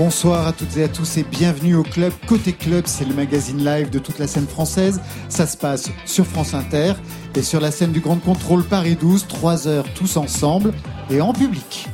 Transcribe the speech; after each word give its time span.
Bonsoir 0.00 0.46
à 0.46 0.52
toutes 0.52 0.78
et 0.78 0.84
à 0.84 0.88
tous 0.88 1.18
et 1.18 1.24
bienvenue 1.24 1.74
au 1.74 1.82
club 1.82 2.10
Côté 2.26 2.54
Club, 2.54 2.84
c'est 2.86 3.04
le 3.04 3.12
magazine 3.12 3.62
live 3.62 3.90
de 3.90 3.98
toute 3.98 4.18
la 4.18 4.26
scène 4.26 4.46
française. 4.46 4.98
Ça 5.28 5.46
se 5.46 5.58
passe 5.58 5.90
sur 6.06 6.24
France 6.24 6.54
Inter 6.54 6.94
et 7.34 7.42
sur 7.42 7.60
la 7.60 7.70
scène 7.70 7.92
du 7.92 8.00
Grand 8.00 8.16
Contrôle 8.16 8.64
Paris 8.64 8.96
12, 8.98 9.26
3 9.28 9.68
heures 9.68 9.84
tous 9.94 10.16
ensemble 10.16 10.72
et 11.10 11.20
en 11.20 11.34
public. 11.34 11.86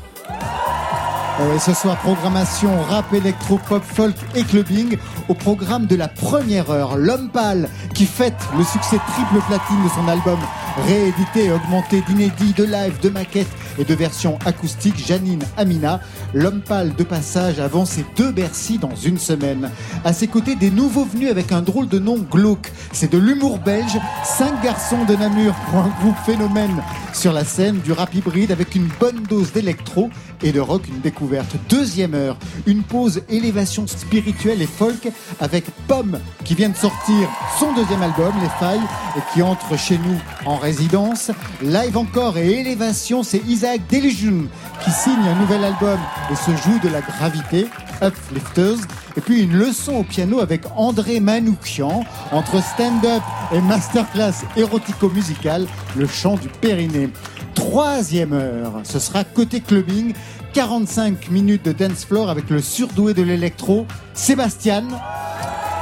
Et 1.41 1.59
ce 1.59 1.75
soir, 1.75 1.99
programmation 1.99 2.81
rap, 2.83 3.13
électro, 3.13 3.59
pop, 3.69 3.83
folk 3.83 4.15
et 4.37 4.45
clubbing. 4.45 4.99
Au 5.29 5.35
programme 5.35 5.87
de 5.87 5.97
la 5.97 6.07
première 6.07 6.71
heure, 6.71 6.97
l'homme 6.97 7.29
pâle 7.31 7.69
qui 7.93 8.07
fête 8.07 8.39
le 8.57 8.63
succès 8.63 8.99
triple 8.99 9.45
platine 9.49 9.83
de 9.83 9.89
son 9.89 10.07
album 10.07 10.39
réédité 10.77 11.47
et 11.47 11.53
augmenté 11.53 12.03
d'inédits, 12.03 12.53
de 12.57 12.65
live, 12.65 13.01
de 13.01 13.09
maquettes 13.09 13.47
et 13.79 13.85
de 13.85 13.95
versions 13.95 14.39
acoustiques, 14.45 15.05
Janine 15.05 15.45
Amina, 15.57 16.01
l'homme 16.35 16.61
pâle 16.61 16.95
de 16.95 17.05
passage 17.05 17.61
avant 17.61 17.85
ses 17.85 18.05
deux 18.17 18.33
Bercy 18.33 18.79
dans 18.79 18.95
une 18.95 19.19
semaine. 19.19 19.71
À 20.05 20.13
ses 20.13 20.27
côtés, 20.27 20.55
des 20.55 20.71
nouveaux 20.71 21.05
venus 21.05 21.31
avec 21.31 21.53
un 21.53 21.63
drôle 21.63 21.89
de 21.89 21.99
nom 21.99 22.19
glauque. 22.19 22.73
C'est 22.93 23.13
de 23.13 23.19
l'humour 23.19 23.59
belge, 23.59 23.99
cinq 24.25 24.63
garçons 24.63 25.05
de 25.05 25.15
Namur 25.17 25.55
pour 25.71 25.81
un 25.81 25.93
groupe 26.01 26.19
phénomène 26.25 26.83
sur 27.13 27.33
la 27.33 27.45
scène, 27.45 27.81
du 27.81 27.93
rap 27.93 28.15
hybride 28.15 28.53
avec 28.53 28.75
une 28.75 28.89
bonne 29.01 29.23
dose 29.23 29.53
d'électro 29.53 30.11
et 30.43 30.53
de 30.53 30.61
rock, 30.61 30.83
une 30.89 31.01
découverte. 31.01 31.57
Deuxième 31.69 32.15
heure, 32.15 32.37
une 32.67 32.83
pause 32.83 33.23
élévation 33.31 33.87
spirituelle 33.87 34.61
et 34.61 34.67
folk 34.67 35.09
avec 35.41 35.65
Pomme 35.89 36.19
qui 36.45 36.55
vient 36.55 36.69
de 36.69 36.77
sortir 36.77 37.29
son 37.59 37.73
deuxième 37.73 38.03
album, 38.03 38.33
Les 38.43 38.49
Failles, 38.61 38.81
et 39.17 39.21
qui 39.33 39.43
entre 39.43 39.79
chez 39.79 39.99
nous 39.99 40.19
en 40.45 40.57
résidence. 40.67 41.31
Live 41.63 41.97
encore 41.97 42.37
et 42.39 42.51
élévation, 42.59 43.23
c'est 43.23 43.41
Isaac 43.47 43.83
Delusion 43.89 44.49
qui 44.83 44.91
signe 44.91 45.29
un 45.29 45.41
nouvel 45.41 45.63
album 45.63 45.97
et 46.29 46.35
se 46.35 46.51
joue 46.57 46.81
de 46.81 46.89
la 46.89 47.03
gravité, 47.03 47.69
Uplifters. 48.03 48.85
Et 49.17 49.21
puis 49.21 49.43
une 49.43 49.57
leçon 49.57 49.95
au 49.95 50.03
piano 50.03 50.41
avec 50.41 50.63
André 50.75 51.21
Manoukian 51.21 52.03
entre 52.33 52.61
stand-up 52.61 53.23
et 53.53 53.61
masterclass 53.61 54.45
érotico-musical, 54.57 55.69
le 55.97 56.09
chant 56.09 56.35
du 56.35 56.49
périnée. 56.49 57.11
Troisième 57.55 58.33
heure, 58.33 58.81
ce 58.83 58.99
sera 58.99 59.23
côté 59.23 59.61
clubbing, 59.61 60.15
45 60.53 61.31
minutes 61.31 61.65
de 61.65 61.73
dance 61.73 62.05
floor 62.05 62.29
avec 62.29 62.51
le 62.51 62.61
surdoué 62.61 63.15
de 63.15 63.23
l'électro, 63.23 63.87
Sébastien 64.15 64.83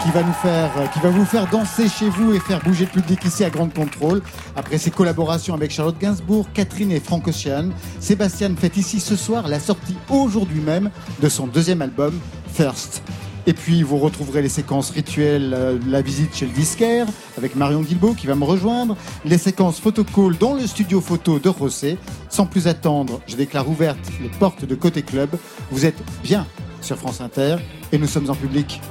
qui 0.05 0.11
va 0.11 0.23
nous 0.23 0.35
faire, 0.35 0.71
qui 0.93 1.01
va 1.01 1.09
vous 1.09 1.25
faire 1.25 1.49
danser 1.51 1.89
chez 1.89 2.11
vous 2.11 2.35
et 2.35 2.39
faire 2.39 2.63
bouger 2.63 2.85
le 2.85 3.01
public 3.01 3.25
ici 3.25 3.43
à 3.43 3.49
Grande 3.49 3.73
Contrôle. 3.73 4.21
Après 4.55 4.77
ses 4.77 4.91
collaborations 4.91 5.55
avec 5.55 5.71
Charlotte 5.71 5.99
Gainsbourg, 5.99 6.47
Catherine 6.53 6.93
et 6.93 7.01
Franck 7.01 7.27
Ocean, 7.27 7.71
Sébastien 8.01 8.55
fait 8.55 8.77
ici 8.77 9.01
ce 9.01 9.17
soir 9.17 9.49
la 9.49 9.59
sortie 9.59 9.97
aujourd'hui 10.11 10.61
même 10.61 10.91
de 11.23 11.29
son 11.31 11.47
deuxième 11.47 11.81
album, 11.81 12.13
First. 12.53 13.03
Et 13.47 13.55
puis 13.55 13.83
vous 13.83 13.97
retrouverez 13.97 14.43
les 14.43 14.51
séquences 14.51 14.91
rituelles, 14.91 15.55
euh, 15.55 15.79
la 15.89 16.03
visite 16.03 16.35
chez 16.35 16.45
le 16.45 16.53
disquaire 16.53 17.07
avec 17.39 17.57
Marion 17.57 17.81
Guilbault 17.81 18.13
qui 18.13 18.27
va 18.27 18.35
me 18.35 18.45
rejoindre, 18.45 18.99
les 19.25 19.39
séquences 19.39 19.81
photocall 19.81 20.37
dans 20.37 20.53
le 20.53 20.67
studio 20.67 21.01
photo 21.01 21.39
de 21.39 21.49
Rossé. 21.49 21.97
Sans 22.29 22.45
plus 22.45 22.67
attendre, 22.67 23.23
je 23.27 23.37
déclare 23.37 23.69
ouvertes 23.71 24.11
les 24.21 24.29
portes 24.29 24.67
de 24.67 24.75
Côté 24.75 25.01
Club. 25.01 25.31
Vous 25.71 25.87
êtes 25.87 26.03
bien 26.23 26.47
sur 26.83 26.99
France 26.99 27.23
Inter 27.23 27.57
et 27.91 27.97
nous 27.97 28.07
sommes 28.07 28.29
en 28.29 28.35
public. 28.35 28.83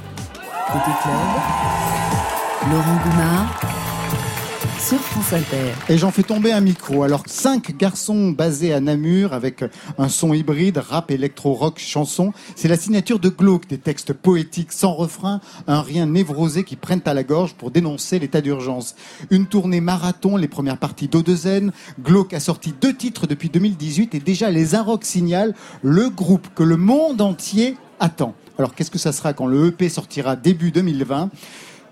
Laurent 2.70 2.98
sur. 4.78 4.96
Et 5.88 5.98
j'en 5.98 6.10
fais 6.10 6.22
tomber 6.22 6.52
un 6.52 6.60
micro. 6.60 7.02
Alors, 7.02 7.22
cinq 7.26 7.76
garçons 7.76 8.30
basés 8.30 8.72
à 8.72 8.80
Namur 8.80 9.32
avec 9.32 9.64
un 9.98 10.08
son 10.08 10.32
hybride, 10.32 10.78
rap, 10.78 11.10
électro, 11.10 11.52
rock, 11.52 11.78
chanson. 11.78 12.32
C'est 12.56 12.68
la 12.68 12.76
signature 12.76 13.18
de 13.18 13.28
Glauque, 13.28 13.66
des 13.66 13.78
textes 13.78 14.12
poétiques 14.12 14.72
sans 14.72 14.92
refrain, 14.92 15.40
un 15.66 15.80
rien 15.80 16.06
névrosé 16.06 16.64
qui 16.64 16.76
prennent 16.76 17.02
à 17.04 17.14
la 17.14 17.24
gorge 17.24 17.54
pour 17.54 17.70
dénoncer 17.70 18.18
l'état 18.18 18.40
d'urgence. 18.40 18.94
Une 19.30 19.46
tournée 19.46 19.80
marathon, 19.80 20.36
les 20.36 20.48
premières 20.48 20.78
parties 20.78 21.08
d'Odezen. 21.08 21.72
Glauque 22.02 22.34
a 22.34 22.40
sorti 22.40 22.74
deux 22.80 22.94
titres 22.94 23.26
depuis 23.26 23.48
2018 23.50 24.14
et 24.14 24.20
déjà 24.20 24.50
les 24.50 24.74
Inrock 24.74 25.04
signalent 25.04 25.54
le 25.82 26.10
groupe 26.10 26.48
que 26.54 26.62
le 26.62 26.76
monde 26.76 27.20
entier 27.20 27.76
attend. 28.00 28.34
Alors 28.58 28.74
qu'est-ce 28.74 28.90
que 28.90 28.98
ça 28.98 29.12
sera 29.12 29.32
quand 29.32 29.46
le 29.46 29.66
EP 29.66 29.88
sortira 29.88 30.36
début 30.36 30.70
2020 30.70 31.30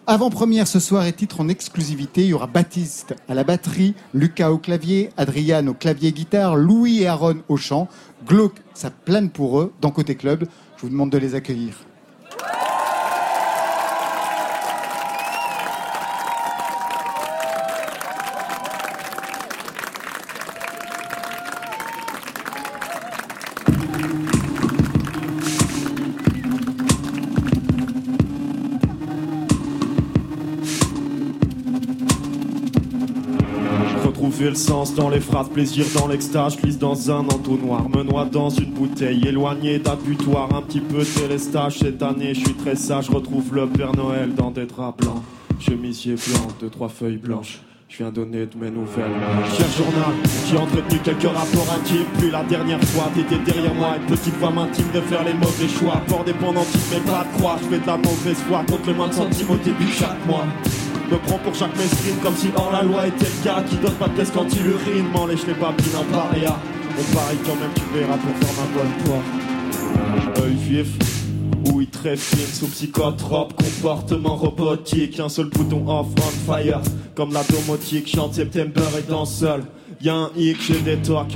avant-première 0.04 0.66
ce 0.66 0.80
soir 0.80 1.06
et 1.06 1.12
titre 1.12 1.40
en 1.40 1.48
exclusivité, 1.48 2.22
il 2.22 2.30
y 2.30 2.32
aura 2.32 2.48
Baptiste 2.48 3.14
à 3.28 3.34
la 3.34 3.44
batterie, 3.44 3.94
Lucas 4.14 4.50
au 4.50 4.58
clavier, 4.58 5.10
Adriane 5.16 5.68
au 5.68 5.74
clavier-guitare, 5.74 6.56
Louis 6.56 7.02
et 7.02 7.06
Aaron 7.06 7.36
au 7.48 7.56
chant. 7.56 7.86
Glauque, 8.26 8.56
ça 8.74 8.90
plane 8.90 9.30
pour 9.30 9.60
eux 9.60 9.72
dans 9.80 9.92
Côté 9.92 10.16
Club. 10.16 10.46
Je 10.76 10.82
vous 10.82 10.88
demande 10.88 11.10
de 11.10 11.18
les 11.18 11.36
accueillir. 11.36 11.76
Le 34.42 34.56
sens 34.56 34.92
dans 34.92 35.08
les 35.08 35.20
phrases, 35.20 35.48
plaisir 35.48 35.86
dans 35.94 36.08
l'extase, 36.08 36.56
glisse 36.56 36.76
dans 36.76 37.12
un 37.12 37.20
entonnoir, 37.20 37.88
me 37.88 38.02
noie 38.02 38.24
dans 38.24 38.50
une 38.50 38.72
bouteille, 38.72 39.24
éloigné 39.26 39.78
d'un 39.78 39.92
un 39.92 40.62
petit 40.62 40.80
peu 40.80 41.04
télestage. 41.04 41.78
Cette 41.78 42.02
année, 42.02 42.34
je 42.34 42.40
suis 42.40 42.54
très 42.54 42.74
sage, 42.74 43.08
retrouve 43.08 43.54
le 43.54 43.68
Père 43.68 43.94
Noël 43.94 44.34
dans 44.34 44.50
des 44.50 44.66
draps 44.66 44.98
blancs, 44.98 45.22
chemisier 45.60 46.16
blanc, 46.16 46.48
deux, 46.60 46.68
trois 46.70 46.88
feuilles 46.88 47.18
blanches. 47.18 47.60
Je 47.88 47.98
viens 47.98 48.10
donner 48.10 48.46
de 48.46 48.56
mes 48.58 48.70
nouvelles. 48.70 49.12
Cher 49.56 49.68
journal, 49.76 50.12
j'ai 50.50 50.56
entretenu 50.56 50.98
quelques 51.04 51.22
rapports 51.22 51.76
intimes. 51.78 52.06
Puis 52.18 52.30
la 52.30 52.42
dernière 52.42 52.82
fois, 52.84 53.10
t'étais 53.14 53.38
derrière 53.44 53.74
moi. 53.74 53.96
Une 53.96 54.16
petite 54.16 54.34
voix 54.38 54.50
m'intime 54.50 54.90
de 54.92 55.00
faire 55.02 55.22
les 55.24 55.34
mauvais 55.34 55.68
choix. 55.68 56.00
Port 56.08 56.24
dépendantiste, 56.24 56.88
mais 56.90 57.00
pas 57.00 57.24
de 57.24 57.38
croix. 57.38 57.58
Je 57.62 57.68
fais 57.68 57.80
de 57.80 57.86
la 57.86 57.96
mauvaise 57.96 58.38
foi 58.48 58.64
contre 58.68 58.88
le 58.88 58.94
moins 58.94 59.08
de 59.08 59.14
centimes 59.14 59.50
au 59.50 59.56
début 59.56 59.88
chaque 59.92 60.26
mois. 60.26 60.46
Me 61.12 61.18
prends 61.18 61.36
pour 61.36 61.54
chaque 61.54 61.76
mesquine 61.76 62.16
comme 62.22 62.34
si 62.34 62.48
hors 62.56 62.72
la 62.72 62.82
loi 62.82 63.06
était 63.06 63.26
le 63.26 63.44
gars 63.44 63.62
qui 63.68 63.76
donne 63.76 63.92
pas 63.96 64.08
de 64.08 64.16
test 64.16 64.32
quand 64.34 64.46
il 64.50 64.66
urine. 64.66 65.06
M'enlèche 65.12 65.46
les 65.46 65.52
babines 65.52 65.94
en 65.94 66.04
paria. 66.04 66.58
On 66.98 67.14
parie 67.14 67.36
quand 67.44 67.54
même, 67.56 67.70
tu 67.74 67.82
verras 67.92 68.16
pour 68.16 68.34
faire 68.38 68.64
ma 68.64 68.66
bonne 68.78 68.92
poire. 69.04 70.42
Œil 70.42 70.54
vif, 70.54 70.88
oui 71.74 71.86
très 71.86 72.16
fine, 72.16 72.46
sous 72.46 72.66
psychotrope, 72.68 73.52
comportement 73.62 74.36
robotique, 74.36 75.20
un 75.20 75.28
seul 75.28 75.50
bouton 75.50 75.84
off 75.86 76.06
on 76.16 76.50
fire, 76.50 76.80
comme 77.14 77.34
la 77.34 77.42
domotique, 77.44 78.08
chante 78.08 78.32
September 78.32 78.80
et 78.98 79.02
dans 79.02 79.26
seul. 79.26 79.64
Y'a 80.00 80.14
un 80.14 80.30
hic, 80.36 80.56
j'ai 80.60 80.80
des 80.80 80.96
tocs, 80.96 81.34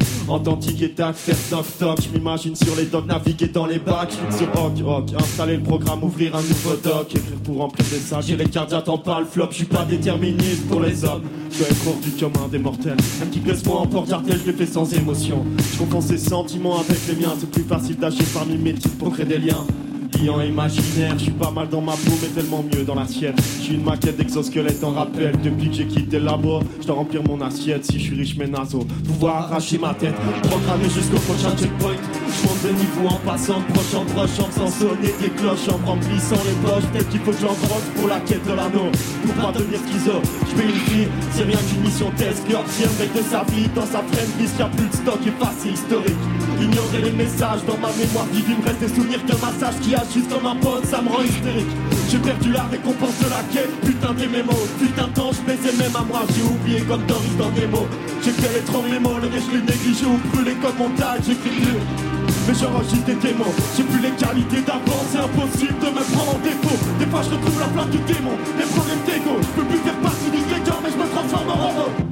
tic 0.61 0.83
et 0.83 0.91
tac, 0.91 1.15
faire 1.15 1.37
toc 1.51 1.67
toc, 1.79 1.99
je 2.03 2.17
m'imagine 2.17 2.57
sur 2.57 2.75
les 2.77 2.87
docks, 2.87 3.07
naviguer 3.07 3.49
dans 3.49 3.67
les 3.67 3.79
bacs, 3.79 4.13
sur 4.37 4.49
Hawk 4.57 4.81
Hawk, 4.85 5.13
installer 5.21 5.57
le 5.57 5.63
programme, 5.63 6.03
ouvrir 6.03 6.35
un 6.35 6.43
nouveau 6.43 6.75
doc, 6.83 7.11
écrire 7.11 7.39
pour 7.45 7.59
remplir 7.59 7.87
des 7.89 7.99
sages, 7.99 8.27
j'ai 8.27 8.37
les 8.37 8.47
cardiaques 8.47 8.89
en 8.89 8.99
pas 8.99 9.21
le 9.21 9.27
flop, 9.27 9.49
je 9.51 9.57
suis 9.57 9.65
pas 9.67 9.85
déterministe 9.85 10.67
pour 10.69 10.81
les 10.81 11.05
hommes, 11.05 11.23
je 11.51 11.59
dois 11.59 11.69
être 11.69 11.87
hors 11.87 12.01
du 12.01 12.11
commun 12.11 12.49
des 12.51 12.59
mortels, 12.59 12.97
un 13.23 13.27
petit 13.27 13.41
glacement 13.41 13.83
en 13.83 13.87
porte 13.87 14.09
d'artel, 14.09 14.41
je 14.45 14.51
l'ai 14.51 14.57
fait 14.57 14.67
sans 14.67 14.93
émotion, 14.95 15.45
je 15.73 15.79
confonds 15.79 16.01
ces 16.01 16.19
sentiments 16.19 16.81
avec 16.81 16.99
les 17.09 17.17
miens, 17.17 17.35
c'est 17.39 17.51
plus 17.51 17.65
facile 17.65 17.97
d'agir 17.97 18.25
parmi 18.33 18.57
mes 18.57 18.75
titres 18.75 18.97
pour 18.97 19.13
créer 19.13 19.27
des 19.27 19.39
liens. 19.39 19.67
Client 20.13 20.41
imaginaire, 20.41 21.19
je 21.19 21.25
suis 21.25 21.33
pas 21.33 21.51
mal 21.51 21.69
dans 21.69 21.81
ma 21.81 21.93
peau 21.93 22.13
mais 22.23 22.29
tellement 22.29 22.63
mieux 22.63 22.85
dans 22.85 22.95
l'assiette. 22.95 23.37
Je 23.59 23.63
suis 23.65 23.75
une 23.75 23.85
maquette 23.85 24.17
d'exosquelette 24.17 24.83
en 24.85 24.93
rappel. 24.93 25.35
Depuis 25.43 25.69
que 25.69 25.75
j'ai 25.75 25.87
quitté 25.87 26.19
le 26.19 26.25
labo, 26.25 26.61
je 26.81 26.87
dois 26.87 26.97
remplir 26.97 27.23
mon 27.23 27.41
assiette. 27.41 27.85
Si 27.85 27.99
je 27.99 28.05
suis 28.05 28.17
riche 28.17 28.37
mais 28.39 28.47
nazo, 28.47 28.87
pouvoir 29.05 29.45
arracher 29.45 29.79
ma 29.79 29.95
tête. 29.95 30.15
Programmé 30.43 30.85
jusqu'au 30.85 31.19
prochain 31.19 31.57
checkpoint. 31.57 31.97
Je 32.29 32.49
monte 32.49 32.63
de 32.63 32.71
niveau 32.71 33.09
en 33.09 33.19
passant 33.25 33.61
proche 33.73 33.95
en 33.95 34.05
proche, 34.05 34.39
en 34.41 34.51
faisant 34.51 34.71
sonner 34.71 35.15
des 35.21 35.31
cloches, 35.31 35.69
en 35.69 35.79
remplissant 35.87 36.41
les 36.45 36.57
poches. 36.67 36.85
Peut-être 36.93 37.09
qu'il 37.09 37.21
faut 37.21 37.33
que 37.33 37.41
j'engrosse 37.41 37.89
pour 37.95 38.09
la 38.09 38.21
quête 38.21 38.45
de 38.45 38.53
l'anneau. 38.53 38.91
Pour 39.25 39.35
pas 39.35 39.53
devenir 39.53 39.81
schizo, 39.87 40.21
je 40.23 40.63
une 40.63 40.81
fille, 40.87 41.09
c'est 41.33 41.45
rien 41.45 41.59
qu'une 41.69 41.83
mission 41.83 42.11
test. 42.17 42.43
Un 42.47 43.01
mec 43.01 43.13
de 43.15 43.23
sa 43.23 43.43
vie 43.45 43.69
dans 43.75 43.87
sa 43.87 44.03
friend 44.03 44.31
list, 44.39 44.59
y'a 44.59 44.67
plus 44.67 44.87
de 44.87 44.95
stock 44.95 45.21
passé 45.39 45.71
historique. 45.71 46.23
Ignorer 46.61 47.03
les 47.05 47.13
messages 47.13 47.65
dans 47.67 47.79
ma 47.79 47.93
mémoire 47.93 48.27
vive, 48.33 48.45
il 48.49 48.59
me 48.59 48.65
reste 48.65 48.81
des 48.81 48.89
souvenirs 48.89 49.21
qu'un 49.27 49.39
massage 49.39 49.79
qui 49.83 49.95
agisse 49.95 50.29
comme 50.29 50.47
un 50.47 50.57
pote, 50.57 50.87
ça 50.87 51.03
me 51.03 51.09
rend 51.09 51.23
hystérique. 51.23 51.73
J'ai 52.11 52.19
perdu 52.19 52.53
la 52.53 52.65
récompense 52.65 53.19
de 53.19 53.29
la 53.29 53.43
quête, 53.53 53.73
putain 53.81 54.15
des 54.15 54.27
mémos. 54.27 54.69
Putain 54.79 55.09
de 55.09 55.13
temps, 55.13 55.31
je 55.33 55.43
baisais 55.43 55.77
même 55.77 55.95
à 55.97 56.03
moi, 56.03 56.23
j'ai 56.35 56.43
oublié 56.43 56.81
comme 56.83 57.05
Doris 57.07 57.37
dans 57.39 57.51
des 57.51 57.67
mots. 57.67 57.89
J'ai 58.23 58.33
fait 58.33 58.55
les 58.55 58.65
trembles 58.65 58.91
les 58.91 58.99
mots, 58.99 59.19
le 59.21 59.29
riche 59.29 59.51
les 59.53 59.61
négligés 59.61 60.07
ou 60.07 60.19
brûlé 60.33 60.55
comme 60.63 60.77
montagne, 60.77 61.21
j'écris 61.27 61.51
plus. 61.51 62.26
Mais 62.47 62.55
j'enregistre 62.55 63.07
des 63.07 63.17
démons, 63.17 63.53
j'ai 63.77 63.83
plus 63.83 64.01
les 64.01 64.11
qualités 64.11 64.61
d'avant, 64.61 65.03
c'est 65.11 65.19
impossible 65.19 65.79
de 65.81 65.87
me 65.87 66.15
prendre 66.15 66.37
en 66.37 66.39
défaut. 66.39 66.79
Des 66.99 67.07
fois 67.07 67.23
je 67.23 67.31
retrouve 67.31 67.59
la 67.59 67.67
plaque 67.67 67.91
du 67.91 67.99
démon, 67.99 68.39
les 68.57 68.67
problèmes 68.67 69.03
d'ego, 69.05 69.37
je 69.43 69.61
peux 69.61 69.67
plus 69.67 69.79
faire 69.79 69.97
partie 69.97 70.31
du 70.31 70.39
grégaire, 70.39 70.79
mais 70.83 70.91
je 70.91 70.97
me 70.97 71.09
transforme 71.11 71.51
en 71.51 71.57
robot. 71.57 72.06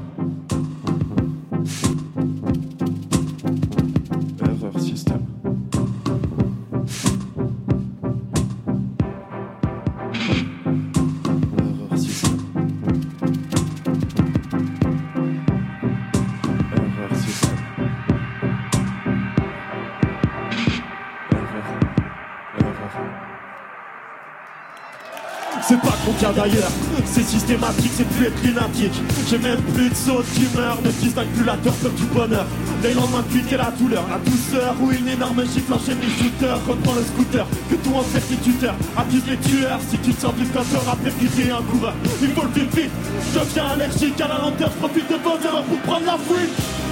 C'est 27.06 27.24
systématique, 27.24 27.90
c'est 27.96 28.08
plus 28.08 28.26
être 28.26 28.42
lunatique. 28.42 28.92
J'ai 29.28 29.38
même 29.38 29.60
plus 29.74 29.88
de 29.88 29.94
sautes 29.94 30.26
d'humeur, 30.34 30.78
ne 30.84 30.90
distingue 30.90 31.28
plus 31.28 31.44
la 31.44 31.54
peur 31.54 31.74
comme 31.82 31.94
du 31.94 32.04
bonheur. 32.04 32.46
Les 32.82 32.92
lendemains 32.94 33.24
de 33.30 33.56
la 33.56 33.70
douleur, 33.70 34.04
la 34.10 34.18
douceur 34.18 34.74
ou 34.80 34.90
une 34.90 35.08
énorme 35.08 35.42
gifle 35.44 35.72
enchaîne 35.72 35.98
les 36.00 36.08
shooters. 36.08 36.58
Reprends 36.66 36.94
le 36.94 37.02
scooter, 37.02 37.46
que 37.70 37.76
tout 37.76 37.94
en 37.94 38.04
tuteur 38.42 38.74
Accuse 38.96 39.22
les 39.28 39.36
tueurs 39.38 39.80
si 39.88 39.98
tu 39.98 40.12
te 40.12 40.20
sens 40.20 40.32
plus 40.34 40.46
quand 40.48 40.64
t'auras 40.64 40.96
percuté 40.96 41.50
un 41.50 41.62
coureur. 41.62 41.94
Il 42.20 42.28
faut 42.28 42.42
le 42.42 42.60
vite 42.60 42.74
vite, 42.74 42.90
je 43.32 43.38
deviens 43.38 43.66
allergique 43.66 44.20
à 44.20 44.28
la 44.28 44.38
lenteur, 44.38 44.70
je 44.74 44.78
profite 44.78 45.10
de 45.10 45.16
bonheur 45.16 45.62
pour 45.64 45.78
prendre 45.78 46.06
la 46.06 46.18
fuite. 46.18 46.83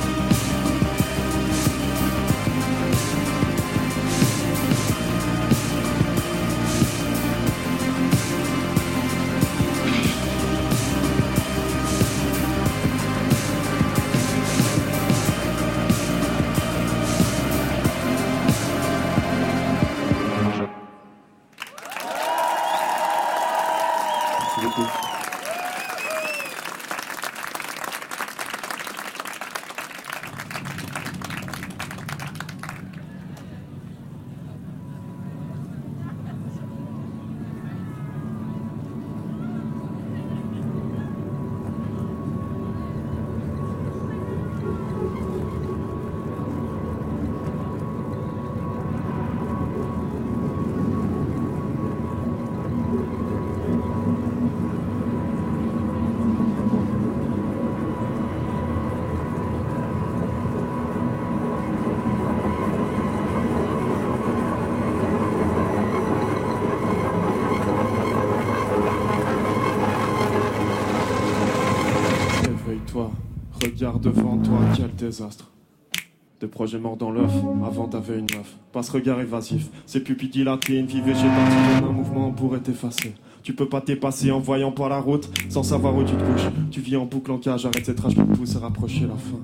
Des 76.40 76.46
projets 76.46 76.78
morts 76.78 76.96
dans 76.96 77.10
l'œuf, 77.10 77.32
avant 77.64 77.88
t'avais 77.88 78.18
une 78.18 78.26
meuf. 78.36 78.56
Pas 78.72 78.82
ce 78.82 78.92
regard 78.92 79.20
évasif, 79.20 79.68
ces 79.86 80.00
pupilles 80.00 80.28
dilatées, 80.28 80.82
vie 80.82 81.00
végétative, 81.00 81.84
un 81.84 81.92
mouvement 81.92 82.30
pourrait 82.30 82.60
t'effacer. 82.60 83.14
Tu 83.42 83.54
peux 83.54 83.68
pas 83.68 83.80
t'épasser 83.80 84.30
en 84.30 84.38
voyant 84.38 84.70
pas 84.70 84.88
la 84.88 85.00
route, 85.00 85.28
sans 85.48 85.64
savoir 85.64 85.96
où 85.96 86.04
tu 86.04 86.12
te 86.14 86.22
couches. 86.22 86.52
Tu 86.70 86.80
vis 86.80 86.96
en 86.96 87.06
boucle 87.06 87.32
en 87.32 87.38
cage, 87.38 87.66
arrête 87.66 87.84
cette 87.84 87.98
rage 87.98 88.14
qui 88.14 88.20
te 88.20 88.36
pousse 88.36 88.56
à 88.56 88.60
la 88.60 88.70
fin. 88.70 89.40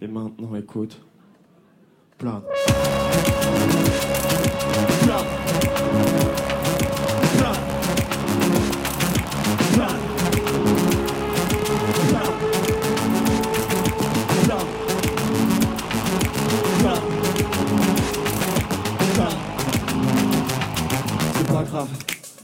Et 0.00 0.06
maintenant, 0.06 0.54
écoute. 0.56 1.00
Plane. 2.18 2.42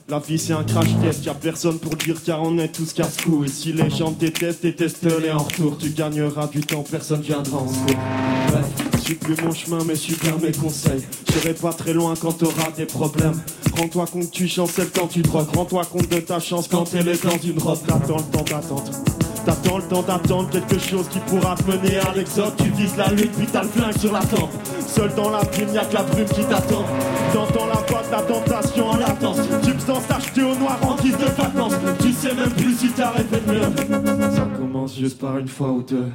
La 0.08 0.18
vie 0.18 0.38
c'est 0.38 0.52
un 0.52 0.64
crash 0.64 0.88
test, 1.00 1.24
y'a 1.24 1.34
personne 1.34 1.78
pour 1.78 1.94
dire 1.96 2.16
car 2.24 2.42
on 2.42 2.58
est 2.58 2.68
tous 2.68 2.92
casse-cou. 2.92 3.44
Et 3.44 3.48
si 3.48 3.72
les 3.72 3.88
gens 3.88 4.10
détestent, 4.10 4.62
détestent-les 4.62 5.30
en 5.30 5.38
retour. 5.38 5.78
Tu 5.78 5.90
gagneras 5.90 6.48
du 6.48 6.60
temps, 6.60 6.82
personne 6.82 7.22
viendra 7.22 7.58
en 7.58 7.68
secours. 7.68 8.02
Bref, 8.48 8.66
suis 9.02 9.14
plus 9.14 9.36
mon 9.42 9.52
chemin, 9.52 9.78
mais 9.86 9.94
suis 9.94 10.16
bien 10.16 10.36
mes 10.42 10.52
conseils. 10.52 11.02
J'irai 11.32 11.54
pas 11.54 11.72
très 11.72 11.92
loin 11.92 12.14
quand 12.20 12.32
t'auras 12.32 12.70
des 12.76 12.86
problèmes. 12.86 13.40
Rends-toi 13.76 14.06
compte 14.06 14.30
tu 14.30 14.48
chancelles 14.48 14.90
quand 14.94 15.06
tu 15.06 15.22
drogues. 15.22 15.54
Rends-toi 15.54 15.84
compte 15.86 16.08
de 16.08 16.20
ta 16.20 16.38
chance 16.40 16.68
quand 16.68 16.92
elle 16.94 17.08
est 17.08 17.24
dans 17.24 17.38
une 17.38 17.58
robe. 17.58 17.78
T'attends 17.86 18.18
le 18.18 18.24
temps 18.24 18.44
d'attente. 18.44 18.90
T'attends 19.44 19.78
le 19.78 19.82
temps 19.84 20.02
d'attendre 20.02 20.50
quelque 20.50 20.78
chose 20.78 21.08
qui 21.08 21.18
pourra 21.20 21.56
te 21.56 21.64
mener 21.64 21.98
à 21.98 22.14
l'exode. 22.14 22.54
Tu 22.56 22.70
vises 22.70 22.96
la 22.96 23.08
lune, 23.08 23.30
puis 23.36 23.46
t'as 23.46 23.62
le 23.62 23.68
flingue 23.68 23.98
sur 23.98 24.12
la 24.12 24.20
tempe. 24.20 24.50
Seul 24.86 25.12
dans 25.16 25.30
la 25.30 25.42
brume, 25.42 25.74
y'a 25.74 25.84
que 25.84 25.94
la 25.94 26.02
brume 26.02 26.26
qui 26.26 26.44
t'attend. 26.44 26.84
T'entends 27.32 27.66
la 27.66 27.80
voix 27.88 28.02
de 28.06 28.12
la 28.12 28.22
tentation 28.22 28.88
en 28.88 28.96
latence. 28.96 29.38
Substance 29.64 30.10
achetée 30.10 30.42
au 30.42 30.54
noir 30.54 30.78
en 30.82 30.94
guise 30.96 31.16
de 31.16 31.24
vacances. 31.24 31.74
Tu 32.00 32.12
sais 32.12 32.34
même 32.34 32.50
plus 32.50 32.74
si 32.76 32.90
t'as 32.90 33.12
de 33.14 33.52
mieux. 33.52 34.32
Ça 34.32 34.46
commence 34.56 34.96
juste 34.96 35.18
par 35.18 35.38
une 35.38 35.48
fois 35.48 35.68
ou 35.68 35.82
deux. 35.82 36.06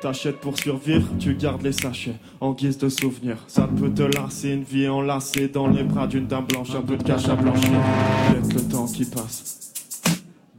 T'achètes 0.00 0.40
pour 0.40 0.58
survivre, 0.58 1.06
tu 1.18 1.34
gardes 1.34 1.62
les 1.62 1.72
sachets 1.72 2.16
en 2.40 2.52
guise 2.52 2.78
de 2.78 2.88
souvenir. 2.88 3.36
Ça 3.46 3.68
peut 3.68 3.90
te 3.90 4.02
lasser, 4.02 4.50
une 4.50 4.64
vie 4.64 4.88
enlacée 4.88 5.48
dans 5.48 5.68
les 5.68 5.82
bras 5.82 6.06
d'une 6.06 6.26
dame 6.26 6.46
blanche, 6.46 6.70
un 6.74 6.82
peu 6.82 6.96
de 6.96 7.02
cash 7.02 7.28
à 7.28 7.34
blanchir. 7.34 7.70
Guette 8.32 8.54
le 8.54 8.60
temps 8.62 8.86
qui 8.86 9.04
passe, 9.04 9.72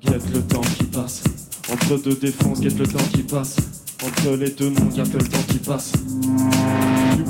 guette 0.02 0.34
le 0.34 0.42
temps 0.42 0.62
qui 0.62 0.86
passe. 0.86 1.24
Entre 1.72 2.02
deux 2.02 2.16
défenses, 2.16 2.62
guette 2.62 2.80
le 2.80 2.88
temps 2.88 3.08
qui 3.14 3.24
passe. 3.24 3.58
Entre 4.04 4.36
les 4.38 4.52
deux 4.52 4.70
mondes, 4.70 4.94
que 4.94 5.18
le 5.18 5.28
temps 5.28 5.44
qui 5.48 5.58
passe. 5.58 5.92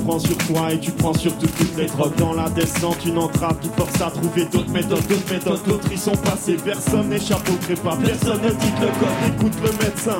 Prends 0.08 0.18
sur 0.18 0.38
toi 0.38 0.72
et 0.72 0.80
tu 0.80 0.90
prends 0.90 1.12
sur 1.12 1.36
toutes 1.36 1.76
les 1.76 1.84
drogues 1.84 2.16
dans 2.16 2.32
la 2.32 2.48
descente, 2.48 3.04
une 3.04 3.18
entrave 3.18 3.58
qui 3.60 3.68
force 3.76 4.00
à 4.00 4.10
trouver 4.10 4.46
d'autres 4.46 4.70
méthodes, 4.70 5.06
d'autres 5.06 5.30
méthodes, 5.30 5.62
d'autres 5.66 5.92
y 5.92 5.98
sont 5.98 6.16
passés. 6.16 6.56
Personne 6.64 7.10
n'échappe 7.10 7.46
au 7.50 7.56
personne 7.66 8.40
ne 8.40 8.48
dit 8.48 8.72
le 8.80 8.86
code, 8.86 9.36
écoute 9.36 9.52
le 9.62 9.84
médecin. 9.84 10.16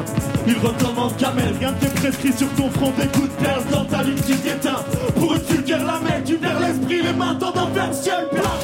Il 0.46 0.58
recommande 0.58 1.16
Camel, 1.16 1.54
rien 1.58 1.72
ne 1.72 1.78
t'est 1.78 1.94
prescrit 1.94 2.34
sur 2.34 2.48
ton 2.50 2.68
front, 2.68 2.92
d'écoute 2.98 3.30
perles 3.42 3.64
dans 3.72 3.86
ta 3.86 4.02
ligne 4.02 4.20
qui 4.20 4.36
t'éteint. 4.36 4.84
Pour 5.18 5.32
une 5.32 5.40
vulgaire 5.40 5.86
lamelle, 5.86 6.22
tu 6.22 6.34
perds 6.34 6.60
l'esprit, 6.60 7.00
les 7.00 7.12
mains 7.14 7.32
dans 7.32 7.54
un 7.56 7.92
ciel 7.94 8.28
plat. 8.30 8.58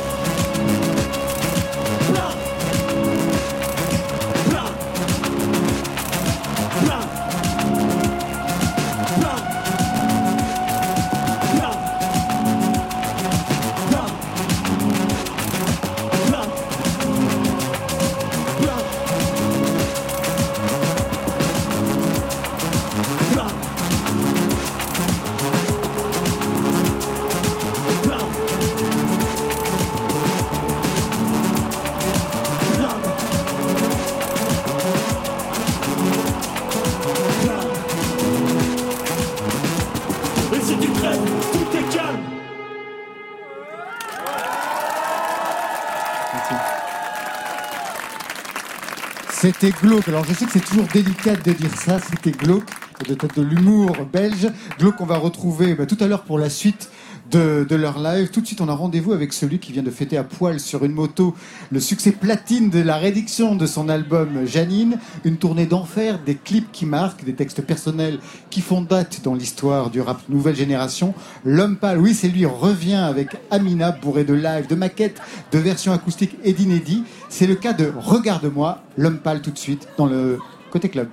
C'était 49.45 49.73
glauque. 49.73 50.09
Alors 50.09 50.25
je 50.25 50.33
sais 50.33 50.47
que 50.47 50.53
c'est 50.53 50.65
toujours 50.65 50.87
délicat 50.87 51.37
de 51.37 51.53
dire 51.53 51.77
ça. 51.77 51.99
C'était 51.99 52.31
glauque. 52.31 52.65
Peut-être 52.99 53.27
de 53.39 53.43
l'humour 53.43 53.95
belge. 54.11 54.49
Glauque 54.79 54.97
qu'on 54.97 55.05
va 55.05 55.19
retrouver 55.19 55.77
tout 55.87 55.99
à 56.01 56.07
l'heure 56.07 56.23
pour 56.23 56.39
la 56.39 56.49
suite 56.49 56.89
de, 57.35 57.75
leur 57.75 57.99
live. 57.99 58.31
Tout 58.31 58.41
de 58.41 58.47
suite, 58.47 58.61
on 58.61 58.69
a 58.69 58.75
rendez-vous 58.75 59.13
avec 59.13 59.33
celui 59.33 59.59
qui 59.59 59.73
vient 59.73 59.83
de 59.83 59.91
fêter 59.91 60.17
à 60.17 60.25
poil 60.25 60.61
sur 60.61 60.85
une 60.85 60.93
moto 60.93 61.35
le 61.73 61.81
succès 61.81 62.13
platine 62.13 62.71
de 62.71 62.81
la 62.81 62.97
réédition 62.97 63.57
de 63.57 63.67
son 63.67 63.89
album 63.89 64.47
Janine. 64.47 64.99
Une 65.25 65.37
tournée 65.37 65.67
d'enfer, 65.67 66.21
des 66.25 66.37
clips 66.37 66.71
qui 66.71 66.87
marquent, 66.87 67.25
des 67.25 67.35
textes 67.35 67.63
personnels 67.63 68.21
qui 68.51 68.61
font 68.61 68.83
date 68.83 69.21
dans 69.25 69.35
l'histoire 69.35 69.91
du 69.91 70.01
rap 70.01 70.21
nouvelle 70.29 70.55
génération. 70.55 71.13
L'homme 71.45 71.77
pâle, 71.77 71.99
oui, 71.99 72.15
c'est 72.15 72.29
lui, 72.29 72.47
revient 72.47 72.95
avec 72.95 73.37
Amina, 73.51 73.91
bourré 73.91 74.25
de 74.25 74.35
live, 74.35 74.69
de 74.69 74.75
maquettes, 74.77 75.21
de 75.51 75.59
versions 75.59 75.93
acoustiques 75.93 76.37
et 76.45 76.53
d'inédits. 76.53 77.03
C'est 77.29 77.47
le 77.47 77.57
cas 77.57 77.73
de 77.73 77.93
Regarde-moi, 77.97 78.83
l'homme 78.97 79.19
pâle 79.19 79.43
tout 79.43 79.51
de 79.51 79.59
suite 79.59 79.89
dans 79.99 80.07
le 80.07 80.39
côté 80.71 80.89
club. 80.89 81.09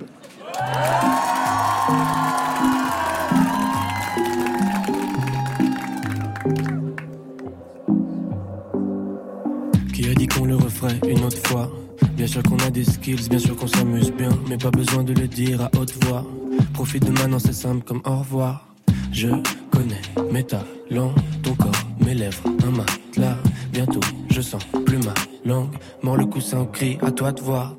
Bien 12.16 12.26
sûr 12.26 12.42
qu'on 12.42 12.58
a 12.58 12.70
des 12.70 12.84
skills, 12.84 13.28
bien 13.28 13.38
sûr 13.38 13.56
qu'on 13.56 13.66
s'amuse 13.66 14.12
bien, 14.12 14.30
mais 14.48 14.56
pas 14.56 14.70
besoin 14.70 15.02
de 15.02 15.12
le 15.12 15.26
dire 15.26 15.62
à 15.62 15.70
haute 15.78 15.92
voix. 16.04 16.24
Profite 16.72 17.04
de 17.04 17.10
maintenant, 17.10 17.38
c'est 17.38 17.52
simple 17.52 17.84
comme 17.84 18.00
au 18.04 18.18
revoir. 18.18 18.68
Je 19.12 19.28
connais 19.70 20.00
mes 20.30 20.44
talents, 20.44 21.14
ton 21.42 21.54
corps, 21.54 21.72
mes 22.04 22.14
lèvres, 22.14 22.42
un 22.66 22.70
matelas. 22.70 23.36
Bientôt, 23.72 24.00
je 24.30 24.40
sens 24.40 24.62
plus 24.86 24.98
ma 24.98 25.14
langue. 25.44 25.74
Mort 26.02 26.16
le 26.16 26.26
coussin, 26.26 26.66
crie 26.66 26.98
à 27.02 27.10
toi 27.10 27.32
de 27.32 27.40
voir. 27.40 27.76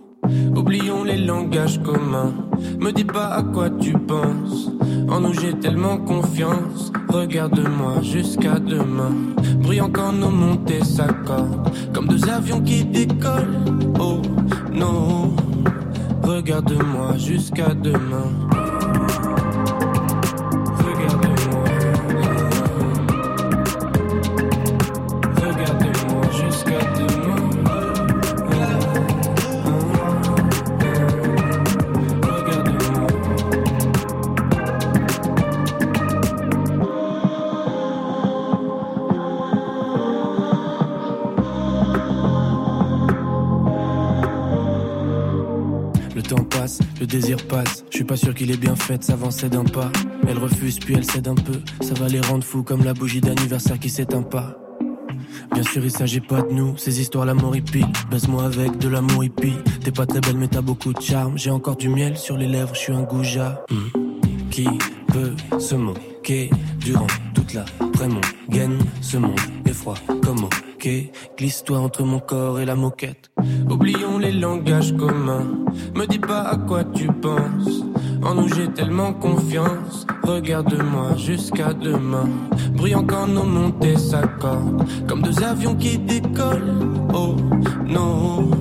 Oublions 0.55 1.03
les 1.03 1.17
langages 1.17 1.81
communs. 1.81 2.33
Me 2.79 2.91
dis 2.91 3.05
pas 3.05 3.27
à 3.27 3.43
quoi 3.43 3.69
tu 3.69 3.93
penses. 3.93 4.71
En 5.13 5.19
nous 5.19 5.33
j'ai 5.39 5.53
tellement 5.53 5.97
confiance. 5.99 6.91
Regarde-moi 7.07 8.01
jusqu'à 8.01 8.57
demain. 8.57 9.11
Brillant 9.59 9.91
quand 9.93 10.11
nos 10.11 10.31
montées 10.31 10.83
s'accordent. 10.83 11.69
Comme 11.93 12.07
deux 12.07 12.27
avions 12.27 12.61
qui 12.61 12.83
décollent. 12.83 13.63
Oh 13.99 14.19
non. 14.71 15.35
Regarde-moi 16.23 17.15
jusqu'à 17.17 17.75
demain. 17.75 18.82
Je 47.15 47.97
suis 47.97 48.03
pas 48.03 48.15
sûr 48.15 48.33
qu'il 48.33 48.49
est 48.49 48.57
bien 48.57 48.75
fait 48.75 49.03
s'avancer 49.03 49.47
d'un 49.47 49.63
pas. 49.63 49.91
Elle 50.27 50.39
refuse 50.39 50.79
puis 50.79 50.95
elle 50.95 51.05
cède 51.05 51.27
un 51.27 51.35
peu. 51.35 51.61
Ça 51.81 51.93
va 51.93 52.07
les 52.07 52.19
rendre 52.21 52.43
fous 52.43 52.63
comme 52.63 52.83
la 52.83 52.95
bougie 52.95 53.21
d'anniversaire 53.21 53.77
qui 53.77 53.91
s'éteint 53.91 54.23
pas. 54.23 54.57
Bien 55.53 55.61
sûr, 55.61 55.85
il 55.85 55.91
s'agit 55.91 56.21
pas 56.21 56.41
de 56.41 56.51
nous, 56.51 56.75
ces 56.75 57.01
histoires 57.01 57.25
l'amour 57.25 57.55
hippie. 57.55 57.85
Baise-moi 58.09 58.45
avec 58.45 58.79
de 58.79 58.89
l'amour 58.89 59.23
hippie. 59.23 59.53
T'es 59.83 59.91
pas 59.91 60.07
très 60.07 60.21
belle, 60.21 60.37
mais 60.37 60.47
t'as 60.47 60.61
beaucoup 60.61 60.91
de 60.91 61.01
charme. 61.01 61.37
J'ai 61.37 61.51
encore 61.51 61.75
du 61.75 61.87
miel 61.87 62.17
sur 62.17 62.35
les 62.35 62.47
lèvres, 62.47 62.73
je 62.73 62.79
suis 62.79 62.93
un 62.93 63.03
goujat. 63.03 63.63
Hmm. 63.69 64.49
Qui 64.49 64.67
peut 65.07 65.35
se 65.59 65.75
durant 66.79 67.07
toute 67.33 67.53
la 67.53 67.65
mon 68.07 68.21
gaine 68.49 68.77
Ce 69.01 69.17
monde 69.17 69.39
est 69.65 69.73
froid 69.73 69.95
comme 70.23 70.43
ok. 70.43 70.89
Glisse-toi 71.37 71.79
entre 71.79 72.03
mon 72.03 72.19
corps 72.19 72.59
et 72.59 72.65
la 72.65 72.75
moquette. 72.75 73.31
Oublions 73.69 74.17
les 74.19 74.31
langages 74.31 74.95
communs. 74.95 75.65
Me 75.95 76.05
dis 76.05 76.19
pas 76.19 76.41
à 76.41 76.57
quoi 76.57 76.83
tu 76.83 77.07
penses. 77.07 77.83
En 78.21 78.35
nous 78.35 78.53
j'ai 78.53 78.67
tellement 78.69 79.13
confiance. 79.13 80.05
Regarde-moi 80.23 81.15
jusqu'à 81.17 81.73
demain. 81.73 82.29
Brillant 82.73 83.05
quand 83.05 83.27
nos 83.27 83.43
montées 83.43 83.97
s'accordent. 83.97 84.85
Comme 85.07 85.21
deux 85.21 85.43
avions 85.43 85.75
qui 85.75 85.97
décollent. 85.97 86.75
Oh 87.13 87.35
non. 87.85 88.51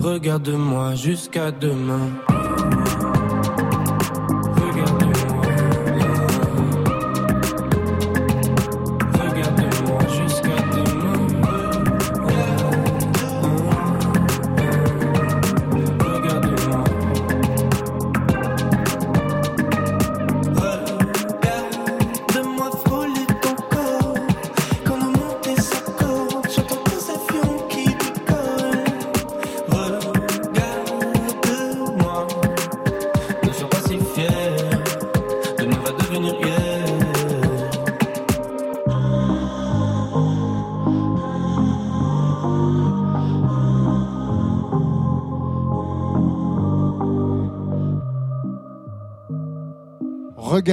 Regarde-moi 0.00 0.94
jusqu'à 0.94 1.50
demain. 1.50 2.10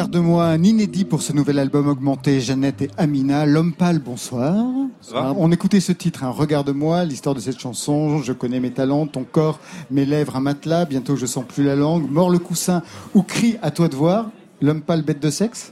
Regarde-moi, 0.08 0.44
un 0.48 0.62
inédit 0.64 1.06
pour 1.06 1.22
ce 1.22 1.32
nouvel 1.32 1.58
album 1.60 1.88
augmenté, 1.88 2.42
Jeannette 2.42 2.82
et 2.82 2.90
Amina. 2.98 3.46
L'homme 3.46 3.72
pâle, 3.72 4.00
bonsoir. 4.00 4.54
Bonsoir. 5.02 5.34
On 5.40 5.50
écoutait 5.50 5.80
ce 5.80 5.94
titre, 5.94 6.26
hein, 6.26 6.30
Regarde-moi, 6.30 7.06
l'histoire 7.06 7.34
de 7.34 7.40
cette 7.40 7.58
chanson, 7.58 8.18
je 8.22 8.34
connais 8.34 8.60
mes 8.60 8.72
talents, 8.72 9.08
ton 9.08 9.24
corps, 9.24 9.62
mes 9.92 10.04
lèvres, 10.04 10.36
un 10.36 10.42
matelas, 10.42 10.84
bientôt 10.84 11.16
je 11.16 11.26
sens 11.26 11.46
plus 11.48 11.64
la 11.64 11.78
langue, 11.78 12.12
mort 12.12 12.30
le 12.30 12.38
coussin 12.40 12.84
ou 13.14 13.24
crie 13.24 13.56
à 13.62 13.72
toi 13.72 13.88
de 13.88 13.96
voir. 13.96 14.30
L'homme 14.62 14.82
pâle, 14.82 15.04
bête 15.04 15.22
de 15.22 15.30
sexe 15.30 15.72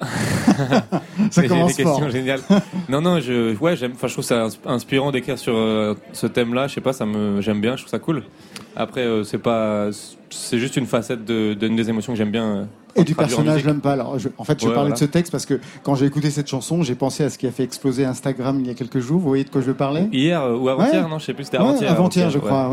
Ça 1.30 1.46
commence 1.46 1.76
des 1.76 1.82
fort. 1.82 1.96
questions 1.98 2.10
géniales. 2.10 2.40
non, 2.88 3.02
non, 3.02 3.20
je, 3.20 3.54
ouais, 3.58 3.76
j'aime, 3.76 3.92
je 4.02 4.06
trouve 4.12 4.24
ça 4.24 4.44
ins- 4.46 4.50
inspirant 4.72 5.10
d'écrire 5.12 5.38
sur 5.38 5.54
euh, 5.54 5.94
ce 6.14 6.26
thème-là. 6.26 6.66
Je 6.66 6.74
sais 6.76 6.80
pas, 6.80 6.94
ça 6.94 7.04
me, 7.04 7.42
j'aime 7.42 7.60
bien, 7.60 7.76
je 7.76 7.82
trouve 7.82 7.90
ça 7.90 7.98
cool. 7.98 8.22
Après, 8.76 9.00
euh, 9.00 9.24
c'est 9.24 9.38
pas, 9.38 9.88
c'est 10.30 10.58
juste 10.58 10.76
une 10.76 10.86
facette 10.86 11.24
de, 11.24 11.54
d'une 11.54 11.76
des 11.76 11.88
émotions 11.88 12.12
que 12.12 12.18
j'aime 12.18 12.30
bien. 12.30 12.44
euh, 12.44 12.64
Et 12.94 13.04
du 13.04 13.14
personnage 13.14 13.64
l'homme 13.64 13.80
pâle. 13.80 14.00
Alors, 14.00 14.18
je- 14.18 14.28
en 14.38 14.44
fait, 14.44 14.60
je 14.60 14.66
Ouais, 14.66 14.74
parlais 14.74 14.90
voilà. 14.90 14.94
de 14.94 14.98
ce 14.98 15.04
texte 15.06 15.32
parce 15.32 15.46
que 15.46 15.58
quand 15.82 15.94
j'ai 15.94 16.06
écouté 16.06 16.30
cette 16.30 16.46
chanson, 16.48 16.82
j'ai 16.82 16.94
pensé 16.94 17.24
à 17.24 17.30
ce 17.30 17.38
qui 17.38 17.46
a 17.46 17.50
fait 17.50 17.62
exploser 17.64 18.04
Instagram 18.04 18.58
il 18.60 18.66
y 18.66 18.70
a 18.70 18.74
quelques 18.74 19.00
jours. 19.00 19.18
Vous 19.20 19.28
voyez 19.28 19.44
de 19.44 19.50
quoi 19.50 19.60
je 19.62 19.66
veux 19.66 19.74
parler 19.74 20.08
Hier 20.12 20.42
euh, 20.42 20.56
ou 20.56 20.68
avant-hier, 20.68 21.04
Ouais. 21.04 21.10
non, 21.10 21.18
je 21.18 21.24
sais 21.24 21.34
plus, 21.34 21.44
c'était 21.44 21.58
Ouais, 21.58 21.64
avant-hier. 21.64 21.90
avant-hier, 21.90 22.30
je 22.30 22.38
crois. 22.38 22.70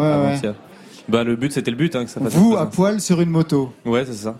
Bah, 1.10 1.24
le 1.24 1.36
but, 1.36 1.52
c'était 1.52 1.72
le 1.72 1.78
but, 1.78 1.96
hein, 1.96 2.06
que 2.06 2.10
ça 2.10 2.22
fasse 2.22 2.34
Vous 2.34 2.56
à 2.56 2.70
poil 2.70 3.02
sur 3.02 3.20
une 3.20 3.30
moto. 3.30 3.72
Ouais, 3.86 4.06
c'est 4.06 4.14
ça. 4.14 4.36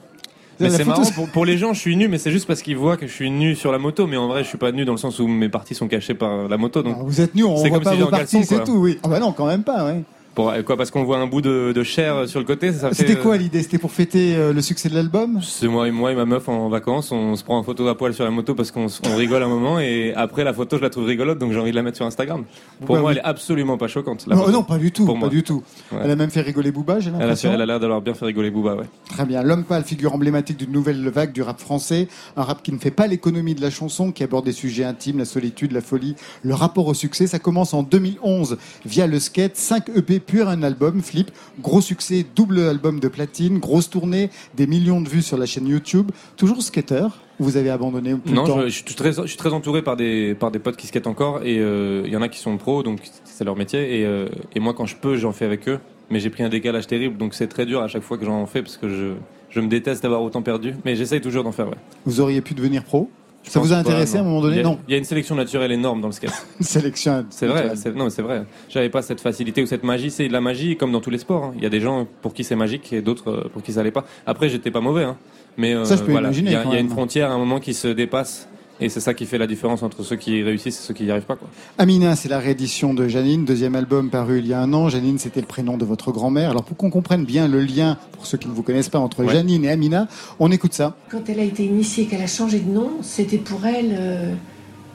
Mais 0.60 0.70
c'est 0.70 0.86
marrant, 0.86 1.02
pour, 1.16 1.28
pour 1.30 1.46
les 1.46 1.58
gens, 1.58 1.74
je 1.74 1.80
suis 1.80 1.96
nu, 1.98 2.08
mais 2.08 2.18
c'est 2.18 2.32
juste 2.32 2.46
parce 2.48 2.62
qu'ils 2.62 2.78
voient 2.78 2.96
que 2.96 3.08
je 3.08 3.12
suis 3.12 3.30
nu 3.32 3.56
sur 3.56 3.72
la 3.72 3.80
moto, 3.80 4.06
mais 4.08 4.16
en 4.18 4.28
vrai, 4.28 4.44
je 4.44 4.48
suis 4.50 4.58
pas 4.58 4.72
nu 4.72 4.86
dans 4.86 4.94
le 4.94 4.98
sens 4.98 5.20
où 5.20 5.28
mes 5.28 5.50
parties 5.50 5.76
sont 5.76 5.88
cachées 5.90 6.14
par 6.14 6.48
la 6.48 6.58
moto. 6.58 6.82
Donc, 6.84 6.96
Ah, 7.00 7.04
vous 7.06 7.20
êtes 7.22 7.36
nus, 7.36 7.44
on 7.44 7.56
voit 7.56 7.70
comme 7.70 7.84
pas 7.84 7.92
si 7.94 7.98
vos 8.00 8.08
parties, 8.08 8.44
c'est 8.46 8.64
tout, 8.64 8.76
oui. 8.78 8.98
Ah 9.04 9.08
bah 9.10 9.20
non, 9.20 9.32
quand 9.34 9.48
même 9.48 9.64
pas, 9.64 9.86
ouais. 9.86 10.04
Pour, 10.36 10.54
quoi, 10.66 10.78
parce 10.78 10.90
qu'on 10.92 11.04
voit 11.04 11.18
un 11.18 11.28
bout 11.28 11.42
de, 11.42 11.72
de 11.74 11.84
chair 11.84 12.28
sur 12.28 12.40
le 12.40 12.46
côté. 12.46 12.72
C'était 12.92 13.14
euh, 13.18 13.22
quoi 13.22 13.38
l'idée? 13.38 13.62
C'était 13.64 13.78
pour 13.78 13.92
fêter 13.92 14.36
euh, 14.36 14.54
le 14.54 14.62
succès 14.62 14.90
de 14.90 14.96
l'album? 14.96 15.40
C'est 15.44 15.68
moi 15.68 15.88
et 15.88 15.92
moi 15.92 16.12
et 16.12 16.16
ma 16.16 16.26
meuf 16.26 16.50
en 16.50 16.70
vacances, 16.70 17.12
on 17.12 17.36
se 17.36 17.44
prend 17.44 17.58
en 17.58 17.64
photo 17.64 17.88
à 17.88 17.98
poil 17.98 18.14
sur 18.14 18.24
la 18.24 18.32
moto 18.32 18.56
parce 18.56 18.72
qu'on 18.72 18.88
rigole 19.16 19.44
un 19.44 19.48
moment 19.48 19.80
et 19.80 20.14
après 20.16 20.44
la 20.44 20.54
photo 20.54 20.78
je 20.78 20.82
la 20.82 20.90
trouve 20.90 21.06
rigolote 21.06 21.38
donc 21.40 21.52
j'ai 21.54 21.60
envie 21.60 21.72
de 21.72 21.76
la 21.76 21.84
mettre 21.84 21.98
sur 21.98 22.06
Instagram. 22.06 22.44
Pour 22.86 22.96
moi 22.98 23.06
oui. 23.06 23.12
elle 23.14 23.18
est 23.20 23.24
absolument 23.24 23.78
pas 23.78 23.88
choquante. 23.88 24.26
la 24.28 24.36
non, 24.36 24.50
non, 24.50 24.64
pas 24.64 24.78
du 24.78 24.92
tout, 24.92 25.06
Pour 25.06 25.16
pas 25.16 25.20
moi. 25.22 25.30
du 25.30 25.44
tout. 25.44 25.64
Ouais. 25.92 26.00
Elle 26.04 26.12
a 26.12 26.16
même 26.16 26.30
fait 26.32 26.42
rigoler 26.42 26.72
Booba, 26.72 27.00
j'ai 27.00 27.10
Elle 27.10 27.16
a, 27.16 27.18
fait- 27.18 27.24
l'impression. 27.26 27.54
elle 27.54 27.62
a 27.62 27.66
l'air 27.66 27.80
d'avoir 27.80 28.02
bien 28.02 28.14
fait 28.14 28.26
rigoler 28.26 28.50
Booba, 28.52 28.76
ouais. 28.76 28.86
Très 29.10 29.26
bien. 29.26 29.44
L'homme 29.44 29.64
pâle, 29.64 29.84
figure 29.84 30.14
emblématique 30.14 30.58
d'une 30.58 30.72
nouvelle 30.72 31.08
vague 31.10 31.32
du 31.32 31.42
rap 31.42 31.60
français. 31.60 32.08
Un 32.38 32.44
rap 32.44 32.64
qui 32.64 32.72
ne 32.72 32.80
fait 32.80 32.92
pas 32.92 33.08
l'économie 33.08 33.56
de 33.56 33.62
la 33.62 33.70
chanson, 33.70 34.12
qui 34.12 34.24
aborde 34.24 34.46
des 34.46 34.52
sujets 34.52 34.84
intimes, 34.84 35.20
la 35.20 35.26
solitude, 35.26 35.72
la 35.72 35.82
folie, 35.82 36.16
le 36.44 36.54
rapport 36.54 36.88
au 36.88 36.94
succès. 36.94 37.28
Ça 37.28 37.40
commence 37.40 37.74
en 37.74 37.84
2011 37.84 38.58
via 38.86 39.06
le 39.08 39.20
skate. 39.20 39.56
5 39.56 39.90
EP 39.96 40.20
pur, 40.26 40.50
un 40.50 40.64
album, 40.64 41.02
Flip. 41.02 41.32
Gros 41.62 41.82
succès, 41.82 42.26
double 42.36 42.60
album 42.60 43.00
de 43.00 43.08
platine, 43.08 43.60
grosse 43.60 43.90
tournée, 43.90 44.30
des 44.56 44.68
millions 44.68 45.02
de 45.02 45.10
vues 45.10 45.22
sur 45.22 45.38
la 45.38 45.46
chaîne 45.46 45.68
YouTube. 45.68 46.12
Toujours 46.38 46.62
skater? 46.62 47.08
Ou 47.40 47.46
Vous 47.46 47.58
avez 47.58 47.70
abandonné 47.72 48.16
plus 48.16 48.34
Non, 48.34 48.46
je, 48.46 48.68
je 48.68 48.70
suis 48.70 48.84
très, 48.96 49.14
je 49.14 49.26
suis 49.28 49.38
très 49.38 49.54
entouré 49.54 49.82
par 49.82 49.96
des, 49.96 50.36
par 50.36 50.52
des 50.52 50.60
potes 50.60 50.78
qui 50.78 50.88
skatent 50.88 51.08
encore 51.08 51.42
et 51.44 51.58
euh, 51.60 52.04
il 52.06 52.12
y 52.14 52.16
en 52.16 52.22
a 52.22 52.30
qui 52.30 52.38
sont 52.40 52.56
pros 52.58 52.84
donc 52.84 53.00
c'est 53.24 53.44
leur 53.44 53.56
métier 53.56 54.02
et, 54.02 54.06
euh, 54.06 54.28
et 54.54 54.60
moi 54.60 54.74
quand 54.76 54.86
je 54.86 54.96
peux 54.96 55.16
j'en 55.18 55.32
fais 55.32 55.46
avec 55.46 55.68
eux. 55.68 55.80
Mais 56.12 56.20
j'ai 56.20 56.30
pris 56.30 56.44
un 56.44 56.50
décalage 56.50 56.86
terrible 56.86 57.18
donc 57.18 57.34
c'est 57.34 57.48
très 57.48 57.66
dur 57.66 57.82
à 57.82 57.88
chaque 57.88 58.04
fois 58.04 58.20
que 58.20 58.26
j'en 58.26 58.46
fais 58.46 58.62
parce 58.62 58.78
que 58.78 58.88
je, 58.88 59.14
je 59.50 59.60
me 59.62 59.68
déteste 59.68 60.04
d'avoir 60.04 60.22
autant 60.22 60.44
perdu. 60.44 60.76
Mais 60.86 60.96
j'essaye 60.96 61.22
toujours 61.22 61.44
d'en 61.44 61.52
faire, 61.52 61.68
ouais. 61.70 61.78
Vous 62.06 62.22
auriez 62.22 62.42
pu 62.42 62.54
devenir 62.54 62.84
pro? 62.84 63.10
Je 63.44 63.50
Ça 63.50 63.60
vous 63.60 63.72
a 63.74 63.76
pas, 63.76 63.82
intéressé 63.82 64.18
à 64.18 64.22
un 64.22 64.24
moment 64.24 64.42
donné 64.42 64.56
Il 64.56 64.58
y 64.58 64.62
a- 64.62 64.64
Non. 64.64 64.80
Il 64.88 64.92
y 64.92 64.96
a 64.96 64.98
une 64.98 65.04
sélection 65.04 65.36
naturelle 65.36 65.72
énorme 65.72 66.00
dans 66.02 66.08
le 66.08 66.14
skate. 66.14 66.32
Une 66.60 66.66
sélection. 66.66 67.26
C'est 67.30 67.46
vrai, 67.48 67.74
non, 67.96 68.10
c'est 68.10 68.22
vrai. 68.22 68.46
J'avais 68.70 68.90
pas 68.90 69.02
cette 69.02 69.20
facilité 69.20 69.62
ou 69.62 69.66
cette 69.66 69.84
magie. 69.84 70.12
C'est 70.12 70.28
de 70.30 70.34
la 70.34 70.40
magie 70.42 70.78
comme 70.78 70.92
dans 70.94 71.02
tous 71.02 71.10
les 71.10 71.18
sports. 71.18 71.44
hein. 71.46 71.54
Il 71.58 71.64
y 71.64 71.66
a 71.66 71.70
des 71.70 71.82
gens 71.82 72.08
pour 72.22 72.34
qui 72.34 72.44
c'est 72.46 72.56
magique 72.56 72.94
et 72.94 73.02
d'autres 73.02 73.30
euh, 73.32 73.50
pour 73.52 73.62
qui 73.62 73.74
ça 73.74 73.84
l'est 73.84 73.92
pas. 73.92 74.06
Après, 74.26 74.48
j'étais 74.50 74.72
pas 74.72 74.80
mauvais, 74.82 75.04
hein. 75.04 75.18
mais 75.58 75.74
euh, 75.76 75.84
Ça, 75.84 75.98
je 75.98 76.04
peux 76.04 76.12
voilà. 76.12 76.30
imaginer, 76.30 76.52
Il 76.52 76.54
y, 76.54 76.56
a- 76.56 76.64
quand 76.64 76.72
il 76.72 76.76
y 76.76 76.78
a 76.78 76.82
une 76.82 76.90
frontière 76.90 77.32
à 77.32 77.34
un 77.34 77.38
moment 77.38 77.60
qui 77.60 77.74
se 77.74 77.90
dépasse 77.90 78.48
et 78.80 78.90
c'est 78.90 79.00
ça 79.00 79.14
qui 79.14 79.26
fait 79.26 79.38
la 79.38 79.48
différence 79.48 79.84
entre 79.84 80.04
ceux 80.04 80.16
qui 80.16 80.42
réussissent 80.44 80.80
et 80.80 80.84
ceux 80.84 80.94
qui 80.94 81.04
n'y 81.04 81.12
arrivent 81.12 81.24
pas. 81.24 81.36
Quoi. 81.36 81.48
Amina, 81.78 82.16
c'est 82.16 82.30
la 82.30 82.40
réédition 82.40 82.94
de 82.94 83.08
Janine, 83.08 83.46
deuxième 83.46 83.76
album 83.76 84.10
paru 84.10 84.40
il 84.40 84.48
y 84.48 84.54
a 84.54 84.60
un 84.60 84.74
an. 84.74 84.90
Janine, 84.90 85.20
c'était 85.20 85.42
le 85.42 85.48
prénom 85.48 85.78
de 85.78 85.86
votre 85.86 86.12
grand-mère. 86.12 86.50
Alors 86.52 86.64
pour 86.64 86.76
qu'on 86.78 86.90
comprenne 86.90 87.24
bien 87.26 87.48
le 87.48 87.62
lien, 87.62 87.98
pour 88.12 88.26
ceux 88.26 88.38
qui 88.38 88.48
ne 88.48 88.54
vous 88.54 88.64
connaissent 88.64 88.90
pas, 88.90 89.00
entre 89.00 89.24
Ouais. 89.24 89.34
Janine 89.34 89.64
et 89.66 89.70
Amina, 89.70 90.08
on 90.40 90.52
écoute 90.52 90.74
ça. 90.74 90.96
Quand 91.10 91.30
elle 91.30 91.40
a 91.40 91.44
été 91.44 91.64
initiée, 91.66 92.06
qu'elle 92.08 92.22
a 92.22 92.28
changé 92.28 92.60
de 92.60 92.70
nom, 92.70 92.90
c'était 93.02 93.38
pour 93.38 93.66
elle 93.66 93.96
euh, 93.98 94.34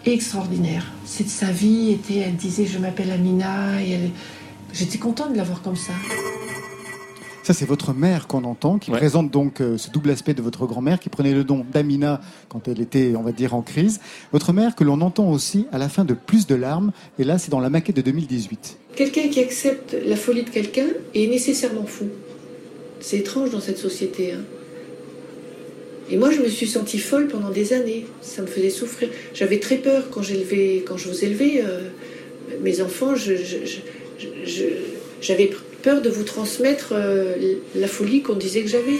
extraordinaire. 0.05 0.85
C'est 1.05 1.29
sa 1.29 1.51
vie 1.51 1.91
était, 1.93 2.19
elle 2.19 2.37
disait 2.37 2.67
je 2.67 2.79
m'appelle 2.79 3.11
Amina 3.11 3.81
et 3.83 3.93
elle, 3.93 4.11
j'étais 4.73 4.99
contente 4.99 5.33
de 5.33 5.37
la 5.39 5.45
voir 5.45 5.63
comme 5.63 5.77
ça. 5.77 5.93
Ça, 7.49 7.55
c'est 7.55 7.65
votre 7.65 7.95
mère 7.95 8.27
qu'on 8.27 8.45
entend, 8.45 8.79
qui 8.79 8.91
Ouais. 8.91 8.99
présente 8.99 9.31
donc 9.31 9.63
euh, 9.63 9.79
ce 9.79 9.89
double 9.91 10.11
aspect 10.11 10.35
de 10.35 10.43
votre 10.43 10.67
grand-mère, 10.67 11.01
qui 11.01 11.09
prenait 11.09 11.33
le 11.33 11.45
nom 11.45 11.65
d'Amina 11.73 12.21
quand 12.51 12.69
elle 12.69 12.79
était, 12.79 13.15
on 13.17 13.23
va 13.23 13.33
dire, 13.33 13.55
en 13.55 13.63
crise. 13.63 14.01
Votre 14.33 14.53
mère 14.53 14.77
que 14.77 14.85
l'on 14.85 15.01
entend 15.01 15.31
aussi 15.33 15.65
à 15.73 15.79
la 15.79 15.89
fin 15.89 16.05
de 16.05 16.13
Plus 16.13 16.47
de 16.47 16.55
larmes, 16.55 16.93
et 17.19 17.25
là, 17.25 17.39
c'est 17.39 17.51
dans 17.51 17.61
la 17.61 17.71
maquette 17.71 17.97
de 17.97 18.03
2018. 18.03 18.77
Quelqu'un 18.97 19.29
qui 19.29 19.41
accepte 19.41 19.97
la 20.07 20.17
folie 20.17 20.43
de 20.43 20.51
quelqu'un 20.51 20.89
est 21.15 21.27
nécessairement 21.27 21.87
fou. 21.87 22.09
C'est 23.01 23.17
étrange 23.17 23.49
dans 23.49 23.61
cette 23.61 23.79
société. 23.79 24.33
hein. 24.33 24.43
Et 26.11 26.19
moi, 26.19 26.31
je 26.31 26.41
me 26.43 26.49
suis 26.49 26.67
sentie 26.67 26.99
folle 26.99 27.29
pendant 27.29 27.49
des 27.49 27.73
années. 27.73 28.05
Ça 28.21 28.43
me 28.43 28.47
faisait 28.47 28.69
souffrir. 28.69 29.09
J'avais 29.33 29.59
très 29.59 29.77
peur 29.77 30.11
quand 30.11 30.21
j'élevais, 30.21 30.85
quand 30.87 30.99
je 30.99 31.09
vous 31.09 31.25
élevais 31.25 31.63
euh, 31.65 31.89
mes 32.63 32.83
enfants. 32.83 33.15
je- 33.17 33.37
je- 33.37 33.65
je- 33.65 34.45
je- 34.45 34.65
j'avais 35.23 35.51
peur 35.83 36.03
de 36.03 36.09
vous 36.11 36.25
transmettre 36.25 36.89
euh, 36.93 37.35
la 37.75 37.87
folie 37.89 38.23
qu'on 38.23 38.35
disait 38.35 38.63
que 38.63 38.69
j'avais. 38.69 38.99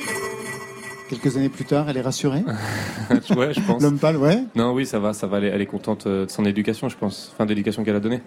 Quelques 1.09 1.37
années 1.37 1.49
plus 1.49 1.65
tard, 1.65 1.87
elle 1.89 1.97
est 1.97 2.03
rassurée. 2.03 2.43
ouais, 3.37 3.55
je 3.55 3.61
pense. 3.67 3.83
L'homme 3.83 3.99
pâle, 3.99 4.17
ouais. 4.19 4.43
Non, 4.55 4.73
oui, 4.73 4.85
ça 4.85 4.99
va, 4.99 5.13
ça 5.15 5.27
va. 5.27 5.39
Elle 5.39 5.45
est, 5.45 5.49
elle 5.49 5.63
est 5.63 5.67
contente 5.67 6.07
euh, 6.07 6.27
de 6.27 6.31
son 6.31 6.45
éducation, 6.45 6.89
je 6.89 6.97
pense. 6.97 7.31
Enfin, 7.35 7.45
de 7.45 7.51
l'éducation 7.51 7.83
qu'elle 7.83 7.97
a 7.97 8.01
donnée. 8.01 8.21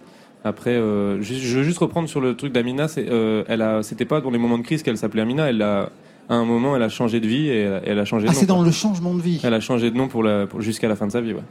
Après, 0.44 0.72
euh, 0.72 1.22
je 1.22 1.58
veux 1.58 1.64
juste 1.64 1.78
reprendre 1.78 2.10
sur 2.10 2.20
le 2.22 2.36
truc 2.36 2.52
d'Amina. 2.52 2.88
C'est, 2.88 3.06
euh, 3.08 3.44
elle 3.48 3.62
a, 3.62 3.84
c'était 3.84 4.06
pas 4.06 4.20
dans 4.22 4.32
les 4.32 4.40
moments 4.40 4.58
de 4.58 4.64
crise 4.64 4.82
qu'elle 4.82 4.98
s'appelait 4.98 5.22
Amina. 5.22 5.48
Elle 5.50 5.62
a, 5.62 5.92
à 6.28 6.34
un 6.34 6.46
moment, 6.46 6.76
elle 6.76 6.82
a 6.82 6.90
changé 6.90 7.20
de 7.20 7.28
vie 7.28 7.50
et 7.50 7.58
elle, 7.60 7.84
elle 7.86 8.00
a 8.00 8.06
changé 8.06 8.26
de 8.26 8.32
Ah, 8.32 8.34
nom. 8.34 8.40
c'est 8.40 8.46
dans 8.48 8.56
quoi. 8.58 8.66
le 8.66 8.72
changement 8.72 9.14
de 9.14 9.22
vie. 9.22 9.40
Elle 9.44 9.54
a 9.54 9.60
changé 9.60 9.92
de 9.92 9.96
nom 9.98 10.08
pour 10.08 10.24
la, 10.24 10.48
pour- 10.48 10.62
jusqu'à 10.62 10.88
la 10.88 10.96
fin 10.96 11.06
de 11.06 11.12
sa 11.12 11.22
vie. 11.22 11.34
Ouais. 11.34 11.42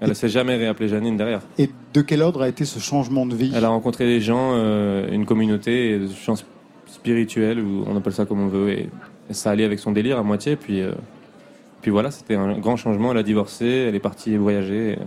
Elle 0.00 0.08
ne 0.08 0.14
s'est 0.14 0.28
jamais 0.28 0.56
réappelée 0.56 0.88
Janine 0.88 1.16
derrière. 1.16 1.40
Et 1.58 1.70
de 1.94 2.00
quel 2.02 2.20
ordre 2.22 2.42
a 2.42 2.48
été 2.48 2.64
ce 2.64 2.78
changement 2.78 3.26
de 3.26 3.34
vie? 3.34 3.52
Elle 3.54 3.64
a 3.64 3.68
rencontré 3.68 4.04
des 4.06 4.20
gens, 4.20 4.52
euh, 4.54 5.10
une 5.10 5.24
communauté, 5.24 5.92
et 5.92 5.98
des 6.00 6.08
gens 6.08 6.34
sp- 6.34 6.44
spirituels, 6.86 7.60
ou 7.60 7.84
on 7.86 7.96
appelle 7.96 8.12
ça 8.12 8.26
comme 8.26 8.40
on 8.40 8.48
veut, 8.48 8.70
et, 8.70 8.88
et 9.30 9.34
ça 9.34 9.50
allait 9.50 9.64
avec 9.64 9.78
son 9.78 9.92
délire 9.92 10.18
à 10.18 10.22
moitié. 10.22 10.56
Puis, 10.56 10.80
euh, 10.80 10.92
puis 11.80 11.90
voilà, 11.90 12.10
c'était 12.10 12.34
un 12.34 12.58
grand 12.58 12.76
changement. 12.76 13.12
Elle 13.12 13.18
a 13.18 13.22
divorcé, 13.22 13.66
elle 13.66 13.94
est 13.94 14.00
partie 14.00 14.36
voyager, 14.36 14.92
et 14.92 14.98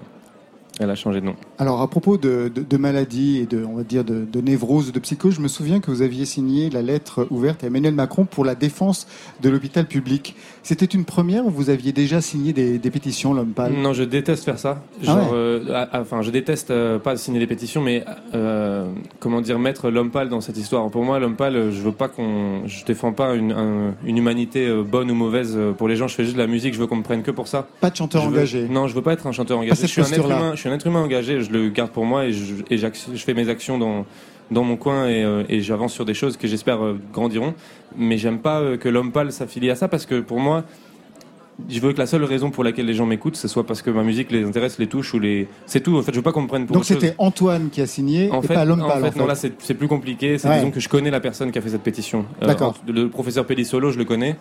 elle 0.80 0.90
a 0.90 0.96
changé 0.96 1.22
de 1.22 1.26
nom. 1.26 1.36
Alors, 1.60 1.82
à 1.82 1.88
propos 1.90 2.18
de, 2.18 2.52
de, 2.54 2.62
de 2.62 2.78
maladies 2.78 3.38
et 3.40 3.46
de, 3.48 3.66
on 3.66 3.78
va 3.78 3.84
dire, 3.84 4.04
de, 4.04 4.26
de 4.32 4.42
névrose, 4.42 4.92
de 4.92 5.00
psychose, 5.00 5.36
je 5.36 5.42
me 5.42 5.48
souviens 5.48 5.80
que 5.80 5.90
vous 5.90 6.04
aviez 6.04 6.26
signé 6.26 6.70
la 6.70 6.84
lettre 6.84 7.26
ouverte 7.32 7.64
à 7.64 7.68
Emmanuel 7.68 7.96
Macron 7.96 8.26
pour 8.26 8.46
la 8.46 8.54
défense 8.54 9.08
de 9.42 9.50
l'hôpital 9.50 9.88
public. 9.88 10.36
C'était 10.62 10.86
une 10.86 11.04
première 11.04 11.48
ou 11.48 11.50
vous 11.50 11.70
aviez 11.72 11.94
déjà 11.94 12.22
signé 12.22 12.54
des, 12.54 12.78
des 12.78 12.92
pétitions, 12.92 13.34
l'homme 13.34 13.54
pâle? 13.54 13.74
Non, 13.74 13.94
je 13.94 14.04
déteste 14.04 14.44
faire 14.46 14.60
ça. 14.60 14.84
Ah 15.08 15.16
ouais. 15.16 15.22
euh, 15.34 15.86
enfin, 15.94 16.22
je 16.22 16.30
déteste 16.30 16.70
euh, 16.70 17.00
pas 17.00 17.18
signer 17.18 17.40
des 17.40 17.48
pétitions, 17.48 17.82
mais 17.82 18.04
euh, 18.36 18.86
comment 19.20 19.42
dire, 19.42 19.58
mettre 19.58 19.90
l'homme 19.90 20.12
pâle 20.12 20.30
dans 20.30 20.42
cette 20.42 20.58
histoire. 20.58 20.88
Pour 20.92 21.04
moi, 21.06 21.18
l'homme 21.18 21.38
pâle, 21.38 21.72
je 21.72 21.82
veux 21.82 21.92
pas 21.92 22.08
qu'on, 22.08 22.68
je 22.68 22.86
défends 22.86 23.14
pas 23.14 23.34
une, 23.34 23.52
un- 23.54 23.96
une 24.06 24.18
humanité 24.18 24.70
bonne 24.84 25.10
ou 25.10 25.16
mauvaise 25.16 25.58
pour 25.78 25.88
les 25.88 25.96
gens. 25.96 26.08
Je 26.08 26.14
fais 26.16 26.24
juste 26.24 26.36
de 26.36 26.42
la 26.42 26.48
musique. 26.48 26.76
Je 26.76 26.80
veux 26.80 26.86
qu'on 26.88 26.98
me 26.98 27.04
prenne 27.04 27.24
que 27.24 27.32
pour 27.32 27.48
ça. 27.48 27.68
Pas 27.82 27.90
de 27.90 27.96
chanteur 27.96 28.22
Je 28.24 28.28
veux- 28.30 28.36
engagé. 28.36 28.68
Non, 28.70 28.88
je 28.88 28.94
veux 28.94 29.02
pas 29.02 29.14
être 29.14 29.26
un 29.26 29.32
chanteur 29.32 29.58
engagé. 29.58 29.82
Je 29.82 29.88
suis 29.88 30.02
un 30.02 30.06
humain. 30.24 30.52
Je 30.54 30.60
suis 30.60 30.70
un 30.70 30.74
être 30.74 30.86
humain 30.86 31.02
engagé. 31.02 31.42
Je 31.42 31.47
le 31.52 31.70
garde 31.70 31.92
pour 31.92 32.06
moi 32.06 32.26
et 32.26 32.34
je, 32.34 32.56
et 32.70 32.78
je 32.78 32.88
fais 33.24 33.34
mes 33.34 33.50
actions 33.50 33.78
dans 33.78 34.06
dans 34.50 34.64
mon 34.64 34.78
coin 34.78 35.10
et, 35.10 35.26
euh, 35.26 35.44
et 35.50 35.60
j'avance 35.60 35.92
sur 35.94 36.06
des 36.06 36.14
choses 36.14 36.38
que 36.38 36.48
j'espère 36.48 36.82
euh, 36.82 36.98
grandiront. 37.12 37.54
Mais 37.98 38.18
j'aime 38.18 38.40
pas 38.40 38.62
euh, 38.62 38.78
que 38.78 38.88
l'homme 38.88 39.12
pâle 39.12 39.34
s'affilie 39.34 39.70
à 39.70 39.76
ça 39.76 39.90
parce 39.90 40.06
que 40.06 40.22
pour 40.22 40.40
moi, 40.40 40.64
je 41.68 41.80
veux 41.82 41.92
que 41.92 41.98
la 41.98 42.06
seule 42.06 42.24
raison 42.24 42.50
pour 42.50 42.64
laquelle 42.64 42.86
les 42.86 42.94
gens 42.94 43.06
m'écoutent, 43.06 43.36
ce 43.36 43.48
soit 43.50 43.66
parce 43.66 43.82
que 43.82 43.90
ma 43.90 44.04
musique 44.04 44.32
les 44.32 44.46
intéresse, 44.46 44.78
les 44.80 44.88
touche 44.88 45.14
ou 45.14 45.20
les. 45.20 45.48
C'est 45.66 45.82
tout. 45.82 45.98
En 45.98 46.02
fait, 46.02 46.12
je 46.14 46.18
veux 46.18 46.22
pas 46.24 46.32
qu'on 46.32 46.44
me 46.44 46.48
prenne 46.48 46.66
pour 46.66 46.76
Donc 46.76 46.86
c'était 46.86 47.14
Antoine 47.18 47.70
qui 47.70 47.82
a 47.82 47.88
signé 47.88 48.32
En 48.32 48.42
et 48.42 48.48
fait, 48.48 48.54
pas 48.54 48.64
l'homme 48.64 48.80
pâle. 48.88 49.04
en 49.04 49.12
fait. 49.12 49.20
non, 49.20 49.26
là 49.26 49.36
c'est 49.36 49.74
plus 49.74 49.88
compliqué. 49.90 50.38
C'est 50.38 50.48
Ouais. 50.48 50.60
disons 50.60 50.72
que 50.72 50.80
je 50.80 50.88
connais 50.88 51.12
la 51.12 51.20
personne 51.20 51.52
qui 51.52 51.58
a 51.58 51.62
fait 51.62 51.70
cette 51.72 51.84
pétition. 51.84 52.26
D'accord. 52.42 52.76
le 52.88 53.10
professeur 53.10 53.46
Pellissolo, 53.46 53.92
je 53.92 53.98
le 53.98 54.06
connais. 54.06 54.38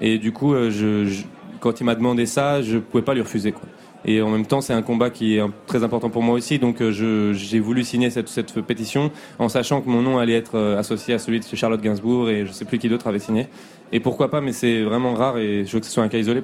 Et 0.00 0.18
du 0.18 0.30
coup, 0.30 0.54
je, 0.54 1.04
je- 1.06 1.24
quand 1.58 1.80
il 1.80 1.84
m'a 1.84 1.96
demandé 1.96 2.26
ça, 2.26 2.62
je 2.62 2.78
pouvais 2.78 3.02
pas 3.02 3.14
lui 3.14 3.22
refuser. 3.22 3.50
Quoi. 3.50 3.62
Et 4.10 4.22
en 4.22 4.30
même 4.30 4.46
temps, 4.46 4.62
c'est 4.62 4.72
un 4.72 4.80
combat 4.80 5.10
qui 5.10 5.36
est 5.36 5.42
très 5.66 5.84
important 5.84 6.08
pour 6.08 6.22
moi 6.22 6.34
aussi. 6.34 6.58
Donc 6.58 6.80
euh, 6.80 7.34
j'ai 7.34 7.60
voulu 7.60 7.84
signer 7.84 8.08
cette, 8.08 8.60
pétition 8.62 9.10
en 9.38 9.50
sachant 9.50 9.82
que 9.82 9.90
mon 9.90 10.00
nom 10.00 10.16
allait 10.16 10.34
être 10.34 10.54
euh, 10.54 10.78
associé 10.78 11.12
à 11.12 11.18
celui 11.18 11.40
de 11.40 11.44
Charlotte 11.44 11.82
Gainsbourg 11.82 12.30
et 12.30 12.46
je 12.46 12.52
sais 12.52 12.64
plus 12.64 12.78
qui 12.78 12.88
d'autre 12.88 13.06
avait 13.06 13.18
signé. 13.18 13.48
Et 13.92 14.00
pourquoi 14.00 14.30
pas, 14.30 14.40
mais 14.40 14.52
c'est 14.52 14.82
vraiment 14.82 15.12
rare 15.12 15.36
et 15.36 15.66
je 15.66 15.72
veux 15.72 15.80
que 15.80 15.84
ce 15.84 15.92
soit 15.92 16.02
un 16.02 16.08
cas 16.08 16.16
isolé. 16.16 16.42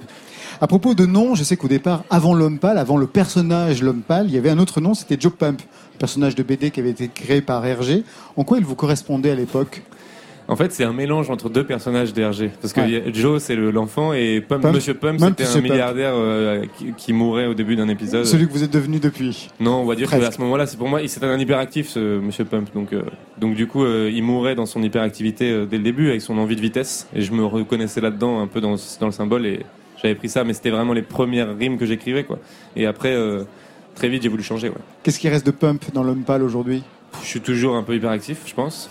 À 0.60 0.66
propos 0.66 0.92
de 0.92 1.06
nom, 1.06 1.34
je 1.34 1.42
sais 1.42 1.56
qu'au 1.56 1.68
départ, 1.68 2.04
avant 2.10 2.34
l'homme 2.34 2.58
pâle, 2.58 2.76
avant 2.76 2.98
le 2.98 3.06
personnage 3.06 3.82
l'homme 3.82 4.02
pâle, 4.02 4.26
il 4.28 4.34
y 4.34 4.38
avait 4.38 4.50
un 4.50 4.58
autre 4.58 4.82
nom, 4.82 4.92
c'était 4.92 5.16
Joe 5.18 5.32
Pump, 5.32 5.62
personnage 5.98 6.34
de 6.34 6.42
BD 6.42 6.70
qui 6.70 6.80
avait 6.80 6.90
été 6.90 7.08
créé 7.08 7.40
par 7.40 7.64
Hergé. 7.64 8.04
En 8.36 8.44
quoi 8.44 8.58
il 8.58 8.64
vous 8.66 8.74
correspondait 8.74 9.30
à 9.30 9.34
l'époque? 9.34 9.82
En 10.46 10.56
fait, 10.56 10.72
c'est 10.72 10.84
un 10.84 10.92
mélange 10.92 11.30
entre 11.30 11.48
deux 11.48 11.64
personnages 11.64 12.12
d'RG. 12.12 12.50
Parce 12.60 12.72
que 12.74 12.80
Ouais. 12.80 13.04
Joe, 13.14 13.42
c'est 13.42 13.56
le- 13.56 13.70
l'enfant, 13.70 14.12
et 14.12 14.40
Pump, 14.40 14.62
Pump. 14.62 14.74
Monsieur 14.74 14.92
c'était 14.92 15.46
un 15.46 15.60
milliardaire 15.62 16.12
euh, 16.14 16.64
qui, 16.76 16.92
qui 16.96 17.12
mourait 17.14 17.46
au 17.46 17.54
début 17.54 17.76
d'un 17.76 17.88
épisode. 17.88 18.26
Celui 18.26 18.46
que 18.46 18.52
vous 18.52 18.62
êtes 18.62 18.70
devenu 18.72 18.98
depuis. 18.98 19.48
Non, 19.58 19.76
on 19.76 19.86
va 19.86 19.94
dire 19.94 20.10
qu'à 20.10 20.30
ce 20.30 20.40
moment-là, 20.42 20.66
c'est 20.66 20.76
pour 20.76 20.88
moi, 20.88 21.00
c'était 21.06 21.26
un 21.26 21.38
hyperactif, 21.38 21.88
ce 21.88 22.18
Monsieur 22.20 22.44
Pump. 22.44 22.68
Donc, 22.74 22.92
euh, 22.92 23.02
donc 23.38 23.54
du 23.54 23.66
coup, 23.66 23.84
euh, 23.84 24.10
il 24.12 24.22
mourait 24.22 24.54
dans 24.54 24.66
son 24.66 24.82
hyperactivité 24.82 25.66
dès 25.66 25.78
le 25.78 25.82
début, 25.82 26.08
avec 26.10 26.20
son 26.20 26.36
envie 26.36 26.56
de 26.56 26.60
vitesse. 26.60 27.08
Et 27.14 27.22
je 27.22 27.32
me 27.32 27.44
reconnaissais 27.44 28.00
là-dedans, 28.02 28.40
un 28.40 28.46
peu 28.46 28.60
dans, 28.60 28.76
dans 29.00 29.06
le 29.06 29.12
symbole, 29.12 29.46
et 29.46 29.60
j'avais 30.02 30.14
pris 30.14 30.28
ça, 30.28 30.44
mais 30.44 30.52
c'était 30.52 30.70
vraiment 30.70 30.92
les 30.92 31.02
premières 31.02 31.56
rimes 31.56 31.78
que 31.78 31.86
j'écrivais, 31.86 32.24
quoi. 32.24 32.38
Et 32.76 32.84
après, 32.86 33.16
très 33.94 34.08
vite, 34.10 34.22
j'ai 34.22 34.28
voulu 34.28 34.42
changer, 34.42 34.68
ouais. 34.68 34.74
Qu'est-ce 35.02 35.18
qui 35.18 35.28
reste 35.30 35.46
de 35.46 35.52
Pump 35.52 35.82
dans 35.94 36.02
l'homme 36.02 36.24
pâle 36.24 36.42
aujourd'hui? 36.42 36.82
Je 37.22 37.28
suis 37.28 37.40
toujours 37.40 37.76
un 37.76 37.82
peu 37.82 37.94
hyperactif, 37.94 38.38
je 38.46 38.54
pense. 38.54 38.88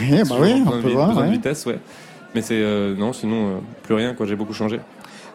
Oui, 0.00 0.10
bah 0.28 0.36
oui, 0.40 0.62
on 0.66 0.82
peut 0.82 0.90
voir. 0.90 1.14
de 1.14 1.30
vitesse, 1.30 1.66
ouais. 1.66 1.78
Mais 2.34 2.42
c'est, 2.42 2.60
euh, 2.60 2.94
non, 2.96 3.12
sinon, 3.12 3.48
euh, 3.48 3.58
plus 3.82 3.94
rien, 3.94 4.14
quoi. 4.14 4.26
J'ai 4.26 4.36
beaucoup 4.36 4.52
changé. 4.54 4.80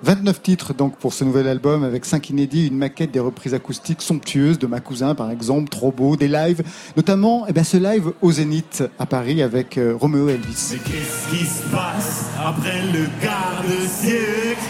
29 0.04 0.42
titres 0.42 0.74
donc 0.74 0.96
pour 0.98 1.14
ce 1.14 1.24
nouvel 1.24 1.48
album 1.48 1.84
avec 1.84 2.06
5 2.06 2.30
inédits, 2.30 2.68
une 2.68 2.78
maquette 2.78 3.12
des 3.12 3.20
reprises 3.20 3.54
acoustiques 3.54 4.02
somptueuses 4.02 4.58
de 4.58 4.68
ma 4.68 4.80
cousin 4.80 5.14
par 5.14 5.30
exemple, 5.30 5.70
trop 5.70 5.92
beau, 5.92 6.16
des 6.16 6.28
lives, 6.28 6.64
notamment 6.96 7.46
eh 7.48 7.54
ben, 7.54 7.64
ce 7.64 7.78
live 7.78 8.14
au 8.22 8.32
Zénith 8.32 8.84
à 8.98 9.06
Paris 9.06 9.42
avec 9.42 9.78
euh, 9.78 9.94
Roméo 10.00 10.30
Elvis. 10.30 10.72
Mais 10.72 10.78
qu'est-ce 10.78 11.30
qui 11.30 11.46
se 11.46 11.64
passe 11.64 12.30
après 12.40 12.82
le 12.94 13.08
quart 13.22 13.62
de 13.68 13.86
siècle? 13.86 14.62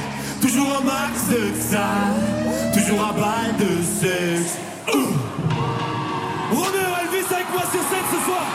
Toujours 0.41 0.81
un 0.81 0.85
max 0.85 1.29
de 1.29 1.59
ça, 1.59 1.85
toujours 2.73 3.03
à 3.03 3.13
balle 3.13 3.55
de 3.59 3.83
sexe. 3.83 4.57
Ouh. 4.95 5.29
Sur 7.61 7.81
scène 7.81 8.07
ce 8.11 8.25
soir. 8.25 8.45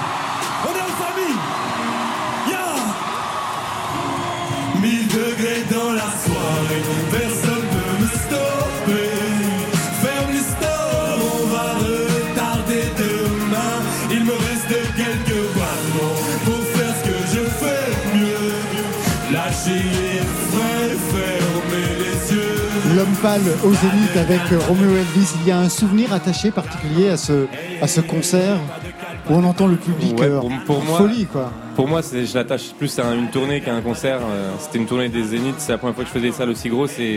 On 0.65 0.73
est 0.75 0.81
en 0.81 0.95
famille. 1.05 1.39
Yeah. 2.49 2.75
1000 4.81 5.09
degrés 5.09 5.65
dans 5.71 5.93
la 5.93 6.11
soirée, 6.25 6.83
personne 7.11 7.44
au 23.25 23.73
Zénith 23.73 24.17
avec 24.17 24.41
euh, 24.53 24.59
Roméo 24.69 24.91
Elvis. 24.97 25.33
Il 25.41 25.49
y 25.49 25.51
a 25.51 25.59
un 25.59 25.71
souvenir 25.71 26.13
attaché 26.13 26.51
particulier 26.51 27.09
à 27.09 27.17
ce, 27.17 27.47
à 27.81 27.89
ce 27.89 28.03
concert 28.03 28.59
où 29.31 29.35
on 29.35 29.45
entend 29.45 29.67
le 29.67 29.77
public 29.77 30.19
Ouais, 30.19 30.27
euh, 30.27 30.41
pour- 30.41 30.51
pour 30.67 30.79
en 30.81 30.85
moi- 30.85 30.99
folie 30.99 31.25
quoi. 31.25 31.51
Pour 31.75 31.89
moi, 31.89 32.03
je 32.03 32.35
l'attache 32.35 32.75
plus 32.79 32.99
à 32.99 33.15
une 33.15 33.31
tournée 33.31 33.63
qu'à 33.63 33.75
un 33.75 33.81
concert. 33.81 34.19
Euh, 34.23 34.53
C'était 34.61 34.77
une 34.79 34.85
tournée 34.87 35.09
des 35.09 35.23
Zéniths. 35.25 35.55
C'est 35.59 35.73
la 35.73 35.79
première 35.79 35.95
fois 35.95 36.05
que 36.05 36.09
je 36.11 36.15
faisais 36.15 36.27
des 36.29 36.33
salles 36.35 36.51
aussi 36.51 36.69
grosses. 36.69 36.99
Et, 36.99 37.15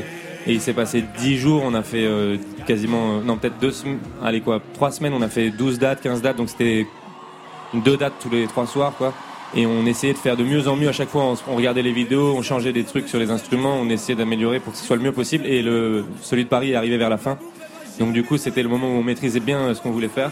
et 0.47 0.53
il 0.53 0.61
s'est 0.61 0.71
passé 0.73 1.03
10 1.19 1.37
jours. 1.37 1.61
On 1.65 1.73
a 1.73 1.83
fait 1.83 2.05
euh, 2.05 2.37
quasiment, 2.65 3.17
euh, 3.17 3.23
non, 3.23 3.35
peut-être 3.35 3.59
deux 3.59 3.71
semaines. 3.71 3.99
Allez, 4.23 4.39
quoi, 4.39 4.61
trois 4.75 4.91
semaines. 4.91 5.13
On 5.13 5.21
a 5.21 5.27
fait 5.27 5.49
12 5.49 5.77
dates, 5.77 6.01
15 6.01 6.21
dates. 6.21 6.37
Donc 6.37 6.47
c'était 6.49 6.87
deux 7.73 7.97
dates 7.97 8.13
tous 8.21 8.29
les 8.29 8.47
trois 8.47 8.65
soirs, 8.65 8.93
quoi. 8.97 9.13
Et 9.55 9.65
on 9.65 9.85
essayait 9.85 10.13
de 10.13 10.17
faire 10.17 10.35
de 10.35 10.43
mieux 10.43 10.67
en 10.67 10.75
mieux 10.75 10.89
à 10.89 10.91
chaque 10.91 11.09
fois. 11.09 11.33
On, 11.47 11.55
regardait 11.55 11.81
les 11.81 11.93
vidéos, 11.93 12.35
on 12.37 12.41
changeait 12.41 12.73
des 12.73 12.83
trucs 12.83 13.07
sur 13.07 13.17
les 13.17 13.31
instruments, 13.31 13.75
on 13.79 13.89
essayait 13.89 14.17
d'améliorer 14.17 14.59
pour 14.59 14.73
que 14.73 14.79
ce 14.79 14.85
soit 14.85 14.97
le 14.97 15.01
mieux 15.01 15.13
possible. 15.13 15.45
Et 15.45 15.61
le, 15.61 16.05
celui 16.21 16.43
de 16.43 16.49
Paris 16.49 16.71
est 16.71 16.75
arrivé 16.75 16.97
vers 16.97 17.09
la 17.09 17.17
fin. 17.17 17.37
Donc 17.99 18.13
du 18.13 18.23
coup, 18.23 18.37
c'était 18.37 18.61
le 18.61 18.69
moment 18.69 18.87
où 18.87 18.97
on 18.99 19.03
maîtrisait 19.03 19.39
bien 19.39 19.59
euh, 19.59 19.73
ce 19.73 19.81
qu'on 19.81 19.91
voulait 19.91 20.09
faire. 20.09 20.31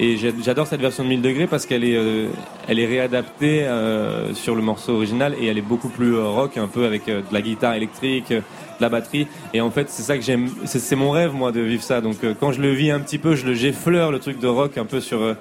Et 0.00 0.16
j'adore 0.16 0.66
cette 0.66 0.80
version 0.80 1.04
de 1.04 1.08
1000 1.08 1.22
degrés 1.22 1.46
parce 1.46 1.66
qu'elle 1.66 1.84
est, 1.84 1.96
euh, 1.96 2.26
elle 2.66 2.80
est 2.80 2.86
réadaptée 2.86 3.62
euh, 3.62 4.34
sur 4.34 4.56
le 4.56 4.62
morceau 4.62 4.94
original 4.94 5.36
et 5.40 5.46
elle 5.46 5.56
est 5.56 5.62
beaucoup 5.62 5.88
plus 5.88 6.16
euh, 6.16 6.24
rock, 6.24 6.56
un 6.56 6.66
peu 6.66 6.84
avec 6.84 7.06
de 7.06 7.22
la 7.30 7.40
guitare 7.40 7.74
électrique, 7.74 8.30
de 8.30 8.42
la 8.80 8.88
batterie. 8.88 9.28
Et 9.52 9.60
en 9.60 9.70
fait, 9.70 9.88
c'est 9.88 10.02
ça 10.02 10.16
que 10.18 10.24
j'aime. 10.24 10.50
C'est 10.64 10.96
mon 10.96 11.12
rêve, 11.12 11.32
moi, 11.32 11.52
de 11.52 11.60
vivre 11.60 11.82
ça. 11.82 12.00
Donc 12.00 12.16
quand 12.40 12.50
je 12.50 12.60
le 12.60 12.72
vis 12.72 12.90
un 12.90 12.98
petit 12.98 13.18
peu, 13.18 13.36
je 13.36 13.46
le 13.46 13.54
j'effleure 13.54 14.10
le 14.10 14.18
truc 14.18 14.40
de 14.40 14.48
rock 14.48 14.78
un 14.78 14.84
peu 14.84 15.00
sur 15.00 15.36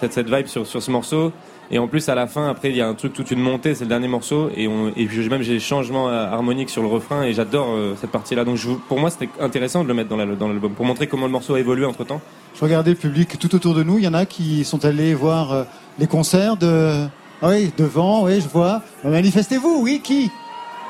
cette, 0.00 0.30
vibe 0.30 0.46
sur 0.46 0.66
ce 0.66 0.90
morceau. 0.90 1.32
Et 1.70 1.78
en 1.78 1.88
plus, 1.88 2.08
à 2.08 2.14
la 2.14 2.26
fin, 2.28 2.48
après, 2.48 2.70
il 2.70 2.76
y 2.76 2.80
a 2.80 2.86
un 2.86 2.94
truc, 2.94 3.12
toute 3.12 3.30
une 3.32 3.40
montée, 3.40 3.74
c'est 3.74 3.84
le 3.84 3.88
dernier 3.88 4.06
morceau. 4.06 4.50
Et, 4.56 4.68
on, 4.68 4.92
même, 5.30 5.42
j'ai 5.42 5.54
des 5.54 5.60
changements 5.60 6.08
euh, 6.08 6.26
harmoniques 6.26 6.70
sur 6.70 6.82
le 6.82 6.88
refrain 6.88 7.24
et 7.24 7.32
j'adore 7.32 7.68
euh, 7.70 7.94
cette 8.00 8.10
partie-là. 8.10 8.44
Donc 8.44 8.58
pour 8.88 9.00
moi, 9.00 9.10
c'était 9.10 9.28
intéressant 9.40 9.82
de 9.82 9.88
le 9.88 9.94
mettre 9.94 10.08
dans 10.08 10.16
la- 10.16 10.26
dans 10.26 10.46
l'album 10.48 10.72
pour 10.72 10.84
montrer 10.86 11.08
comment 11.08 11.26
le 11.26 11.32
morceau 11.32 11.54
a 11.54 11.60
évolué 11.60 11.84
entre 11.84 12.04
temps. 12.04 12.20
Je 12.54 12.60
regardais 12.64 12.90
le 12.90 12.96
public 12.96 13.36
tout 13.38 13.54
autour 13.54 13.74
de 13.74 13.82
nous. 13.82 13.98
Il 13.98 14.04
y 14.04 14.08
en 14.08 14.14
a 14.14 14.26
qui 14.26 14.64
sont 14.64 14.84
allés 14.84 15.12
voir 15.14 15.52
euh, 15.52 15.64
les 15.98 16.06
concerts 16.06 16.56
de. 16.56 17.06
Ah 17.42 17.48
oui, 17.48 17.72
devant, 17.76 18.24
oui, 18.24 18.40
je 18.40 18.48
vois. 18.48 18.82
Manifestez-vous, 19.04 19.80
oui, 19.82 20.00
qui? 20.02 20.30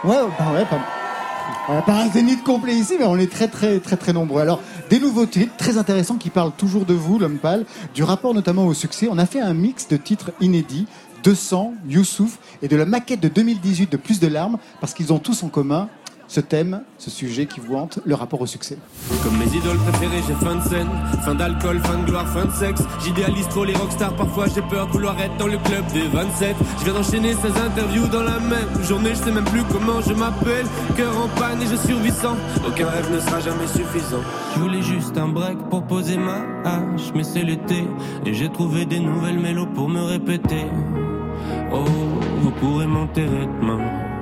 Ouais, 0.05 0.15
bah 0.39 0.53
ouais, 0.55 0.65
pas. 0.67 0.79
On 1.69 1.75
n'a 1.75 1.83
pas 1.83 2.03
un 2.03 2.09
zénith 2.09 2.45
complet 2.45 2.75
ici, 2.75 2.95
mais 2.99 3.07
on 3.07 3.17
est 3.17 3.31
très 3.33 3.49
très 3.49 3.81
très 3.81 3.97
très 3.97 4.12
nombreux. 4.12 4.41
Alors, 4.43 4.61
des 4.88 4.99
nouveaux 4.99 5.27
titres 5.27 5.57
très 5.57 5.79
intéressants 5.79 6.16
qui 6.16 6.31
parlent 6.31 6.53
toujours 6.57 6.85
de 6.85 6.94
vous, 6.94 7.18
l'homme 7.18 7.38
pâle, 7.38 7.64
du 7.94 8.03
rapport 8.03 8.35
notamment 8.35 8.66
au 8.66 8.75
succès. 8.75 9.09
On 9.11 9.18
a 9.18 9.27
fait 9.27 9.40
un 9.40 9.55
mix 9.55 9.88
de 9.88 9.96
titres 9.96 10.33
inédits, 10.40 10.87
200, 11.25 11.75
Youssouf, 11.88 12.38
et 12.62 12.68
de 12.68 12.77
la 12.77 12.87
maquette 12.87 13.20
de 13.20 13.29
2018 13.29 13.90
de 13.90 13.96
Plus 13.96 14.20
de 14.20 14.27
larmes, 14.27 14.59
parce 14.81 14.94
qu'ils 14.94 15.12
ont 15.12 15.18
tous 15.18 15.42
en 15.42 15.49
commun 15.49 15.88
ce 16.29 16.41
thème, 16.41 16.83
ce 16.99 17.11
sujet 17.11 17.47
qui 17.47 17.61
vous 17.61 17.77
hante, 17.77 17.99
le 18.05 18.15
rapport 18.15 18.41
au 18.41 18.47
succès. 18.47 18.79
Comme 19.23 19.37
mes 19.39 19.47
idoles 19.47 19.79
préférées, 19.79 20.23
j'ai 20.27 20.35
fin 20.35 20.57
de 20.57 20.62
scène, 20.62 20.89
fin 21.25 21.35
d'alcool, 21.35 21.81
fin 21.81 21.99
de 21.99 22.05
gloire, 22.05 22.29
fin 22.29 22.45
de 22.45 22.53
sexe. 22.53 22.83
J'idéalise 23.05 23.49
trop 23.49 23.65
les 23.65 23.75
rockstars, 23.75 24.15
parfois 24.17 24.47
j'ai 24.55 24.62
peur 24.62 24.87
de 24.87 24.93
vouloir 24.93 25.21
être 25.21 25.37
dans 25.37 25.47
le 25.47 25.59
club 25.59 25.85
des 25.93 26.07
27. 26.09 26.57
Je 26.79 26.85
viens 26.85 26.95
d'enchaîner 26.95 27.33
16 27.35 27.53
interviews 27.57 28.07
dans 28.09 28.23
la 28.23 28.39
même 28.41 28.85
journée, 28.85 29.11
je 29.11 29.25
sais 29.25 29.33
même 29.33 29.45
plus 29.45 29.62
comment 29.65 30.01
je 30.01 30.12
m'appelle. 30.15 30.67
Cœur 30.97 31.17
en 31.17 31.29
panne 31.39 31.62
et 31.62 31.67
je 31.67 31.77
survis 31.77 32.12
sans, 32.12 32.37
aucun 32.67 32.89
rêve 32.89 33.12
ne 33.12 33.21
sera 33.21 33.41
jamais 33.41 33.67
suffisant. 33.67 34.23
Je 34.55 34.61
voulais 34.61 34.83
juste 34.83 35.17
un 35.19 35.29
break 35.29 35.59
pour 35.71 35.83
poser 35.83 36.17
ma 36.17 36.41
hache, 36.65 37.12
mais 37.15 37.25
c'est 37.25 37.43
l'été 37.43 37.85
et 38.25 38.35
j'ai 38.35 38.49
trouvé 38.51 38.85
des 38.85 39.01
nouvelles 39.01 39.39
mélos 39.39 39.67
pour 39.75 39.89
me 39.89 40.03
répéter. 40.03 40.67
Oh, 41.73 41.85
vous 42.41 42.51
pourrez 42.53 42.87
m'enterrer 42.87 43.47
demain. 43.61 44.15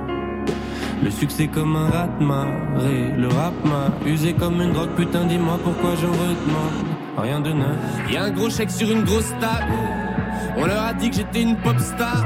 Le 1.04 1.10
succès 1.10 1.48
comme 1.48 1.76
un 1.76 1.90
rat-marée, 1.90 3.12
le 3.18 3.28
rap 3.28 3.52
m'a 3.66 3.92
usé 4.10 4.32
comme 4.32 4.62
une 4.62 4.72
drogue, 4.72 4.88
putain 4.96 5.26
dis-moi 5.26 5.58
pourquoi 5.62 5.90
j'en 5.96 6.10
redemande 6.10 6.96
rien 7.18 7.40
de 7.40 7.52
neuf. 7.52 7.76
Y 8.10 8.16
a 8.16 8.24
un 8.24 8.30
gros 8.30 8.48
chèque 8.48 8.70
sur 8.70 8.90
une 8.90 9.04
grosse 9.04 9.28
table, 9.38 9.70
on 10.56 10.64
leur 10.64 10.82
a 10.82 10.94
dit 10.94 11.10
que 11.10 11.16
j'étais 11.16 11.42
une 11.42 11.56
pop 11.58 11.78
star. 11.78 12.24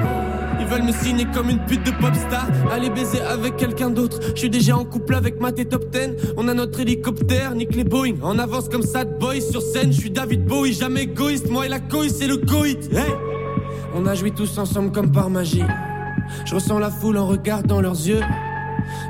Ils 0.61 0.67
veulent 0.67 0.85
me 0.85 0.93
signer 0.93 1.27
comme 1.35 1.51
une 1.51 1.59
pute 1.59 1.85
de 1.85 1.91
pop 1.91 2.15
star, 2.15 2.47
aller 2.71 2.89
baiser 2.89 3.21
avec 3.21 3.57
quelqu'un 3.57 3.91
d'autre. 3.91 4.21
Je 4.37 4.39
suis 4.39 4.51
déjà 4.51 4.77
en 4.77 4.85
couple 4.85 5.17
avec 5.17 5.41
ma 5.41 5.51
top 5.51 5.91
10, 5.91 6.35
on 6.37 6.47
a 6.47 6.55
notre 6.55 6.79
hélicoptère, 6.79 7.57
nique 7.57 7.75
les 7.75 7.83
Boeing, 7.83 8.15
en 8.23 8.39
avance 8.39 8.69
comme 8.69 8.83
sad 8.83 9.19
boy 9.19 9.43
sur 9.43 9.61
scène. 9.61 9.93
Je 9.93 9.99
suis 9.99 10.11
David 10.11 10.45
Bowie, 10.45 10.73
jamais 10.73 11.03
égoïste, 11.03 11.51
moi 11.51 11.67
et 11.67 11.69
la 11.69 11.81
coït 11.81 12.15
c'est 12.15 12.29
le 12.29 12.37
coït. 12.37 12.89
On 13.97 14.07
a 14.07 14.15
joui 14.15 14.31
tous 14.31 14.57
ensemble 14.57 14.93
comme 14.93 15.11
par 15.11 15.31
magie. 15.31 15.65
Je 16.45 16.55
ressens 16.55 16.79
la 16.79 16.91
foule 16.91 17.19
en 17.19 17.27
regardant 17.27 17.81
leurs 17.81 18.07
yeux. 18.07 18.21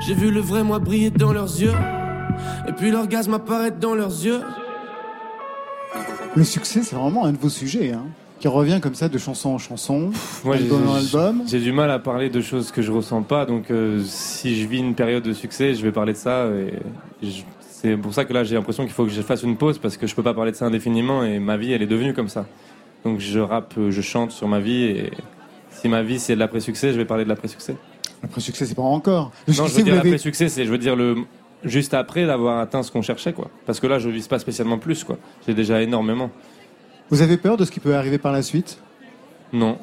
J'ai 0.07 0.15
vu 0.15 0.31
le 0.31 0.41
vrai 0.41 0.63
moi 0.65 0.79
briller 0.79 1.11
dans 1.11 1.33
leurs 1.33 1.61
yeux. 1.61 1.73
Et 2.69 2.73
puis 2.73 2.91
l'orgasme 2.91 3.35
apparaître 3.35 3.79
dans 3.79 3.95
leurs 3.95 4.25
yeux. 4.25 4.41
Le 6.37 6.45
succès, 6.45 6.83
c'est 6.83 6.95
vraiment 6.97 7.25
un 7.25 7.33
de 7.33 7.39
vos 7.39 7.49
sujets, 7.49 7.93
hein, 7.93 8.05
qui 8.39 8.47
revient 8.49 8.79
comme 8.81 8.95
ça 8.95 9.09
de 9.09 9.19
chanson 9.19 9.51
en 9.51 9.59
chanson, 9.59 10.11
Moi, 10.45 10.57
j'ai- 10.57 10.65
album 10.65 10.89
en 10.89 10.95
album. 10.95 11.43
J'ai 11.47 11.59
du 11.59 11.73
mal 11.73 11.91
à 11.91 11.99
parler 11.99 12.29
de 12.29 12.41
choses 12.41 12.71
que 12.71 12.83
je 12.83 12.93
ressens 12.93 13.23
pas, 13.23 13.45
donc 13.47 13.71
euh, 13.71 14.01
si 14.05 14.61
je 14.61 14.69
vis 14.69 14.79
une 14.79 14.95
période 14.95 15.25
de 15.25 15.33
succès, 15.33 15.75
je 15.75 15.83
vais 15.83 15.91
parler 15.91 16.13
de 16.13 16.19
ça. 16.19 16.47
C'est 17.61 17.97
pour 17.97 18.13
ça 18.13 18.25
que 18.25 18.33
là, 18.33 18.45
j'ai 18.45 18.55
l'impression 18.57 18.85
qu'il 18.85 18.93
faut 18.93 19.05
que 19.05 19.11
je 19.11 19.23
fasse 19.23 19.43
une 19.43 19.57
pause 19.57 19.79
parce 19.79 19.97
que 19.97 20.07
je 20.07 20.15
peux 20.15 20.23
pas 20.23 20.35
parler 20.35 20.51
de 20.53 20.57
ça 20.57 20.67
indéfiniment 20.67 21.25
et 21.25 21.39
ma 21.39 21.57
vie, 21.57 21.73
elle 21.73 21.83
est 21.83 21.87
devenue 21.87 22.13
comme 22.13 22.29
ça. 22.29 22.45
Donc 23.05 23.21
je 23.21 23.39
rappe, 23.39 23.75
je 23.89 24.01
chante 24.01 24.33
sur 24.33 24.49
ma 24.49 24.59
vie 24.61 24.83
et 24.85 25.11
si 25.71 25.89
ma 25.89 26.03
vie 26.03 26.19
c'est 26.19 26.35
de 26.35 26.41
l'après-succès, 26.41 26.93
je 26.93 26.97
vais 26.99 27.05
parler 27.05 27.23
de 27.25 27.29
l'après-succès. 27.29 27.77
Après 28.23 28.41
succès, 28.41 28.67
c'est 28.67 28.75
pas 28.75 28.83
encore. 28.83 29.31
Le 29.47 29.53
Non, 29.55 29.57
je 29.59 29.63
succès, 29.63 29.79
veux 29.79 29.85
dire 29.85 29.95
l'avez. 29.97 30.11
l'après-succès, 30.11 30.49
c'est 30.49 30.65
je 30.65 30.71
veux 30.71 30.79
dire 30.79 30.97
le 30.97 31.17
juste 31.65 31.95
après 31.95 32.27
d'avoir 32.27 32.59
atteint 32.61 32.83
ce 32.83 32.91
qu'on 32.91 33.03
cherchait, 33.03 33.33
quoi. 33.33 33.49
Parce 33.67 33.81
que 33.81 33.87
là, 33.87 33.99
je 33.99 34.09
vise 34.09 34.29
pas 34.29 34.39
spécialement 34.39 34.79
plus, 34.79 35.05
quoi. 35.05 35.17
J'ai 35.47 35.55
déjà 35.55 35.83
énormément. 35.83 36.31
Vous 37.11 37.23
avez 37.23 37.37
peur 37.37 37.57
de 37.57 37.65
ce 37.65 37.71
qui 37.71 37.81
peut 37.81 37.95
arriver 37.97 38.19
par 38.19 38.33
la 38.33 38.43
suite? 38.43 38.79
Non. 39.53 39.79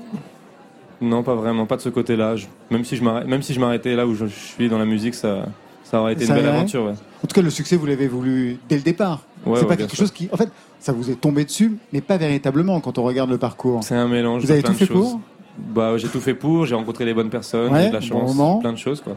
Non, 1.01 1.23
pas 1.23 1.35
vraiment, 1.35 1.65
pas 1.65 1.75
de 1.75 1.81
ce 1.81 1.89
côté-là. 1.89 2.35
Je- 2.35 2.45
Même 2.71 2.85
si 2.85 2.95
je 2.95 3.03
m'arrête- 3.03 3.27
même 3.27 3.41
si 3.41 3.53
je 3.53 3.59
m'arrêtais 3.59 3.95
là 3.95 4.07
où 4.07 4.15
je, 4.15 4.25
je 4.27 4.33
suis 4.33 4.69
dans 4.69 4.77
la 4.77 4.85
musique, 4.85 5.13
ça, 5.15 5.45
ça 5.83 5.99
aurait 5.99 6.13
été 6.13 6.25
Ça 6.25 6.33
une 6.33 6.39
belle 6.39 6.45
irait 6.49 6.57
aventure. 6.59 6.85
Ouais. 6.85 6.91
En 7.23 7.27
tout 7.27 7.33
cas, 7.35 7.41
le 7.41 7.49
succès, 7.49 7.75
vous 7.75 7.85
l'avez 7.85 8.07
voulu 8.07 8.57
dès 8.69 8.77
le 8.77 8.81
départ. 8.81 9.23
Ouais, 9.45 9.55
c'est 9.57 9.61
ouais, 9.63 9.67
pas 9.67 9.75
bien 9.75 9.85
quelque 9.87 9.95
sûr. 9.95 10.05
chose 10.05 10.11
qui. 10.11 10.29
En 10.31 10.37
fait, 10.37 10.49
ça 10.79 10.93
vous 10.93 11.11
est 11.11 11.15
tombé 11.19 11.43
dessus, 11.45 11.77
mais 11.91 11.99
pas 12.01 12.17
véritablement 12.17 12.79
quand 12.79 12.97
on 12.97 13.03
regarde 13.03 13.29
le 13.29 13.37
parcours. 13.37 13.83
C'est 13.83 13.95
un 13.95 14.07
mélange. 14.07 14.41
Vous 14.43 14.47
de 14.47 14.53
avez 14.53 14.61
plein 14.61 14.71
tout 14.73 14.79
de 14.79 14.85
fait 14.85 14.93
choses. 14.93 15.11
pour 15.11 15.21
Bah, 15.57 15.97
j'ai 15.97 16.07
tout 16.07 16.19
fait 16.19 16.33
pour. 16.33 16.65
J'ai 16.65 16.75
rencontré 16.75 17.05
les 17.05 17.13
bonnes 17.13 17.29
personnes, 17.29 17.71
Ouais, 17.71 17.83
j'ai 17.83 17.89
de 17.89 17.93
la 17.93 18.01
chance, 18.01 18.35
plein 18.61 18.73
de 18.73 18.77
choses, 18.77 19.01
quoi. 19.01 19.15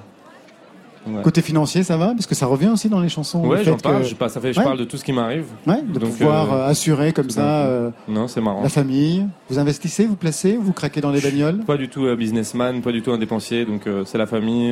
Ouais. 1.07 1.22
Côté 1.22 1.40
financier, 1.40 1.85
ça 1.85 1.96
va? 1.96 2.09
Parce 2.09 2.27
que 2.27 2.35
ça 2.35 2.44
revient 2.46 2.68
aussi 2.68 2.88
dans 2.90 3.01
les 3.01 3.09
chansons. 3.09 3.42
le 3.42 3.48
Ouais, 3.48 3.64
j'en 3.64 3.77
fait 3.77 3.83
parle. 3.83 4.03
que- 4.03 4.09
Je, 4.09 4.14
pas- 4.14 4.29
ça 4.29 4.40
fait, 4.42 4.53
je 4.53 4.59
Ouais. 4.59 4.64
parle 4.64 4.79
de 4.79 4.85
tout 4.85 4.98
ce 4.98 5.05
qui 5.05 5.12
m'arrive. 5.12 5.46
Ouais, 5.66 5.81
de 5.81 5.98
Donc, 5.98 6.11
pouvoir 6.11 6.53
euh, 6.53 6.57
euh, 6.59 6.68
assurer 6.68 7.12
comme 7.12 7.31
ça 7.31 7.64
euh, 7.66 7.90
Non, 8.09 8.29
c'est 8.29 8.42
marrant. 8.42 8.62
la 8.62 8.68
famille. 8.68 9.27
Vous 9.48 9.59
investissez, 9.59 10.05
vous 10.05 10.16
placez, 10.16 10.57
vous 10.59 10.72
craquez 10.72 11.01
dans 11.01 11.11
les 11.11 11.20
bagnoles? 11.22 11.59
Pas 11.61 11.79
du 11.79 11.88
tout 11.88 12.05
euh, 12.05 12.14
businessman, 12.14 12.83
pas 12.83 12.92
du 12.92 13.01
tout 13.01 13.11
un 13.12 13.16
dépensier. 13.18 13.64
Donc 13.64 13.87
euh, 13.87 14.03
c'est 14.05 14.18
la 14.18 14.27
famille 14.27 14.70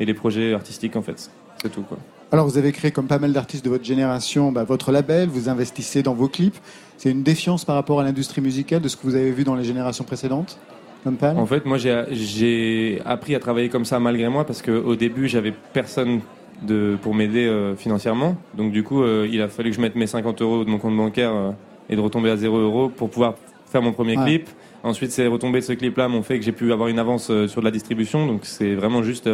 et 0.00 0.06
les 0.06 0.14
projets 0.14 0.54
artistiques 0.54 0.96
en 0.96 1.02
fait. 1.02 1.30
C'est 1.62 1.68
tout 1.70 1.82
quoi. 1.82 1.98
Alors, 2.34 2.48
vous 2.48 2.58
avez 2.58 2.72
créé, 2.72 2.90
comme 2.90 3.06
pas 3.06 3.20
mal 3.20 3.32
d'artistes 3.32 3.64
de 3.64 3.70
votre 3.70 3.84
génération, 3.84 4.50
bah, 4.50 4.64
votre 4.64 4.90
label, 4.90 5.28
vous 5.28 5.48
investissez 5.48 6.02
dans 6.02 6.14
vos 6.14 6.26
clips. 6.26 6.56
C'est 6.96 7.12
une 7.12 7.22
défiance 7.22 7.64
par 7.64 7.76
rapport 7.76 8.00
à 8.00 8.02
l'industrie 8.02 8.40
musicale 8.40 8.82
de 8.82 8.88
ce 8.88 8.96
que 8.96 9.02
vous 9.04 9.14
avez 9.14 9.30
vu 9.30 9.44
dans 9.44 9.54
les 9.54 9.62
générations 9.62 10.02
précédentes 10.02 10.58
En 11.06 11.46
fait, 11.46 11.64
moi, 11.64 11.78
j'ai- 11.78 13.00
appris 13.04 13.36
à 13.36 13.38
travailler 13.38 13.68
comme 13.68 13.84
ça 13.84 14.00
malgré 14.00 14.28
moi 14.28 14.44
parce 14.44 14.62
qu'au 14.62 14.96
début, 14.96 15.28
j'avais 15.28 15.54
personne 15.72 16.22
de, 16.66 16.96
pour 17.02 17.14
m'aider 17.14 17.46
euh, 17.46 17.76
financièrement. 17.76 18.36
Donc, 18.56 18.72
du 18.72 18.82
coup, 18.82 19.04
euh, 19.04 19.28
il 19.30 19.40
a 19.40 19.46
fallu 19.46 19.70
que 19.70 19.76
je 19.76 19.80
mette 19.80 19.94
mes 19.94 20.08
50 20.08 20.42
euros 20.42 20.64
de 20.64 20.70
mon 20.70 20.78
compte 20.78 20.96
bancaire 20.96 21.32
euh, 21.32 21.52
et 21.88 21.94
de 21.94 22.00
retomber 22.00 22.30
à 22.30 22.36
0 22.36 22.58
euros 22.58 22.88
pour 22.88 23.10
pouvoir 23.10 23.34
faire 23.66 23.80
mon 23.80 23.92
premier 23.92 24.18
Ouais. 24.18 24.24
clip. 24.24 24.48
Ensuite, 24.82 25.12
ces 25.12 25.28
retombées 25.28 25.60
de 25.60 25.64
ce 25.66 25.72
clip-là 25.74 26.08
m'ont 26.08 26.24
fait 26.24 26.40
que 26.40 26.44
j'ai 26.44 26.50
pu 26.50 26.72
avoir 26.72 26.88
une 26.88 26.98
avance 26.98 27.26
sur 27.46 27.60
de 27.60 27.64
la 27.64 27.70
distribution. 27.70 28.26
Donc, 28.26 28.40
c'est 28.42 28.74
vraiment 28.74 29.04
juste. 29.04 29.30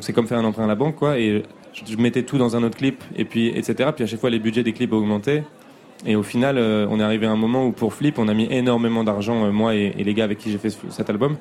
c'est 0.00 0.12
comme 0.12 0.26
faire 0.26 0.38
un 0.38 0.44
emprunt 0.44 0.64
à 0.64 0.66
la 0.66 0.74
banque, 0.74 0.96
quoi. 0.96 1.16
Et 1.20 1.44
je, 1.72 1.96
mettais 1.96 2.22
tout 2.22 2.38
dans 2.38 2.56
un 2.56 2.62
autre 2.62 2.76
clip, 2.78 3.02
et 3.16 3.24
puis, 3.24 3.48
etc. 3.48 3.90
Puis 3.94 4.04
à 4.04 4.06
chaque 4.06 4.20
fois, 4.20 4.30
les 4.30 4.38
budgets 4.38 4.62
des 4.62 4.72
clips 4.72 4.92
augmentaient. 4.92 5.44
Et 6.04 6.16
au 6.16 6.22
final, 6.24 6.58
euh, 6.58 6.86
on 6.90 6.98
est 6.98 7.02
arrivé 7.02 7.26
à 7.26 7.30
un 7.30 7.36
moment 7.36 7.64
où 7.66 7.70
pour 7.72 7.94
Flip, 7.94 8.18
on 8.18 8.26
a 8.26 8.34
mis 8.34 8.48
énormément 8.50 9.04
d'argent, 9.04 9.44
euh, 9.46 9.52
moi 9.52 9.74
et, 9.76 9.94
et 9.96 10.02
les 10.02 10.14
gars 10.14 10.24
avec 10.24 10.38
qui 10.38 10.50
j'ai 10.50 10.58
fait 10.58 10.70
ce- 10.70 10.78
cet 10.90 11.08
album, 11.10 11.36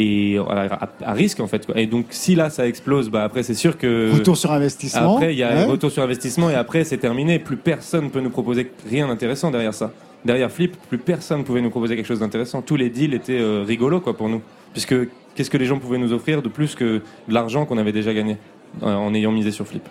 et 0.00 0.36
à, 0.38 0.62
à- 0.74 0.88
à 1.04 1.12
risque 1.12 1.38
en 1.38 1.46
fait. 1.46 1.64
quoi. 1.64 1.78
Et 1.78 1.86
donc 1.86 2.06
si 2.10 2.34
là 2.34 2.50
ça 2.50 2.66
explose, 2.66 3.08
bah 3.08 3.22
après 3.22 3.44
c'est 3.44 3.54
sûr 3.54 3.78
que 3.78 4.10
Retour 4.12 4.36
sur 4.36 4.50
investissement. 4.50 5.14
après 5.16 5.32
il 5.32 5.38
y 5.38 5.44
a 5.44 5.50
Ouais. 5.54 5.64
retour 5.64 5.92
sur 5.92 6.02
investissement 6.02 6.50
et 6.50 6.54
après 6.56 6.82
c'est 6.82 6.96
terminé. 6.98 7.38
Plus 7.38 7.56
personne 7.56 8.10
peut 8.10 8.20
nous 8.20 8.30
proposer 8.30 8.72
rien 8.88 9.06
d'intéressant 9.06 9.50
derrière 9.52 9.74
ça. 9.74 9.92
Derrière 10.24 10.50
Flip, 10.50 10.76
plus 10.88 10.98
personne 10.98 11.44
pouvait 11.44 11.60
nous 11.60 11.70
proposer 11.70 11.94
quelque 11.94 12.06
chose 12.06 12.20
d'intéressant. 12.20 12.62
Tous 12.62 12.76
les 12.76 12.90
deals 12.90 13.14
étaient 13.14 13.38
euh, 13.40 13.62
rigolos 13.66 14.00
quoi 14.00 14.16
pour 14.16 14.28
nous, 14.28 14.42
puisque 14.72 14.94
qu'est-ce 15.36 15.50
que 15.50 15.56
les 15.58 15.66
gens 15.66 15.78
pouvaient 15.78 15.98
nous 15.98 16.12
offrir 16.12 16.42
de 16.42 16.48
plus 16.48 16.74
que 16.74 16.84
de 17.28 17.32
l'argent 17.34 17.64
qu'on 17.64 17.78
avait 17.78 17.92
déjà 17.92 18.12
gagné? 18.12 18.38
En 18.82 19.12
ayant 19.14 19.32
misé 19.32 19.50
sur 19.50 19.66
Flip. 19.66 19.86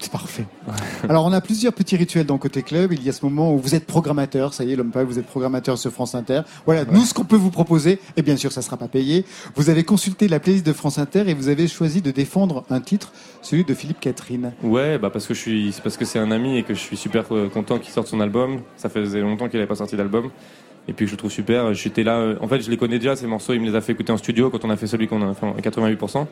C'est 0.00 0.10
parfait. 0.10 0.46
Alors, 1.08 1.24
on 1.24 1.32
a 1.32 1.40
plusieurs 1.40 1.72
petits 1.72 1.94
rituels 1.96 2.26
dans 2.26 2.36
Côté 2.36 2.62
Club. 2.64 2.92
Il 2.92 3.04
y 3.04 3.08
a 3.08 3.12
ce 3.12 3.24
moment 3.24 3.54
où 3.54 3.58
vous 3.58 3.76
êtes 3.76 3.86
programmateur. 3.86 4.52
Ça 4.52 4.64
y 4.64 4.72
est, 4.72 4.76
l'homme 4.76 4.90
pâle, 4.90 5.06
vous 5.06 5.20
êtes 5.20 5.26
programmateur 5.28 5.78
sur 5.78 5.92
France 5.92 6.16
Inter. 6.16 6.40
Voilà, 6.66 6.84
nous, 6.84 7.02
ce 7.02 7.14
qu'on 7.14 7.22
peut 7.24 7.36
vous 7.36 7.52
proposer, 7.52 8.00
et 8.16 8.22
bien 8.22 8.36
sûr, 8.36 8.50
ça 8.50 8.62
sera 8.62 8.76
pas 8.76 8.88
payé. 8.88 9.24
Vous 9.54 9.70
avez 9.70 9.84
consulté 9.84 10.26
la 10.26 10.40
playlist 10.40 10.66
de 10.66 10.72
France 10.72 10.98
Inter 10.98 11.22
et 11.28 11.34
vous 11.34 11.46
avez 11.46 11.68
choisi 11.68 12.02
de 12.02 12.10
défendre 12.10 12.64
un 12.68 12.80
titre, 12.80 13.12
celui 13.42 13.62
de 13.62 13.74
Philippe 13.74 14.00
Catherine. 14.00 14.52
Ouais, 14.64 14.98
bah 14.98 15.10
parce 15.10 15.28
que 15.28 15.34
je 15.34 15.38
suis, 15.38 15.72
c'est 15.72 15.82
parce 15.82 15.96
que 15.96 16.04
c'est 16.04 16.18
un 16.18 16.32
ami 16.32 16.58
et 16.58 16.64
que 16.64 16.74
je 16.74 16.80
suis 16.80 16.96
super 16.96 17.24
euh, 17.32 17.48
content 17.48 17.78
qu'il 17.78 17.92
sorte 17.92 18.08
son 18.08 18.18
album. 18.18 18.62
Ça 18.76 18.88
faisait 18.88 19.20
longtemps 19.20 19.48
qu'il 19.48 19.60
n'avait 19.60 19.68
pas 19.68 19.76
sorti 19.76 19.94
d'album. 19.96 20.30
Et 20.88 20.94
puis 20.94 21.06
je 21.06 21.12
le 21.12 21.16
trouve 21.16 21.30
super. 21.30 21.72
J'étais 21.74 22.02
là. 22.02 22.16
euh, 22.16 22.34
En 22.40 22.48
fait, 22.48 22.60
je 22.60 22.68
les 22.72 22.76
connais 22.76 22.98
déjà 22.98 23.14
ces 23.14 23.28
morceaux. 23.28 23.52
Il 23.52 23.60
me 23.60 23.66
les 23.70 23.76
a 23.76 23.80
fait 23.80 23.92
écouter 23.92 24.10
en 24.12 24.16
studio 24.16 24.50
quand 24.50 24.64
on 24.64 24.70
a 24.70 24.76
fait 24.76 24.88
celui 24.88 25.06
qu'on 25.06 25.22
a 25.30 25.32
fait 25.32 25.46
en 25.46 25.54
88%. 25.54 26.26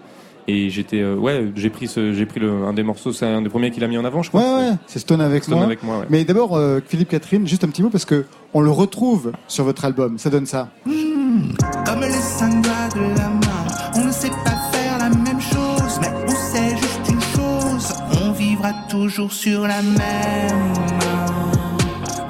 Et 0.48 0.70
j'étais, 0.70 1.00
euh, 1.00 1.14
ouais, 1.14 1.52
j'ai 1.54 1.70
pris 1.70 1.86
ce, 1.86 2.12
j'ai 2.12 2.26
pris 2.26 2.40
le, 2.40 2.64
un 2.64 2.72
des 2.72 2.82
morceaux. 2.82 3.12
C'est 3.12 3.26
un 3.26 3.42
des 3.42 3.48
premiers 3.48 3.70
qu'il 3.70 3.84
a 3.84 3.88
mis 3.88 3.98
en 3.98 4.04
avant, 4.04 4.22
je 4.22 4.30
Ouais, 4.32 4.42
crois. 4.42 4.58
ouais, 4.58 4.72
c'est 4.86 4.98
Stone 4.98 5.20
avec 5.20 5.44
Stone 5.44 5.56
moi. 5.56 5.64
avec 5.64 5.82
moi. 5.82 5.98
ouais. 6.00 6.06
Mais 6.10 6.24
d'abord, 6.24 6.56
euh, 6.56 6.80
Philippe 6.86 7.08
Catherine, 7.10 7.46
juste 7.46 7.62
un 7.64 7.68
petit 7.68 7.82
mot 7.82 7.90
parce 7.90 8.04
que 8.04 8.24
on 8.54 8.60
le 8.60 8.70
retrouve 8.70 9.32
sur 9.48 9.64
votre 9.64 9.84
album. 9.84 10.18
Ça 10.18 10.30
donne 10.30 10.46
ça. 10.46 10.68
Comme 10.84 12.00
les 12.00 12.10
cinq 12.10 12.62
doigts 12.62 12.88
de 12.94 13.00
la 13.18 13.28
main, 13.28 13.66
on 13.96 14.04
ne 14.06 14.10
sait 14.12 14.30
pas 14.44 14.56
faire 14.72 14.98
la 14.98 15.08
même 15.10 15.40
chose, 15.40 15.98
mais 16.00 16.08
on 16.26 16.30
sait 16.30 16.76
juste 16.76 17.08
une 17.10 17.20
chose, 17.20 17.92
on 18.22 18.32
vivra 18.32 18.50
vivra 18.50 18.72
toujours 18.90 19.32
sur 19.32 19.62
la 19.62 19.80
même. 19.82 20.74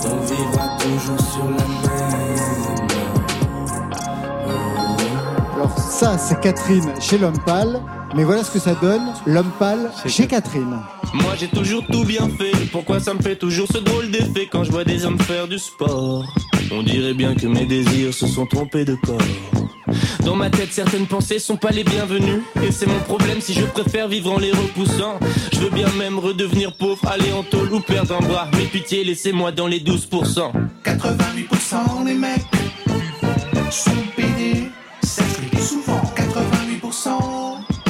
On 0.05 0.17
vivra 0.27 0.77
toujours 0.79 1.21
sur 1.21 1.45
la 1.45 1.51
même. 1.67 1.90
Alors 5.61 5.79
ça, 5.79 6.17
c'est 6.17 6.41
Catherine 6.41 6.91
chez 7.03 7.19
l'homme 7.19 7.39
pâle. 7.45 7.83
Mais 8.17 8.25
voilà 8.25 8.43
ce 8.43 8.51
que 8.51 8.59
ça 8.59 8.75
donne, 8.75 9.13
l'homme 9.27 9.51
pâle 9.59 9.91
chez 10.07 10.27
Catherine. 10.27 10.79
Moi 11.13 11.35
j'ai 11.39 11.49
toujours 11.49 11.85
tout 11.87 12.03
bien 12.03 12.31
fait. 12.31 12.57
Pourquoi 12.73 12.99
ça 12.99 13.13
me 13.13 13.21
fait 13.21 13.37
toujours 13.37 13.69
ce 13.71 13.77
drôle 13.77 14.11
d'effet 14.11 14.49
quand 14.51 14.65
je 14.65 14.73
vois 14.73 14.85
des 14.85 15.05
hommes 15.05 15.21
faire 15.21 15.47
du 15.47 15.59
sport? 15.59 16.25
On 16.73 16.83
dirait 16.83 17.13
bien 17.13 17.35
que 17.35 17.47
mes 17.47 17.67
désirs 17.67 18.15
se 18.15 18.27
sont 18.27 18.47
trompés 18.47 18.87
de 18.87 18.95
corps. 19.05 19.19
Dans 20.25 20.35
ma 20.35 20.49
tête, 20.49 20.73
certaines 20.73 21.07
pensées 21.07 21.39
sont 21.39 21.59
pas 21.59 21.73
les 21.73 21.85
bienvenues. 21.85 22.43
Et 22.63 22.73
c'est 22.73 22.87
mon 22.87 23.01
problème 23.01 23.43
si 23.43 23.53
je 23.53 23.67
préfère 23.67 24.09
vivre 24.09 24.33
en 24.33 24.39
les 24.39 24.53
repoussant. 24.53 25.21
Je 25.53 25.59
veux 25.59 25.71
bien 25.71 25.91
même 25.99 26.19
redevenir 26.19 26.73
pauvre, 26.73 27.07
aller 27.07 27.33
en 27.33 27.43
tôle 27.43 27.71
ou 27.75 27.81
perdre 27.81 28.17
un 28.17 28.27
bras. 28.27 28.49
Mais 28.55 28.65
pitié, 28.65 29.05
laissez-moi 29.05 29.53
dans 29.53 29.67
les 29.67 29.81
12%. 29.81 30.53
88% 30.87 32.05
des 32.07 32.15
mecs 32.15 32.47
sont 33.71 33.91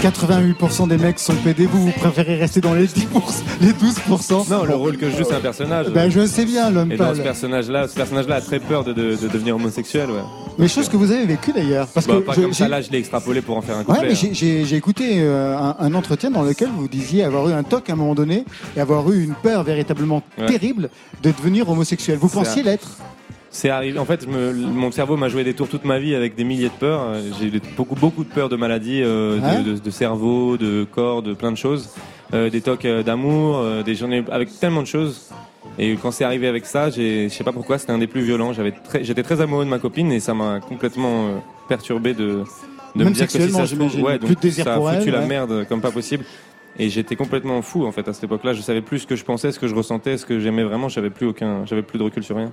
88% 0.00 0.88
des 0.88 0.96
mecs 0.96 1.18
sont 1.18 1.34
PD, 1.34 1.66
vous, 1.66 1.86
vous 1.86 1.92
préférez 1.92 2.36
rester 2.36 2.62
dans 2.62 2.72
les 2.72 2.86
10%, 2.86 3.06
les 3.60 3.72
12%. 3.72 4.48
Non, 4.50 4.64
le 4.64 4.74
rôle 4.74 4.96
que 4.96 5.10
je 5.10 5.16
joue, 5.18 5.24
c'est 5.28 5.34
un 5.34 5.40
personnage. 5.40 5.88
Ben, 5.90 6.10
je 6.10 6.24
sais 6.26 6.46
bien, 6.46 6.70
l'homme 6.70 6.90
Et 6.90 6.96
dans 6.96 7.14
ce 7.14 7.20
personnage-là, 7.20 7.86
ce 7.86 7.94
personnage-là 7.96 8.36
a 8.36 8.40
très 8.40 8.60
peur 8.60 8.82
de, 8.82 8.94
de- 8.94 9.16
de 9.16 9.28
devenir 9.28 9.56
homosexuel, 9.56 10.10
ouais. 10.10 10.22
Mais 10.58 10.68
chose 10.68 10.88
que 10.88 10.96
vous 10.96 11.10
avez 11.12 11.26
vécu 11.26 11.52
d'ailleurs. 11.52 11.86
Parce 11.88 12.06
Bah, 12.06 12.14
que 12.14 12.20
pas 12.20 12.32
je- 12.32 12.40
comme 12.40 12.54
ça, 12.54 12.66
là, 12.68 12.80
je 12.80 12.90
l'ai 12.90 12.98
extrapolé 12.98 13.42
pour 13.42 13.58
en 13.58 13.60
faire 13.62 13.76
un 13.76 13.80
Ouais, 13.80 13.84
couplet. 13.84 14.00
mais 14.08 14.12
hein. 14.12 14.16
j'ai- 14.20 14.34
j'ai 14.34 14.64
j'ai 14.64 14.76
écouté 14.76 15.16
euh, 15.18 15.56
un, 15.58 15.76
un 15.78 15.94
entretien 15.94 16.30
dans 16.30 16.42
lequel 16.42 16.70
vous 16.74 16.88
disiez 16.88 17.22
avoir 17.24 17.48
eu 17.48 17.52
un 17.52 17.62
toc 17.62 17.90
à 17.90 17.92
un 17.92 17.96
moment 17.96 18.14
donné 18.14 18.44
et 18.76 18.80
avoir 18.80 19.10
eu 19.12 19.22
une 19.22 19.34
peur 19.34 19.64
véritablement 19.64 20.22
Ouais. 20.38 20.46
terrible 20.46 20.88
de 21.22 21.30
devenir 21.30 21.68
homosexuel. 21.68 22.16
Vous 22.18 22.28
C'est 22.28 22.34
pensiez 22.36 22.62
un- 22.62 22.66
l'être? 22.66 22.88
C'est 23.52 23.68
arrivé. 23.68 23.98
En 23.98 24.04
fait, 24.04 24.24
je 24.24 24.28
me- 24.28 24.52
mon 24.52 24.92
cerveau 24.92 25.16
m'a 25.16 25.28
joué 25.28 25.42
des 25.42 25.54
tours 25.54 25.68
toute 25.68 25.84
ma 25.84 25.98
vie 25.98 26.14
avec 26.14 26.36
des 26.36 26.44
milliers 26.44 26.68
de 26.68 26.74
peurs. 26.78 27.14
J'ai 27.40 27.46
eu 27.46 27.60
beaucoup, 27.76 27.96
beaucoup 27.96 28.22
de 28.22 28.28
peurs 28.28 28.48
de 28.48 28.54
maladies, 28.56 29.02
euh, 29.02 29.38
de- 29.62 29.72
de, 29.72 29.78
de 29.78 29.90
cerveau, 29.90 30.56
de 30.56 30.86
corps, 30.90 31.22
de 31.22 31.34
plein 31.34 31.50
de 31.50 31.56
choses. 31.56 31.90
Euh, 32.32 32.48
des 32.48 32.60
tocs 32.60 32.84
euh, 32.84 33.02
d'amour, 33.02 33.56
euh, 33.58 33.82
des 33.82 33.96
journées 33.96 34.22
avec 34.30 34.56
tellement 34.60 34.82
de 34.82 34.86
choses. 34.86 35.30
Et 35.80 35.96
quand 36.00 36.12
c'est 36.12 36.22
arrivé 36.24 36.46
avec 36.46 36.64
ça, 36.64 36.90
je 36.90 37.28
sais 37.28 37.42
pas 37.42 37.50
pourquoi, 37.52 37.78
c'était 37.78 37.90
un 37.92 37.98
des 37.98 38.06
plus 38.06 38.20
violents. 38.22 38.52
J'avais 38.52 38.70
très- 38.70 39.02
J'étais 39.02 39.24
très 39.24 39.40
amoureux 39.40 39.64
de 39.64 39.70
ma 39.70 39.78
copine 39.80 40.12
et 40.12 40.20
ça 40.20 40.32
m'a 40.32 40.60
complètement 40.60 41.26
euh, 41.26 41.30
perturbé 41.68 42.14
de, 42.14 42.44
de 42.94 43.04
Même 43.04 43.08
me 43.08 43.12
dire 43.12 43.26
que 43.26 43.32
si 43.32 43.50
ça 43.50 43.66
se 43.66 43.74
trouve, 43.74 44.00
ouais, 44.02 44.18
Plus 44.18 44.28
donc 44.28 44.36
de 44.36 44.40
désir 44.42 44.64
ça 44.64 44.74
a 44.74 44.78
foutu 44.78 45.08
elle, 45.08 45.14
la 45.14 45.20
ouais. 45.20 45.26
merde 45.26 45.66
comme 45.68 45.80
pas 45.80 45.90
possible. 45.90 46.24
Et 46.78 46.88
j'étais 46.88 47.16
complètement 47.16 47.60
fou 47.62 47.84
en 47.84 47.90
fait 47.90 48.06
à 48.06 48.12
cette 48.12 48.24
époque-là. 48.24 48.52
Je 48.52 48.62
savais 48.62 48.80
plus 48.80 49.00
ce 49.00 49.06
que 49.08 49.16
je 49.16 49.24
pensais, 49.24 49.50
ce 49.50 49.58
que 49.58 49.66
je 49.66 49.74
ressentais, 49.74 50.16
ce 50.18 50.24
que 50.24 50.38
j'aimais 50.38 50.62
vraiment. 50.62 50.88
J'avais 50.88 51.10
plus 51.10 51.26
aucun, 51.26 51.66
j'avais 51.66 51.82
plus 51.82 51.98
de 51.98 52.04
recul 52.04 52.22
sur 52.22 52.36
rien. 52.36 52.52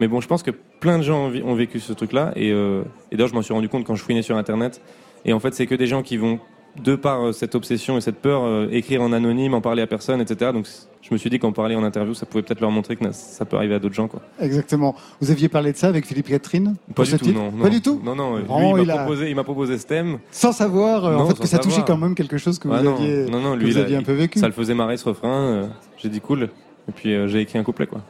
Mais 0.00 0.08
bon, 0.08 0.20
je 0.20 0.26
pense 0.26 0.42
que 0.42 0.50
plein 0.50 0.98
de 0.98 1.02
gens 1.02 1.30
ont, 1.44 1.54
vécu 1.54 1.78
ce 1.78 1.92
truc-là. 1.92 2.32
Et, 2.34 2.50
euh, 2.50 2.82
et 3.12 3.16
d'ailleurs, 3.16 3.28
je 3.28 3.34
m'en 3.34 3.42
suis 3.42 3.52
rendu 3.52 3.68
compte 3.68 3.84
quand 3.84 3.94
je 3.94 4.02
fouinais 4.02 4.22
sur 4.22 4.36
Internet. 4.36 4.80
Et 5.24 5.32
en 5.32 5.40
fait, 5.40 5.54
c'est 5.54 5.66
que 5.66 5.74
des 5.74 5.86
gens 5.86 6.02
qui 6.02 6.16
vont, 6.16 6.40
de 6.82 6.94
par 6.94 7.26
euh, 7.26 7.32
cette 7.32 7.54
obsession 7.54 7.98
et 7.98 8.00
cette 8.00 8.16
peur, 8.16 8.42
euh, 8.44 8.68
écrire 8.70 9.02
en 9.02 9.12
anonyme, 9.12 9.52
en 9.52 9.60
parler 9.60 9.82
à 9.82 9.86
personne, 9.86 10.22
etc. 10.22 10.52
Donc, 10.54 10.66
je 11.02 11.12
me 11.12 11.18
suis 11.18 11.28
dit 11.28 11.38
qu'en 11.38 11.52
parler 11.52 11.76
en 11.76 11.84
interview, 11.84 12.14
ça 12.14 12.24
pouvait 12.24 12.42
peut-être 12.42 12.60
leur 12.60 12.70
montrer 12.70 12.96
que 12.96 13.04
ça 13.12 13.44
peut 13.44 13.58
arriver 13.58 13.74
à 13.74 13.78
d'autres 13.78 13.94
gens. 13.94 14.08
Quoi. 14.08 14.22
Exactement. 14.40 14.94
Vous 15.20 15.30
aviez 15.30 15.50
parlé 15.50 15.72
de 15.72 15.76
ça 15.76 15.88
avec 15.88 16.06
Philippe 16.06 16.28
Catherine 16.28 16.76
Pas 16.94 17.04
du 17.04 17.18
tout, 17.18 17.32
non, 17.32 17.52
non. 17.52 17.62
Pas 17.62 17.68
du 17.68 17.82
tout 17.82 18.00
Non, 18.02 18.14
non. 18.14 18.36
Lui, 18.36 18.82
il 19.28 19.34
m'a 19.34 19.44
proposé, 19.44 19.76
ce 19.76 19.86
thème. 19.86 20.18
Sans 20.30 20.52
savoir 20.52 21.04
euh, 21.04 21.16
en 21.16 21.26
fait 21.26 21.38
que 21.38 21.46
ça 21.46 21.58
touchait 21.58 21.82
quand 21.86 21.98
même 21.98 22.14
quelque 22.14 22.38
chose 22.38 22.58
que 22.58 22.68
vous 22.68 22.74
Ah 22.74 22.78
aviez, 22.78 23.26
non, 23.26 23.40
non, 23.40 23.54
que 23.54 23.60
lui, 23.64 23.72
il 23.72 23.78
aviez 23.78 23.96
un 23.96 24.02
peu 24.02 24.14
vécu. 24.14 24.38
Ça 24.38 24.46
le 24.46 24.54
faisait 24.54 24.74
marrer 24.74 24.96
ce 24.96 25.06
refrain. 25.08 25.68
j'ai 25.98 26.08
dit 26.08 26.20
cool. 26.20 26.48
Et 26.88 26.92
puis 26.92 27.14
euh, 27.14 27.28
j'ai 27.28 27.40
écrit 27.40 27.58
un 27.58 27.62
couplet, 27.62 27.86
quoi. 27.86 28.00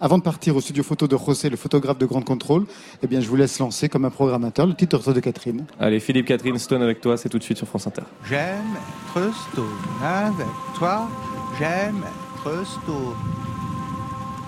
Avant 0.00 0.18
de 0.18 0.22
partir 0.22 0.56
au 0.56 0.60
studio 0.60 0.82
photo 0.82 1.06
de 1.06 1.16
José, 1.16 1.48
le 1.48 1.56
photographe 1.56 1.98
de 1.98 2.06
Grande 2.06 2.24
Contrôle, 2.24 2.66
eh 3.02 3.06
bien, 3.06 3.20
je 3.20 3.28
vous 3.28 3.36
laisse 3.36 3.58
lancer 3.58 3.88
comme 3.88 4.04
un 4.04 4.10
programmateur 4.10 4.66
le 4.66 4.74
titre 4.74 5.12
de 5.12 5.20
Catherine. 5.20 5.64
Allez, 5.78 6.00
Philippe 6.00 6.26
Catherine 6.26 6.58
Stone 6.58 6.82
avec 6.82 7.00
toi, 7.00 7.16
c'est 7.16 7.28
tout 7.28 7.38
de 7.38 7.42
suite 7.44 7.58
sur 7.58 7.66
France 7.66 7.86
Inter. 7.86 8.02
J'aime 8.28 8.76
être 9.16 9.34
stone 9.52 9.64
avec 10.02 10.46
toi. 10.76 11.08
J'aime 11.58 12.02
être 12.42 12.66
stone. 12.66 13.14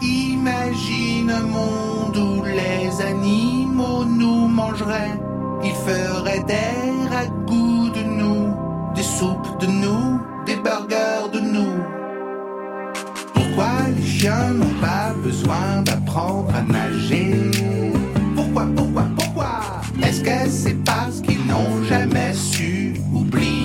Imagine 0.03 1.31
un 1.31 1.47
monde 1.47 2.17
où 2.17 2.45
les 2.45 3.01
animaux 3.01 4.05
nous 4.05 4.49
mangeraient. 4.49 5.19
Ils 5.65 5.73
feraient 5.73 6.45
d'air 6.45 7.13
à 7.13 7.27
goût 7.27 7.89
de 7.91 8.03
nous, 8.03 8.55
des 8.95 9.03
soupes 9.03 9.59
de 9.61 9.67
nous, 9.67 10.21
des 10.45 10.57
burgers 10.57 11.31
de 11.33 11.41
nous. 11.41 11.66
Pourquoi 13.57 13.89
les 13.97 14.07
chiens 14.07 14.51
n'ont 14.51 14.81
pas 14.83 15.15
besoin 15.25 15.81
d'apprendre 15.83 16.55
à 16.55 16.61
nager? 16.61 17.51
Pourquoi, 18.35 18.67
pourquoi, 18.77 19.05
pourquoi? 19.17 19.63
Est-ce 20.03 20.21
que 20.21 20.51
c'est 20.51 20.85
parce 20.85 21.23
qu'ils 21.23 21.47
n'ont 21.47 21.83
jamais 21.85 22.35
su 22.35 22.93
oublier? 23.15 23.56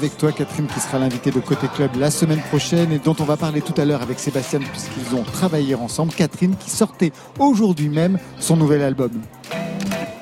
Avec 0.00 0.16
toi, 0.16 0.32
Catherine 0.32 0.66
qui 0.66 0.80
sera 0.80 0.98
l'invitée 0.98 1.30
de 1.30 1.40
Côté 1.40 1.66
Club 1.68 1.90
la 1.98 2.10
semaine 2.10 2.40
prochaine 2.48 2.90
et 2.90 2.98
dont 2.98 3.14
on 3.20 3.24
va 3.24 3.36
parler 3.36 3.60
tout 3.60 3.74
à 3.78 3.84
l'heure 3.84 4.00
avec 4.00 4.18
Sébastien 4.18 4.60
puisqu'ils 4.60 5.14
ont 5.14 5.24
travaillé 5.24 5.74
ensemble. 5.74 6.14
Catherine 6.14 6.54
qui 6.56 6.70
sortait 6.70 7.12
aujourd'hui 7.38 7.90
même 7.90 8.18
son 8.38 8.56
nouvel 8.56 8.80
album. 8.80 9.10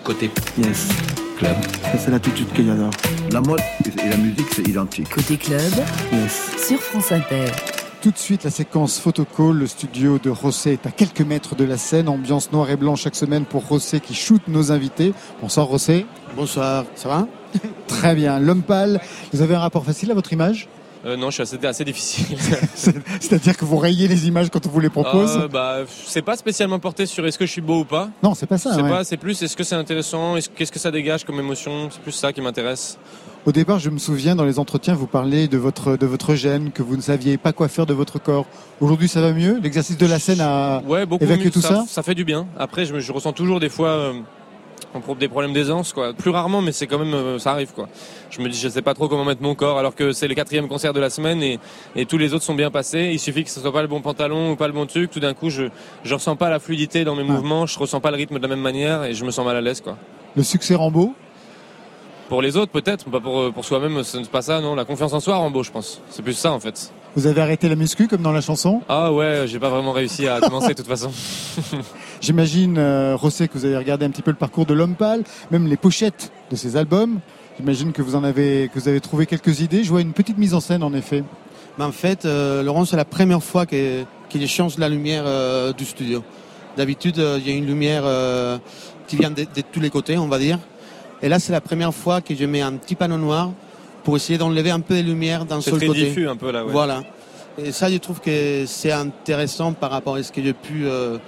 Côté 0.02 0.32
Yes. 0.60 0.88
Club. 1.38 1.54
C'est 1.96 2.10
l'attitude 2.10 2.52
que 2.52 2.64
j'adore. 2.64 2.90
La 3.30 3.40
mode 3.40 3.60
et 3.86 4.08
la 4.08 4.16
musique, 4.16 4.48
c'est 4.52 4.66
identique. 4.66 5.10
Côté 5.10 5.36
club 5.36 5.60
Yes. 6.12 6.56
sur 6.66 6.80
France 6.82 7.12
Inter. 7.12 7.44
Tout 8.02 8.10
de 8.10 8.18
suite, 8.18 8.42
la 8.42 8.50
séquence 8.50 8.98
photocall. 8.98 9.56
Le 9.58 9.68
studio 9.68 10.18
de 10.18 10.30
Rosset 10.30 10.72
est 10.72 10.86
à 10.86 10.90
quelques 10.90 11.20
mètres 11.20 11.54
de 11.54 11.64
la 11.64 11.76
scène. 11.78 12.08
Ambiance 12.08 12.50
noir 12.50 12.68
et 12.70 12.76
blanc 12.76 12.96
chaque 12.96 13.14
semaine 13.14 13.44
pour 13.44 13.64
Rosset 13.68 14.00
qui 14.00 14.14
shoot 14.14 14.42
nos 14.48 14.72
invités. 14.72 15.14
Bonsoir 15.40 15.66
Rosset. 15.66 16.04
Bonsoir, 16.34 16.84
ça 16.96 17.08
va? 17.08 17.28
Très 17.88 18.14
bien. 18.14 18.38
L'homme 18.38 18.62
pâle, 18.62 19.00
vous 19.32 19.42
avez 19.42 19.54
un 19.56 19.60
rapport 19.60 19.84
facile 19.84 20.10
à 20.10 20.14
votre 20.14 20.32
image 20.32 20.68
Euh, 21.06 21.16
non, 21.16 21.30
je 21.30 21.34
suis 21.34 21.42
assez, 21.42 21.64
assez 21.66 21.84
difficile. 21.84 22.36
C'est-à-dire 23.20 23.56
que 23.56 23.64
vous 23.64 23.76
rayez 23.76 24.08
les 24.08 24.26
images 24.26 24.50
quand 24.50 24.66
on 24.66 24.70
vous 24.70 24.80
les 24.80 24.90
propose 24.90 25.36
Euh, 25.36 25.48
bah, 25.48 25.78
c'est 26.06 26.22
pas 26.22 26.36
spécialement 26.36 26.78
porté 26.80 27.06
sur 27.06 27.24
est-ce 27.26 27.38
que 27.38 27.46
je 27.46 27.52
suis 27.52 27.60
beau 27.60 27.80
ou 27.80 27.84
pas. 27.84 28.10
Non, 28.22 28.34
c'est 28.34 28.46
pas 28.46 28.58
ça. 28.58 28.74
C'est 28.74 28.82
ouais. 28.82 28.90
pas, 28.90 29.04
c'est 29.04 29.16
plus 29.16 29.40
est-ce 29.42 29.56
que 29.56 29.62
c'est 29.64 29.76
intéressant, 29.76 30.36
est-ce- 30.36 30.48
qu'est-ce 30.50 30.72
que 30.72 30.78
ça 30.80 30.90
dégage 30.90 31.24
comme 31.24 31.38
émotion. 31.38 31.88
C'est 31.90 32.00
plus 32.02 32.12
ça 32.12 32.32
qui 32.32 32.40
m'intéresse. 32.40 32.98
Au 33.46 33.52
départ, 33.52 33.78
je 33.78 33.88
me 33.90 33.98
souviens, 33.98 34.34
dans 34.34 34.44
les 34.44 34.58
entretiens, 34.58 34.94
vous 34.94 35.06
parlez 35.06 35.46
de 35.48 35.56
votre, 35.56 35.96
de 35.96 36.04
votre 36.06 36.34
gène, 36.34 36.70
que 36.72 36.82
vous 36.82 36.96
ne 36.96 37.00
saviez 37.00 37.38
pas 37.38 37.52
quoi 37.52 37.68
faire 37.68 37.86
de 37.86 37.94
votre 37.94 38.18
corps. 38.20 38.46
Aujourd'hui, 38.80 39.08
ça 39.08 39.20
va 39.20 39.32
mieux? 39.32 39.58
L'exercice 39.62 39.96
de 39.96 40.06
la 40.06 40.18
scène 40.18 40.40
a 40.40 40.82
Ouais, 40.86 41.06
beaucoup 41.06 41.24
évacué 41.24 41.44
mieux. 41.46 41.50
tout 41.52 41.60
ça, 41.62 41.84
ça? 41.88 42.02
fait 42.02 42.16
du 42.16 42.24
bien. 42.24 42.46
Après, 42.58 42.84
je 42.84 43.12
ressens 43.12 43.32
toujours 43.32 43.60
des 43.60 43.70
fois 43.70 43.90
euh, 43.90 44.12
on 44.94 45.00
pro- 45.00 45.14
des 45.14 45.28
problèmes 45.28 45.52
d'aisance, 45.52 45.92
quoi. 45.92 46.12
Plus 46.14 46.30
rarement, 46.30 46.62
mais 46.62 46.72
c'est 46.72 46.86
quand 46.86 46.98
même, 46.98 47.12
euh, 47.14 47.38
ça 47.38 47.52
arrive, 47.52 47.72
quoi. 47.74 47.88
Je 48.30 48.40
me 48.40 48.48
dis, 48.48 48.58
je 48.58 48.68
sais 48.68 48.82
pas 48.82 48.94
trop 48.94 49.08
comment 49.08 49.24
mettre 49.24 49.42
mon 49.42 49.54
corps, 49.54 49.78
alors 49.78 49.94
que 49.94 50.12
c'est 50.12 50.28
le 50.28 50.34
quatrième 50.34 50.68
concert 50.68 50.92
de 50.92 51.00
la 51.00 51.10
semaine 51.10 51.42
et, 51.42 51.58
et 51.96 52.06
tous 52.06 52.18
les 52.18 52.32
autres 52.34 52.44
sont 52.44 52.54
bien 52.54 52.70
passés. 52.70 53.10
Il 53.12 53.18
suffit 53.18 53.44
que 53.44 53.50
ce 53.50 53.60
soit 53.60 53.72
pas 53.72 53.82
le 53.82 53.88
bon 53.88 54.00
pantalon 54.00 54.52
ou 54.52 54.56
pas 54.56 54.66
le 54.66 54.72
bon 54.72 54.86
truc. 54.86 55.10
Tout 55.10 55.20
d'un 55.20 55.34
coup, 55.34 55.50
je, 55.50 55.64
je 56.04 56.14
ressens 56.14 56.36
pas 56.36 56.50
la 56.50 56.58
fluidité 56.58 57.04
dans 57.04 57.14
mes 57.16 57.24
mouvements, 57.24 57.66
je 57.66 57.78
ressens 57.78 58.00
pas 58.00 58.10
le 58.10 58.16
rythme 58.16 58.38
de 58.38 58.42
la 58.42 58.48
même 58.48 58.60
manière 58.60 59.04
et 59.04 59.14
je 59.14 59.24
me 59.24 59.30
sens 59.30 59.44
mal 59.44 59.56
à 59.56 59.60
l'aise, 59.60 59.80
quoi. 59.80 59.96
Le 60.36 60.42
succès 60.42 60.74
Rambo 60.74 61.14
Pour 62.28 62.42
les 62.42 62.56
autres, 62.56 62.70
peut-être, 62.72 63.08
pas 63.10 63.20
pour, 63.20 63.52
pour 63.52 63.64
soi-même, 63.64 64.02
ce 64.04 64.18
n'est 64.18 64.24
pas 64.24 64.42
ça, 64.42 64.60
non. 64.60 64.74
La 64.74 64.84
confiance 64.84 65.12
en 65.12 65.20
soi, 65.20 65.36
Rambo, 65.36 65.62
je 65.62 65.70
pense. 65.70 66.00
C'est 66.10 66.22
plus 66.22 66.34
ça, 66.34 66.52
en 66.52 66.60
fait. 66.60 66.92
Vous 67.16 67.26
avez 67.26 67.40
arrêté 67.40 67.68
la 67.68 67.74
muscu 67.74 68.06
comme 68.06 68.20
dans 68.22 68.32
la 68.32 68.42
chanson? 68.42 68.82
Ah 68.88 69.10
ouais, 69.12 69.44
j'ai 69.46 69.58
pas 69.58 69.70
vraiment 69.70 69.92
réussi 69.92 70.28
à 70.28 70.38
commencer 70.40 70.68
de 70.68 70.74
toute 70.74 70.86
façon. 70.86 71.10
J'imagine, 72.20 72.76
euh, 72.78 73.14
Rosset, 73.16 73.48
que 73.48 73.56
vous 73.58 73.64
avez 73.64 73.76
regardé 73.76 74.04
un 74.04 74.10
petit 74.10 74.22
peu 74.22 74.30
le 74.30 74.36
parcours 74.36 74.66
de 74.66 74.74
l'homme 74.74 74.94
pâle, 74.94 75.22
même 75.50 75.66
les 75.66 75.76
pochettes 75.76 76.32
de 76.50 76.56
ses 76.56 76.76
albums. 76.76 77.20
J'imagine 77.58 77.92
que 77.92 78.02
vous 78.02 78.14
en 78.16 78.24
avez, 78.24 78.70
que 78.72 78.78
vous 78.78 78.88
avez 78.88 79.00
trouvé 79.00 79.26
quelques 79.26 79.60
idées. 79.60 79.84
Je 79.84 79.90
vois 79.90 80.00
une 80.00 80.12
petite 80.12 80.38
mise 80.38 80.54
en 80.54 80.60
scène, 80.60 80.82
en 80.82 80.92
effet. 80.94 81.22
Mais 81.78 81.84
en 81.84 81.92
fait, 81.92 82.24
euh, 82.24 82.62
Laurent, 82.62 82.84
c'est 82.84 82.96
la 82.96 83.04
première 83.04 83.42
fois 83.42 83.66
que, 83.66 84.02
que 84.30 84.38
je 84.40 84.46
change 84.46 84.78
la 84.78 84.88
lumière 84.88 85.24
euh, 85.26 85.72
du 85.72 85.84
studio. 85.84 86.22
D'habitude, 86.76 87.18
euh, 87.18 87.38
il 87.40 87.48
y 87.48 87.52
a 87.52 87.56
une 87.56 87.66
lumière 87.66 88.02
euh, 88.04 88.58
qui 89.06 89.16
vient 89.16 89.30
de, 89.30 89.42
de 89.42 89.62
tous 89.72 89.80
les 89.80 89.90
côtés, 89.90 90.18
on 90.18 90.28
va 90.28 90.38
dire. 90.38 90.58
Et 91.22 91.28
là, 91.28 91.38
c'est 91.40 91.52
la 91.52 91.60
première 91.60 91.94
fois 91.94 92.20
que 92.20 92.34
je 92.34 92.44
mets 92.44 92.60
un 92.62 92.72
petit 92.72 92.94
panneau 92.94 93.16
noir 93.16 93.50
pour 94.04 94.16
essayer 94.16 94.38
d'enlever 94.38 94.70
un 94.70 94.80
peu 94.80 94.96
de 94.96 95.02
lumière 95.02 95.44
d'un 95.44 95.60
C'est 95.60 95.70
seul 95.70 95.78
très 95.80 95.86
côté. 95.88 96.04
diffus 96.06 96.28
un 96.28 96.36
peu 96.36 96.50
là, 96.52 96.64
ouais. 96.64 96.70
Voilà. 96.72 97.02
Et 97.58 97.72
ça, 97.72 97.90
je 97.90 97.96
trouve 97.96 98.20
que 98.20 98.64
c'est 98.66 98.92
intéressant 98.92 99.72
par 99.72 99.90
rapport 99.90 100.14
à 100.14 100.22
ce 100.22 100.30
que 100.30 100.40
j'ai 100.40 100.52
pu 100.52 100.86
euh, 100.86 101.18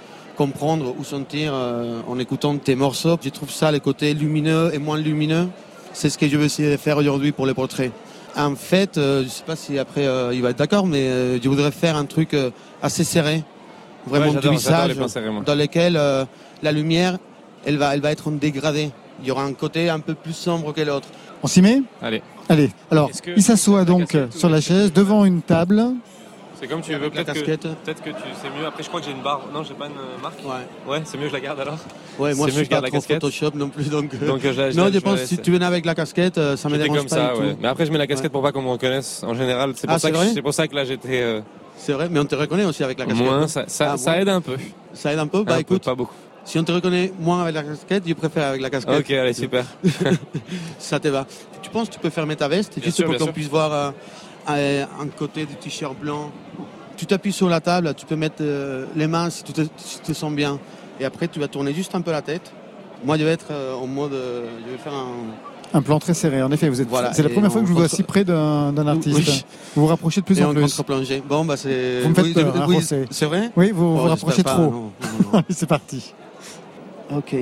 comprendre 0.45 0.95
ou 0.97 1.03
sentir 1.03 1.51
euh, 1.53 2.01
en 2.07 2.17
écoutant 2.17 2.57
tes 2.57 2.73
morceaux. 2.73 3.15
Je 3.23 3.29
trouve 3.29 3.51
ça, 3.51 3.71
les 3.71 3.79
côtés 3.79 4.11
lumineux 4.15 4.71
et 4.73 4.79
moins 4.79 4.97
lumineux, 4.97 5.47
c'est 5.93 6.09
ce 6.09 6.17
que 6.17 6.27
je 6.27 6.35
vais 6.35 6.45
essayer 6.45 6.71
de 6.71 6.77
faire 6.77 6.97
aujourd'hui 6.97 7.31
pour 7.31 7.45
les 7.45 7.53
portraits. 7.53 7.91
En 8.35 8.55
fait, 8.55 8.97
euh, 8.97 9.23
je 9.23 9.29
sais 9.29 9.43
pas 9.45 9.55
si 9.55 9.77
après 9.77 10.07
euh, 10.07 10.33
il 10.33 10.41
va 10.41 10.49
être 10.49 10.57
d'accord, 10.57 10.87
mais 10.87 11.03
euh, 11.03 11.39
je 11.39 11.47
voudrais 11.47 11.69
faire 11.83 11.95
un 11.95 12.05
truc 12.05 12.33
euh, 12.33 12.49
assez 12.81 13.03
serré, 13.03 13.43
vraiment 14.07 14.31
Ouais, 14.31 14.39
du 14.39 14.47
les 14.47 14.55
visage, 14.55 14.95
dans 15.45 15.55
lequel 15.63 15.95
euh, 15.95 16.25
la 16.63 16.71
lumière, 16.71 17.19
elle 17.67 17.77
va, 17.77 17.93
elle 17.93 18.01
va 18.01 18.11
être 18.11 18.27
en 18.29 18.31
dégradé. 18.31 18.89
Il 19.21 19.27
y 19.27 19.31
aura 19.31 19.43
un 19.43 19.53
côté 19.53 19.89
un 19.89 19.99
peu 19.99 20.15
plus 20.15 20.33
sombre 20.33 20.73
que 20.73 20.81
l'autre. 20.81 21.09
On 21.43 21.47
s'y 21.47 21.61
met? 21.61 21.83
Allez. 22.01 22.23
Allez. 22.49 22.71
Alors, 22.89 23.11
il 23.37 23.43
s'assoit 23.43 23.85
donc 23.85 24.17
sur 24.31 24.49
la 24.49 24.61
chaise, 24.61 24.91
devant 24.91 25.23
une 25.25 25.43
table. 25.43 25.83
C'est 26.61 26.67
comme 26.67 26.81
tu 26.81 26.93
veux, 26.93 27.09
peut-être 27.09 27.33
que, 27.33 27.39
peut-être 27.41 28.03
que 28.03 28.09
tu, 28.11 28.21
c'est 28.39 28.49
mieux. 28.55 28.67
Après, 28.67 28.83
je 28.83 28.87
crois 28.87 28.99
que 28.99 29.07
j'ai 29.07 29.11
une 29.13 29.23
barre. 29.23 29.41
Non, 29.51 29.63
j'ai 29.63 29.73
pas 29.73 29.87
une 29.87 29.93
euh, 29.93 30.21
marque. 30.21 30.37
Ouais. 30.45 30.91
Ouais, 30.91 31.01
c'est 31.05 31.17
mieux, 31.17 31.27
je 31.27 31.33
la 31.33 31.39
garde 31.39 31.59
alors. 31.59 31.77
Ouais, 32.19 32.35
moi 32.35 32.47
je 32.49 32.53
suis 32.53 32.65
pas 32.65 32.81
trop. 32.83 33.01
Photoshop 33.01 33.51
non 33.55 33.69
plus, 33.69 33.89
donc. 33.89 34.11
euh, 34.13 34.27
Donc, 34.27 34.45
euh, 34.45 34.53
je 34.53 34.61
la- 34.61 34.69
je 34.71 34.77
non, 34.77 34.83
la- 34.85 34.89
je 34.91 34.95
je 34.95 34.99
pense 34.99 35.19
que 35.21 35.25
si 35.25 35.39
tu 35.39 35.51
venais 35.51 35.65
avec 35.65 35.85
la 35.85 35.95
casquette, 35.95 36.39
ça 36.55 36.69
me 36.69 36.77
dérange 36.77 36.95
comme 36.99 37.07
pas 37.07 37.15
ça, 37.15 37.35
ouais. 37.35 37.55
Mais 37.59 37.67
après, 37.67 37.87
je 37.87 37.91
mets 37.91 37.97
la 37.97 38.05
casquette 38.05 38.25
Ouais. 38.25 38.29
pour 38.29 38.43
pas 38.43 38.51
qu'on 38.51 38.61
me 38.61 38.69
reconnaisse. 38.69 39.23
En 39.23 39.33
général, 39.33 39.73
c'est 39.75 39.87
Ah, 39.89 39.93
pour, 39.93 40.01
ça 40.01 40.11
que 40.11 40.39
pour 40.41 40.53
ça 40.53 40.67
que 40.67 40.75
là, 40.75 40.85
j'étais 40.85 41.21
euh, 41.23 41.41
C'est 41.77 41.93
vrai, 41.93 42.09
mais 42.11 42.19
on 42.19 42.25
te 42.25 42.35
reconnaît 42.35 42.65
aussi 42.65 42.83
avec 42.83 42.99
la 42.99 43.05
casquette. 43.07 43.25
moins. 43.25 43.47
Ça, 43.47 43.63
ça, 43.65 43.93
Ah, 43.93 43.97
ça 43.97 44.21
aide 44.21 44.29
un 44.29 44.41
peu. 44.41 44.55
Ça 44.93 45.11
aide 45.11 45.17
un 45.19 45.25
peu 45.27 45.43
Bah 45.43 45.53
Un 45.53 45.55
peu, 45.55 45.61
écoute, 45.61 45.83
pas 45.83 45.95
beaucoup. 45.95 46.13
si 46.45 46.59
on 46.59 46.63
te 46.63 46.71
reconnaît 46.71 47.11
moins 47.19 47.41
avec 47.41 47.55
la 47.55 47.63
casquette, 47.63 48.03
je 48.05 48.13
préfère 48.13 48.49
avec 48.49 48.61
la 48.61 48.69
casquette. 48.69 48.99
Ok, 48.99 49.09
allez, 49.09 49.33
super. 49.33 49.65
Ça 50.77 50.99
te 50.99 51.07
va. 51.07 51.25
Tu 51.63 51.71
penses 51.71 51.87
que 51.89 51.93
tu 51.95 51.99
peux 51.99 52.09
fermer 52.11 52.35
ta 52.35 52.47
veste 52.47 52.79
juste 52.83 53.03
pour 53.03 53.15
qu'on 53.17 53.27
puisse 53.27 53.47
voir 53.47 53.93
un 54.47 55.07
côté 55.17 55.45
du 55.45 55.55
t-shirt 55.55 55.95
blanc 55.97 56.31
Tu 56.97 57.05
t'appuies 57.05 57.31
sur 57.33 57.49
la 57.49 57.61
table, 57.61 57.93
tu 57.95 58.05
peux 58.05 58.15
mettre 58.15 58.37
euh, 58.41 58.85
les 58.95 59.07
mains 59.07 59.29
si 59.29 59.43
tu 59.43 59.53
te, 59.53 59.61
si 59.77 59.99
tu 59.99 60.05
te 60.07 60.13
sens 60.13 60.31
bien. 60.33 60.59
Et 60.99 61.05
après, 61.05 61.27
tu 61.27 61.39
vas 61.39 61.47
tourner 61.47 61.73
juste 61.73 61.95
un 61.95 62.01
peu 62.01 62.11
la 62.11 62.21
tête. 62.21 62.51
Moi, 63.03 63.17
je 63.17 63.23
vais 63.23 63.31
être 63.31 63.47
euh, 63.51 63.73
en 63.73 63.87
mode. 63.87 64.13
euh, 64.13 64.45
je 64.65 64.71
vais 64.71 64.77
faire 64.77 64.93
un. 64.93 65.07
Un 65.73 65.81
plan 65.81 65.99
très 65.99 66.13
serré, 66.13 66.43
en 66.43 66.51
effet. 66.51 66.67
Vous 66.69 66.81
êtes. 66.81 66.89
Voilà, 66.89 67.13
c'est 67.13 67.23
la 67.23 67.29
première 67.29 67.49
fois 67.51 67.61
que 67.61 67.67
je 67.67 67.71
vous 67.71 67.77
vois 67.79 67.87
si 67.87 68.03
près 68.03 68.23
d'un 68.25 68.87
artiste. 68.87 69.17
Oui. 69.17 69.45
Vous 69.73 69.81
vous 69.83 69.87
rapprochez 69.87 70.19
de 70.21 70.25
plus 70.25 70.37
et 70.39 70.43
en 70.43 70.49
en 70.49 70.53
plus. 70.53 70.63
contre-plongée. 70.63 71.23
Bon, 71.25 71.45
bah 71.45 71.55
c'est. 71.55 72.01
Vous 72.01 72.09
me 72.09 72.13
faites 72.13 72.25
oui, 72.25 72.33
peur, 72.33 72.53
hein, 72.55 72.65
oui. 72.67 72.77
C'est 73.09 73.25
vrai 73.25 73.51
Oui, 73.55 73.71
vous 73.71 73.85
Oh, 73.85 74.01
vous 74.01 74.07
rapprochez 74.09 74.43
pas, 74.43 74.55
trop. 74.55 74.91
c'est 75.49 75.67
parti. 75.67 76.13
Ok. 77.09 77.35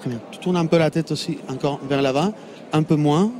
Très 0.00 0.10
bien. 0.10 0.18
Tu 0.32 0.38
tournes 0.40 0.56
un 0.56 0.66
peu 0.66 0.78
la 0.78 0.90
tête 0.90 1.10
aussi, 1.12 1.38
encore 1.48 1.78
vers 1.88 2.02
l'avant, 2.02 2.32
un 2.72 2.82
peu 2.82 2.96
moins. 2.96 3.30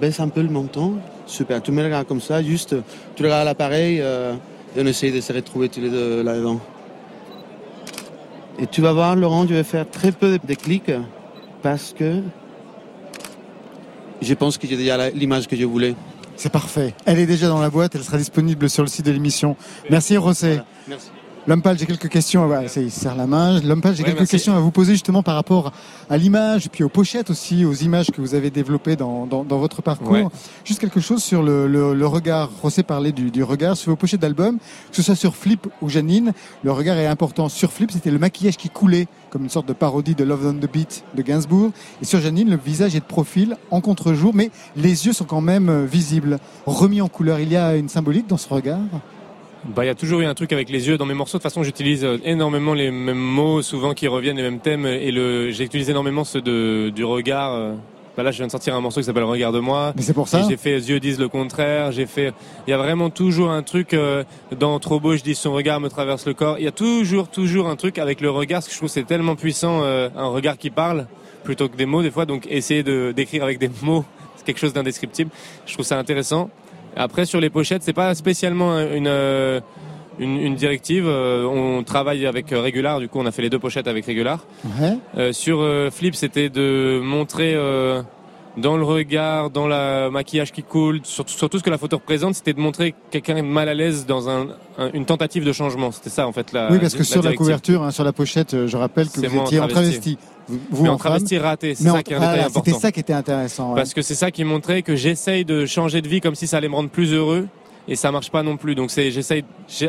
Baisse 0.00 0.20
un 0.20 0.28
peu 0.28 0.42
le 0.42 0.48
menton. 0.48 0.94
Super. 1.26 1.62
Tu 1.62 1.72
me 1.72 1.82
regardes 1.82 2.06
comme 2.06 2.20
ça, 2.20 2.42
juste, 2.42 2.74
tu 3.16 3.22
regardes 3.22 3.46
l'appareil 3.46 4.00
euh, 4.00 4.34
et 4.76 4.82
on 4.82 4.86
essaye 4.86 5.12
de 5.12 5.20
se 5.20 5.32
retrouver 5.32 5.68
tous 5.68 5.80
les 5.80 5.90
deux 5.90 6.22
là-dedans. 6.22 6.60
Et 8.58 8.66
tu 8.66 8.80
vas 8.80 8.92
voir, 8.92 9.16
Laurent, 9.16 9.46
je 9.48 9.54
vais 9.54 9.64
faire 9.64 9.88
très 9.88 10.12
peu 10.12 10.38
de 10.38 10.54
clics 10.54 10.92
parce 11.62 11.94
que 11.96 12.20
je 14.20 14.34
pense 14.34 14.58
que 14.58 14.66
j'ai 14.66 14.76
déjà 14.76 15.10
l'image 15.10 15.48
que 15.48 15.56
je 15.56 15.64
voulais. 15.64 15.94
C'est 16.36 16.52
parfait. 16.52 16.94
Elle 17.04 17.18
est 17.18 17.26
déjà 17.26 17.48
dans 17.48 17.60
la 17.60 17.70
boîte, 17.70 17.94
elle 17.94 18.02
sera 18.02 18.18
disponible 18.18 18.68
sur 18.68 18.82
le 18.82 18.88
site 18.88 19.06
de 19.06 19.12
l'émission. 19.12 19.56
Merci 19.90 20.16
Rosset. 20.16 20.60
Merci. 20.88 21.08
L'homme 21.46 21.60
pâle, 21.60 21.78
j'ai 21.78 21.84
quelques 21.84 22.08
questions. 22.08 22.46
Voilà, 22.46 22.68
ça, 22.68 22.80
il 22.80 22.90
serre 22.90 23.16
la 23.16 23.26
main. 23.26 23.60
Pâle, 23.60 23.94
j'ai 23.94 24.02
Ouais, 24.02 24.08
quelques 24.08 24.20
merci. 24.20 24.30
questions 24.30 24.56
à 24.56 24.60
vous 24.60 24.70
poser 24.70 24.92
justement 24.94 25.22
par 25.22 25.34
rapport 25.34 25.72
à 26.08 26.16
l'image, 26.16 26.70
puis 26.70 26.82
aux 26.84 26.88
pochettes 26.88 27.28
aussi, 27.28 27.66
aux 27.66 27.74
images 27.74 28.10
que 28.10 28.22
vous 28.22 28.34
avez 28.34 28.48
développées 28.50 28.96
dans, 28.96 29.26
dans, 29.26 29.44
dans 29.44 29.58
votre 29.58 29.82
parcours. 29.82 30.10
Ouais. 30.10 30.24
Juste 30.64 30.80
quelque 30.80 31.00
chose 31.00 31.22
sur 31.22 31.42
le, 31.42 31.66
le, 31.66 31.92
le 31.92 32.06
regard. 32.06 32.50
Rosset 32.62 32.82
parlait 32.82 33.12
du, 33.12 33.30
du 33.30 33.42
regard 33.42 33.76
sur 33.76 33.90
vos 33.90 33.96
pochettes 33.96 34.20
d'albums, 34.20 34.56
que 34.58 34.96
ce 34.96 35.02
soit 35.02 35.16
sur 35.16 35.36
Flip 35.36 35.66
ou 35.82 35.90
Janine. 35.90 36.32
Le 36.62 36.72
regard 36.72 36.96
est 36.96 37.06
important. 37.06 37.50
Sur 37.50 37.72
Flip, 37.72 37.90
c'était 37.90 38.10
le 38.10 38.18
maquillage 38.18 38.56
qui 38.56 38.70
coulait, 38.70 39.06
comme 39.28 39.42
une 39.42 39.50
sorte 39.50 39.68
de 39.68 39.74
parodie 39.74 40.14
de 40.14 40.24
Love 40.24 40.46
on 40.46 40.54
the 40.54 40.72
Beat 40.72 41.04
de 41.14 41.20
Gainsbourg. 41.20 41.72
Et 42.00 42.06
sur 42.06 42.20
Janine, 42.20 42.48
le 42.48 42.56
visage 42.56 42.96
est 42.96 43.00
de 43.00 43.04
profil, 43.04 43.58
en 43.70 43.82
contre-jour, 43.82 44.32
mais 44.34 44.50
les 44.76 45.06
yeux 45.06 45.12
sont 45.12 45.24
quand 45.26 45.42
même 45.42 45.68
euh, 45.68 45.84
visibles, 45.84 46.38
remis 46.64 47.02
en 47.02 47.08
couleur. 47.08 47.38
Il 47.40 47.52
y 47.52 47.56
a 47.56 47.76
une 47.76 47.90
symbolique 47.90 48.26
dans 48.28 48.38
ce 48.38 48.48
regard? 48.48 48.78
Bah, 49.66 49.84
il 49.84 49.86
y 49.86 49.90
a 49.90 49.94
toujours 49.94 50.20
eu 50.20 50.26
un 50.26 50.34
truc 50.34 50.52
avec 50.52 50.68
les 50.68 50.88
yeux 50.88 50.98
dans 50.98 51.06
mes 51.06 51.14
morceaux. 51.14 51.38
De 51.38 51.42
toute 51.42 51.50
façon, 51.50 51.62
j'utilise 51.62 52.04
euh, 52.04 52.18
énormément 52.24 52.74
les 52.74 52.90
mêmes 52.90 53.16
mots, 53.16 53.62
souvent 53.62 53.94
qui 53.94 54.06
reviennent, 54.08 54.36
les 54.36 54.42
mêmes 54.42 54.60
thèmes. 54.60 54.84
Et 54.86 55.10
le, 55.10 55.50
j'ai 55.50 55.64
utilisé 55.64 55.92
énormément 55.92 56.24
ceux 56.24 56.42
de, 56.42 56.90
du 56.94 57.04
regard. 57.04 57.54
euh. 57.54 57.74
Bah 58.16 58.22
là, 58.22 58.30
je 58.30 58.36
viens 58.36 58.46
de 58.46 58.52
sortir 58.52 58.76
un 58.76 58.80
morceau 58.80 59.00
qui 59.00 59.06
s'appelle 59.06 59.24
Regarde-moi. 59.24 59.92
Mais 59.96 60.02
c'est 60.02 60.12
pour 60.12 60.28
ça. 60.28 60.46
J'ai 60.48 60.56
fait 60.56 60.78
Yeux 60.78 61.00
disent 61.00 61.18
le 61.18 61.28
contraire. 61.28 61.90
J'ai 61.92 62.06
fait. 62.06 62.32
Il 62.66 62.70
y 62.70 62.72
a 62.74 62.76
vraiment 62.76 63.10
toujours 63.10 63.50
un 63.50 63.62
truc 63.62 63.92
euh, 63.94 64.22
dans 64.56 64.78
Trop 64.78 65.00
beau, 65.00 65.16
je 65.16 65.22
dis 65.22 65.34
son 65.34 65.52
regard 65.52 65.80
me 65.80 65.88
traverse 65.88 66.26
le 66.26 66.34
corps. 66.34 66.56
Il 66.58 66.64
y 66.64 66.68
a 66.68 66.72
toujours, 66.72 67.28
toujours 67.28 67.66
un 67.66 67.74
truc 67.76 67.98
avec 67.98 68.20
le 68.20 68.30
regard, 68.30 68.58
parce 68.58 68.66
que 68.68 68.72
je 68.72 68.78
trouve 68.78 68.88
que 68.88 68.92
c'est 68.94 69.04
tellement 69.06 69.34
puissant, 69.34 69.80
euh, 69.82 70.10
un 70.16 70.26
regard 70.28 70.58
qui 70.58 70.70
parle 70.70 71.06
plutôt 71.42 71.68
que 71.68 71.76
des 71.76 71.86
mots 71.86 72.02
des 72.02 72.10
fois. 72.12 72.24
Donc 72.26 72.46
essayer 72.48 72.82
de 72.84 73.12
d'écrire 73.12 73.42
avec 73.42 73.58
des 73.58 73.70
mots, 73.82 74.04
c'est 74.36 74.44
quelque 74.44 74.60
chose 74.60 74.74
d'indescriptible. 74.74 75.30
Je 75.66 75.72
trouve 75.72 75.86
ça 75.86 75.98
intéressant. 75.98 76.50
Après 76.96 77.26
sur 77.26 77.40
les 77.40 77.50
pochettes, 77.50 77.82
c'est 77.82 77.92
pas 77.92 78.14
spécialement 78.14 78.78
une 78.78 79.06
euh, 79.08 79.60
une, 80.18 80.36
une 80.38 80.54
directive. 80.54 81.06
Euh, 81.06 81.44
on 81.44 81.82
travaille 81.82 82.26
avec 82.26 82.50
Regular, 82.50 83.00
du 83.00 83.08
coup 83.08 83.18
on 83.18 83.26
a 83.26 83.32
fait 83.32 83.42
les 83.42 83.50
deux 83.50 83.58
pochettes 83.58 83.88
avec 83.88 84.06
Regular. 84.06 84.44
Ouais. 84.80 84.96
Euh, 85.18 85.32
sur 85.32 85.60
euh, 85.60 85.90
Flip, 85.90 86.14
c'était 86.14 86.48
de 86.48 87.00
montrer 87.02 87.54
euh, 87.54 88.02
dans 88.56 88.76
le 88.76 88.84
regard, 88.84 89.50
dans 89.50 89.66
le 89.66 90.10
maquillage 90.10 90.52
qui 90.52 90.62
coule, 90.62 91.00
sur, 91.02 91.28
sur 91.28 91.50
tout 91.50 91.58
ce 91.58 91.62
que 91.64 91.70
la 91.70 91.78
photo 91.78 91.96
représente, 91.96 92.34
c'était 92.36 92.52
de 92.52 92.60
montrer 92.60 92.94
quelqu'un 93.10 93.42
mal 93.42 93.68
à 93.68 93.74
l'aise 93.74 94.06
dans 94.06 94.28
un, 94.28 94.48
un- 94.78 94.90
une 94.92 95.04
tentative 95.06 95.44
de 95.44 95.52
changement. 95.52 95.90
C'était 95.90 96.10
ça 96.10 96.26
en 96.28 96.32
fait 96.32 96.52
la. 96.52 96.70
Oui, 96.70 96.78
parce 96.78 96.92
que 96.94 96.98
la 97.00 97.04
sur 97.04 97.16
la 97.16 97.22
directive. 97.22 97.38
couverture, 97.38 97.82
hein, 97.82 97.90
sur 97.90 98.04
la 98.04 98.12
pochette, 98.12 98.54
euh, 98.54 98.66
je 98.68 98.76
rappelle 98.76 99.08
que 99.08 99.20
vous 99.26 99.34
moi 99.34 99.42
en 99.42 99.46
étiez 99.46 99.60
en 99.60 99.66
travesti. 99.68 100.16
travesti. 100.16 100.18
Vous, 100.70 100.82
Mais 100.82 100.88
en 100.90 100.94
en 100.94 100.96
travesti 100.98 101.36
femme. 101.36 101.44
raté, 101.46 101.74
c'est 101.74 101.84
ça 101.84 101.94
en- 101.94 102.02
qui 102.02 102.12
est 102.12 102.16
un 102.16 102.18
voilà, 102.18 102.32
détail 102.34 102.46
important. 102.48 102.64
C'était 102.70 102.78
ça 102.80 102.92
qui 102.92 103.00
était 103.00 103.12
intéressant. 103.14 103.70
ouais. 103.70 103.76
Parce 103.76 103.94
que 103.94 104.02
c'est 104.02 104.14
ça 104.14 104.30
qui 104.30 104.44
montrait 104.44 104.82
que 104.82 104.94
j'essaye 104.94 105.44
de 105.44 105.64
changer 105.66 106.02
de 106.02 106.08
vie 106.08 106.20
comme 106.20 106.34
si 106.34 106.46
ça 106.46 106.58
allait 106.58 106.68
me 106.68 106.74
rendre 106.74 106.90
plus 106.90 107.12
heureux. 107.12 107.48
Et 107.86 107.96
ça 107.96 108.10
marche 108.10 108.30
pas 108.30 108.42
non 108.42 108.56
plus. 108.56 108.74
Donc 108.74 108.90
c'est, 108.90 109.10
j'essaye. 109.10 109.44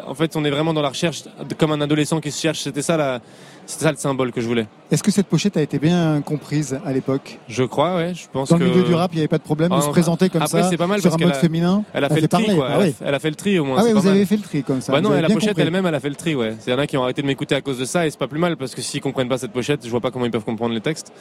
En 0.05 0.13
fait, 0.15 0.35
on 0.35 0.43
est 0.43 0.49
vraiment 0.49 0.73
dans 0.73 0.81
la 0.81 0.89
recherche, 0.89 1.23
comme 1.57 1.71
un 1.71 1.79
adolescent 1.79 2.19
qui 2.19 2.29
se 2.29 2.41
cherche. 2.41 2.59
C'était 2.61 2.81
ça 2.81 2.97
la, 2.97 3.21
c'était 3.65 3.85
ça 3.85 3.91
le 3.91 3.97
symbole 3.97 4.33
que 4.33 4.41
je 4.41 4.47
voulais. 4.47 4.67
Est-ce 4.91 5.01
que 5.01 5.09
cette 5.09 5.25
pochette 5.25 5.57
a 5.57 5.61
été 5.63 5.79
bien 5.79 6.21
comprise 6.21 6.79
à 6.85 6.93
l'époque 6.93 7.39
Je 7.47 7.63
crois, 7.63 7.95
ouais. 7.95 8.13
Je 8.13 8.25
pense 8.31 8.49
Dans 8.49 8.57
le 8.57 8.65
milieu 8.67 8.83
du 8.83 8.93
rap, 8.93 9.09
il 9.13 9.15
n'y 9.15 9.21
avait 9.21 9.27
pas 9.27 9.39
de 9.39 9.43
problème 9.43 9.69
de 9.71 9.75
Ah, 9.75 9.81
se 9.81 9.89
présenter 9.89 10.29
comme 10.29 10.43
après, 10.43 10.61
ça 10.61 10.69
c'est 10.69 10.77
pas 10.77 10.85
mal 10.85 11.01
sur 11.01 11.09
parce 11.09 11.19
un 11.21 11.25
mode 11.25 11.35
a- 11.35 11.39
féminin. 11.39 11.83
Elle 11.91 12.03
a 12.03 12.09
fait 12.09 12.21
le 12.21 12.27
tri, 12.27 12.45
quoi. 12.55 12.67
ah 12.69 12.73
Elle, 12.75 12.81
a, 12.81 12.85
oui. 12.85 12.95
elle 13.03 13.15
a 13.15 13.19
fait 13.19 13.29
le 13.29 13.35
tri 13.35 13.57
au 13.57 13.65
moins. 13.65 13.77
Ah 13.79 13.83
oui, 13.83 13.93
pas 13.93 13.99
vous 13.99 14.05
mal. 14.05 14.15
avez 14.15 14.25
fait 14.27 14.37
le 14.37 14.43
tri 14.43 14.61
comme 14.63 14.81
ça. 14.81 14.91
Bah 14.93 15.01
non, 15.01 15.09
la 15.09 15.27
pochette 15.27 15.57
elle-même, 15.57 15.87
elle 15.87 15.95
a 15.95 15.99
fait 15.99 16.09
le 16.09 16.15
tri, 16.15 16.35
ouais. 16.35 16.53
C'est 16.59 16.69
y 16.69 16.73
en 16.73 16.77
a 16.77 16.85
qui 16.85 16.97
ont 16.97 17.03
arrêté 17.03 17.23
de 17.23 17.27
m'écouter 17.27 17.55
à 17.55 17.61
cause 17.61 17.79
de 17.79 17.85
ça, 17.85 18.05
et 18.05 18.11
c'est 18.11 18.19
pas 18.19 18.27
plus 18.27 18.37
mal 18.39 18.57
parce 18.57 18.75
que 18.75 18.81
s'ils 18.83 19.01
comprennent 19.01 19.27
pas 19.27 19.39
cette 19.39 19.53
pochette, 19.53 19.81
je 19.83 19.89
vois 19.89 20.01
pas 20.01 20.11
comment 20.11 20.25
ils 20.25 20.31
peuvent 20.31 20.43
comprendre 20.45 20.75
les 20.75 20.81
textes. 20.81 21.11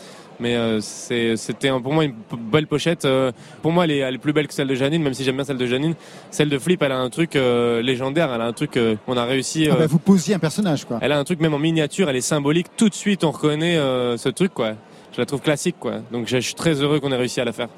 Mais 0.41 0.57
euh, 0.57 0.81
c'était 0.81 1.71
pour 1.83 1.93
moi 1.95 2.05
une 2.05 2.15
belle 2.53 2.67
pochette. 2.67 3.07
euh, 3.07 3.33
pour 3.62 3.73
moi, 3.73 3.85
elle 3.85 3.93
est, 3.93 3.99
elle 3.99 4.15
est 4.17 4.19
plus 4.19 4.35
belle 4.35 4.47
que 4.47 4.53
celle 4.53 4.69
de 4.69 4.75
Janine, 4.75 5.03
même 5.03 5.15
si 5.15 5.25
j'aime 5.25 5.37
bien 5.37 5.45
celle 5.45 5.57
de 5.59 5.67
Janine. 5.67 5.95
Celle 6.31 6.51
de 6.51 6.59
Flip, 6.59 6.83
elle 6.83 6.93
a 6.93 6.99
un 6.99 7.09
truc 7.09 7.35
euh, 7.35 7.81
légendaire. 7.81 8.31
Elle 8.35 8.43
a 8.43 8.45
un 8.47 8.53
truc, 8.53 8.79
on 9.09 9.17
a 9.17 9.25
réussi. 9.25 9.69
Ah 9.73 9.77
bah, 9.79 9.87
vous 9.87 9.99
posiez 9.99 10.35
un 10.35 10.39
personnage, 10.39 10.85
quoi. 10.85 10.99
Elle 11.01 11.12
a 11.12 11.19
un 11.19 11.25
truc 11.25 11.41
même 11.41 11.55
en 11.55 11.59
miniature, 11.59 12.11
elle 12.11 12.17
est 12.17 12.21
symbolique. 12.21 12.67
Tout 12.77 12.91
de 12.91 12.95
suite, 12.95 13.25
on 13.25 13.31
reconnaît 13.31 13.54
euh, 13.63 14.17
ce 14.17 14.29
truc, 14.29 14.53
quoi. 14.53 14.73
Je 15.13 15.21
la 15.21 15.27
trouve 15.27 15.41
classique, 15.41 15.77
quoi. 15.79 16.01
Donc 16.11 16.27
je 16.27 16.37
je 16.37 16.47
suis 16.47 16.55
très 16.55 16.75
heureux 16.75 17.01
qu'on 17.01 17.13
ait 17.13 17.17
réussi 17.17 17.41
à 17.41 17.45
la 17.45 17.53
faire. 17.53 17.69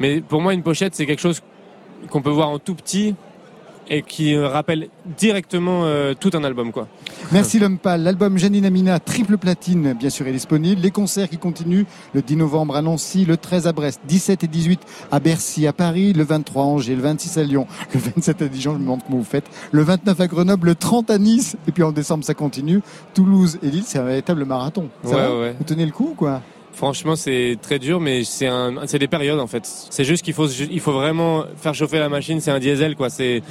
Mais 0.00 0.20
pour 0.20 0.40
moi, 0.40 0.54
une 0.54 0.62
pochette, 0.62 0.94
c'est 0.94 1.06
quelque 1.06 1.20
chose 1.20 1.42
qu'on 2.10 2.22
peut 2.22 2.30
voir 2.30 2.48
en 2.48 2.58
tout 2.58 2.74
petit 2.74 3.14
et 3.88 4.02
qui 4.02 4.34
euh, 4.34 4.48
rappelle 4.48 4.88
directement 5.18 5.82
euh, 5.84 6.14
tout 6.18 6.30
un 6.34 6.42
album, 6.44 6.72
quoi. 6.72 6.88
Merci 7.32 7.58
l'homme 7.58 7.78
pâle. 7.78 8.02
L'album 8.02 8.36
Janine 8.38 8.64
Amina, 8.64 8.98
triple 9.00 9.36
platine, 9.38 9.92
bien 9.94 10.10
sûr, 10.10 10.26
est 10.26 10.32
disponible. 10.32 10.80
Les 10.80 10.90
concerts 10.90 11.28
qui 11.28 11.38
continuent 11.38 11.84
le 12.14 12.22
10 12.22 12.36
novembre 12.36 12.76
à 12.76 12.82
Nancy, 12.82 13.24
le 13.24 13.36
13 13.36 13.66
à 13.66 13.72
Brest, 13.72 14.00
17 14.06 14.44
et 14.44 14.48
18 14.48 14.80
à 15.12 15.20
Bercy, 15.20 15.66
à 15.66 15.72
Paris, 15.72 16.12
le 16.12 16.24
23 16.24 16.62
à 16.62 16.66
Angers, 16.66 16.94
le 16.96 17.02
26 17.02 17.38
à 17.38 17.42
Lyon, 17.44 17.66
le 17.94 18.00
27 18.00 18.42
à 18.42 18.48
Dijon, 18.48 18.72
je 18.72 18.78
me 18.78 18.82
demande 18.82 19.00
comment 19.06 19.18
vous 19.18 19.24
faites, 19.24 19.46
le 19.72 19.82
29 19.82 20.20
à 20.20 20.26
Grenoble, 20.26 20.68
le 20.68 20.74
30 20.74 21.10
à 21.10 21.18
Nice, 21.18 21.56
et 21.68 21.72
puis 21.72 21.82
en 21.82 21.92
décembre 21.92 22.24
ça 22.24 22.34
continue. 22.34 22.80
Toulouse 23.14 23.58
et 23.62 23.70
Lille, 23.70 23.84
c'est 23.86 23.98
un 23.98 24.04
véritable 24.04 24.44
marathon. 24.44 24.88
Ça 25.04 25.10
Ouais, 25.10 25.16
va 25.16 25.38
ouais. 25.40 25.54
Vous 25.58 25.64
tenez 25.64 25.86
le 25.86 25.92
coup 25.92 26.10
ou 26.12 26.14
quoi? 26.14 26.42
Franchement, 26.76 27.16
c'est 27.16 27.56
très 27.62 27.78
dur, 27.78 28.00
mais 28.00 28.22
c'est 28.22 28.48
un, 28.48 28.86
c'est 28.86 28.98
des 28.98 29.08
périodes 29.08 29.40
en 29.40 29.46
fait. 29.46 29.62
C'est 29.64 30.04
juste 30.04 30.22
qu'il 30.22 30.34
faut, 30.34 30.46
vraiment 30.92 31.46
faire 31.56 31.74
chauffer 31.74 31.98
la 31.98 32.10
machine. 32.10 32.38
C'est 32.38 32.50
un 32.50 32.58
diesel, 32.58 32.96
quoi. 32.96 33.08
C'est, 33.08 33.42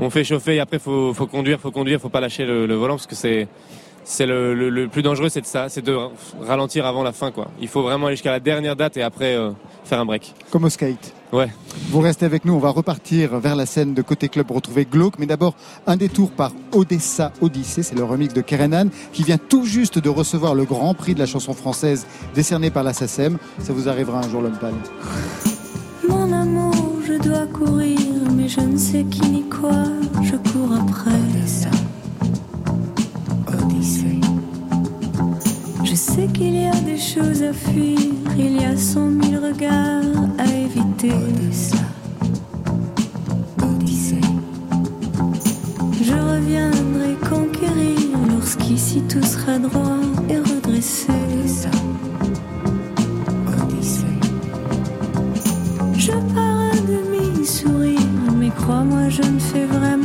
on 0.00 0.10
fait 0.10 0.24
chauffer 0.24 0.56
et 0.56 0.58
après 0.58 0.80
faut, 0.80 1.14
faut 1.14 1.28
conduire, 1.28 1.60
faut 1.60 1.70
conduire, 1.70 2.00
faut 2.00 2.08
pas 2.08 2.20
lâcher 2.20 2.44
le, 2.44 2.66
le 2.66 2.74
volant 2.74 2.96
parce 2.96 3.06
que 3.06 3.14
c'est, 3.14 3.46
c'est 4.04 4.26
le, 4.26 4.54
le, 4.54 4.68
le 4.70 4.88
plus 4.88 5.02
dangereux, 5.02 5.28
c'est 5.28 5.40
de 5.40 5.46
ça, 5.46 5.68
c'est 5.68 5.84
de 5.84 5.96
ralentir 6.40 6.86
avant 6.86 7.02
la 7.02 7.12
fin, 7.12 7.30
quoi. 7.30 7.48
Il 7.60 7.68
faut 7.68 7.82
vraiment 7.82 8.06
aller 8.06 8.16
jusqu'à 8.16 8.30
la 8.32 8.40
dernière 8.40 8.76
date 8.76 8.96
et 8.96 9.02
après 9.02 9.36
euh, 9.36 9.50
faire 9.84 10.00
un 10.00 10.04
break. 10.04 10.34
Comme 10.50 10.64
au 10.64 10.68
skate. 10.68 11.14
Ouais. 11.32 11.48
Vous 11.88 12.00
restez 12.00 12.26
avec 12.26 12.44
nous, 12.44 12.52
on 12.52 12.58
va 12.58 12.70
repartir 12.70 13.38
vers 13.38 13.56
la 13.56 13.64
scène 13.64 13.94
de 13.94 14.02
Côté 14.02 14.28
Club, 14.28 14.50
retrouver 14.50 14.84
Glauque, 14.84 15.18
mais 15.18 15.24
d'abord 15.26 15.54
un 15.86 15.96
détour 15.96 16.30
par 16.30 16.52
Odessa 16.72 17.32
Odyssée, 17.40 17.82
c'est 17.82 17.94
le 17.96 18.04
remix 18.04 18.34
de 18.34 18.42
Kerenan, 18.42 18.88
qui 19.12 19.22
vient 19.22 19.38
tout 19.38 19.64
juste 19.64 19.98
de 19.98 20.08
recevoir 20.10 20.54
le 20.54 20.64
grand 20.64 20.92
prix 20.94 21.14
de 21.14 21.18
la 21.18 21.26
chanson 21.26 21.54
française 21.54 22.06
décerné 22.34 22.70
par 22.70 22.82
la 22.82 22.92
SACEM. 22.92 23.38
Ça 23.58 23.72
vous 23.72 23.88
arrivera 23.88 24.18
un 24.18 24.28
jour, 24.28 24.42
l'homme 24.42 24.58
pâle. 24.58 24.74
Mon 26.06 26.30
amour, 26.32 26.74
je 27.06 27.14
dois 27.14 27.46
courir, 27.46 27.98
mais 28.36 28.48
je 28.48 28.60
ne 28.60 28.76
sais 28.76 29.04
qui 29.04 29.22
ni 29.22 29.48
quoi. 29.48 29.84
Je 30.22 30.36
cours 30.50 30.72
après. 30.74 31.12
Je 35.84 35.94
sais 35.94 36.26
qu'il 36.28 36.54
y 36.54 36.66
a 36.66 36.74
des 36.80 36.96
choses 36.98 37.42
à 37.42 37.52
fuir, 37.52 37.98
il 38.38 38.60
y 38.60 38.64
a 38.64 38.76
cent 38.76 39.06
mille 39.06 39.38
regards 39.38 40.28
à 40.38 40.46
éviter. 40.46 41.12
Odyssée. 43.62 44.20
Je 46.02 46.12
reviendrai 46.12 47.14
conquérir 47.28 48.18
lorsqu'ici 48.30 49.02
tout 49.08 49.22
sera 49.22 49.58
droit 49.58 50.00
et 50.28 50.38
redressé. 50.38 51.12
Odyssée. 53.46 54.18
Je 55.98 56.12
pars 56.34 56.70
à 56.72 56.76
demi-sourire, 56.86 58.00
mais 58.38 58.50
crois-moi, 58.50 59.08
je 59.08 59.22
ne 59.22 59.38
fais 59.38 59.66
vraiment 59.66 60.01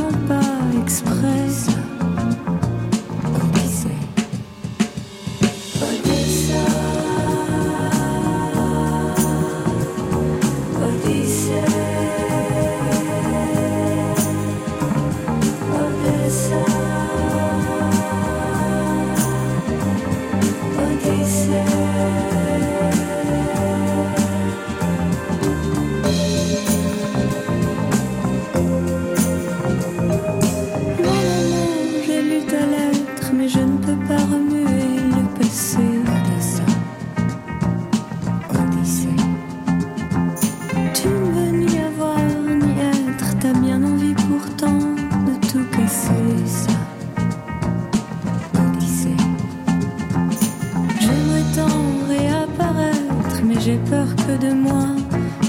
que 54.28 54.46
de 54.46 54.52
moi 54.52 54.88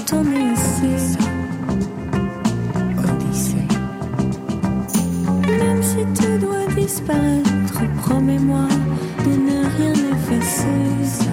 t'en 0.06 0.24
aies 0.24 0.52
assez. 0.52 1.18
Même 5.60 5.82
si 5.82 6.02
tu 6.18 6.38
dois 6.38 6.66
disparaître, 6.74 7.80
promets-moi 8.02 8.68
de 9.24 9.32
ne 9.48 9.58
rien 9.76 9.92
effacer. 9.92 11.29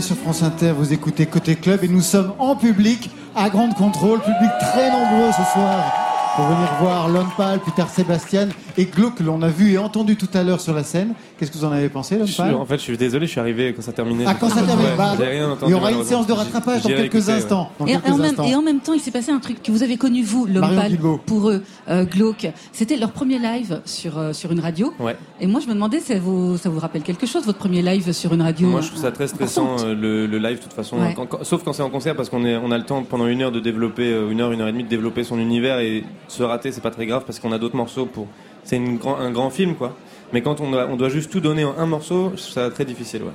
Sur 0.00 0.16
France 0.16 0.42
Inter, 0.42 0.72
vous 0.72 0.94
écoutez 0.94 1.26
Côté 1.26 1.56
Club 1.56 1.84
et 1.84 1.88
nous 1.88 2.00
sommes 2.00 2.32
en 2.38 2.56
public 2.56 3.10
à 3.36 3.50
Grande 3.50 3.74
Contrôle, 3.74 4.20
public 4.20 4.50
très 4.58 4.90
nombreux 4.90 5.30
ce 5.30 5.52
soir. 5.52 5.92
Pour 6.36 6.46
venir 6.46 6.68
voir 6.80 7.08
l'homme 7.08 7.28
pâle, 7.36 7.60
plus 7.60 7.72
tard 7.72 7.90
Sébastien 7.90 8.48
et 8.80 8.86
Glauque 8.86 9.16
que 9.16 9.22
l'on 9.22 9.42
a 9.42 9.48
vu 9.48 9.72
et 9.72 9.78
entendu 9.78 10.16
tout 10.16 10.28
à 10.34 10.42
l'heure 10.42 10.60
sur 10.60 10.72
la 10.74 10.84
scène. 10.84 11.12
Qu'est-ce 11.38 11.50
que 11.50 11.58
vous 11.58 11.64
en 11.64 11.72
avez 11.72 11.88
pensé, 11.88 12.16
l'homme 12.18 12.28
pâle 12.36 12.54
en 12.54 12.64
fait, 12.64 12.76
je 12.76 12.82
suis 12.82 12.96
désolé, 12.96 13.26
je 13.26 13.30
suis 13.32 13.40
arrivé 13.40 13.72
quand 13.74 13.82
ça 13.82 13.92
terminait. 13.92 14.24
Ah, 14.26 14.34
quand 14.38 14.48
ça 14.48 14.62
termine, 14.62 14.86
Ouais, 14.86 14.96
bah, 14.96 15.14
j'ai 15.18 15.24
rien 15.26 15.50
entendu, 15.50 15.72
il 15.72 15.76
y 15.76 15.78
aura 15.78 15.92
une 15.92 16.04
séance 16.04 16.26
de 16.26 16.32
rattrapage 16.32 16.82
dans 16.82 16.88
quelques 16.88 17.28
instants. 17.28 17.70
Dans 17.78 17.86
Et, 17.86 17.92
quelques 17.92 18.06
et 18.08 18.10
en 18.10 18.16
même, 18.16 18.26
instants. 18.30 18.44
et 18.44 18.54
en 18.54 18.62
même 18.62 18.80
temps, 18.80 18.92
il 18.94 19.00
s'est 19.00 19.10
passé 19.10 19.30
un 19.32 19.38
truc 19.38 19.62
que 19.62 19.70
vous 19.72 19.82
avez 19.82 19.96
connu, 19.96 20.22
vous, 20.22 20.46
l'homme 20.46 20.62
pâle, 20.74 20.98
pour 21.26 21.50
eux, 21.50 21.62
euh, 21.88 22.04
glauque. 22.04 22.48
C'était 22.72 22.96
leur 22.96 23.10
premier 23.12 23.38
live 23.38 23.80
sur, 23.84 24.18
euh, 24.18 24.32
sur 24.32 24.52
une 24.52 24.60
radio. 24.60 24.92
Ouais. 24.98 25.16
Et 25.40 25.46
moi, 25.46 25.60
je 25.60 25.66
me 25.68 25.74
demandais, 25.74 26.00
ça 26.00 26.18
vous, 26.18 26.56
ça 26.56 26.68
vous 26.70 26.78
rappelle 26.78 27.02
quelque 27.02 27.26
chose, 27.26 27.44
votre 27.44 27.58
premier 27.58 27.82
live 27.82 28.12
sur 28.12 28.32
une 28.34 28.42
radio 28.42 28.68
Moi, 28.68 28.80
je 28.80 28.88
trouve 28.88 29.02
ça 29.02 29.12
très 29.12 29.28
stressant 29.28 29.76
euh, 29.80 29.94
le, 29.94 30.26
le 30.26 30.38
live, 30.38 30.56
de 30.58 30.62
toute 30.62 30.72
façon. 30.72 30.98
Ouais. 30.98 31.14
Quand- 31.14 31.26
quand- 31.26 31.44
sauf 31.44 31.62
quand 31.64 31.72
c'est 31.72 31.82
en 31.82 31.90
concert, 31.90 32.14
parce 32.16 32.28
qu'on 32.30 32.44
est, 32.44 32.56
on 32.56 32.70
a 32.70 32.78
le 32.78 32.84
temps 32.84 33.02
pendant 33.02 33.26
une 33.26 33.42
heure 33.42 33.52
de 33.52 33.60
développer, 33.60 34.12
euh, 34.12 34.30
une 34.30 34.40
heure, 34.40 34.52
une 34.52 34.60
heure 34.60 34.68
et 34.68 34.72
demie 34.72 34.84
de 34.84 34.88
développer 34.88 35.24
son 35.24 35.38
univers 35.38 35.78
et 35.80 36.04
se 36.28 36.42
rater, 36.42 36.70
c'est 36.72 36.80
pas 36.82 36.90
très 36.90 37.06
grave 37.06 37.24
parce 37.26 37.38
qu'on 37.38 37.52
a 37.52 37.58
d'autres 37.58 37.76
morceaux 37.76 38.06
pour. 38.06 38.26
C'est 38.70 38.78
grand, 38.78 39.16
un 39.16 39.32
grand 39.32 39.50
film, 39.50 39.74
quoi. 39.74 39.96
Mais 40.32 40.42
quand 40.42 40.60
on 40.60 40.70
doit, 40.70 40.86
on 40.88 40.96
doit 40.96 41.08
juste 41.08 41.28
tout 41.32 41.40
donner 41.40 41.64
en 41.64 41.74
un 41.76 41.86
morceau, 41.86 42.32
ça 42.36 42.70
très 42.70 42.84
difficile, 42.84 43.22
ouais. 43.24 43.32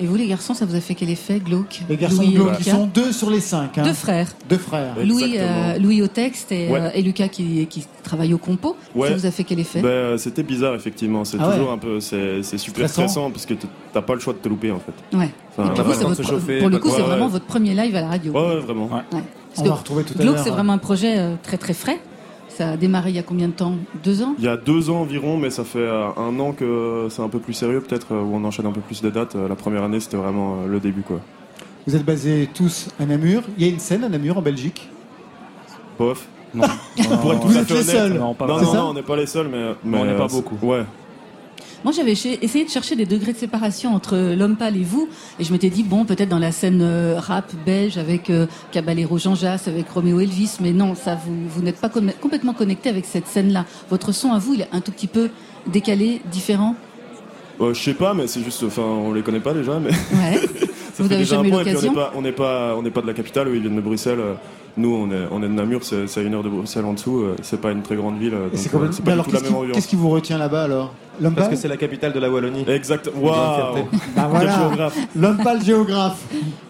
Et 0.00 0.06
vous, 0.06 0.16
les 0.16 0.26
garçons, 0.26 0.54
ça 0.54 0.66
vous 0.66 0.74
a 0.74 0.80
fait 0.80 0.96
quel 0.96 1.10
effet, 1.10 1.38
glauque? 1.38 1.82
Les 1.88 1.96
garçons 1.96 2.22
Louis 2.22 2.32
glauques, 2.32 2.58
Lucas? 2.58 2.72
sont 2.72 2.86
deux 2.92 3.12
sur 3.12 3.30
les 3.30 3.38
cinq. 3.38 3.78
hein. 3.78 3.82
Deux 3.84 3.92
frères. 3.92 4.26
Deux 4.48 4.58
frères. 4.58 4.96
Louis, 5.04 5.36
euh, 5.38 5.78
Louis 5.78 6.02
au 6.02 6.08
texte 6.08 6.50
et, 6.50 6.68
Ouais. 6.68 6.80
euh, 6.80 6.90
et 6.92 7.02
Lucas 7.02 7.28
qui, 7.28 7.64
qui 7.68 7.86
travaille 8.02 8.34
au 8.34 8.38
compo. 8.38 8.74
Ouais. 8.96 9.10
Ça 9.10 9.14
vous 9.14 9.26
a 9.26 9.30
fait 9.30 9.44
quel 9.44 9.60
effet? 9.60 9.80
Ben, 9.80 9.88
euh, 9.88 10.18
c'était 10.18 10.42
bizarre 10.42 10.74
effectivement. 10.74 11.24
C'est 11.24 11.36
Ah 11.38 11.46
ouais. 11.50 11.54
toujours 11.54 11.70
un 11.70 11.78
peu, 11.78 12.00
c'est 12.00 12.42
super 12.58 12.88
Stressant. 12.88 13.06
stressant 13.08 13.30
parce 13.30 13.46
que 13.46 13.54
t'as 13.92 14.02
pas 14.02 14.14
le 14.14 14.20
choix 14.20 14.32
de 14.32 14.38
te 14.40 14.48
louper 14.48 14.72
en 14.72 14.80
fait. 14.80 15.16
Ouais. 15.16 15.30
Enfin, 15.56 15.70
Et 15.70 15.74
puis 15.74 15.84
vous, 15.84 16.58
pour 16.58 16.68
le 16.68 16.78
coup, 16.78 16.88
c'est 16.88 16.96
Ouais, 16.96 17.02
vraiment 17.02 17.26
ouais. 17.26 17.30
votre 17.30 17.46
premier 17.46 17.74
live 17.76 17.94
à 17.94 18.00
la 18.00 18.08
radio. 18.08 18.32
Ouais, 18.32 18.40
ouais, 18.56 18.58
vraiment. 18.60 18.86
Ouais. 19.12 19.20
On 19.58 19.62
va 19.62 19.74
retrouver 19.74 20.02
tout 20.02 20.14
à 20.18 20.22
Glauque, 20.22 20.34
l'heure, 20.34 20.42
c'est 20.44 20.50
hein. 20.50 20.54
vraiment 20.54 20.72
un 20.72 20.78
projet 20.78 21.16
euh, 21.20 21.34
très 21.44 21.56
très 21.58 21.74
frais. 21.74 22.00
Ça 22.56 22.70
a 22.70 22.76
démarré 22.76 23.10
il 23.10 23.16
y 23.16 23.18
a 23.18 23.22
combien 23.24 23.48
de 23.48 23.52
temps? 23.52 23.74
Deux 24.04 24.22
ans? 24.22 24.34
Il 24.38 24.44
y 24.44 24.48
a 24.48 24.56
deux 24.56 24.88
ans 24.88 25.00
environ, 25.00 25.36
mais 25.36 25.50
ça 25.50 25.64
fait 25.64 25.78
euh, 25.80 26.06
un 26.16 26.38
an 26.38 26.52
que 26.52 27.08
c'est 27.10 27.22
un 27.22 27.28
peu 27.28 27.40
plus 27.40 27.52
sérieux 27.52 27.80
peut-être, 27.80 28.14
euh, 28.14 28.22
où 28.22 28.36
on 28.36 28.44
enchaîne 28.44 28.66
un 28.66 28.70
peu 28.72 28.80
plus 28.80 29.02
de 29.02 29.10
dates. 29.10 29.34
Euh, 29.34 29.48
La 29.48 29.56
première 29.56 29.82
année, 29.82 29.98
c'était 29.98 30.16
vraiment 30.16 30.58
le 30.66 30.78
début 30.78 31.02
quoi. 31.02 31.20
Vous 31.86 31.96
êtes 31.96 32.04
basés 32.04 32.48
tous 32.54 32.88
à 33.00 33.06
Namur. 33.06 33.42
Il 33.58 33.66
y 33.66 33.68
a 33.68 33.72
une 33.72 33.80
scène 33.80 34.04
à 34.04 34.08
Namur 34.08 34.38
en 34.38 34.42
Belgique? 34.42 34.88
Bof. 35.98 36.26
Non. 36.54 36.64
Pour 37.20 37.32
être 37.32 37.40
tout 37.40 37.48
Vous 37.48 37.58
à 37.58 37.60
êtes 37.62 37.66
fait 37.66 37.74
les 37.74 37.80
honnête, 37.80 37.96
seuls. 37.96 38.12
Non, 38.12 38.18
Non, 38.28 38.34
pas 38.34 38.46
non, 38.46 38.60
non, 38.72 38.80
on 38.90 38.94
n'est 38.94 39.02
pas 39.02 39.16
les 39.16 39.26
seuls, 39.26 39.48
mais, 39.48 39.72
mais 39.84 39.98
on 39.98 40.04
n'est 40.04 40.16
pas 40.16 40.28
beaucoup. 40.28 40.56
Ouais. 40.64 40.84
Moi, 41.84 41.92
j'avais 41.92 42.12
essayé 42.12 42.64
de 42.64 42.70
chercher 42.70 42.96
des 42.96 43.04
degrés 43.04 43.34
de 43.34 43.38
séparation 43.38 43.94
entre 43.94 44.16
l'homme 44.34 44.56
pâle 44.56 44.76
et 44.78 44.82
vous, 44.84 45.06
et 45.38 45.44
je 45.44 45.52
m'étais 45.52 45.68
dit 45.68 45.82
bon, 45.82 46.06
peut-être 46.06 46.30
dans 46.30 46.38
la 46.38 46.50
scène 46.50 46.80
euh, 46.82 47.16
rap 47.20 47.52
belge 47.66 47.98
avec 47.98 48.30
euh, 48.30 48.46
Caballero 48.72 49.18
Jean 49.18 49.34
Jass, 49.34 49.68
avec 49.68 49.90
Roméo 49.90 50.18
Elvis, 50.20 50.56
mais 50.60 50.72
non, 50.72 50.94
ça, 50.94 51.14
vous, 51.14 51.34
vous 51.46 51.60
n'êtes 51.62 51.78
pas 51.80 51.90
com- 51.90 52.10
complètement 52.22 52.54
connecté 52.54 52.88
avec 52.88 53.04
cette 53.04 53.26
scène-là. 53.26 53.66
Votre 53.90 54.12
son 54.12 54.32
à 54.32 54.38
vous, 54.38 54.54
il 54.54 54.62
est 54.62 54.68
un 54.72 54.80
tout 54.80 54.92
petit 54.92 55.06
peu 55.06 55.28
décalé, 55.66 56.22
différent? 56.32 56.74
Euh, 57.60 57.74
je 57.74 57.80
sais 57.82 57.94
pas, 57.94 58.14
mais 58.14 58.26
c'est 58.28 58.42
juste, 58.42 58.62
enfin, 58.64 58.82
on 58.82 59.12
les 59.12 59.22
connaît 59.22 59.40
pas 59.40 59.52
déjà, 59.52 59.78
mais. 59.78 59.90
Ouais. 59.90 60.40
Ça 60.94 61.02
Vous 61.02 61.24
jamais 61.24 61.50
l'occasion 61.50 61.92
On 62.16 62.22
n'est 62.22 62.32
pas, 62.32 62.74
on 62.76 62.82
n'est 62.82 62.90
pas, 62.90 63.00
pas 63.00 63.02
de 63.02 63.06
la 63.08 63.14
capitale, 63.14 63.48
ils 63.52 63.60
viennent 63.60 63.76
de 63.76 63.80
Bruxelles. 63.80 64.20
euh, 64.20 64.34
Nous, 64.76 64.94
on 64.94 65.10
est, 65.10 65.26
on 65.32 65.38
est 65.42 65.48
de 65.48 65.52
Namur, 65.52 65.80
c'est 65.82 66.06
à 66.18 66.22
une 66.22 66.34
heure 66.34 66.42
de 66.44 66.48
Bruxelles 66.48 66.84
en 66.84 66.92
dessous. 66.92 67.18
euh, 67.20 67.36
C'est 67.42 67.60
pas 67.60 67.72
une 67.72 67.82
très 67.82 67.96
grande 67.96 68.18
ville, 68.18 68.34
euh, 68.34 68.48
c'est 68.54 68.70
pas 68.70 68.78
alors, 68.78 68.90
du 68.90 68.96
tout 68.96 69.04
la 69.06 69.40
qu'est-ce 69.40 69.42
même 69.42 69.52
qui, 69.52 69.58
ambiance. 69.58 69.74
qu'est-ce 69.74 69.88
qui 69.88 69.96
vous 69.96 70.10
retient 70.10 70.38
là-bas 70.38 70.62
alors? 70.64 70.94
L'homme 71.20 71.34
Parce 71.34 71.48
que 71.48 71.56
c'est 71.56 71.68
la 71.68 71.76
capitale 71.76 72.12
de 72.12 72.18
la 72.20 72.30
Wallonie. 72.30 72.64
Exact. 72.68 73.08
Waouh. 73.14 73.84
Bah 74.16 74.26
voilà. 74.30 74.90
L'homme 75.16 75.38
pâle 75.44 75.62
géographe. 75.64 76.22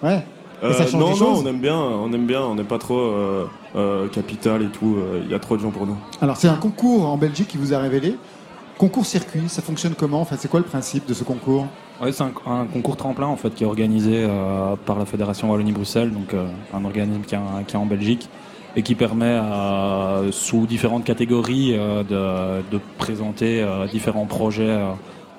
Ouais. 0.03 0.25
Et 0.63 0.73
ça 0.73 0.83
Euh, 0.85 0.87
change 0.87 0.93
non, 1.01 1.09
non, 1.11 1.15
choses. 1.17 1.43
on 1.45 1.47
aime 1.47 1.61
bien, 1.61 1.77
on 1.77 2.11
aime 2.13 2.27
bien, 2.27 2.41
on 2.43 2.55
n'est 2.55 2.63
pas 2.65 2.79
trop 2.79 2.99
euh, 2.99 3.45
euh, 3.77 4.09
capitale 4.09 4.63
et 4.63 4.67
tout. 4.69 4.97
euh, 4.99 5.21
Il 5.25 5.31
y 5.31 5.35
a 5.35 5.39
trop 5.39 5.57
de 5.57 5.63
gens 5.63 5.71
pour 5.71 5.87
nous. 5.87 5.97
Alors 6.23 6.37
c'est 6.37 6.49
un 6.49 6.55
concours 6.57 7.07
en 7.07 7.17
Belgique 7.19 7.49
qui 7.49 7.59
vous 7.59 7.75
a 7.75 7.79
révélé. 7.79 8.17
Concours 8.79 9.07
circuit, 9.07 9.49
ça 9.49 9.63
fonctionne 9.63 9.95
comment 9.95 10.21
Enfin, 10.21 10.37
c'est 10.39 10.51
quoi 10.51 10.59
le 10.59 10.67
principe 10.67 11.07
de 11.07 11.15
ce 11.15 11.23
concours 11.23 11.69
Ouais, 12.03 12.11
c'est 12.11 12.25
un, 12.25 12.67
concours 12.67 12.97
tremplin 12.97 13.29
en 13.29 13.37
fait 13.37 13.55
qui 13.55 13.63
est 13.63 13.67
organisé 13.67 14.25
euh, 14.29 14.75
par 14.85 14.99
la 14.99 15.07
Fédération 15.07 15.49
Wallonie-Bruxelles, 15.51 16.11
donc 16.11 16.35
euh, 16.35 16.49
un 16.75 16.85
organisme 16.85 17.21
qui 17.21 17.37
est, 17.37 17.77
en- 17.77 17.87
Belgique 17.87 18.29
et 18.75 18.83
qui 18.83 18.97
permet 18.97 19.27
euh, 19.27 20.33
sous 20.33 20.67
différentes 20.67 21.05
catégories 21.05 21.73
de, 21.73 22.81
présenter 22.99 23.65
différents 23.93 24.27
projets 24.27 24.77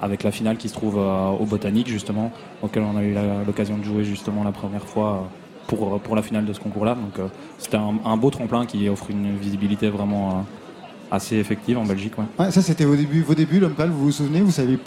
avec 0.02 0.24
la 0.24 0.32
finale 0.32 0.56
qui 0.56 0.70
se 0.70 0.74
trouve 0.74 0.96
au 0.96 1.46
Botanique 1.46 1.88
justement, 1.88 2.32
auquel 2.62 2.84
on 2.84 2.96
a 2.96 3.04
eu 3.04 3.14
l'occasion 3.46 3.78
de 3.78 3.84
jouer 3.84 4.06
justement 4.06 4.46
la 4.46 4.54
première 4.54 4.86
fois 4.86 5.28
pour, 5.68 6.00
pour 6.00 6.16
la 6.16 6.22
finale 6.22 6.46
de 6.46 6.54
ce 6.54 6.62
concours-là. 6.62 6.96
Donc 6.96 7.28
c'était 7.58 7.78
un, 7.78 8.16
beau 8.16 8.30
tremplin 8.30 8.66
qui 8.66 8.88
offre 8.88 9.10
une 9.10 9.36
visibilité 9.36 9.90
vraiment 9.90 10.46
assez 11.12 11.38
effective 11.38 11.78
en 11.78 11.86
Belgique. 11.86 12.14
Ouais. 12.18 12.26
Ouais, 12.40 12.52
ça 12.52 12.62
c'était 12.62 12.86
vos 12.86 12.96
débuts, 12.96 13.22
vos 13.22 13.36
débuts, 13.36 13.60
l'homme 13.60 13.74
vous 13.92 14.06
vous 14.06 14.12
souvenez 14.12 14.42
vous 14.42 14.52
savez, 14.52 14.78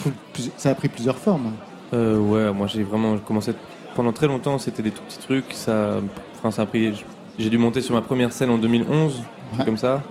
Ça 0.57 0.69
a 0.71 0.75
pris 0.75 0.89
plusieurs 0.89 1.17
formes. 1.17 1.51
Euh, 1.93 2.17
ouais, 2.19 2.51
moi 2.53 2.67
j'ai 2.67 2.83
vraiment 2.83 3.17
commencé 3.17 3.53
pendant 3.95 4.11
très 4.11 4.27
longtemps. 4.27 4.57
C'était 4.57 4.83
des 4.83 4.91
tout 4.91 5.01
petits 5.07 5.19
trucs. 5.19 5.53
Ça, 5.53 5.99
enfin, 6.37 6.51
ça 6.51 6.63
a 6.63 6.65
pris. 6.65 7.03
J'ai 7.37 7.49
dû 7.49 7.57
monter 7.57 7.81
sur 7.81 7.95
ma 7.95 8.01
première 8.01 8.31
scène 8.33 8.49
en 8.49 8.57
2011, 8.57 9.23
Ouais. 9.57 9.65
comme 9.65 9.77
ça. 9.77 10.03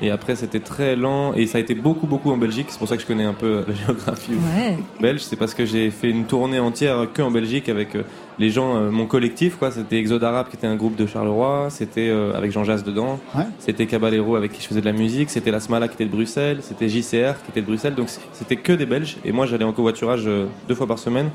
Et 0.00 0.10
après, 0.10 0.34
c'était 0.36 0.60
très 0.60 0.96
lent 0.96 1.32
et 1.32 1.46
ça 1.46 1.58
a 1.58 1.60
été 1.60 1.74
beaucoup, 1.74 2.06
beaucoup 2.08 2.30
en 2.32 2.36
Belgique. 2.36 2.66
C'est 2.70 2.78
pour 2.78 2.88
ça 2.88 2.96
que 2.96 3.02
je 3.02 3.06
connais 3.06 3.24
un 3.24 3.34
peu 3.34 3.64
la 3.68 3.74
géographie 3.86 4.32
Ouais. 4.32 4.76
belge. 5.00 5.20
C'est 5.22 5.36
parce 5.36 5.54
que 5.54 5.64
j'ai 5.64 5.90
fait 5.90 6.10
une 6.10 6.24
tournée 6.24 6.58
entière 6.60 7.06
que 7.14 7.22
en 7.22 7.30
Belgique 7.30 7.68
avec 7.68 7.94
euh, 7.96 8.02
les 8.38 8.50
gens, 8.50 8.76
euh, 8.76 8.90
mon 8.90 9.06
collectif. 9.06 9.56
quoi. 9.56 9.70
C'était 9.70 9.96
Exode 9.98 10.24
Arabe 10.24 10.48
qui 10.50 10.56
était 10.56 10.66
un 10.66 10.76
groupe 10.76 10.96
de 10.96 11.06
Charleroi. 11.06 11.68
C'était 11.70 12.08
euh, 12.08 12.34
avec 12.36 12.50
Jean 12.52 12.64
Jass 12.64 12.82
dedans. 12.84 13.18
Ouais. 13.34 13.44
C'était 13.58 13.86
Caballero 13.86 14.36
avec 14.36 14.52
qui 14.52 14.62
je 14.62 14.66
faisais 14.68 14.80
de 14.80 14.86
la 14.86 14.92
musique. 14.92 15.30
C'était 15.30 15.50
La 15.50 15.60
Smala 15.60 15.88
qui 15.88 15.94
était 15.94 16.06
de 16.06 16.10
Bruxelles. 16.10 16.58
C'était 16.62 16.88
JCR 16.88 17.34
qui 17.44 17.50
était 17.50 17.60
de 17.60 17.66
Bruxelles. 17.66 17.94
Donc 17.94 18.08
c'était 18.32 18.56
que 18.56 18.72
des 18.72 18.86
Belges. 18.86 19.16
Et 19.24 19.32
moi, 19.32 19.46
j'allais 19.46 19.64
en 19.64 19.72
covoiturage 19.72 20.22
euh, 20.26 20.46
deux 20.68 20.74
fois 20.74 20.86
par 20.86 20.98
semaine 20.98 21.30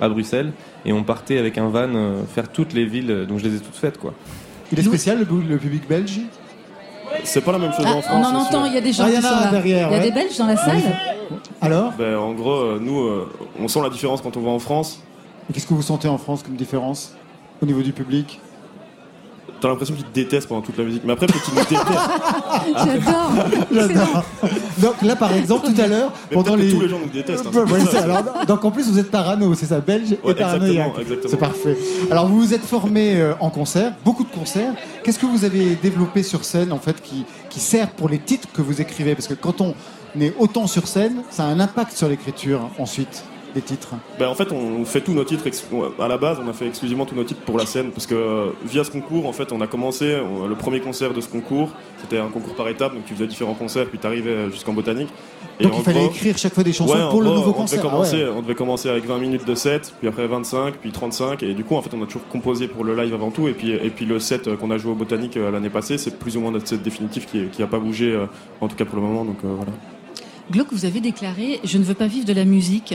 à 0.00 0.08
Bruxelles. 0.08 0.52
Et 0.84 0.92
on 0.92 1.02
partait 1.02 1.38
avec 1.38 1.58
un 1.58 1.68
van 1.68 1.88
euh, 1.94 2.22
faire 2.34 2.48
toutes 2.50 2.72
les 2.72 2.84
villes. 2.84 3.10
euh, 3.10 3.26
Donc 3.26 3.38
je 3.38 3.44
les 3.48 3.56
ai 3.56 3.60
toutes 3.60 3.74
faites, 3.76 3.98
quoi. 3.98 4.14
Il 4.72 4.78
est 4.78 4.82
spécial 4.82 5.18
le, 5.18 5.56
public 5.58 5.88
belge? 5.88 6.20
C'est 7.24 7.40
pas 7.40 7.52
la 7.52 7.58
même 7.58 7.72
chose 7.72 7.84
Ah, 7.88 7.94
en 7.94 7.98
on 7.98 8.02
France. 8.02 8.26
en 8.26 8.30
c'est 8.30 8.36
entend, 8.36 8.50
sûr. 8.64 8.66
il 8.66 8.74
y 8.74 8.76
a 8.76 8.80
des 8.82 8.92
gens 8.92 9.04
Ah, 9.06 9.08
il 9.10 9.16
y 9.16 9.18
qui 9.20 9.26
en 9.26 9.28
sont 9.30 9.36
a 9.36 9.44
là. 9.46 9.50
derrière, 9.50 9.88
il 9.88 9.92
y 9.92 9.94
a 9.94 9.98
ouais. 9.98 10.04
des 10.04 10.12
Belges 10.12 10.36
dans 10.38 10.46
la 10.46 10.56
salle 10.56 10.82
Alors? 11.60 11.92
Ben, 11.98 12.16
en 12.16 12.32
gros, 12.34 12.78
nous, 12.78 13.00
euh, 13.00 13.28
on 13.58 13.66
sent 13.66 13.80
la 13.82 13.88
différence 13.88 14.20
quand 14.20 14.36
on 14.36 14.40
va 14.40 14.50
en 14.50 14.58
France. 14.58 15.02
Et 15.48 15.52
Qu'est-ce 15.52 15.66
que 15.66 15.74
vous 15.74 15.82
sentez 15.82 16.08
en 16.08 16.18
France 16.18 16.42
comme 16.42 16.54
différence 16.56 17.14
au 17.62 17.66
niveau 17.66 17.82
du 17.82 17.92
public? 17.92 18.40
T'as 19.60 19.66
l'impression 19.68 19.94
qu'ils 19.96 20.04
te 20.04 20.14
détestent 20.14 20.46
pendant 20.46 20.60
toute 20.60 20.78
la 20.78 20.84
musique. 20.84 21.02
Mais 21.04 21.14
après, 21.14 21.26
peut-être 21.26 21.42
qu'ils 21.44 21.54
nous 21.54 21.60
détestent. 21.60 21.82
J'adore 22.76 23.32
J'adore. 23.72 24.24
Donc 24.78 25.02
là, 25.02 25.16
par 25.16 25.32
exemple, 25.32 25.66
tout 25.74 25.80
à 25.80 25.88
l'heure, 25.88 26.12
pendant 26.32 26.54
que 26.54 26.60
les. 26.60 26.72
tous 26.72 26.80
les 26.82 26.88
gens 26.88 27.00
nous 27.00 27.10
détestent. 27.10 27.44
hein, 27.46 27.64
Ouais, 27.68 27.80
ça. 27.80 28.04
alors, 28.04 28.22
donc 28.46 28.64
en 28.64 28.70
plus, 28.70 28.88
vous 28.88 29.00
êtes 29.00 29.10
parano, 29.10 29.52
c'est 29.54 29.66
ça, 29.66 29.80
belge 29.80 30.12
et 30.12 30.18
Ouais, 30.24 30.34
paranoïaque. 30.34 30.70
exactement, 31.00 31.00
exactement. 31.00 31.30
C'est 31.30 31.36
parfait. 31.38 31.76
Alors 32.08 32.28
vous 32.28 32.38
vous 32.38 32.54
êtes 32.54 32.62
formé 32.64 33.16
euh, 33.20 33.32
en 33.40 33.50
concert, 33.50 33.94
beaucoup 34.04 34.22
de 34.22 34.30
concerts. 34.30 34.74
Qu'est-ce 35.02 35.18
que 35.18 35.26
vous 35.26 35.44
avez 35.44 35.74
développé 35.74 36.22
sur 36.22 36.44
scène 36.44 36.70
en 36.72 36.78
fait 36.78 37.02
qui, 37.02 37.24
qui 37.50 37.58
sert 37.58 37.88
pour 37.90 38.08
les 38.08 38.18
titres 38.20 38.46
que 38.52 38.62
vous 38.62 38.80
écrivez? 38.80 39.16
Parce 39.16 39.26
que 39.26 39.34
quand 39.34 39.60
on 39.60 39.74
est 40.20 40.34
autant 40.38 40.68
sur 40.68 40.86
scène, 40.86 41.22
ça 41.30 41.42
a 41.42 41.46
un 41.46 41.58
impact 41.58 41.96
sur 41.96 42.08
l'écriture 42.08 42.60
ensuite 42.78 43.24
des 43.54 43.62
titres. 43.62 43.94
Ben, 44.18 44.28
en 44.28 44.34
fait, 44.34 44.52
on 44.52 44.84
fait 44.84 45.00
tous 45.00 45.12
nos 45.12 45.24
titres. 45.24 45.44
À 46.00 46.08
la 46.08 46.18
base, 46.18 46.38
on 46.44 46.48
a 46.48 46.52
fait 46.52 46.66
exclusivement 46.66 47.06
tous 47.06 47.14
nos 47.14 47.24
titres 47.24 47.40
pour 47.42 47.56
la 47.58 47.66
scène. 47.66 47.90
Parce 47.90 48.06
que 48.06 48.14
euh, 48.14 48.46
via 48.64 48.84
ce 48.84 48.90
concours, 48.90 49.26
en 49.26 49.32
fait, 49.32 49.52
on 49.52 49.60
a 49.60 49.66
commencé. 49.66 50.16
on- 50.20 50.46
le 50.46 50.54
premier 50.54 50.80
concert 50.80 51.12
de 51.14 51.20
ce 51.20 51.28
concours, 51.28 51.70
c'était 52.00 52.18
un 52.18 52.28
concours 52.28 52.54
par 52.54 52.68
étapes. 52.68 52.94
Donc 52.94 53.04
tu 53.06 53.14
faisais 53.14 53.26
différents 53.26 53.54
concerts, 53.54 53.86
puis 53.86 53.98
tu 53.98 54.06
arrivais 54.06 54.50
jusqu'en 54.50 54.72
botanique. 54.72 55.08
Et 55.60 55.64
Donc 55.64 55.72
il 55.78 55.82
fallait 55.82 56.00
gros- 56.00 56.10
écrire 56.10 56.38
chaque 56.38 56.54
fois 56.54 56.62
des 56.62 56.72
chansons 56.72 56.92
Ouais, 56.94 57.10
pour 57.10 57.20
le 57.22 57.30
nouveau 57.30 57.50
on 57.50 57.52
concert. 57.54 57.82
Devait 57.82 57.90
Ah 57.92 58.00
ouais. 58.00 58.28
On 58.36 58.42
devait 58.42 58.54
commencer 58.54 58.88
avec 58.88 59.04
20 59.06 59.18
minutes 59.18 59.46
de 59.46 59.54
set, 59.54 59.92
puis 59.98 60.08
après 60.08 60.26
25, 60.26 60.74
puis 60.76 60.92
35. 60.92 61.42
Et 61.42 61.54
du 61.54 61.64
coup, 61.64 61.74
en 61.74 61.82
fait, 61.82 61.90
on 61.94 62.02
a 62.02 62.06
toujours 62.06 62.26
composé 62.28 62.68
pour 62.68 62.84
le 62.84 62.94
live 62.94 63.12
avant 63.14 63.30
tout. 63.30 63.48
Et 63.48 63.52
puis, 63.54 63.70
et 63.72 63.90
puis 63.90 64.04
le 64.06 64.18
set 64.20 64.46
euh, 64.46 64.56
qu'on 64.56 64.70
a 64.70 64.78
joué 64.78 64.92
au 64.92 64.94
Botanique 64.94 65.36
euh, 65.36 65.50
l'année 65.50 65.70
passée, 65.70 65.98
c'est 65.98 66.18
plus 66.18 66.36
ou 66.36 66.40
moins 66.40 66.50
notre 66.52 66.68
set 66.68 66.82
définitif 66.82 67.26
qui 67.26 67.48
n'a 67.58 67.66
pas 67.66 67.78
bougé, 67.78 68.16
en 68.60 68.68
tout 68.68 68.76
cas 68.76 68.84
pour 68.84 68.96
le 68.96 69.02
moment. 69.02 69.24
Donc 69.24 69.38
euh, 69.44 69.48
voilà. 69.56 69.72
Glauque, 70.50 70.68
vous 70.72 70.84
avez 70.86 71.00
déclaré 71.00 71.60
Je 71.64 71.76
ne 71.76 71.84
veux 71.84 71.94
pas 71.94 72.06
vivre 72.06 72.24
de 72.24 72.32
la 72.32 72.44
musique. 72.46 72.94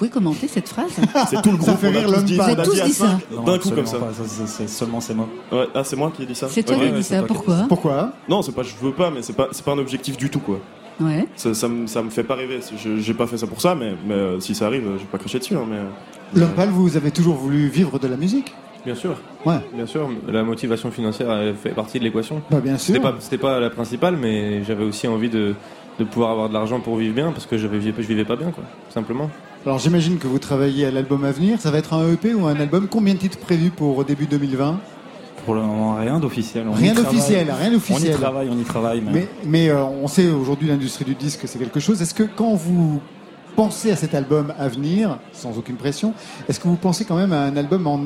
Vous 0.00 0.06
pouvez 0.06 0.10
commenter 0.18 0.48
cette 0.48 0.66
phrase 0.66 0.92
C'est 1.28 1.42
tout 1.42 1.50
le 1.50 1.58
groupe. 1.58 1.76
fait 1.78 1.88
on 1.88 1.94
a 1.94 1.98
rire 1.98 2.08
l'homme 2.10 2.24
Vous 2.24 2.40
avez 2.40 2.62
tous 2.62 2.82
dit 2.82 2.92
ça 2.94 3.18
Non, 3.30 3.42
D'un 3.42 3.58
coup 3.58 3.68
comme 3.70 3.84
ça. 3.84 3.98
ça, 3.98 4.24
c'est- 4.26 4.46
c'est 4.46 4.66
seulement 4.66 4.98
ces 4.98 5.12
mots. 5.12 5.28
Ouais, 5.52 5.66
ah, 5.74 5.84
c'est 5.84 5.94
moi 5.96 6.10
qui 6.16 6.22
ai 6.22 6.26
dit 6.26 6.34
ça 6.34 6.48
C'est 6.48 6.62
toi 6.62 6.74
qui 6.76 6.80
as 6.80 6.84
ouais, 6.86 6.92
dit 6.92 7.02
c'est 7.02 7.16
ça, 7.16 7.22
pourquoi 7.22 7.66
Pourquoi 7.68 8.12
Non, 8.26 8.40
c'est 8.40 8.52
pas 8.52 8.62
je 8.62 8.72
veux 8.80 8.92
pas, 8.92 9.10
mais 9.10 9.20
c'est 9.20 9.34
pas, 9.34 9.48
c'est 9.52 9.62
pas 9.62 9.72
un 9.72 9.78
objectif 9.78 10.16
du 10.16 10.30
tout, 10.30 10.40
quoi. 10.40 10.58
Ouais. 11.02 11.26
Ça, 11.36 11.52
ça, 11.52 11.68
me, 11.68 11.86
ça 11.86 12.02
me 12.02 12.08
fait 12.08 12.24
pas 12.24 12.34
rêver. 12.34 12.60
Je- 12.82 12.96
J'ai 12.96 13.12
pas 13.12 13.26
fait 13.26 13.36
ça 13.36 13.46
pour 13.46 13.60
ça, 13.60 13.74
mais, 13.74 13.92
mais 14.06 14.14
euh, 14.14 14.40
si 14.40 14.54
ça 14.54 14.68
arrive, 14.68 14.86
euh, 14.86 14.94
je 14.94 15.00
vais 15.02 15.08
pas 15.12 15.18
cracher 15.18 15.38
dessus. 15.38 15.54
hein, 15.54 15.66
mais, 15.68 15.76
euh, 15.76 15.84
L'homme 16.34 16.52
pâle, 16.56 16.70
vous 16.70 16.96
avez 16.96 17.10
toujours 17.10 17.34
voulu 17.36 17.68
vivre 17.68 17.98
de 17.98 18.08
la 18.08 18.16
musique 18.16 18.54
Bien 18.86 18.94
sûr. 18.94 19.16
Ouais. 19.44 19.58
Bien 19.74 19.84
sûr, 19.84 20.08
la 20.28 20.42
motivation 20.44 20.90
financière 20.90 21.28
fait 21.62 21.74
partie 21.74 21.98
de 21.98 22.04
l'équation. 22.04 22.40
Bah 22.50 22.60
bien 22.60 22.78
sûr. 22.78 22.94
C'était 22.94 23.00
pas, 23.00 23.14
c'était 23.18 23.36
pas 23.38 23.60
la 23.60 23.68
principale, 23.68 24.16
mais 24.16 24.64
j'avais 24.64 24.84
aussi 24.84 25.06
envie 25.08 25.28
de, 25.28 25.54
de 25.98 26.04
pouvoir 26.04 26.30
avoir 26.30 26.48
de 26.48 26.54
l'argent 26.54 26.80
pour 26.80 26.96
vivre 26.96 27.14
bien, 27.14 27.32
parce 27.32 27.44
que 27.44 27.58
je 27.58 27.66
vivais, 27.66 27.92
je 27.98 28.06
vivais 28.06 28.24
pas 28.24 28.36
bien, 28.36 28.50
quoi, 28.50 28.64
simplement. 28.88 29.28
Alors 29.66 29.78
j'imagine 29.78 30.18
que 30.18 30.26
vous 30.26 30.38
travaillez 30.38 30.86
à 30.86 30.90
l'album 30.90 31.24
à 31.24 31.32
venir. 31.32 31.60
Ça 31.60 31.70
va 31.70 31.78
être 31.78 31.92
un 31.92 32.10
EP 32.12 32.34
ou 32.34 32.46
un 32.46 32.58
album? 32.58 32.88
Combien 32.90 33.14
de 33.14 33.18
titres 33.18 33.38
prévus 33.38 33.70
pour 33.70 34.04
début 34.04 34.26
2020 34.26 34.80
Pour 35.44 35.54
le 35.54 35.60
moment, 35.60 35.96
rien 35.96 36.18
d'officiel. 36.18 36.66
Rien 36.72 36.94
d'officiel, 36.94 37.50
rien 37.50 37.68
On 37.68 37.70
y 37.70 37.74
d'officiel. 37.74 38.14
travaille, 38.16 38.48
on 38.50 38.58
y 38.58 38.62
travaille. 38.64 39.00
Mais... 39.02 39.12
Mais, 39.12 39.28
mais 39.44 39.68
euh, 39.68 39.84
on 39.84 40.08
sait 40.08 40.28
aujourd'hui 40.30 40.68
l'industrie 40.68 41.04
du 41.04 41.14
disque 41.14 41.42
c'est 41.44 41.58
quelque 41.58 41.80
chose. 41.80 42.00
Est-ce 42.00 42.14
que 42.14 42.22
quand 42.22 42.54
vous 42.54 43.00
pensez 43.54 43.90
à 43.90 43.96
cet 43.96 44.14
album 44.14 44.54
à 44.58 44.68
venir, 44.68 45.18
sans 45.32 45.58
aucune 45.58 45.76
pression, 45.76 46.14
est-ce 46.48 46.58
que 46.58 46.68
vous 46.68 46.76
pensez 46.76 47.04
quand 47.04 47.16
même 47.16 47.32
à 47.34 47.42
un 47.42 47.56
album 47.56 47.86
en- 47.86 48.00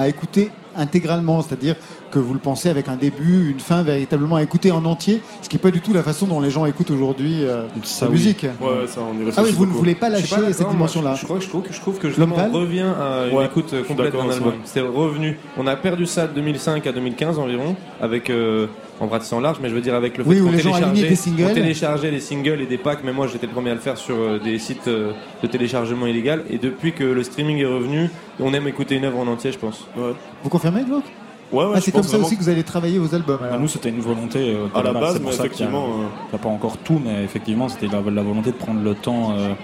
à 0.00 0.06
écouter 0.06 0.50
intégralement, 0.76 1.42
c'est-à-dire 1.42 1.76
que 2.10 2.18
vous 2.18 2.32
le 2.34 2.40
pensez 2.40 2.68
avec 2.68 2.88
un 2.88 2.96
début, 2.96 3.50
une 3.50 3.60
fin, 3.60 3.82
véritablement 3.82 4.36
à 4.36 4.42
écouter 4.42 4.70
en 4.70 4.84
entier, 4.84 5.20
ce 5.42 5.48
qui 5.48 5.56
n'est 5.56 5.62
pas 5.62 5.70
du 5.70 5.80
tout 5.80 5.92
la 5.92 6.02
façon 6.02 6.26
dont 6.26 6.40
les 6.40 6.50
gens 6.50 6.66
écoutent 6.66 6.90
aujourd'hui 6.90 7.44
euh, 7.44 7.62
la 8.00 8.06
oui. 8.06 8.12
musique. 8.12 8.44
Ouais, 8.60 8.86
ça, 8.86 9.00
on 9.00 9.14
y 9.14 9.30
Ah 9.36 9.42
oui, 9.44 9.52
vous 9.52 9.66
ne 9.66 9.72
voulez 9.72 9.94
pas 9.94 10.08
lâcher 10.08 10.36
pas 10.36 10.52
cette 10.52 10.68
dimension-là. 10.68 11.14
Je, 11.14 11.20
je 11.20 11.24
crois 11.24 11.38
que 11.38 11.44
je 11.44 11.48
trouve 11.48 11.62
que 11.62 11.72
je 11.72 11.80
trouve 11.80 11.98
que 11.98 12.08
justement 12.08 12.36
on 12.36 12.52
revient 12.52 12.80
à 12.98 13.26
une 13.28 13.36
Ouais, 13.36 13.46
écoute 13.46 13.68
suis 13.68 13.82
complète 13.84 14.12
d'un 14.12 14.30
album. 14.30 14.54
C'est 14.64 14.80
revenu. 14.80 15.38
On 15.56 15.66
a 15.66 15.76
perdu 15.76 16.06
ça 16.06 16.26
de 16.26 16.34
2005 16.34 16.86
à 16.86 16.92
2015 16.92 17.38
environ, 17.38 17.76
avec 18.00 18.30
euh, 18.30 18.66
en 19.00 19.06
bratissant 19.06 19.40
large, 19.40 19.58
mais 19.60 19.68
je 19.68 19.74
veux 19.74 19.80
dire 19.80 19.94
avec 19.94 20.16
le 20.16 20.24
fait 20.24 20.30
Oui, 20.30 20.40
qu'on 20.40 20.50
les 20.50 20.58
téléchargeait, 20.58 21.08
des 21.08 21.16
singles. 21.16 21.46
on 21.50 21.54
téléchargeait 21.54 22.10
des 22.10 22.20
singles 22.20 22.60
et 22.60 22.66
des 22.66 22.78
packs. 22.78 23.00
Mais 23.04 23.12
moi, 23.12 23.26
j'étais 23.26 23.46
le 23.46 23.52
premier 23.52 23.70
à 23.70 23.74
le 23.74 23.80
faire 23.80 23.96
sur 23.96 24.16
euh, 24.16 24.38
des 24.42 24.58
sites 24.58 24.88
euh, 24.88 25.12
de 25.42 25.46
téléchargement 25.46 26.06
illégal. 26.06 26.44
Et 26.50 26.58
depuis 26.58 26.92
que 26.92 27.04
le 27.04 27.22
streaming 27.22 27.58
est 27.58 27.66
revenu, 27.66 28.10
on 28.40 28.52
aime 28.54 28.68
écouter 28.68 28.96
une 28.96 29.04
œuvre 29.04 29.18
en 29.18 29.26
entier, 29.26 29.52
je 29.52 29.58
pense. 29.58 29.86
Ouais. 29.96 30.12
Vous 30.46 30.50
confirmez, 30.50 30.84
Glauque 30.84 31.02
Ouais, 31.50 31.64
ouais, 31.64 31.72
Ah, 31.74 31.80
c'est 31.80 31.90
comme 31.90 32.04
ça 32.04 32.18
aussi 32.18 32.36
que 32.36 32.42
vous 32.44 32.48
allez 32.48 32.62
travailler 32.62 33.00
vos 33.00 33.12
albums. 33.12 33.38
alors. 33.40 33.54
Bah, 33.54 33.58
nous, 33.58 33.66
c'était 33.66 33.88
une 33.88 33.98
volonté 33.98 34.54
euh, 34.54 34.66
À 34.76 34.80
la 34.84 34.92
base, 34.92 35.14
c'est 35.14 35.18
pour 35.20 35.30
mais 35.30 35.36
ça 35.36 35.48
qu'il 35.48 35.62
y 35.62 35.64
a- 35.64 35.66
effectivement, 35.70 35.86
euh, 35.86 36.06
il 36.28 36.28
n'y 36.28 36.34
a 36.34 36.38
pas 36.38 36.48
encore 36.48 36.76
tout, 36.78 37.00
mais 37.04 37.24
effectivement, 37.24 37.68
c'était 37.68 37.88
la, 37.88 38.00
la 38.00 38.22
volonté 38.22 38.52
de 38.52 38.56
prendre 38.56 38.80
le 38.80 38.94
temps 38.94 39.32
euh, 39.32 39.54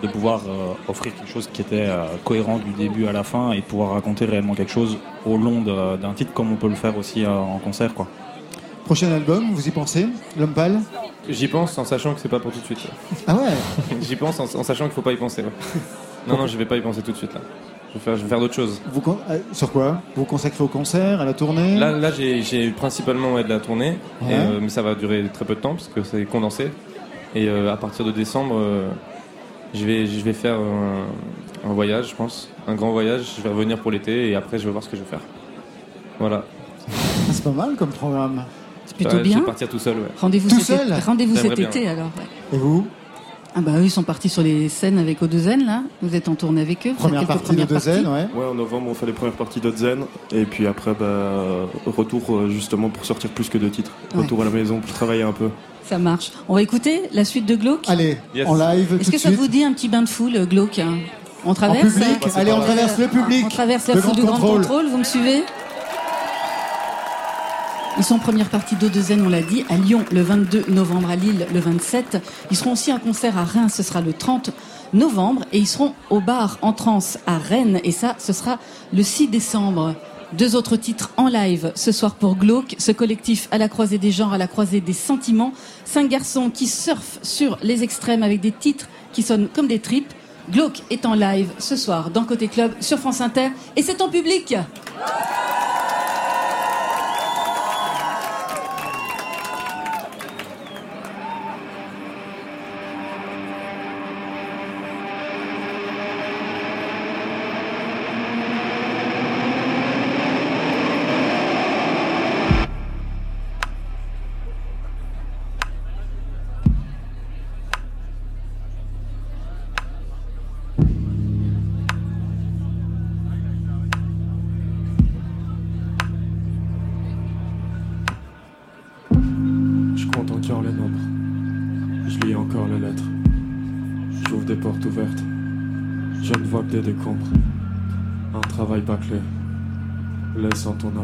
de 0.00 0.06
pouvoir 0.06 0.42
euh, 0.46 0.74
offrir 0.86 1.12
quelque 1.16 1.28
chose 1.28 1.50
qui 1.52 1.60
était 1.62 1.86
euh, 1.88 2.04
cohérent 2.24 2.58
du 2.58 2.70
début 2.70 3.08
à 3.08 3.12
la 3.12 3.24
fin 3.24 3.50
et 3.50 3.56
de 3.56 3.64
pouvoir 3.64 3.94
raconter 3.94 4.26
réellement 4.26 4.54
quelque 4.54 4.70
chose 4.70 4.96
au 5.26 5.36
long 5.36 5.60
d'un 5.96 6.12
titre, 6.14 6.32
comme 6.32 6.52
on 6.52 6.56
peut 6.56 6.68
le 6.68 6.76
faire 6.76 6.96
aussi 6.96 7.24
euh, 7.24 7.30
en 7.36 7.58
concert. 7.58 7.94
Quoi. 7.94 8.06
Prochain 8.84 9.10
album, 9.10 9.52
vous 9.52 9.66
y 9.66 9.72
pensez? 9.72 10.06
L'homme 10.38 10.52
pâle? 10.54 10.78
J'y 11.28 11.48
pense 11.48 11.76
en 11.78 11.84
sachant 11.84 12.14
que 12.14 12.20
c'est 12.20 12.28
pas 12.28 12.38
pour 12.38 12.52
tout 12.52 12.60
de 12.60 12.64
suite. 12.64 12.86
Ah 13.26 13.34
ouais? 13.34 13.96
J'y 14.02 14.14
pense 14.14 14.38
en, 14.38 14.44
en 14.44 14.62
sachant 14.62 14.84
qu'il 14.84 14.94
faut 14.94 15.02
pas 15.02 15.12
y 15.12 15.16
penser. 15.16 15.42
ouais. 15.42 15.50
Non, 16.26 16.36
non, 16.36 16.46
je 16.46 16.58
vais 16.58 16.66
pas 16.66 16.76
y 16.76 16.80
penser 16.82 17.00
tout 17.00 17.12
de 17.12 17.16
suite 17.16 17.32
là. 17.32 17.40
Je 17.98 18.04
vais 18.04 18.04
faire, 18.04 18.16
je 18.16 18.22
vais 18.22 18.28
faire 18.28 18.40
d'autres 18.40 18.54
choses. 18.54 18.80
vous, 18.92 19.00
con- 19.00 19.18
euh, 19.30 19.38
Sur 19.52 19.72
quoi 19.72 20.00
Vous 20.14 20.24
consacrez 20.24 20.62
au 20.62 20.68
concert, 20.68 21.20
à 21.20 21.24
la 21.24 21.32
tournée 21.34 21.76
Là, 21.76 21.92
là 21.92 22.10
j'ai 22.12 22.42
j'ai 22.42 22.70
principalement 22.70 23.34
ouais, 23.34 23.42
de 23.44 23.48
la 23.48 23.58
tournée, 23.58 23.96
Ouais. 24.22 24.30
et, 24.32 24.34
euh, 24.34 24.58
mais 24.60 24.68
ça 24.68 24.82
va 24.82 24.94
durer 24.94 25.24
très 25.32 25.44
peu 25.44 25.54
de 25.54 25.60
temps 25.60 25.74
parce 25.74 25.88
que 25.88 26.02
c'est 26.02 26.24
condensé. 26.24 26.70
Et 27.34 27.48
euh, 27.48 27.72
à 27.72 27.76
partir 27.76 28.04
de 28.04 28.10
décembre, 28.12 28.56
euh, 28.58 28.88
je, 29.74 29.84
vais, 29.84 30.06
je 30.06 30.20
vais 30.24 30.32
faire 30.32 30.54
un, 30.58 31.68
un 31.68 31.72
voyage, 31.72 32.10
je 32.10 32.14
pense, 32.14 32.48
un 32.66 32.74
grand 32.74 32.92
voyage. 32.92 33.22
Je 33.36 33.42
vais 33.42 33.48
revenir 33.50 33.78
pour 33.78 33.90
l'été 33.90 34.30
et 34.30 34.34
après 34.36 34.58
je 34.58 34.64
vais 34.64 34.70
voir 34.70 34.82
ce 34.84 34.88
que 34.88 34.96
je 34.96 35.02
vais 35.02 35.08
faire. 35.08 35.20
Voilà. 36.20 36.44
Ah, 36.88 36.92
C'est 37.32 37.44
pas 37.44 37.50
mal 37.50 37.74
comme 37.76 37.90
programme. 37.90 38.44
C'est 38.86 38.96
plutôt 38.96 39.10
Ouais, 39.12 39.18
Je 39.18 39.22
bien. 39.28 39.38
vais 39.40 39.44
partir 39.44 39.68
tout 39.68 39.78
seul, 39.78 39.96
ouais. 39.96 40.08
Rendez-vous 40.20 40.48
cet, 40.48 40.62
seul 40.62 40.94
rendez-vous 41.04 41.36
cet 41.36 41.54
bien. 41.54 41.68
été 41.68 41.86
alors. 41.88 42.06
ouais. 42.16 42.56
Et 42.56 42.58
vous? 42.58 42.86
Ah 43.54 43.60
bah 43.60 43.72
eux 43.78 43.84
ils 43.84 43.90
sont 43.90 44.02
partis 44.04 44.28
sur 44.28 44.42
les 44.42 44.68
scènes 44.68 44.98
avec 44.98 45.20
Odezen 45.22 45.64
là. 45.64 45.82
Vous 46.02 46.14
êtes 46.14 46.28
en 46.28 46.34
tournée 46.34 46.60
avec 46.60 46.86
eux. 46.86 46.90
Vous 46.90 46.96
Première 46.96 47.20
faites 47.20 47.28
quelques 47.28 47.40
partie 47.40 47.56
de 47.56 47.64
premières 47.64 47.80
Zen, 47.82 48.04
parties. 48.04 48.28
ouais. 48.34 48.40
Ouais, 48.42 48.48
en 48.50 48.54
novembre, 48.54 48.88
on 48.90 48.94
fait 48.94 49.06
les 49.06 49.12
premières 49.12 49.34
parties 49.34 49.60
de 49.60 49.70
Zen. 49.74 50.04
Et 50.32 50.44
puis 50.44 50.66
après, 50.66 50.92
bah, 50.98 51.66
retour 51.86 52.22
euh, 52.36 52.48
justement 52.50 52.88
pour 52.90 53.04
sortir 53.04 53.30
plus 53.30 53.48
que 53.48 53.58
deux 53.58 53.70
titres. 53.70 53.92
Ouais. 54.14 54.22
Retour 54.22 54.42
à 54.42 54.44
la 54.44 54.50
maison 54.50 54.78
pour 54.80 54.92
travailler 54.92 55.22
un 55.22 55.32
peu. 55.32 55.48
Ça 55.84 55.98
marche. 55.98 56.30
On 56.48 56.54
va 56.54 56.62
écouter 56.62 57.02
la 57.12 57.24
suite 57.24 57.46
de 57.46 57.56
Glauque. 57.56 57.84
Allez, 57.88 58.18
Yes. 58.34 58.46
en 58.46 58.54
live 58.54 58.98
Est-ce 59.00 59.10
que 59.10 59.18
ça 59.18 59.28
suite. 59.30 59.40
vous 59.40 59.48
dit 59.48 59.64
un 59.64 59.72
petit 59.72 59.88
bain 59.88 60.02
de 60.02 60.08
foule, 60.08 60.46
Glauque 60.46 60.78
hein? 60.78 60.98
On 61.44 61.50
En 61.50 61.54
traverse 61.54 61.94
public, 61.94 62.18
euh, 62.26 62.30
allez, 62.34 62.52
on 62.52 62.60
traverse 62.60 62.98
le 62.98 63.06
public. 63.06 63.44
On 63.46 63.48
traverse 63.48 63.86
la 63.88 63.94
Le 63.94 64.00
foule 64.02 64.10
grand 64.12 64.20
du 64.20 64.26
Grand 64.26 64.36
contrôle. 64.38 64.60
Contrôle, 64.60 64.86
vous 64.90 64.98
me 64.98 65.04
suivez? 65.04 65.42
Ils 67.98 68.04
sont 68.04 68.14
en 68.14 68.20
première 68.20 68.48
partie 68.48 68.76
d'Odezen, 68.76 69.26
on 69.26 69.28
l'a 69.28 69.42
dit, 69.42 69.64
à 69.68 69.76
Lyon 69.76 70.04
le 70.12 70.22
22 70.22 70.66
novembre, 70.68 71.10
à 71.10 71.16
Lille 71.16 71.48
le 71.52 71.58
27. 71.58 72.22
Ils 72.48 72.56
seront 72.56 72.72
aussi 72.72 72.92
un 72.92 73.00
concert 73.00 73.36
à 73.36 73.44
Reims, 73.44 73.74
ce 73.76 73.82
sera 73.82 74.00
le 74.00 74.12
30 74.12 74.50
novembre. 74.92 75.44
Et 75.52 75.58
ils 75.58 75.66
seront 75.66 75.94
au 76.08 76.20
bar 76.20 76.58
en 76.62 76.72
trance 76.72 77.18
à 77.26 77.38
Rennes, 77.38 77.80
et 77.82 77.90
ça, 77.90 78.14
ce 78.18 78.32
sera 78.32 78.60
le 78.92 79.02
6 79.02 79.26
décembre. 79.26 79.96
Deux 80.32 80.54
autres 80.54 80.76
titres 80.76 81.10
en 81.16 81.26
live 81.26 81.72
ce 81.74 81.90
soir 81.90 82.14
pour 82.14 82.36
Glauque, 82.36 82.76
ce 82.78 82.92
collectif 82.92 83.48
à 83.50 83.58
la 83.58 83.68
croisée 83.68 83.98
des 83.98 84.12
genres, 84.12 84.32
à 84.32 84.38
la 84.38 84.46
croisée 84.46 84.80
des 84.80 84.92
sentiments. 84.92 85.52
Cinq 85.84 86.08
garçons 86.08 86.50
qui 86.50 86.68
surfent 86.68 87.18
sur 87.22 87.58
les 87.62 87.82
extrêmes 87.82 88.22
avec 88.22 88.40
des 88.40 88.52
titres 88.52 88.86
qui 89.12 89.22
sonnent 89.22 89.48
comme 89.48 89.66
des 89.66 89.80
tripes. 89.80 90.12
Glauque 90.52 90.82
est 90.90 91.04
en 91.04 91.14
live 91.14 91.50
ce 91.58 91.74
soir 91.76 92.10
dans 92.10 92.24
Côté 92.24 92.46
Club 92.46 92.72
sur 92.80 92.98
France 92.98 93.20
Inter 93.20 93.50
et 93.74 93.82
c'est 93.82 94.00
en 94.02 94.08
public. 94.08 94.54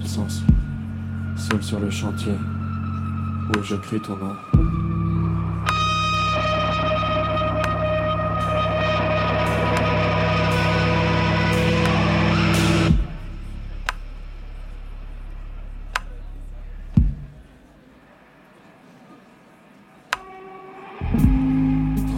Absence. 0.04 0.42
Seul 1.36 1.62
sur 1.62 1.80
le 1.80 1.90
chantier. 1.90 2.34
Où 3.48 3.62
j'écris 3.62 4.00
ton 4.00 4.16
nom. 4.16 4.34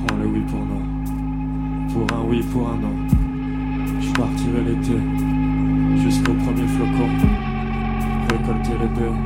Prends 0.06 0.16
le 0.16 0.26
oui 0.26 0.40
pour 0.48 0.58
non. 0.58 0.82
Pour 1.92 2.16
un 2.16 2.22
oui, 2.24 2.42
pour 2.52 2.68
un 2.68 2.76
non. 2.78 2.96
Je 4.00 4.12
partirai 4.12 4.62
l'été. 4.64 4.98
Jusqu'au 6.02 6.34
premier 6.34 6.66
flocon. 6.66 7.45
Récolter 8.30 8.76
les 8.80 8.88
baies. 8.88 9.18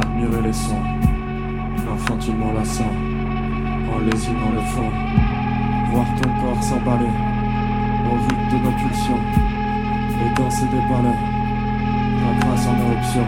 Admirer 0.00 0.42
les 0.42 0.52
sons. 0.52 0.84
Infantilement 1.92 2.52
lassant. 2.52 2.92
En 3.94 3.98
lésinant 3.98 4.52
le 4.54 4.60
fond. 4.72 4.90
Voir 5.92 6.06
ton 6.20 6.30
corps 6.40 6.62
s'emballer. 6.62 7.14
Au 8.06 8.14
rythme 8.14 8.48
de 8.52 8.64
nos 8.64 8.76
pulsions. 8.78 9.22
Et 10.22 10.34
danser 10.34 10.66
des 10.66 10.84
ballets. 10.88 11.20
Ta 12.20 12.46
grâce 12.46 12.66
en 12.66 12.76
éruption. 12.78 13.26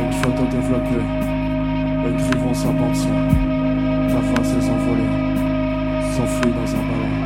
Une 0.00 0.12
photo 0.12 0.42
développée. 0.50 1.04
Écrivons 2.04 2.54
sa 2.54 2.72
bande 2.72 2.96
son. 2.96 3.52
Ta 4.08 4.20
face 4.20 4.52
est 4.52 4.70
envolée, 4.70 5.08
s'enfuit 6.14 6.52
dans 6.52 6.74
un 6.74 6.82
ballon. 6.82 7.21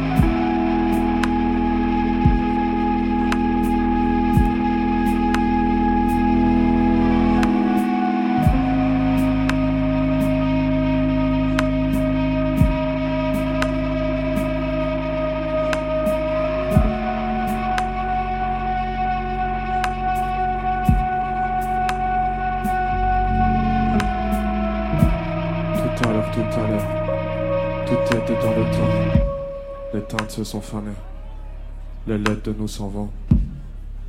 De 32.46 32.54
nous 32.56 32.68
s'en 32.68 32.86
vont. 32.86 33.10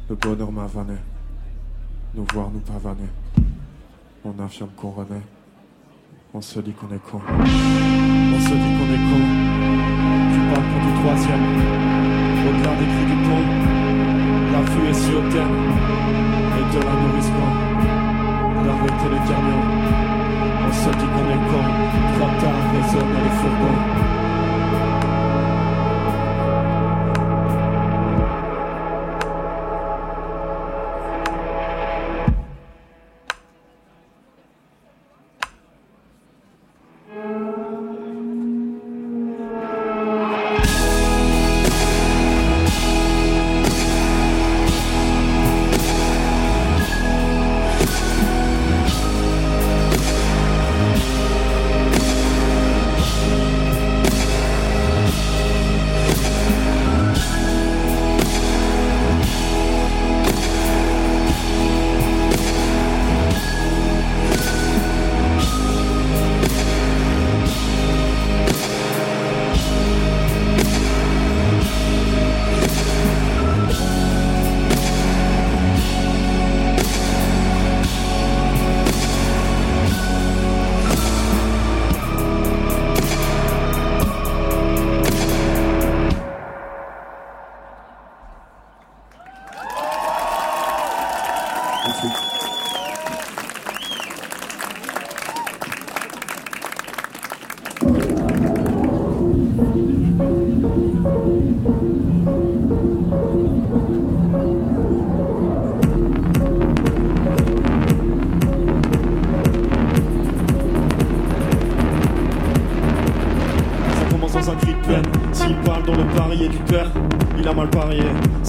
Le 0.10 0.16
bonheur 0.16 0.52
m'a 0.52 0.68
vanné, 0.68 0.94
nous 2.14 2.26
voir 2.34 2.50
nous 2.52 2.60
pavaner. 2.60 3.10
On 4.24 4.34
affirme 4.44 4.70
qu'on 4.78 4.92
renaît, 4.92 5.26
on 6.34 6.42
se 6.42 6.60
dit 6.60 6.72
qu'on 6.74 6.94
est 6.94 7.00
con. 7.00 7.20
On 7.20 8.40
se 8.40 8.54
dit 8.54 8.72
qu'on 8.78 8.90
est 8.94 9.06
con. 9.10 9.22
Tu 10.34 10.40
parles 10.54 10.68
pour 10.70 10.82
du 10.86 10.94
troisième, 11.02 11.46
au-delà 12.48 12.76
des 12.76 12.86
cris 12.86 13.08
du 13.10 13.18
pont. 13.26 13.46
La 14.54 14.62
vue 14.62 14.88
est 14.88 14.94
si 14.94 15.12
hautaine, 15.14 15.56
et 16.58 16.66
de 16.74 16.80
nous 16.80 17.16
risquons 17.16 17.54
d'arrêter 18.66 19.10
les 19.14 19.24
camions. 19.28 19.66
On 20.68 20.74
se 20.74 20.90
dit 20.90 21.10
qu'on 21.14 21.28
est 21.34 21.44
con, 21.50 21.64
trop 22.14 22.32
tard 22.40 22.62
résonnent 22.72 23.16
les 23.24 23.34
fourgons. 23.40 24.17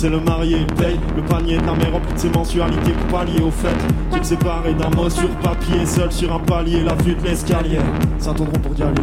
C'est 0.01 0.11
le 0.11 0.21
marié, 0.21 0.59
il 0.61 0.75
paye 0.77 0.97
le 1.17 1.23
panier 1.23 1.59
de 1.59 1.67
la 1.67 1.75
mère 1.75 1.93
rempli 1.93 2.15
de 2.15 2.19
ses 2.21 2.31
mensualités 2.31 2.93
pour 2.93 3.19
pallier 3.19 3.41
au 3.41 3.51
fait. 3.51 3.75
Tu 4.13 4.21
me 4.21 4.23
séparer 4.23 4.73
d'un 4.75 4.91
mot 4.91 5.11
sur 5.11 5.29
papier, 5.43 5.85
seul 5.85 6.13
sur 6.13 6.33
un 6.33 6.39
palier, 6.39 6.83
la 6.85 6.95
vue 6.95 7.17
de 7.17 7.25
l'escalier. 7.25 7.81
Ça 8.21 8.33
tourneront 8.33 8.61
pour 8.61 8.75
dialoguer. 8.75 9.03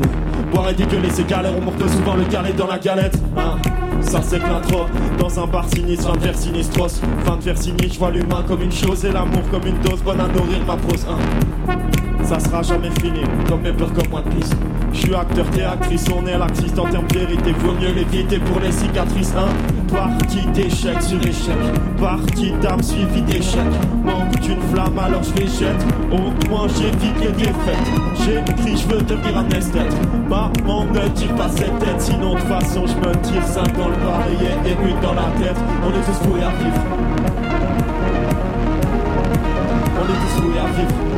Boire 0.54 0.70
et 0.70 0.74
dégueuler, 0.74 1.10
c'est 1.12 1.28
galère, 1.28 1.52
on 1.58 1.66
monte 1.66 1.86
souvent 1.90 2.16
le 2.16 2.24
galet 2.24 2.54
dans 2.54 2.68
la 2.68 2.80
galette. 2.80 3.18
Hein 3.36 3.58
ça 4.00 4.22
c'est 4.22 4.40
plein 4.40 4.62
trop 4.62 4.86
Dans 5.20 5.40
un 5.40 5.48
bar 5.48 5.68
sinistre, 5.68 6.08
fin 6.08 6.16
de 6.16 6.20
faire 6.22 6.38
sinistros 6.38 7.02
Fin 7.26 7.38
de 7.38 7.44
faire 7.44 7.58
sinistre, 7.58 7.94
je 7.94 8.00
vois 8.00 8.12
l'humain 8.12 8.44
comme 8.48 8.62
une 8.62 8.72
chose 8.72 9.04
Et 9.04 9.12
l'amour 9.12 9.42
comme 9.50 9.66
une 9.66 9.80
dose, 9.80 10.02
bonne 10.04 10.20
à 10.20 10.28
nourrir 10.28 10.64
ma 10.68 10.76
prose 10.76 11.06
hein. 11.10 11.76
Ça 12.24 12.40
sera 12.40 12.62
jamais 12.62 12.92
fini, 13.02 13.22
comme 13.48 13.62
mes 13.62 13.72
peurs 13.72 13.94
comme 13.94 14.10
moi 14.12 14.22
de 14.22 14.30
pisse 14.36 14.52
Je 14.94 15.00
suis 15.00 15.16
acteur, 15.16 15.46
t'es 15.52 15.64
on 16.14 16.26
est 16.28 16.38
laxiste 16.38 16.78
en 16.78 16.86
termes 16.86 17.08
de 17.08 17.20
vérité 17.20 17.52
Vaut 17.60 17.74
mieux 17.74 17.94
l'éviter 17.94 18.38
pour 18.40 18.60
les 18.60 18.72
cicatrices 18.72 19.34
hein. 19.38 19.48
Partie 19.92 20.46
d'échec 20.54 21.02
sur 21.02 21.22
échec 21.22 21.56
Partie 22.00 22.52
d'âme 22.62 22.82
suivi 22.82 23.22
d'échec 23.22 23.62
Manque 24.04 24.40
d'une 24.40 24.62
flamme 24.74 24.98
alors 25.00 25.24
je 25.24 25.34
les 25.42 25.48
jette 25.48 25.86
Au 26.12 26.50
moins 26.50 26.68
j'évite 26.68 27.20
les 27.22 27.32
défaites. 27.32 27.92
J'écris, 28.26 28.78
je 28.78 28.88
veux 28.88 29.02
devenir 29.02 29.38
un 29.38 29.50
esthète. 29.50 29.94
Maman 30.30 30.86
ne 30.86 31.08
tire 31.10 31.36
pas 31.36 31.50
cette 31.50 31.78
tête 31.80 32.00
Sinon 32.00 32.36
de 32.36 32.40
toute 32.40 32.50
façon 32.50 32.86
je 32.88 32.96
me 33.08 33.14
tire 33.22 33.46
5 33.46 33.78
dans 33.78 33.90
le 33.90 33.96
barillet 33.96 34.58
et 34.66 34.90
une 34.90 35.00
dans 35.02 35.14
la 35.14 35.30
tête. 35.40 35.58
On 35.84 35.90
est 35.90 36.04
tous 36.04 36.28
voués 36.28 36.44
à 36.44 36.50
vivre. 36.50 36.82
On 39.98 40.04
est 40.04 40.20
tous 40.22 40.42
voués 40.42 40.60
à 40.60 40.80
vivre 40.80 41.15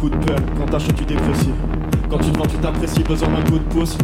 coup 0.00 0.08
de 0.08 0.16
pelle 0.24 0.42
Quand 0.58 0.66
t'achètes 0.66 0.96
tu 0.96 1.04
déprécies 1.04 1.52
Quand 2.08 2.18
tu 2.18 2.30
te 2.30 2.38
vends 2.38 2.46
tu 2.46 2.56
t'apprécies 2.56 3.02
Besoin 3.02 3.28
d'un 3.28 3.42
coup 3.42 3.58
de 3.58 3.68
pouce. 3.74 3.96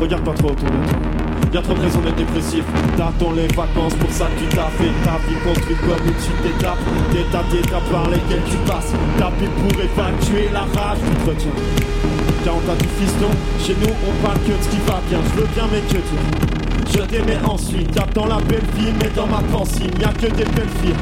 Regarde 0.00 0.24
pas 0.24 0.32
trop 0.32 0.50
autour 0.50 0.64
de 0.64 0.88
toi. 0.88 0.98
Y'a 1.52 1.62
trop 1.62 1.74
de 1.74 1.80
raisons 1.80 2.00
d'être 2.00 2.16
dépressif. 2.16 2.64
T'attends 2.96 3.32
les 3.32 3.46
vacances 3.48 3.94
pour 3.94 4.10
ça 4.10 4.26
que 4.26 4.42
tu 4.42 4.56
t'as 4.56 4.68
fait. 4.76 4.90
Ta 5.04 5.16
vie 5.24 5.38
construite 5.44 5.80
comme 5.80 6.06
une 6.06 6.20
suite 6.20 6.42
d'étapes. 6.42 6.78
D'étapes 7.12 7.48
d'étapes 7.50 7.90
par 7.90 8.10
lesquelles 8.10 8.44
tu 8.50 8.56
passes. 8.68 8.92
Ta 9.18 9.30
vie 9.38 9.48
pour 9.56 9.72
évacuer 9.80 10.48
la 10.52 10.60
rage 10.60 10.98
Tu 11.00 11.24
te 11.24 11.30
retiens 11.30 11.56
Car 12.44 12.56
on 12.56 12.60
t'a 12.60 12.76
du 12.76 12.88
fiston 12.88 13.30
Chez 13.60 13.76
nous 13.80 13.92
on 14.08 14.24
parle 14.24 14.38
que 14.40 14.52
de 14.52 14.62
ce 14.62 14.68
qui 14.68 14.80
va 14.86 15.00
bien. 15.08 15.18
Je 15.32 15.40
veux 15.40 15.48
bien 15.54 15.64
mais 15.72 15.80
que 15.80 15.96
dire 15.96 16.65
je 16.92 17.00
t'aimais 17.00 17.38
ensuite, 17.44 17.90
dans 18.14 18.26
la 18.26 18.38
belle 18.40 18.64
vie, 18.76 18.92
mais 19.00 19.10
dans 19.14 19.26
ma 19.26 19.42
pensée, 19.52 19.90
y'a 20.00 20.08
que 20.08 20.26
des 20.26 20.44
belles 20.44 20.74
filles, 20.82 20.94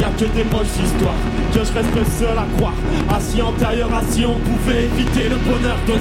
y'a 0.00 0.08
que 0.16 0.24
des 0.32 0.44
moches 0.44 0.76
histoires, 0.82 1.20
que 1.52 1.58
je 1.58 1.72
resterais 1.72 2.10
seul 2.18 2.38
à 2.38 2.46
croire. 2.56 2.74
Assis 3.10 3.42
en 3.42 3.52
tailleur, 3.52 3.88
assis, 3.94 4.24
on 4.24 4.38
pouvait 4.38 4.84
éviter 4.84 5.28
le 5.28 5.36
bonheur 5.36 5.76
de. 5.86 5.92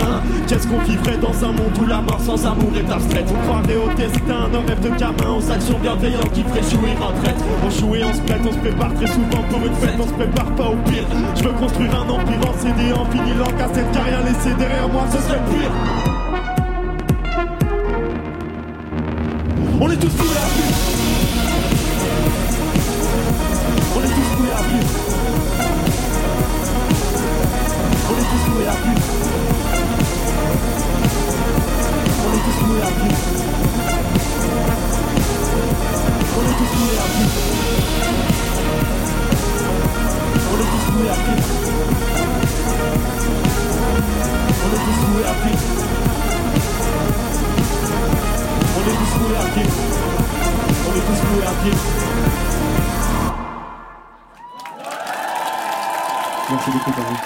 Hein 0.00 0.20
Qu'est-ce 0.48 0.66
qu'on 0.66 0.78
vivrait 0.78 1.18
dans 1.18 1.34
un 1.44 1.52
monde 1.52 1.76
où 1.80 1.86
la 1.86 2.00
mort 2.00 2.20
sans 2.20 2.46
amour 2.46 2.72
est 2.76 2.90
abstraite? 2.90 3.26
On 3.30 3.46
croirait 3.46 3.76
au 3.76 3.92
destin, 3.94 4.48
nos 4.52 4.60
rêves 4.60 4.80
de 4.80 4.90
gamin, 4.90 5.38
aux 5.38 5.50
actions 5.50 5.78
bienveillantes 5.78 6.32
qui 6.32 6.42
feraient 6.42 6.70
jouir 6.70 6.96
en 7.00 7.12
traite. 7.22 7.36
On 7.64 7.70
joue 7.70 7.94
et 7.96 8.04
on 8.04 8.12
se 8.12 8.20
prête, 8.20 8.40
on 8.48 8.52
se 8.52 8.58
prépare 8.58 8.94
très 8.94 9.06
souvent 9.06 9.42
pour 9.48 9.66
une 9.66 9.74
fête, 9.74 9.96
on 9.98 10.06
se 10.06 10.12
prépare 10.12 10.54
pas 10.54 10.68
au 10.68 10.76
pire. 10.88 11.04
Je 11.34 11.42
veux 11.44 11.52
construire 11.52 11.94
un 11.94 12.08
empire 12.08 12.48
en 12.48 12.54
CD, 12.58 12.92
en 12.92 13.04
vinyle, 13.04 13.42
en 13.42 13.58
cassette, 13.58 13.90
car 13.92 14.04
rien 14.04 14.20
laissé 14.20 14.54
derrière 14.58 14.88
moi, 14.88 15.04
ce 15.10 15.18
serait 15.18 15.42
pire. 15.50 16.15
On 19.78 19.90
est 19.90 19.96
tous 19.96 20.08
fous 20.08 20.22
à 20.22 20.48
vivre 20.56 20.76
On 23.94 24.00
est 24.00 24.08
tous 24.08 24.28
fous 24.32 24.50
à 24.56 24.62
vivre 24.62 24.90
On 28.08 28.14
est 28.16 28.28
tous 28.30 28.42
fous 28.46 28.62
à 28.62 28.76
vivre 28.82 29.06
On 32.24 32.32
est 32.32 32.42
tous 32.44 32.56
fous 32.56 32.80
à 32.80 32.90
vivre 32.90 33.20
On 36.36 36.42
est 36.42 36.56
tous 36.56 36.72
fous 36.72 36.92
à 36.96 37.08
vivre 37.12 37.36
On 40.52 40.56
est 40.56 40.70
tous 40.72 40.84
fous 40.86 41.04
à 41.06 41.18
vivre 41.26 41.46
On 44.62 44.70
est 44.72 44.82
tous 44.84 44.98
fous 45.02 45.22
à 45.26 45.32
vivre 45.46 45.85
on 48.76 48.80
est 48.80 48.94
tous 48.94 49.18
voués 49.18 49.36
à 49.36 49.44
vivre. 49.54 49.76
On 50.86 50.92
est 50.96 51.04
tous 51.06 51.20
voués 51.26 51.46
à 51.46 51.64
vivre. 51.64 51.82
Merci 56.50 56.70
beaucoup, 56.70 56.92
Paris. 56.92 57.16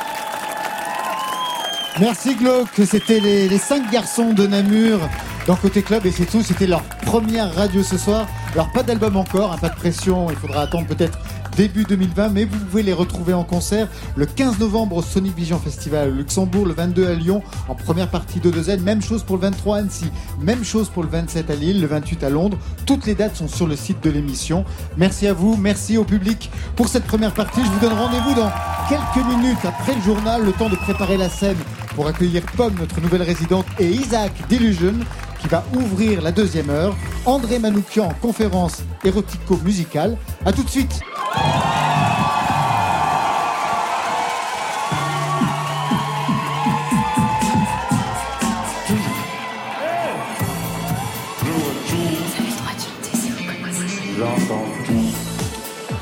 Merci 2.00 2.34
Glauque, 2.34 2.80
c'était 2.86 3.20
les, 3.20 3.48
les 3.48 3.58
cinq 3.58 3.90
garçons 3.90 4.32
de 4.32 4.46
Namur 4.46 5.00
dans 5.46 5.56
Côté 5.56 5.82
Club 5.82 6.06
et 6.06 6.12
c'est 6.12 6.24
tout, 6.24 6.42
c'était 6.42 6.66
leur 6.66 6.82
première 7.04 7.54
radio 7.54 7.82
ce 7.82 7.98
soir. 7.98 8.26
Alors 8.54 8.70
pas 8.72 8.82
d'album 8.82 9.16
encore, 9.16 9.52
hein, 9.52 9.58
pas 9.60 9.68
de 9.68 9.74
pression, 9.74 10.30
il 10.30 10.36
faudra 10.36 10.62
attendre 10.62 10.86
peut-être 10.86 11.18
début 11.56 11.84
2020, 11.84 12.30
mais 12.30 12.44
vous 12.44 12.58
pouvez 12.58 12.82
les 12.82 12.92
retrouver 12.92 13.34
en 13.34 13.44
concert 13.44 13.88
le 14.16 14.26
15 14.26 14.58
novembre 14.58 14.96
au 14.96 15.02
Sonic 15.02 15.36
Vision 15.36 15.58
Festival 15.58 16.14
Luxembourg, 16.14 16.66
le 16.66 16.74
22 16.74 17.06
à 17.06 17.14
Lyon 17.14 17.42
en 17.68 17.74
première 17.74 18.08
partie 18.08 18.40
de 18.40 18.50
2N, 18.50 18.80
même 18.80 19.02
chose 19.02 19.22
pour 19.22 19.36
le 19.36 19.42
23 19.42 19.76
à 19.76 19.80
Annecy, 19.80 20.06
même 20.40 20.64
chose 20.64 20.88
pour 20.88 21.02
le 21.02 21.08
27 21.08 21.50
à 21.50 21.54
Lille, 21.54 21.80
le 21.80 21.86
28 21.86 22.24
à 22.24 22.30
Londres. 22.30 22.58
Toutes 22.86 23.06
les 23.06 23.14
dates 23.14 23.36
sont 23.36 23.48
sur 23.48 23.66
le 23.66 23.76
site 23.76 24.02
de 24.02 24.10
l'émission. 24.10 24.64
Merci 24.96 25.26
à 25.26 25.32
vous, 25.32 25.56
merci 25.56 25.96
au 25.96 26.04
public 26.04 26.50
pour 26.76 26.88
cette 26.88 27.04
première 27.04 27.32
partie. 27.32 27.64
Je 27.64 27.70
vous 27.70 27.80
donne 27.80 27.98
rendez-vous 27.98 28.34
dans 28.34 28.50
quelques 28.88 29.26
minutes 29.26 29.64
après 29.64 29.94
le 29.94 30.00
journal, 30.00 30.44
le 30.44 30.52
temps 30.52 30.68
de 30.68 30.76
préparer 30.76 31.16
la 31.16 31.28
scène 31.28 31.58
pour 31.94 32.06
accueillir 32.06 32.42
Pomme, 32.56 32.74
notre 32.78 33.00
nouvelle 33.00 33.22
résidente, 33.22 33.66
et 33.78 33.86
Isaac 33.86 34.32
Delusion 34.48 34.94
qui 35.40 35.48
va 35.48 35.64
ouvrir 35.74 36.22
la 36.22 36.32
deuxième 36.32 36.70
heure. 36.70 36.94
André 37.24 37.58
Manoukian, 37.58 38.10
conférence 38.20 38.82
érotico-musicale. 39.04 40.16
À 40.44 40.52
tout 40.52 40.62
de 40.62 40.70
suite. 40.70 41.00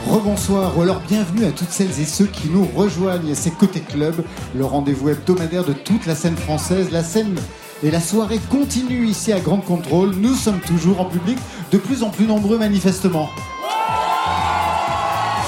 Rebonsoir 0.09 0.77
ou 0.77 0.83
alors 0.83 1.01
bienvenue 1.07 1.45
à 1.45 1.51
toutes 1.51 1.71
celles 1.71 2.01
et 2.01 2.05
ceux 2.05 2.27
qui 2.27 2.49
nous 2.49 2.65
rejoignent. 2.75 3.35
C'est 3.35 3.51
Côté 3.51 3.81
Club, 3.81 4.25
le 4.55 4.65
rendez-vous 4.65 5.11
hebdomadaire 5.11 5.65
de 5.65 5.75
toute 5.75 6.07
la 6.07 6.15
scène 6.15 6.37
française. 6.37 6.91
La 6.91 7.05
scène 7.05 7.37
et 7.83 7.91
la 7.91 8.01
soirée 8.01 8.41
continue 8.51 9.07
ici 9.07 9.33
à 9.33 9.41
Grande 9.41 9.65
Contrôle. 9.65 10.15
Nous 10.17 10.35
sommes 10.35 10.61
toujours 10.61 11.01
en 11.01 11.05
public, 11.05 11.39
de 11.71 11.79
plus 11.79 12.03
en 12.03 12.11
plus 12.11 12.27
nombreux 12.27 12.59
manifestement. 12.59 13.29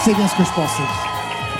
C'est 0.05 0.15
bien 0.15 0.29
ce 0.29 0.37
que 0.37 0.45
je 0.45 0.53
pensais. 0.53 0.83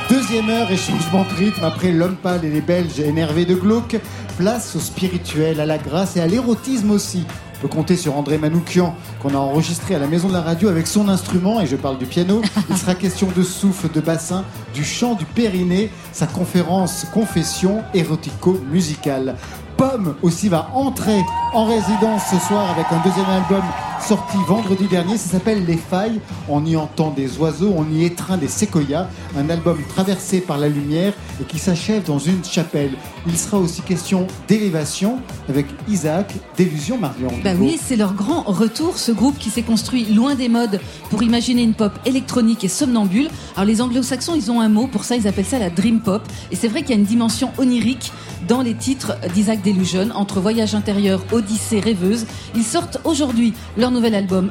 Deuxième 0.09 0.49
heure 0.49 0.71
et 0.71 0.77
changement 0.77 1.25
de 1.25 1.35
rythme 1.37 1.65
après 1.65 1.93
l'homme 1.93 2.17
pâle 2.17 2.45
et 2.45 2.51
les 2.51 2.61
Belges 2.61 2.99
énervés 2.99 3.45
de 3.45 3.55
glauque. 3.55 3.97
Place 4.39 4.75
au 4.75 4.81
spirituel, 4.81 5.61
à 5.61 5.67
la 5.67 5.79
grâce 5.79 6.17
et 6.17 6.21
à 6.21 6.27
l'érotisme 6.27 6.91
aussi. 6.91 7.25
On 7.59 7.69
peut 7.69 7.69
compter 7.69 7.97
sur 7.97 8.17
André 8.17 8.39
Manoukian 8.39 8.95
qu'on 9.21 9.35
a 9.35 9.39
enregistré 9.39 9.95
à 9.95 9.99
la 9.99 10.07
maison 10.07 10.29
de 10.29 10.33
la 10.33 10.41
radio 10.41 10.71
avec 10.71 10.87
son 10.87 11.11
instrument, 11.11 11.61
et 11.61 11.67
je 11.67 11.77
parle 11.77 11.99
du 11.99 12.07
piano. 12.07 12.41
Il 12.71 12.79
sera 12.79 12.95
question 12.95 13.29
de 13.37 13.43
souffle, 13.43 13.91
de 13.93 14.01
bassin, 14.01 14.45
du 14.73 14.83
chant, 14.83 15.15
du 15.15 15.27
périnée, 15.27 15.91
sa 16.13 16.27
conférence 16.27 17.07
confession 17.13 17.83
érotico-musicale. 17.93 19.37
Pomme 19.81 20.15
aussi 20.21 20.51
va 20.51 20.69
entrer 20.75 21.25
en 21.55 21.65
résidence 21.65 22.25
ce 22.31 22.39
soir 22.39 22.69
avec 22.69 22.85
un 22.93 22.99
deuxième 23.03 23.31
album 23.31 23.63
sorti 24.03 24.37
vendredi 24.47 24.87
dernier. 24.87 25.17
Ça 25.17 25.31
s'appelle 25.31 25.65
Les 25.65 25.77
Failles. 25.77 26.21
On 26.49 26.65
y 26.65 26.77
entend 26.77 27.11
des 27.11 27.39
oiseaux, 27.39 27.73
on 27.77 27.89
y 27.91 28.05
étreint 28.05 28.37
des 28.37 28.49
séquoias. 28.49 29.09
Un 29.37 29.49
album 29.51 29.79
traversé 29.89 30.41
par 30.41 30.59
la 30.59 30.69
lumière 30.69 31.13
et 31.41 31.45
qui 31.45 31.59
s'achève 31.59 32.05
dans 32.05 32.19
une 32.19 32.45
chapelle. 32.45 32.93
Il 33.27 33.37
sera 33.37 33.59
aussi 33.59 33.83
question 33.83 34.27
d'élévation 34.49 35.19
avec 35.49 35.67
Isaac, 35.89 36.35
d'Illusion 36.57 36.99
Marion. 36.99 37.31
Bah 37.45 37.51
oui, 37.59 37.79
c'est 37.83 37.97
leur 37.97 38.15
grand 38.15 38.43
retour, 38.43 38.99
ce 38.99 39.13
groupe 39.13 39.39
qui 39.39 39.51
s'est 39.51 39.63
construit 39.63 40.05
loin 40.07 40.35
des 40.35 40.49
modes 40.49 40.81
pour 41.11 41.23
imaginer 41.23 41.63
une 41.63 41.75
pop 41.75 41.93
électronique 42.05 42.65
et 42.65 42.69
somnambule. 42.69 43.29
Alors 43.55 43.67
les 43.67 43.81
anglo-saxons, 43.81 44.35
ils 44.35 44.51
ont 44.51 44.61
un 44.61 44.69
mot 44.69 44.87
pour 44.87 45.05
ça, 45.05 45.17
ils 45.17 45.29
appellent 45.29 45.45
ça 45.45 45.59
la 45.59 45.71
dream 45.71 46.01
pop. 46.01 46.23
Et 46.51 46.57
c'est 46.57 46.69
vrai 46.69 46.83
qu'il 46.83 46.91
y 46.91 46.95
a 46.95 46.99
une 46.99 47.07
dimension 47.07 47.51
onirique 47.59 48.13
dans 48.49 48.63
les 48.63 48.75
titres 48.75 49.17
d'Isaac 49.35 49.63
Delusion, 49.63 50.09
entre 50.15 50.41
voyage 50.41 50.75
intérieur, 50.75 51.23
odyssée 51.33 51.81
rêveuse. 51.81 52.27
Ils 52.55 52.65
sortent 52.65 52.99
aujourd'hui 53.05 53.53
nouvel 53.91 54.15
album 54.15 54.51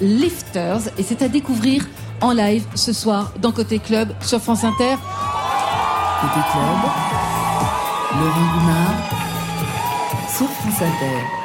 Uplifters 0.00 0.88
et 0.98 1.02
c'est 1.02 1.22
à 1.22 1.28
découvrir 1.28 1.86
en 2.20 2.32
live 2.32 2.64
ce 2.74 2.92
soir 2.92 3.32
dans 3.40 3.52
Côté 3.52 3.78
Club 3.78 4.08
sur 4.20 4.40
France 4.40 4.64
Inter. 4.64 4.96
Côté 6.20 6.40
Club, 6.52 6.80
Laurent 8.20 8.52
Goumard 8.54 8.94
sur 10.28 10.48
France 10.48 10.82
Inter. 10.82 11.41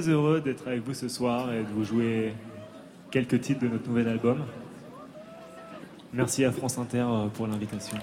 heureux 0.00 0.40
d'être 0.40 0.66
avec 0.66 0.82
vous 0.84 0.94
ce 0.94 1.08
soir 1.08 1.52
et 1.52 1.62
de 1.62 1.68
vous 1.68 1.84
jouer 1.84 2.32
quelques 3.10 3.40
titres 3.40 3.60
de 3.60 3.68
notre 3.68 3.88
nouvel 3.88 4.08
album. 4.08 4.38
Merci 6.12 6.44
à 6.44 6.52
France 6.52 6.78
Inter 6.78 7.04
euh, 7.08 7.26
pour 7.28 7.46
l'invitation. 7.46 7.96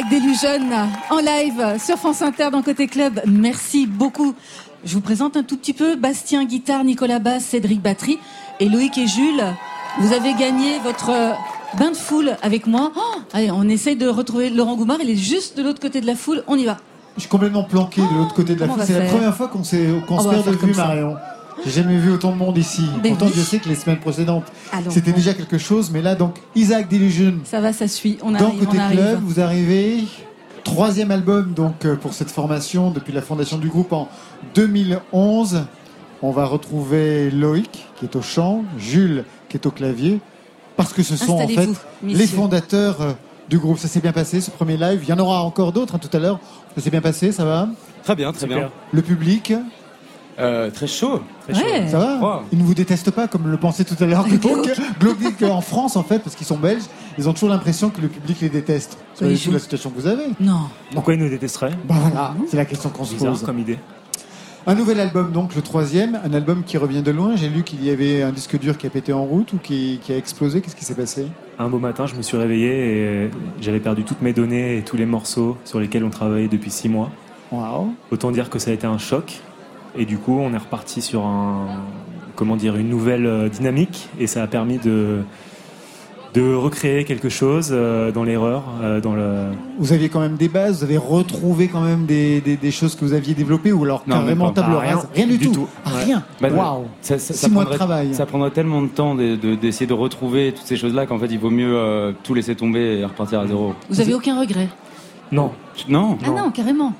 Black 0.00 0.22
Delusion 0.22 0.70
en 1.10 1.18
live 1.18 1.78
sur 1.78 1.96
France 1.96 2.22
Inter 2.22 2.48
dans 2.50 2.62
Côté 2.62 2.86
Club. 2.86 3.20
Merci 3.26 3.86
beaucoup. 3.86 4.34
Je 4.84 4.94
vous 4.94 5.00
présente 5.00 5.36
un 5.36 5.42
tout 5.42 5.58
petit 5.58 5.74
peu 5.74 5.96
Bastien 5.96 6.44
Guitare, 6.44 6.84
Nicolas 6.84 7.18
Basse, 7.18 7.44
Cédric 7.44 7.82
Batterie 7.82 8.18
et 8.60 8.68
Loïc 8.68 8.96
et 8.96 9.06
Jules. 9.06 9.42
Vous 9.98 10.12
avez 10.14 10.32
gagné 10.34 10.78
votre 10.82 11.10
bain 11.78 11.90
de 11.90 11.96
foule 11.96 12.36
avec 12.40 12.66
moi. 12.66 12.92
Oh, 12.96 13.18
allez, 13.34 13.50
on 13.50 13.68
essaye 13.68 13.96
de 13.96 14.08
retrouver 14.08 14.48
Laurent 14.48 14.76
Goumard. 14.76 14.98
Il 15.02 15.10
est 15.10 15.16
juste 15.16 15.58
de 15.58 15.62
l'autre 15.62 15.80
côté 15.80 16.00
de 16.00 16.06
la 16.06 16.14
foule. 16.14 16.44
On 16.46 16.56
y 16.56 16.64
va. 16.64 16.78
Je 17.16 17.22
suis 17.22 17.30
complètement 17.30 17.64
planqué 17.64 18.00
de 18.00 18.16
l'autre 18.16 18.34
côté 18.34 18.54
de 18.54 18.60
la 18.60 18.68
foule. 18.68 18.82
C'est 18.86 18.98
la 18.98 19.04
première 19.06 19.36
fois 19.36 19.48
qu'on 19.48 19.64
se 19.64 19.76
perd 19.76 20.46
de 20.46 20.66
vue, 20.66 20.74
Marion. 20.74 21.16
J'ai 21.64 21.72
jamais 21.82 21.98
vu 21.98 22.12
autant 22.12 22.32
de 22.32 22.36
monde 22.36 22.56
ici. 22.56 22.84
Mais 23.02 23.10
Pourtant, 23.10 23.28
je 23.34 23.40
sais 23.40 23.58
que 23.58 23.68
les 23.68 23.74
semaines 23.74 24.00
précédentes, 24.00 24.44
c'était 24.90 25.10
euh, 25.10 25.14
déjà 25.14 25.34
quelque 25.34 25.58
chose, 25.58 25.90
mais 25.92 26.02
là, 26.02 26.14
donc, 26.14 26.36
Isaac 26.54 26.88
Delusion. 26.88 27.34
Ça 27.44 27.60
va, 27.60 27.72
ça 27.72 27.88
suit. 27.88 28.18
On 28.22 28.34
arrive. 28.34 28.60
Dans 28.60 28.66
Côté. 28.66 28.78
Club, 28.92 29.20
vous 29.22 29.40
arrivez. 29.40 30.04
Troisième 30.64 31.10
album, 31.10 31.52
donc, 31.54 31.84
euh, 31.84 31.96
pour 31.96 32.12
cette 32.12 32.30
formation 32.30 32.90
depuis 32.90 33.12
la 33.12 33.22
fondation 33.22 33.58
du 33.58 33.68
groupe 33.68 33.92
en 33.92 34.08
2011. 34.54 35.64
On 36.22 36.32
va 36.32 36.44
retrouver 36.44 37.30
Loïc, 37.30 37.86
qui 37.96 38.04
est 38.04 38.14
au 38.14 38.22
chant, 38.22 38.64
Jules, 38.78 39.24
qui 39.48 39.56
est 39.56 39.66
au 39.66 39.70
clavier, 39.70 40.20
parce 40.76 40.92
que 40.92 41.02
ce 41.02 41.16
sont 41.16 41.38
en 41.38 41.48
fait 41.48 41.68
les 42.02 42.26
fondateurs 42.26 43.00
euh, 43.00 43.12
du 43.48 43.58
groupe. 43.58 43.78
Ça 43.78 43.88
s'est 43.88 44.00
bien 44.00 44.12
passé, 44.12 44.40
ce 44.40 44.50
premier 44.50 44.76
live. 44.76 45.00
Il 45.02 45.08
y 45.08 45.12
en 45.12 45.18
aura 45.18 45.42
encore 45.42 45.72
d'autres 45.72 45.94
hein, 45.94 45.98
tout 45.98 46.14
à 46.14 46.20
l'heure. 46.20 46.38
Ça 46.76 46.82
s'est 46.82 46.90
bien 46.90 47.00
passé, 47.00 47.32
ça 47.32 47.44
va? 47.44 47.68
Très 48.04 48.14
bien, 48.14 48.32
très 48.32 48.46
bien. 48.46 48.70
Le 48.92 49.02
public? 49.02 49.52
Euh, 50.38 50.70
très 50.70 50.86
chaud. 50.86 51.20
Ouais. 51.48 51.88
Ça 51.88 51.98
va 51.98 52.16
Wow. 52.18 52.42
Ils 52.52 52.58
ne 52.58 52.64
vous 52.64 52.72
détestent 52.74 53.10
pas 53.10 53.28
comme 53.28 53.50
le 53.50 53.56
pensait 53.58 53.84
tout 53.84 53.96
à 54.02 54.06
l'heure 54.06 54.26
Glauque. 54.26 54.68
Glauque 55.00 55.18
dit 55.18 55.34
qu'en 55.34 55.60
France, 55.60 55.96
en 55.96 56.02
fait, 56.02 56.20
parce 56.20 56.34
qu'ils 56.36 56.46
sont 56.46 56.56
belges, 56.58 56.84
ils 57.18 57.28
ont 57.28 57.32
toujours 57.34 57.50
l'impression 57.50 57.90
que 57.90 58.00
le 58.00 58.08
public 58.08 58.40
les 58.40 58.48
déteste. 58.48 58.96
C'est 59.14 59.24
pas 59.24 59.30
Oui, 59.30 59.36
du 59.36 59.40
tout 59.40 59.48
je- 59.50 59.54
la 59.54 59.58
situation 59.58 59.90
que 59.90 60.00
vous 60.00 60.06
avez. 60.06 60.24
Non. 60.40 60.60
Pourquoi 60.94 61.14
ils 61.14 61.20
nous 61.20 61.28
détesteraient 61.28 61.72
Bah 61.86 61.96
voilà, 62.00 62.34
c'est 62.48 62.56
la 62.56 62.64
question 62.64 62.88
qu'on 62.90 63.04
se 63.04 63.14
pose. 63.16 63.42
comme 63.42 63.58
idée. 63.58 63.78
Un 64.66 64.74
nouvel 64.74 65.00
album, 65.00 65.32
donc 65.32 65.54
le 65.56 65.62
troisième, 65.62 66.20
un 66.22 66.32
album 66.34 66.62
qui 66.64 66.76
revient 66.76 67.02
de 67.02 67.10
loin. 67.10 67.34
J'ai 67.34 67.48
lu 67.48 67.62
qu'il 67.62 67.82
y 67.82 67.90
avait 67.90 68.22
un 68.22 68.30
disque 68.30 68.58
dur 68.58 68.76
qui 68.76 68.86
a 68.86 68.90
pété 68.90 69.12
en 69.12 69.24
route 69.24 69.54
ou 69.54 69.58
qui, 69.58 69.98
qui 70.02 70.12
a 70.12 70.16
explosé. 70.18 70.60
Qu'est-ce 70.60 70.76
qui 70.76 70.84
s'est 70.84 70.94
passé? 70.94 71.26
Un 71.58 71.68
beau 71.68 71.78
matin, 71.78 72.06
je 72.06 72.14
me 72.14 72.20
suis 72.22 72.36
réveillé 72.36 73.24
et 73.24 73.30
j'avais 73.62 73.80
perdu 73.80 74.04
toutes 74.04 74.20
mes 74.20 74.34
données 74.34 74.76
et 74.76 74.82
tous 74.82 74.96
les 74.98 75.06
morceaux 75.06 75.56
sur 75.64 75.80
lesquels 75.80 76.04
on 76.04 76.10
travaillait 76.10 76.48
depuis 76.48 76.70
six 76.70 76.90
mois. 76.90 77.10
Waouh 77.50 77.94
Autant 78.10 78.30
dire 78.30 78.50
que 78.50 78.58
ça 78.58 78.70
a 78.70 78.74
été 78.74 78.86
un 78.86 78.98
choc. 78.98 79.40
Et 79.98 80.04
du 80.04 80.18
coup, 80.18 80.38
on 80.38 80.52
est 80.54 80.58
reparti 80.58 81.02
sur 81.02 81.24
un, 81.24 81.66
comment 82.36 82.56
dire, 82.56 82.76
une 82.76 82.88
nouvelle 82.88 83.26
euh, 83.26 83.48
dynamique 83.48 84.08
et 84.18 84.26
ça 84.26 84.42
a 84.42 84.46
permis 84.46 84.78
de, 84.78 85.18
de 86.34 86.54
recréer 86.54 87.04
quelque 87.04 87.28
chose 87.28 87.70
euh, 87.72 88.12
dans 88.12 88.22
l'erreur, 88.22 88.62
euh, 88.82 89.00
dans 89.00 89.14
le. 89.16 89.46
Vous 89.80 89.92
aviez 89.92 90.08
quand 90.08 90.20
même 90.20 90.36
des 90.36 90.48
bases, 90.48 90.78
vous 90.78 90.84
avez 90.84 90.96
retrouvé 90.96 91.66
quand 91.66 91.80
même 91.80 92.06
des, 92.06 92.40
des- 92.40 92.56
des 92.56 92.70
choses 92.70 92.94
que 92.94 93.04
vous 93.04 93.14
aviez 93.14 93.34
développées 93.34 93.72
ou 93.72 93.82
alors 93.82 94.04
Non, 94.06 94.16
carrément 94.20 94.52
pas. 94.52 94.62
table 94.62 94.74
Ah, 94.76 94.80
rien. 94.80 94.94
rase 94.96 95.08
Rien 95.12 95.26
du, 95.26 95.38
Du 95.38 95.46
tout. 95.48 95.52
tout. 95.54 95.68
Ah, 95.84 95.90
Ouais. 95.96 96.04
Rien. 96.04 96.22
Bah, 96.40 96.48
Waouh 96.50 96.84
Ça, 97.00 97.18
ça- 97.18 97.34
Six 97.34 97.40
ça 97.40 97.48
mois 97.48 97.64
de 97.64 97.70
travail. 97.74 98.14
Ça 98.14 98.26
prendrait 98.26 98.52
tellement 98.52 98.82
de 98.82 98.86
temps 98.88 99.16
de- 99.16 99.34
de- 99.34 99.56
d'essayer 99.56 99.86
de, 99.88 99.92
retrouver 99.92 100.52
toutes 100.52 100.66
ces 100.66 100.76
choses-là 100.76 101.06
qu'en 101.06 101.18
fait, 101.18 101.26
il 101.26 101.38
vaut 101.40 101.50
mieux 101.50 101.74
euh, 101.76 102.12
tout 102.22 102.32
laisser 102.34 102.54
tomber 102.54 103.00
et 103.00 103.04
repartir 103.04 103.40
à 103.40 103.46
zéro. 103.48 103.74
Vous 103.88 104.00
avez 104.00 104.14
aucun 104.14 104.38
regret? 104.40 104.68
Non, 105.32 105.50
Non. 105.88 106.16
Ah 106.24 106.30
non, 106.30 106.50
carrément. 106.52 106.92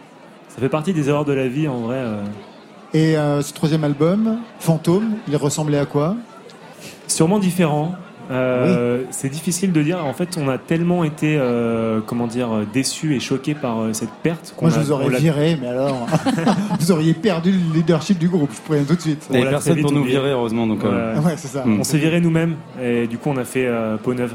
ça 0.49 0.59
fait 0.61 0.69
partie 0.69 0.93
des 0.93 1.09
erreurs 1.09 1.25
de 1.25 1.33
la 1.33 1.47
vie 1.47 1.69
en 1.69 1.79
vrai. 1.83 1.97
euh. 1.99 2.23
Et 2.93 3.17
euh, 3.17 3.41
ce 3.43 3.53
troisième 3.53 3.85
album, 3.85 4.39
Fantôme, 4.59 5.15
il 5.29 5.37
ressemblait 5.37 5.79
à 5.79 5.87
quoi? 5.87 6.17
Sûrement 7.07 7.39
différent. 7.39 7.95
Euh, 8.33 9.03
C'est 9.11 9.29
difficile 9.29 9.73
de 9.73 9.83
dire. 9.83 10.05
En 10.05 10.13
fait, 10.13 10.39
on 10.41 10.49
a 10.49 10.57
tellement 10.59 11.03
été, 11.03 11.37
euh, 11.37 12.01
comment 12.05 12.29
dire, 12.29 12.49
déçus 12.73 13.17
et 13.17 13.21
choqués 13.21 13.55
par 13.55 13.81
euh, 13.81 13.93
cette 13.93 14.11
perte. 14.23 14.55
qu'on 14.57 14.67
Moi, 14.67 14.75
je 14.75 14.81
a- 14.81 14.83
vous 14.85 14.93
aurais 14.93 15.09
viré, 15.19 15.59
mais 15.61 15.67
alors, 15.69 16.07
vous 16.81 16.93
auriez 16.93 17.15
perdu 17.15 17.51
le 17.53 17.75
leadership 17.75 18.19
du 18.19 18.29
groupe. 18.29 18.51
Je 18.55 18.61
préviens 18.61 18.85
tout 18.87 18.95
de 18.95 19.01
suite. 19.01 19.27
Il 19.31 19.41
n'y 19.41 19.47
On 19.47 19.51
personne 19.51 19.81
pour 19.81 19.91
nous 19.93 20.01
oublié. 20.03 20.17
virer, 20.19 20.31
heureusement. 20.31 20.67
Donc, 20.69 20.85
euh, 20.85 21.17
Ouais. 21.19 21.27
Ouais, 21.27 21.35
c'est 21.37 21.49
ça. 21.49 21.65
Mm. 21.65 21.81
On 21.81 21.85
s'est 21.85 21.99
viré 21.99 22.21
nous-mêmes 22.21 22.57
et 22.81 23.07
du 23.09 23.19
coup, 23.19 23.31
on 23.31 23.37
a 23.37 23.45
fait 23.45 23.67
euh, 23.67 23.97
peau 23.97 24.15
neuve. 24.15 24.35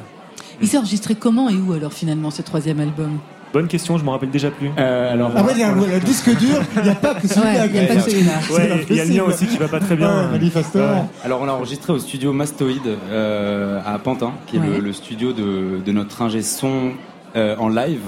Il 0.61 0.67
s'est 0.67 0.77
enregistré 0.77 1.15
comment 1.15 1.49
et 1.49 1.55
où 1.55 1.73
alors 1.73 1.91
finalement 1.93 2.31
ce 2.31 2.41
troisième 2.41 2.79
album? 2.81 3.19
Bonne 3.55 3.67
question, 3.69 3.97
je 3.97 4.03
me 4.03 4.09
rappelle 4.09 4.31
déjà 4.31 4.51
plus. 4.51 4.69
euh, 4.77 5.13
alors, 5.13 5.31
Ah 5.33 5.41
ouais, 5.41 5.53
il 5.55 5.59
y 5.61 5.63
a 5.63 5.71
le 5.73 5.99
disque 6.01 6.29
dur, 6.37 6.57
il 6.75 6.83
n'y 6.83 6.89
a 6.89 6.95
pas 6.95 7.15
que 7.15 7.25
celui-là. 7.25 7.61
Ouais, 7.61 7.67
il 7.67 7.71
n'y 7.71 7.79
a 7.79 7.87
pas 7.87 7.95
que 7.95 8.01
celui-là. 8.11 8.31
C'est 8.41 8.53
Ouais, 8.53 8.85
il 8.89 8.95
y 8.97 8.99
a 8.99 9.05
le 9.05 9.13
mien 9.13 9.23
aussi 9.23 9.45
qui 9.47 9.55
va 9.57 9.69
pas 9.69 9.79
très 9.79 9.95
bien. 9.95 10.09
Ouais, 10.25 10.31
manifestement. 10.31 11.09
alors, 11.23 11.41
on 11.41 11.45
l'a 11.45 11.53
enregistré 11.53 11.93
au 11.93 11.99
studio 11.99 12.33
Mastoïde 12.33 12.81
euh, 13.09 13.79
à 13.85 13.97
Pantin, 13.97 14.33
qui 14.45 14.57
est 14.57 14.59
Ouais. 14.59 14.67
le, 14.67 14.79
le 14.81 14.91
studio 14.91 15.31
de, 15.31 15.79
de 15.85 15.91
notre 15.93 16.21
ingé 16.21 16.41
son 16.41 16.91
euh, 17.37 17.55
en 17.57 17.69
live, 17.69 18.01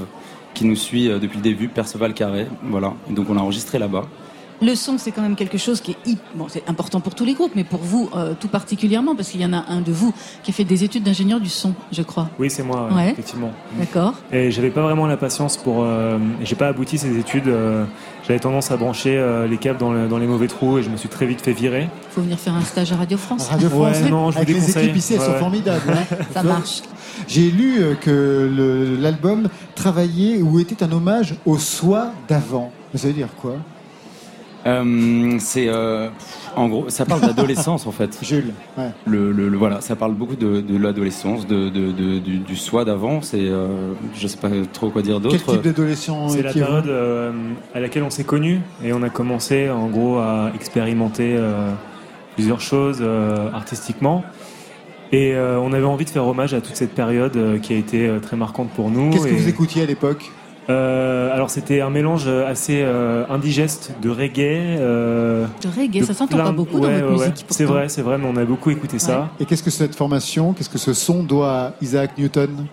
qui 0.54 0.66
nous 0.66 0.76
suit 0.76 1.08
euh, 1.10 1.18
depuis 1.18 1.38
le 1.38 1.44
début, 1.44 1.70
Perceval 1.70 2.14
Carré. 2.14 2.48
Voilà. 2.64 2.92
Et 3.10 3.14
donc, 3.14 3.30
on 3.30 3.34
l'a 3.34 3.42
enregistré 3.42 3.80
là-bas. 3.80 4.04
Le 4.60 4.74
son, 4.74 4.98
c'est 4.98 5.12
quand 5.12 5.22
même 5.22 5.36
quelque 5.36 5.58
chose 5.60 5.82
qui 5.82 5.92
est 5.92 5.98
hip- 6.10 6.20
bon, 6.34 6.48
c'est 6.50 6.68
important 6.68 7.00
pour 7.00 7.14
tous 7.14 7.26
les 7.26 7.34
groupes, 7.36 7.52
mais 7.56 7.64
pour 7.64 7.80
vous 7.80 8.10
euh, 8.16 8.34
tout 8.40 8.48
particulièrement, 8.48 9.16
parce 9.16 9.30
qu'il 9.30 9.40
y 9.42 9.46
en 9.46 9.54
a 9.54 9.64
un 9.70 9.82
de 9.82 9.92
vous 9.92 10.14
qui 10.44 10.50
a 10.50 10.54
fait 10.54 10.64
des 10.64 10.84
études 10.84 11.04
d'ingénieur 11.04 11.40
du 11.40 11.50
son, 11.50 11.76
je 11.92 12.02
crois. 12.02 12.30
Oui, 12.40 12.50
c'est 12.50 12.64
moi, 12.64 12.90
Ouais. 12.92 13.12
effectivement. 13.12 13.52
D'accord. 13.78 14.16
Et 14.32 14.50
j'avais 14.50 14.72
pas 14.72 14.82
vraiment 14.82 15.06
la 15.06 15.16
patience 15.18 15.58
pour. 15.58 15.84
euh, 15.84 16.18
j'ai 16.44 16.56
pas 16.56 16.70
abouti 16.70 16.98
ces 16.98 17.18
études. 17.20 17.48
euh, 17.48 17.86
j'avais 18.28 18.40
tendance 18.40 18.72
à 18.72 18.78
brancher 18.78 19.16
euh, 19.18 19.48
les 19.48 19.58
câbles 19.58 19.80
dans, 19.80 19.92
le- 19.94 20.08
dans 20.08 20.18
les 20.18 20.26
mauvais 20.28 20.48
trous 20.48 20.80
et 20.80 20.84
je 20.84 20.90
me 20.90 20.98
suis 20.98 21.08
très 21.10 21.28
vite 21.28 21.42
fait 21.42 21.54
virer. 21.54 21.88
Faut 22.12 22.22
venir 22.22 22.40
faire 22.40 22.56
un 22.56 22.62
stage 22.64 22.92
à 22.92 22.96
Radio 22.96 23.18
France. 23.18 23.48
Radio 23.50 23.70
France, 23.70 23.98
Ouais, 24.02 24.10
non, 24.10 24.32
je 24.32 24.38
vous 24.38 24.42
avec 24.44 24.50
les 24.56 24.70
équipes 24.72 24.96
ici, 24.96 25.14
elles 25.14 25.20
Ouais, 25.20 25.26
sont 25.28 25.34
formidables. 25.40 25.82
hein. 25.92 26.16
Ça 26.34 26.42
marche. 26.42 26.82
J'ai 27.28 27.52
lu 27.52 27.80
que 28.02 28.98
l'album 29.00 29.50
travaillait 29.76 30.42
ou 30.42 30.60
était 30.60 30.84
un 30.84 30.92
hommage 30.92 31.36
au 31.46 31.58
soi 31.60 32.12
d'avant. 32.28 32.72
Ça 32.96 33.08
veut 33.08 33.14
dire 33.14 33.30
quoi? 33.40 33.54
Euh, 34.66 35.38
c'est 35.40 35.68
euh, 35.70 36.10
en 36.56 36.68
gros, 36.68 36.90
ça 36.90 37.06
parle 37.06 37.22
d'adolescence 37.22 37.88
en 37.88 37.92
fait. 37.92 38.18
Jules, 38.24 38.54
ouais. 38.78 38.90
Le, 39.06 39.32
le- 39.32 39.48
le- 39.48 39.58
voilà, 39.58 39.80
ça 39.82 39.96
parle 39.96 40.14
beaucoup 40.14 40.36
de, 40.36 40.60
de 40.62 40.78
l'adolescence, 40.78 41.48
de, 41.48 41.70
de- 41.70 41.92
de- 41.92 42.20
du, 42.20 42.40
du 42.40 42.56
soi 42.56 42.84
d'avant. 42.84 43.22
C'est, 43.22 43.38
euh, 43.48 43.94
je 44.16 44.28
sais 44.28 44.38
pas 44.38 44.50
trop 44.74 44.90
quoi 44.90 45.02
dire 45.04 45.20
Quel 45.22 45.32
d'autre. 45.32 45.54
type 45.54 45.62
d'adolescent 45.62 46.28
C'est 46.30 46.42
la 46.42 46.52
période 46.52 46.88
euh, 46.88 47.32
à 47.74 47.80
laquelle 47.80 48.04
on 48.04 48.10
s'est 48.10 48.24
connus 48.26 48.60
et 48.84 48.92
on 48.92 49.04
a 49.04 49.10
commencé 49.10 49.70
en 49.70 49.88
gros 49.88 50.18
à 50.18 50.52
expérimenter 50.56 51.36
euh, 51.38 51.72
plusieurs 52.36 52.60
choses 52.62 52.98
euh, 53.02 53.50
artistiquement. 53.54 54.24
Et 55.14 55.34
euh, 55.36 55.58
on 55.62 55.72
avait 55.72 55.86
envie 55.86 56.04
de 56.04 56.10
faire 56.10 56.28
hommage 56.28 56.54
à 56.54 56.60
toute 56.60 56.76
cette 56.76 56.94
période 56.94 57.38
euh, 57.38 57.60
qui 57.60 57.74
a 57.74 57.78
été 57.78 58.08
euh, 58.08 58.20
très 58.20 58.36
marquante 58.36 58.70
pour 58.72 58.90
nous. 58.92 59.12
Qu'est-ce 59.12 59.28
que 59.28 59.34
vous 59.36 59.48
écoutiez 59.48 59.84
à 59.84 59.86
l'époque? 59.86 60.32
Euh, 60.70 61.34
Alors 61.34 61.50
c'était 61.50 61.82
un 61.82 61.90
mélange 61.90 62.28
assez 62.28 62.82
euh, 62.84 63.24
indigeste 63.30 63.92
de 64.02 64.10
reggae. 64.10 64.78
euh, 64.80 65.46
De 65.62 65.68
reggae, 65.70 66.02
de 66.02 66.06
ça 66.06 66.14
s'entend 66.14 66.36
plein 66.36 66.46
pas 66.46 66.52
beaucoup 66.52 66.80
dans 66.80 66.90
votre 66.90 67.06
ouais, 67.06 67.18
ouais. 67.18 67.30
musique. 67.30 67.46
C'est 67.50 67.66
vrai, 67.66 67.90
c'est 67.90 68.02
vrai, 68.02 68.18
mais 68.18 68.28
on 68.32 68.36
a 68.38 68.46
beaucoup 68.46 68.70
écouté 68.70 69.00
ça. 69.00 69.30
Et 69.40 69.46
qu'est-ce 69.46 69.64
que 69.64 69.70
cette 69.72 69.96
formation, 69.96 70.54
qu'est-ce 70.54 70.70
que 70.70 70.78
ce 70.78 70.94
son 70.94 71.24
doit 71.24 71.52
à 71.52 71.74
Isaac 71.82 72.18
Newton? 72.18 72.66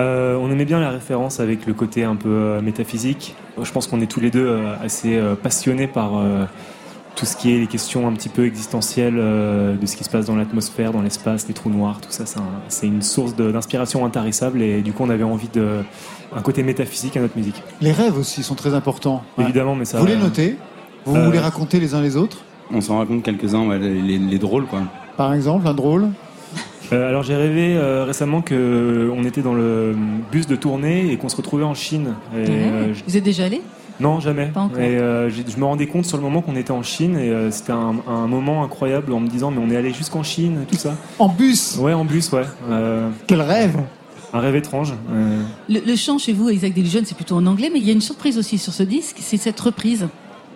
Euh, 0.00 0.34
on 0.36 0.50
aimait 0.50 0.64
bien 0.64 0.80
la 0.80 0.90
référence 0.90 1.38
avec 1.38 1.66
le 1.66 1.72
côté 1.72 2.02
un 2.02 2.16
peu 2.16 2.28
euh, 2.28 2.60
métaphysique. 2.60 3.36
Je 3.62 3.70
pense 3.70 3.86
qu'on 3.86 4.00
est 4.00 4.10
tous 4.10 4.18
les 4.18 4.32
deux 4.32 4.44
euh, 4.46 4.74
assez 4.82 5.16
euh, 5.16 5.36
passionnés 5.36 5.86
par 5.86 6.18
euh, 6.18 6.44
tout 7.16 7.26
ce 7.26 7.36
qui 7.36 7.54
est 7.54 7.58
les 7.58 7.66
questions 7.68 8.08
un 8.08 8.12
petit 8.12 8.28
peu 8.28 8.44
existentielles 8.44 9.14
euh, 9.18 9.76
de 9.76 9.86
ce 9.86 9.96
qui 9.96 10.02
se 10.04 10.10
passe 10.10 10.26
dans 10.26 10.34
l'atmosphère, 10.36 10.92
dans 10.92 11.02
l'espace, 11.02 11.46
les 11.46 11.54
trous 11.54 11.70
noirs, 11.70 12.00
tout 12.00 12.10
ça, 12.10 12.26
c'est 12.26 12.38
un- 12.40 12.60
c'est 12.68 12.86
une 12.88 13.02
source 13.02 13.36
d'inspiration 13.36 14.04
intarissable 14.04 14.60
et 14.62 14.82
du 14.82 14.92
coup 14.92 15.04
on 15.04 15.10
avait 15.10 15.22
envie 15.22 15.48
de 15.52 15.82
un 16.34 16.42
côté 16.42 16.62
métaphysique 16.64 17.16
à 17.16 17.20
notre 17.20 17.36
musique. 17.36 17.62
Les 17.80 17.92
rêves 17.92 18.18
aussi 18.18 18.42
sont 18.42 18.56
très 18.56 18.74
importants. 18.74 19.22
Ouais. 19.38 19.44
Évidemment, 19.44 19.76
mais 19.76 19.84
ça. 19.84 20.00
Vous 20.00 20.06
les 20.06 20.16
notez? 20.16 20.56
Vous 21.04 21.14
Euh, 21.14 21.26
vous 21.26 21.32
les 21.32 21.38
racontez 21.38 21.78
les 21.78 21.94
uns 21.94 22.00
les 22.02 22.16
autres? 22.16 22.38
On 22.72 22.80
s'en 22.80 22.98
raconte 22.98 23.22
quelques-uns, 23.22 23.64
ouais, 23.68 23.78
les, 23.78 24.00
les- 24.00 24.18
les 24.18 24.38
drôles 24.38 24.66
quoi. 24.66 24.80
Par 25.16 25.32
exemple, 25.34 25.68
un 25.68 25.74
drôle? 25.74 26.08
Euh, 26.92 27.08
alors 27.08 27.22
j'ai 27.22 27.36
rêvé 27.36 27.76
euh, 27.76 28.04
récemment 28.04 28.42
que 28.42 29.10
on 29.16 29.24
était 29.24 29.40
dans 29.42 29.54
le 29.54 29.94
bus 30.32 30.46
de 30.46 30.56
tournée 30.56 31.12
et 31.12 31.16
qu'on 31.16 31.28
se 31.28 31.36
retrouvait 31.36 31.64
en 31.64 31.74
Chine. 31.74 32.14
Et, 32.34 32.44
euh, 32.48 32.92
Vous 33.06 33.16
êtes 33.16 33.22
déjà 33.24 33.44
allé? 33.44 33.62
Non, 34.00 34.20
jamais. 34.20 34.46
Pas 34.46 34.60
encore. 34.62 34.78
Et 34.80 34.98
euh, 34.98 35.30
je 35.30 35.56
me 35.56 35.64
rendais 35.64 35.86
compte 35.86 36.04
sur 36.04 36.16
le 36.16 36.22
moment 36.22 36.42
qu'on 36.42 36.56
était 36.56 36.72
en 36.72 36.82
Chine 36.82 37.16
et 37.16 37.30
euh, 37.30 37.50
c'était 37.50 37.72
un, 37.72 37.94
un 38.08 38.26
moment 38.26 38.64
incroyable 38.64 39.12
en 39.12 39.20
me 39.20 39.28
disant 39.28 39.50
mais 39.50 39.58
on 39.64 39.70
est 39.70 39.76
allé 39.76 39.92
jusqu'en 39.92 40.22
Chine, 40.22 40.64
tout 40.68 40.76
ça. 40.76 40.94
En 41.18 41.28
bus 41.28 41.76
Ouais, 41.80 41.92
en 41.94 42.04
bus, 42.04 42.30
ouais. 42.32 42.42
Euh, 42.68 43.10
Quel 43.26 43.40
rêve 43.40 43.78
un 44.32 44.40
rêve 44.40 44.56
étrange. 44.56 44.94
Euh, 45.12 45.40
le, 45.68 45.78
le 45.86 45.94
chant 45.94 46.18
chez 46.18 46.32
vous, 46.32 46.50
Isaac 46.50 46.74
Delusion, 46.74 47.02
c'est 47.04 47.14
plutôt 47.14 47.36
en 47.36 47.46
anglais, 47.46 47.70
mais 47.72 47.78
il 47.78 47.86
y 47.86 47.90
a 47.90 47.92
une 47.92 48.00
surprise 48.00 48.36
aussi 48.36 48.58
sur 48.58 48.72
ce 48.72 48.82
disque, 48.82 49.18
c'est 49.20 49.36
cette 49.36 49.60
reprise, 49.60 50.08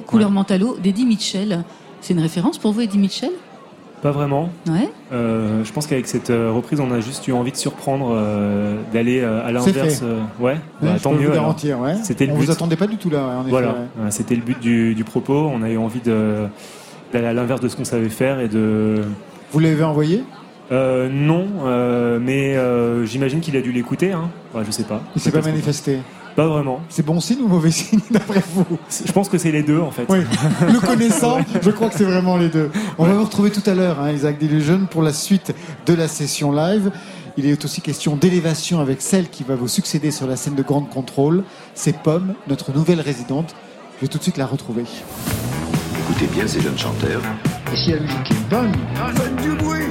Couleur 0.05 0.33
Mentalo, 0.33 0.77
d'Eddie 0.83 1.05
Mitchell. 1.07 1.63
C'est 2.01 2.13
une 2.15 2.19
référence 2.21 2.59
pour 2.59 2.73
vous, 2.73 2.81
Eddie 2.81 2.99
Mitchell? 2.99 3.31
Pas 4.03 4.11
vraiment. 4.13 4.51
Ouais. 4.69 4.89
Euh, 5.13 5.65
je 5.65 5.73
pense 5.73 5.87
qu'avec 5.87 6.07
cette 6.07 6.31
euh, 6.31 6.51
reprise, 6.53 6.81
on 6.81 6.91
a 6.93 7.01
juste 7.01 7.27
eu 7.29 7.33
envie 7.33 7.53
de 7.53 7.57
surprendre, 7.57 8.11
euh, 8.13 8.77
d'aller 8.93 9.21
euh, 9.21 9.41
à 9.43 9.47
C'est 9.47 9.53
l'inverse. 9.73 9.99
fait. 10.01 10.05
euh, 10.05 10.21
ouais, 10.41 10.53
Ouais, 10.53 10.59
bah, 10.83 10.89
je 10.97 11.03
tant 11.03 11.13
mieux. 11.13 11.19
vous 11.19 11.33
alors. 11.33 11.35
garantir. 11.45 11.81
Ouais. 11.81 11.95
C'était 12.03 12.27
le 12.27 12.33
On 12.33 12.37
but. 12.39 12.45
vous 12.47 12.51
attendait 12.51 12.77
pas 12.77 12.87
du 12.87 12.97
tout 12.97 13.11
là, 13.11 13.25
en 13.25 13.41
effet. 13.43 13.51
Voilà, 13.51 13.69
ouais. 13.69 14.11
C'était 14.11 14.35
le 14.37 14.43
but 14.43 14.61
du, 14.61 14.95
du 14.95 15.05
propos. 15.05 15.51
On 15.53 15.63
a 15.63 15.71
eu 15.71 15.77
envie 15.79 16.01
de 16.01 16.47
d'aller 17.13 17.27
à 17.27 17.33
l'inverse 17.33 17.61
de 17.61 17.69
ce 17.69 17.77
qu'on 17.77 17.85
savait 17.85 18.09
faire 18.11 18.39
et 18.41 18.49
de. 18.49 19.03
Vous 19.53 19.61
l'avez 19.61 19.83
envoyé? 19.85 20.25
Euh, 20.71 21.09
non, 21.11 21.47
euh, 21.65 22.19
mais 22.21 22.55
euh, 22.57 23.07
j'imagine 23.07 23.41
qu'il 23.41 23.57
a 23.57 23.63
dû 23.63 23.73
l'écouter. 23.73 24.13
Hein. 24.13 24.29
Ouais, 24.55 24.63
je 24.67 24.71
sais 24.71 24.85
pas. 24.85 25.01
Il 25.17 25.23
s'est 25.23 25.31
pas 25.33 25.41
manifesté. 25.41 25.99
Pas 26.39 26.47
vraiment. 26.47 26.81
C'est 26.89 27.05
bon 27.05 27.19
signe 27.19 27.41
ou 27.43 27.49
mauvais 27.49 27.73
signe 27.73 27.99
d'après 28.13 28.41
vous 28.55 28.65
Je 29.05 29.11
pense 29.11 29.29
que 29.29 29.39
c'est 29.39 29.51
les 29.51 29.65
deux 29.65 29.81
en 29.81 29.91
fait. 29.91 30.05
Oui, 30.09 30.19
le 30.73 30.79
connaissant, 30.79 31.41
je 31.61 31.71
crois 31.73 31.89
que 31.89 31.99
c'est 31.99 32.05
vraiment 32.05 32.37
les 32.37 32.49
deux. 32.49 32.71
On 32.97 33.07
va 33.07 33.15
vous 33.15 33.25
retrouver 33.25 33.51
tout 33.51 33.69
à 33.69 33.75
l'heure, 33.75 33.99
hein, 33.99 34.13
Isaac 34.13 34.39
Delusion, 34.39 34.87
pour 34.89 35.03
la 35.03 35.13
suite 35.13 35.53
de 35.87 35.95
la 35.95 36.07
session 36.07 36.53
live. 36.53 36.93
Il 37.37 37.45
est 37.45 37.65
aussi 37.65 37.81
question 37.81 38.15
d'élévation 38.15 38.79
avec 38.79 39.03
celle 39.03 39.29
qui 39.31 39.43
va 39.43 39.57
vous 39.57 39.67
succéder 39.67 40.13
sur 40.13 40.29
la 40.29 40.37
scène 40.37 40.55
de 40.55 40.63
Grande 40.63 40.89
Contrôle. 40.89 41.43
C'est 41.75 41.99
Pomme, 41.99 42.35
notre 42.47 42.73
nouvelle 42.73 43.01
résidente. 43.01 43.57
Je 43.97 44.03
vais 44.03 44.09
tout 44.09 44.19
de 44.19 44.23
suite 44.23 44.37
la 44.37 44.47
retrouver. 44.47 44.85
Écoutez 45.99 46.29
bien 46.33 46.47
ces 46.47 46.61
jeunes 46.61 46.79
chanteurs. 46.79 47.23
Et 47.73 47.77
si 47.77 47.91
la 47.91 47.99
musique 47.99 48.31
est 48.31 48.49
bonne, 48.49 48.73
Faites 49.17 49.37
du 49.43 49.57
bruit, 49.57 49.87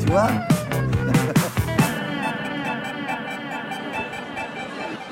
tu 0.00 0.06
vois 0.06 0.30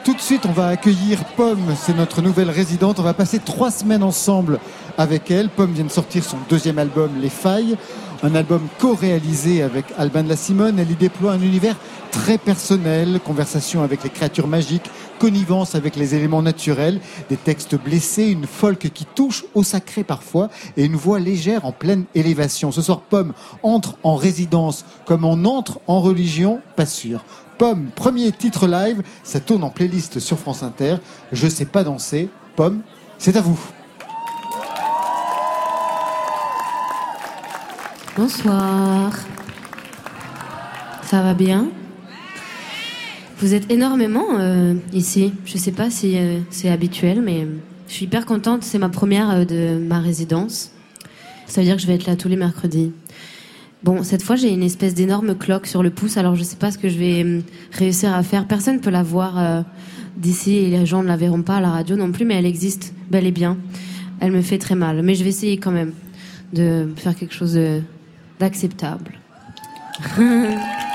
tout 0.09 0.15
de 0.15 0.21
suite, 0.23 0.47
on 0.47 0.53
va 0.53 0.69
accueillir 0.69 1.23
Pomme, 1.37 1.75
c'est 1.79 1.95
notre 1.95 2.23
nouvelle 2.23 2.49
résidente. 2.49 2.99
On 2.99 3.03
va 3.03 3.13
passer 3.13 3.41
trois 3.41 3.71
semaines 3.71 4.03
ensemble 4.03 4.59
avec 4.97 5.31
elle. 5.31 5.51
Pomme 5.51 5.75
vient 5.75 5.85
de 5.85 5.91
sortir 5.91 6.25
son 6.25 6.39
deuxième 6.49 6.79
album, 6.79 7.11
Les 7.21 7.29
Failles, 7.29 7.77
un 8.23 8.35
album 8.35 8.63
co-réalisé 8.79 9.63
avec 9.63 9.85
Alban 9.99 10.23
de 10.23 10.31
la 10.31 10.37
Simone. 10.37 10.79
Elle 10.79 10.91
y 10.91 10.95
déploie 10.95 11.33
un 11.33 11.43
univers 11.43 11.77
très 12.11 12.39
personnel, 12.39 13.21
conversation 13.23 13.83
avec 13.83 14.03
les 14.03 14.09
créatures 14.09 14.47
magiques, 14.47 14.91
connivence 15.19 15.75
avec 15.75 15.95
les 15.95 16.15
éléments 16.15 16.41
naturels, 16.41 17.01
des 17.29 17.37
textes 17.37 17.75
blessés, 17.75 18.29
une 18.29 18.47
folk 18.47 18.79
qui 18.79 19.05
touche 19.05 19.45
au 19.55 19.63
sacré 19.63 20.05
parfois 20.05 20.49
et 20.79 20.87
une 20.87 20.97
voix 20.97 21.19
légère 21.19 21.67
en 21.67 21.73
pleine 21.73 22.07
élévation. 22.15 22.73
Ce 22.73 22.81
soir, 22.81 23.03
Pomme 23.03 23.35
entre 23.63 23.99
en 24.03 24.17
résidence 24.17 24.87
comme 25.05 25.27
on 25.27 25.45
entre 25.45 25.81
en 25.87 26.01
religion, 26.01 26.63
pas 26.77 26.87
sûr. 26.87 27.23
Pomme, 27.59 27.91
premier 27.97 28.31
titre 28.31 28.69
live, 28.69 29.03
ça 29.25 29.41
tourne 29.41 29.65
en 29.65 29.71
playlist 29.71 30.21
sur 30.21 30.39
France 30.39 30.63
Inter. 30.63 30.99
Je 31.33 31.49
sais 31.49 31.65
pas 31.65 31.83
danser. 31.83 32.31
Pomme, 32.55 32.83
c'est 33.19 33.37
à 33.37 33.41
vous. 33.41 33.59
Bonsoir. 38.17 39.13
Ça 41.03 41.23
va 41.23 41.35
bien? 41.35 41.69
Vous 43.39 43.55
êtes 43.55 43.71
énormément 43.73 44.39
euh, 44.39 44.75
ici. 44.93 45.33
Je 45.45 45.59
sais 45.59 45.73
pas 45.73 45.91
si 45.91 46.17
euh, 46.17 46.39
c'est 46.51 46.69
habituel, 46.69 47.23
mais 47.23 47.47
je 47.89 47.93
suis 47.93 48.05
hyper 48.05 48.25
contente. 48.25 48.63
C'est 48.63 48.79
ma 48.79 48.89
première 48.89 49.31
euh, 49.31 49.45
de 49.45 49.79
ma 49.79 49.99
résidence. 49.99 50.71
Ça 51.47 51.61
veut 51.61 51.65
dire 51.65 51.75
que 51.75 51.83
je 51.83 51.89
vais 51.89 51.95
être 51.95 52.07
là 52.07 52.15
tous 52.15 52.29
les 52.29 52.37
mercredis. 52.37 52.93
Bon, 53.85 54.03
cette 54.03 54.23
fois, 54.23 54.35
j'ai 54.37 54.51
une 54.51 54.65
espèce 54.65 54.95
d'énorme 54.95 55.37
cloque 55.37 55.67
sur 55.67 55.83
le 55.83 55.91
pouce, 55.91 56.17
alors 56.17 56.35
je 56.35 56.43
sais 56.43 56.57
pas 56.57 56.73
ce 56.73 56.79
que 56.79 56.89
je 56.89 56.99
vais 56.99 57.25
euh, 57.25 57.41
réussir 57.73 58.13
à 58.13 58.23
faire. 58.23 58.47
Personne 58.47 58.77
ne 58.77 58.81
peut 58.81 58.91
la 58.91 59.05
voir 59.05 59.39
euh, 59.39 59.63
d'ici 60.17 60.57
et 60.57 60.71
les 60.71 60.85
gens 60.85 61.03
ne 61.03 61.09
la 61.09 61.17
verront 61.17 61.43
pas 61.43 61.57
à 61.57 61.61
la 61.61 61.71
radio 61.71 61.97
non 61.97 62.11
plus, 62.11 62.25
mais 62.25 62.35
elle 62.35 62.47
existe 62.47 62.93
bel 63.11 63.27
et 63.27 63.31
bien. 63.31 63.57
Elle 64.21 64.33
me 64.33 64.43
fait 64.43 64.59
très 64.59 64.75
mal, 64.75 65.03
mais 65.03 65.15
je 65.15 65.23
vais 65.23 65.31
essayer 65.31 65.59
quand 65.59 65.71
même 65.71 65.93
de 66.53 66.89
faire 66.97 67.15
quelque 67.15 67.35
chose 67.35 67.59
d'acceptable. 68.41 69.13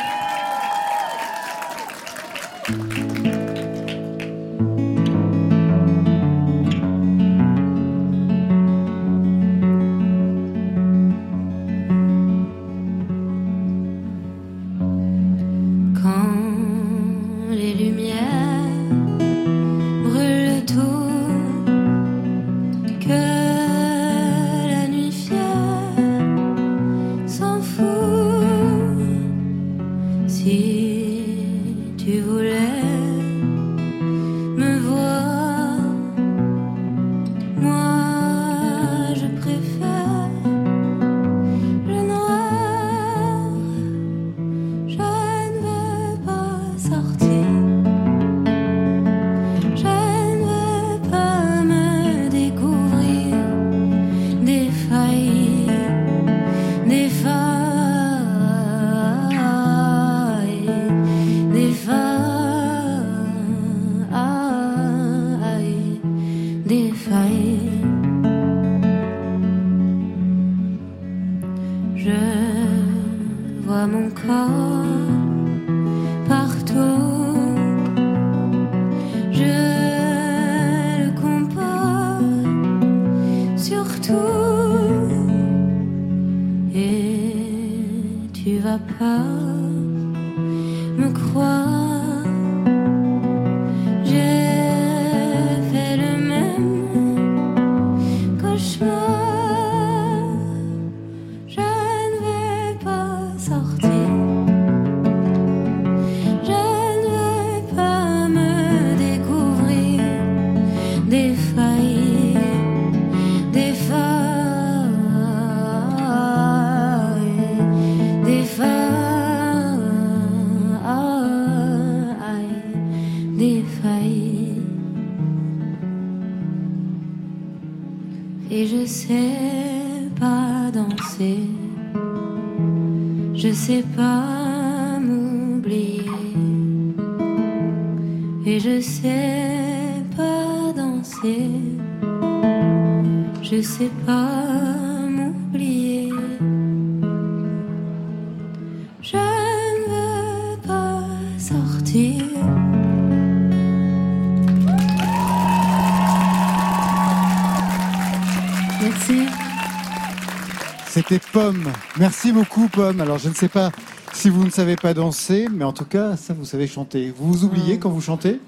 Merci 162.15 162.31
beaucoup, 162.31 162.67
Pomme. 162.67 163.01
Alors, 163.01 163.17
je 163.17 163.27
ne 163.27 163.33
sais 163.33 163.47
pas 163.47 163.71
si 164.13 164.29
vous 164.29 164.43
ne 164.43 164.51
savez 164.51 164.75
pas 164.75 164.93
danser, 164.93 165.47
mais 165.51 165.65
en 165.65 165.73
tout 165.73 165.83
cas, 165.83 166.15
ça, 166.15 166.35
vous 166.35 166.45
savez 166.45 166.67
chanter. 166.67 167.11
Vous 167.17 167.33
vous 167.33 167.43
oubliez 167.43 167.79
quand 167.79 167.89
vous 167.89 168.01
chantez? 168.01 168.39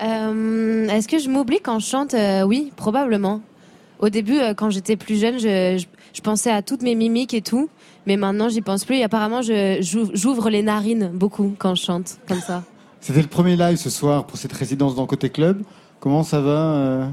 Euh, 0.00 0.86
Est-ce 0.88 1.08
que 1.08 1.18
je 1.18 1.28
m'oublie 1.28 1.58
quand 1.60 1.80
je 1.80 1.86
chante? 1.86 2.14
Euh, 2.14 2.42
Oui, 2.44 2.72
probablement. 2.76 3.40
Au 3.98 4.08
début, 4.08 4.38
euh, 4.38 4.54
quand 4.54 4.70
j'étais 4.70 4.94
plus 4.94 5.20
jeune, 5.20 5.40
je, 5.40 5.78
je- 5.78 5.86
je 6.14 6.20
pensais 6.20 6.52
à 6.52 6.62
toutes 6.62 6.82
mes 6.82 6.94
mimiques 6.94 7.34
et 7.34 7.42
tout. 7.42 7.68
Mais 8.06 8.16
maintenant, 8.16 8.48
j'y 8.48 8.60
pense 8.60 8.84
plus. 8.84 8.98
Et 8.98 9.02
apparemment, 9.02 9.40
j'ouvre 9.42 10.48
les 10.48 10.62
narines 10.62 11.10
beaucoup 11.12 11.56
quand 11.58 11.74
je 11.74 11.82
chante, 11.82 12.18
comme 12.28 12.40
ça. 12.40 12.62
C'était 13.00 13.22
le 13.22 13.26
premier 13.28 13.56
live 13.56 13.78
ce 13.78 13.90
soir 13.90 14.28
pour 14.28 14.38
cette 14.38 14.52
résidence 14.52 14.94
dans 14.94 15.06
Côté 15.06 15.28
Club. 15.28 15.62
Comment 15.98 16.22
ça 16.22 16.40
va, 16.40 17.08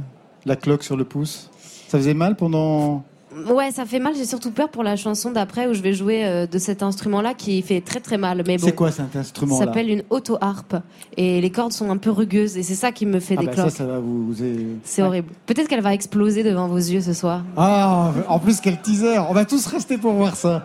la 0.46 0.56
cloque 0.56 0.84
sur 0.84 0.98
le 0.98 1.04
pouce? 1.04 1.50
Ça 1.88 1.98
faisait 1.98 2.14
mal 2.14 2.36
pendant... 2.36 3.04
Ouais, 3.50 3.72
ça 3.72 3.86
fait 3.86 4.00
mal. 4.00 4.14
J'ai 4.16 4.26
surtout 4.26 4.52
peur 4.52 4.70
pour 4.70 4.84
la 4.84 4.96
chanson 4.96 5.32
d'après 5.32 5.68
où 5.68 5.74
je 5.74 5.82
vais 5.82 5.94
jouer 5.94 6.26
euh, 6.26 6.48
de 6.48 6.58
cet 6.58 6.82
instrument-là 6.84 7.34
qui 7.34 7.62
fait 7.62 7.82
très 7.82 8.00
très 8.00 8.18
mal. 8.18 8.44
Mais 8.48 8.58
bon. 8.58 8.66
C'est 8.66 8.74
quoi 8.76 8.92
cet 8.92 9.12
Ça 9.14 9.20
instrument-là 9.20 9.66
s'appelle 9.66 9.90
une 9.90 10.04
auto-harpe. 10.10 10.76
Et 11.18 11.42
les 11.42 11.50
cordes 11.50 11.74
sont 11.74 11.90
un 11.92 11.98
peu 11.98 12.12
rugueuses. 12.12 12.56
Et 12.58 12.64
c'est 12.64 12.76
ça 12.76 12.92
qui 12.92 13.06
me 13.06 13.20
fait 13.20 13.36
Ah 13.38 13.42
des 13.42 13.48
bah 13.48 13.52
cloques. 13.54 13.70
ça, 13.72 13.78
ça 13.78 13.86
va 13.86 14.00
vous... 14.00 14.28
vous 14.28 14.44
est- 14.44 14.66
C'est 14.84 15.02
horrible. 15.02 15.28
Peut-être 15.48 15.68
qu'elle 15.68 15.82
va 15.82 15.94
exploser 15.94 16.44
devant 16.44 16.68
vos 16.68 16.78
yeux 16.78 17.02
ce 17.02 17.14
soir. 17.14 17.44
Ah, 17.58 18.14
en 18.30 18.40
plus, 18.40 18.62
quel 18.62 18.80
teaser 18.82 19.18
On 19.30 19.34
va 19.34 19.44
tous 19.46 19.66
rester 19.68 19.98
pour 19.98 20.14
voir 20.14 20.36
ça. 20.36 20.64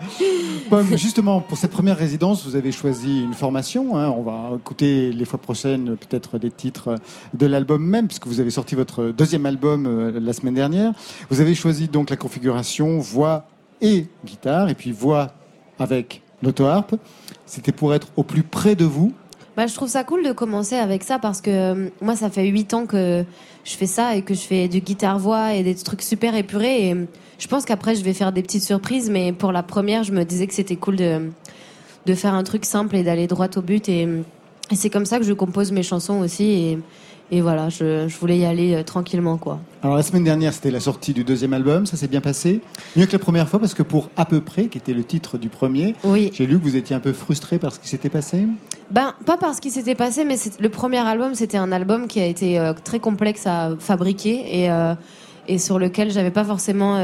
Justement, 0.93 1.41
pour 1.41 1.59
cette 1.59 1.73
première 1.73 1.97
résidence, 1.97 2.47
vous 2.47 2.55
avez 2.57 2.71
choisi 2.73 3.23
une 3.23 3.35
formation. 3.35 3.97
hein. 3.97 4.09
On 4.17 4.23
va 4.23 4.51
écouter 4.57 5.13
les 5.13 5.25
fois 5.25 5.41
prochaines 5.41 5.97
peut-être 5.97 6.39
des 6.39 6.51
titres 6.51 6.95
de 7.35 7.47
l'album 7.47 7.83
même, 7.85 8.07
puisque 8.07 8.27
vous 8.29 8.39
avez 8.41 8.51
sorti 8.51 8.75
votre 8.77 9.07
deuxième 9.11 9.47
album 9.47 9.87
euh, 9.87 10.21
la 10.21 10.33
semaine 10.33 10.55
dernière. 10.55 10.93
Vous 11.31 11.41
avez 11.41 11.55
choisi 11.55 11.89
donc 11.89 12.11
la 12.11 12.17
configuration 12.17 12.60
voix 12.99 13.47
et 13.81 14.07
guitare, 14.25 14.69
et 14.69 14.75
puis 14.75 14.93
voix 14.93 15.33
avec 15.79 16.23
l'auto-harpe. 16.43 16.97
C'était 17.47 17.73
pour 17.73 17.95
être 17.95 18.09
au 18.17 18.23
plus 18.23 18.43
près 18.43 18.75
de 18.75 18.85
vous. 18.85 19.13
Bah, 19.57 19.67
je 19.67 19.75
trouve 19.75 19.89
ça 19.89 20.05
cool 20.05 20.25
de 20.25 20.33
commencer 20.33 20.77
avec 20.77 21.03
ça 21.03 21.19
parce 21.19 21.41
que 21.41 21.51
euh, 21.51 21.89
moi, 22.01 22.17
ça 22.17 22.31
fait 22.31 22.47
8 22.47 22.75
ans 22.75 22.87
que 22.87 23.25
je 23.65 23.73
fais 23.73 23.87
ça 23.87 24.17
et 24.17 24.23
que 24.23 24.35
je 24.35 24.41
fais 24.41 24.69
du 24.69 24.81
guitare-voix 24.81 25.55
et 25.55 25.63
des 25.63 25.75
trucs 25.75 26.03
super 26.03 26.35
épurés. 26.35 26.89
Et 26.89 26.95
euh, 26.95 27.05
je 27.39 27.49
pense 27.49 27.65
qu'après, 27.65 27.95
je 27.95 28.05
vais 28.05 28.13
faire 28.15 28.33
des 28.33 28.43
petites 28.43 28.63
surprises, 28.63 29.11
mais 29.11 29.33
pour 29.33 29.53
la 29.53 29.63
première, 29.63 30.05
je 30.05 30.13
me 30.13 30.25
disais 30.25 30.47
que 30.47 30.55
c'était 30.55 30.77
cool 30.77 30.97
de, 30.97 31.31
de 32.07 32.15
faire 32.15 32.35
un 32.35 32.45
truc 32.45 32.65
simple 32.65 32.97
et 32.97 33.03
d'aller 33.03 33.27
droit 33.27 33.49
au 33.57 33.61
but. 33.61 33.89
Et, 33.89 34.09
et 34.71 34.77
c'est 34.77 34.91
comme 34.91 35.07
ça 35.07 35.19
que 35.19 35.25
je 35.25 35.33
compose 35.33 35.73
mes 35.73 35.83
chansons 35.83 36.21
aussi. 36.21 36.45
Et, 36.45 36.79
et 37.31 37.41
voilà, 37.41 37.69
je, 37.69 38.09
je 38.09 38.19
voulais 38.19 38.39
y 38.39 38.45
aller 38.45 38.75
euh, 38.75 38.83
tranquillement, 38.83 39.37
quoi. 39.37 39.61
Alors 39.83 39.97
la 39.97 40.03
semaine 40.03 40.25
dernière, 40.25 40.53
c'était 40.53 40.71
la 40.71 40.81
sortie 40.81 41.13
du 41.15 41.25
deuxième 41.25 41.53
album, 41.55 41.87
ça 41.87 41.97
s'est 41.97 42.09
bien 42.09 42.21
passé. 42.21 42.61
Mieux 42.97 43.07
que 43.07 43.13
la 43.13 43.19
première 43.19 43.49
fois 43.49 43.59
parce 43.61 43.75
que 43.75 43.83
pour 43.83 44.11
à 44.17 44.25
peu 44.25 44.41
près, 44.41 44.67
qui 44.67 44.79
était 44.79 44.93
le 44.93 45.05
titre 45.05 45.39
du 45.39 45.49
premier, 45.49 45.95
Oui. 46.05 46.31
j'ai 46.35 46.47
lu 46.47 46.59
que 46.59 46.65
vous 46.65 46.77
étiez 46.77 46.95
un 46.97 47.01
peu 47.01 47.13
frustré 47.13 47.59
par 47.59 47.73
ce 47.73 47.79
qui 47.81 47.89
s'était 47.89 48.09
passé. 48.11 48.47
Ben, 48.91 49.15
pas 49.27 49.37
parce 49.37 49.61
qu'il 49.61 49.71
s'était 49.71 49.95
passé, 49.95 50.25
mais 50.25 50.37
le 50.59 50.69
premier 50.69 50.99
album, 50.99 51.35
c'était 51.35 51.57
un 51.59 51.73
album 51.73 52.09
qui 52.09 52.21
a 52.21 52.27
été 52.27 52.59
euh, 52.59 52.73
très 52.73 52.99
complexe 53.01 53.47
à 53.47 53.71
fabriquer 53.79 54.63
et, 54.63 54.71
euh, 54.71 54.95
et 55.49 55.59
sur 55.59 55.79
lequel 55.79 56.11
j'avais 56.11 56.31
pas 56.33 56.45
forcément 56.45 56.97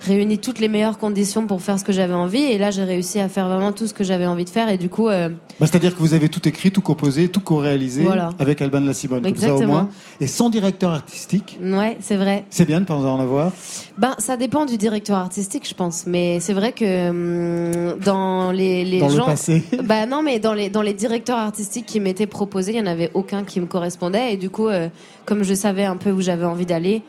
réuni 0.00 0.38
toutes 0.38 0.58
les 0.58 0.68
meilleures 0.68 0.98
conditions 0.98 1.46
pour 1.46 1.62
faire 1.62 1.78
ce 1.78 1.84
que 1.84 1.92
j'avais 1.92 2.14
envie. 2.14 2.42
Et 2.42 2.58
là, 2.58 2.70
j'ai 2.70 2.84
réussi 2.84 3.18
à 3.18 3.28
faire 3.28 3.48
vraiment 3.48 3.72
tout 3.72 3.86
ce 3.86 3.94
que 3.94 4.04
j'avais 4.04 4.26
envie 4.26 4.44
de 4.44 4.50
faire. 4.50 4.68
Et 4.68 4.76
du 4.78 4.88
coup, 4.88 5.08
euh, 5.08 5.28
Bah, 5.58 5.66
C'est-à-dire 5.66 5.94
que 5.94 6.00
vous 6.00 6.14
avez 6.14 6.28
tout 6.28 6.46
écrit, 6.48 6.70
tout 6.70 6.82
composé, 6.82 7.28
tout 7.28 7.40
co-réalisé 7.40 8.02
Voilà. 8.02 8.30
avec 8.38 8.60
Alban 8.62 8.80
Lassibonne, 8.80 9.22
comme 9.22 9.34
ça 9.36 9.46
au 9.48 9.52
Exactement. 9.54 9.72
moins. 9.72 9.88
Et 10.20 10.26
sans 10.26 10.50
directeur 10.50 10.90
artistique, 10.92 11.58
ouais, 11.62 11.96
c'est 12.00 12.16
vrai. 12.16 12.44
c'est 12.50 12.66
bien 12.66 12.80
de 12.80 12.84
pas 12.84 12.94
en 12.94 13.20
avoir. 13.20 13.52
Ben, 13.98 14.14
ça 14.18 14.36
dépend 14.36 14.66
du 14.66 14.76
directeur 14.76 15.16
artistique, 15.16 15.66
je 15.68 15.74
pense. 15.74 16.04
Mais 16.06 16.40
c'est 16.40 16.52
vrai 16.52 16.72
que 16.72 17.08
hum, 17.10 17.98
dans 18.04 18.52
les, 18.52 18.84
les 18.84 19.00
Dans 19.00 19.08
le 19.08 19.14
gens, 19.16 19.26
passé. 19.26 19.62
bah 19.84 20.06
non, 20.06 20.22
mais 20.22 20.38
dans 20.38 20.52
les 20.54 20.68
dans 20.68 20.82
les 20.82 20.92
directeurs 20.94 21.38
artistiques 21.38 21.86
qui 21.86 22.00
m'étaient 22.00 22.26
proposés, 22.26 22.72
il 22.72 22.78
y 22.78 22.80
en 22.82 22.86
avait 22.86 23.10
aucun 23.14 23.44
qui 23.44 23.60
me 23.60 23.66
correspondait. 23.66 24.34
Et 24.34 24.36
du 24.36 24.50
coup, 24.50 24.68
euh, 24.68 24.88
comme 25.24 25.42
je 25.42 25.54
savais 25.54 25.84
un 25.84 25.96
peu 25.96 26.10
où 26.10 26.20
j'avais 26.20 26.44
envie 26.44 26.66
d'aller, 26.66 27.02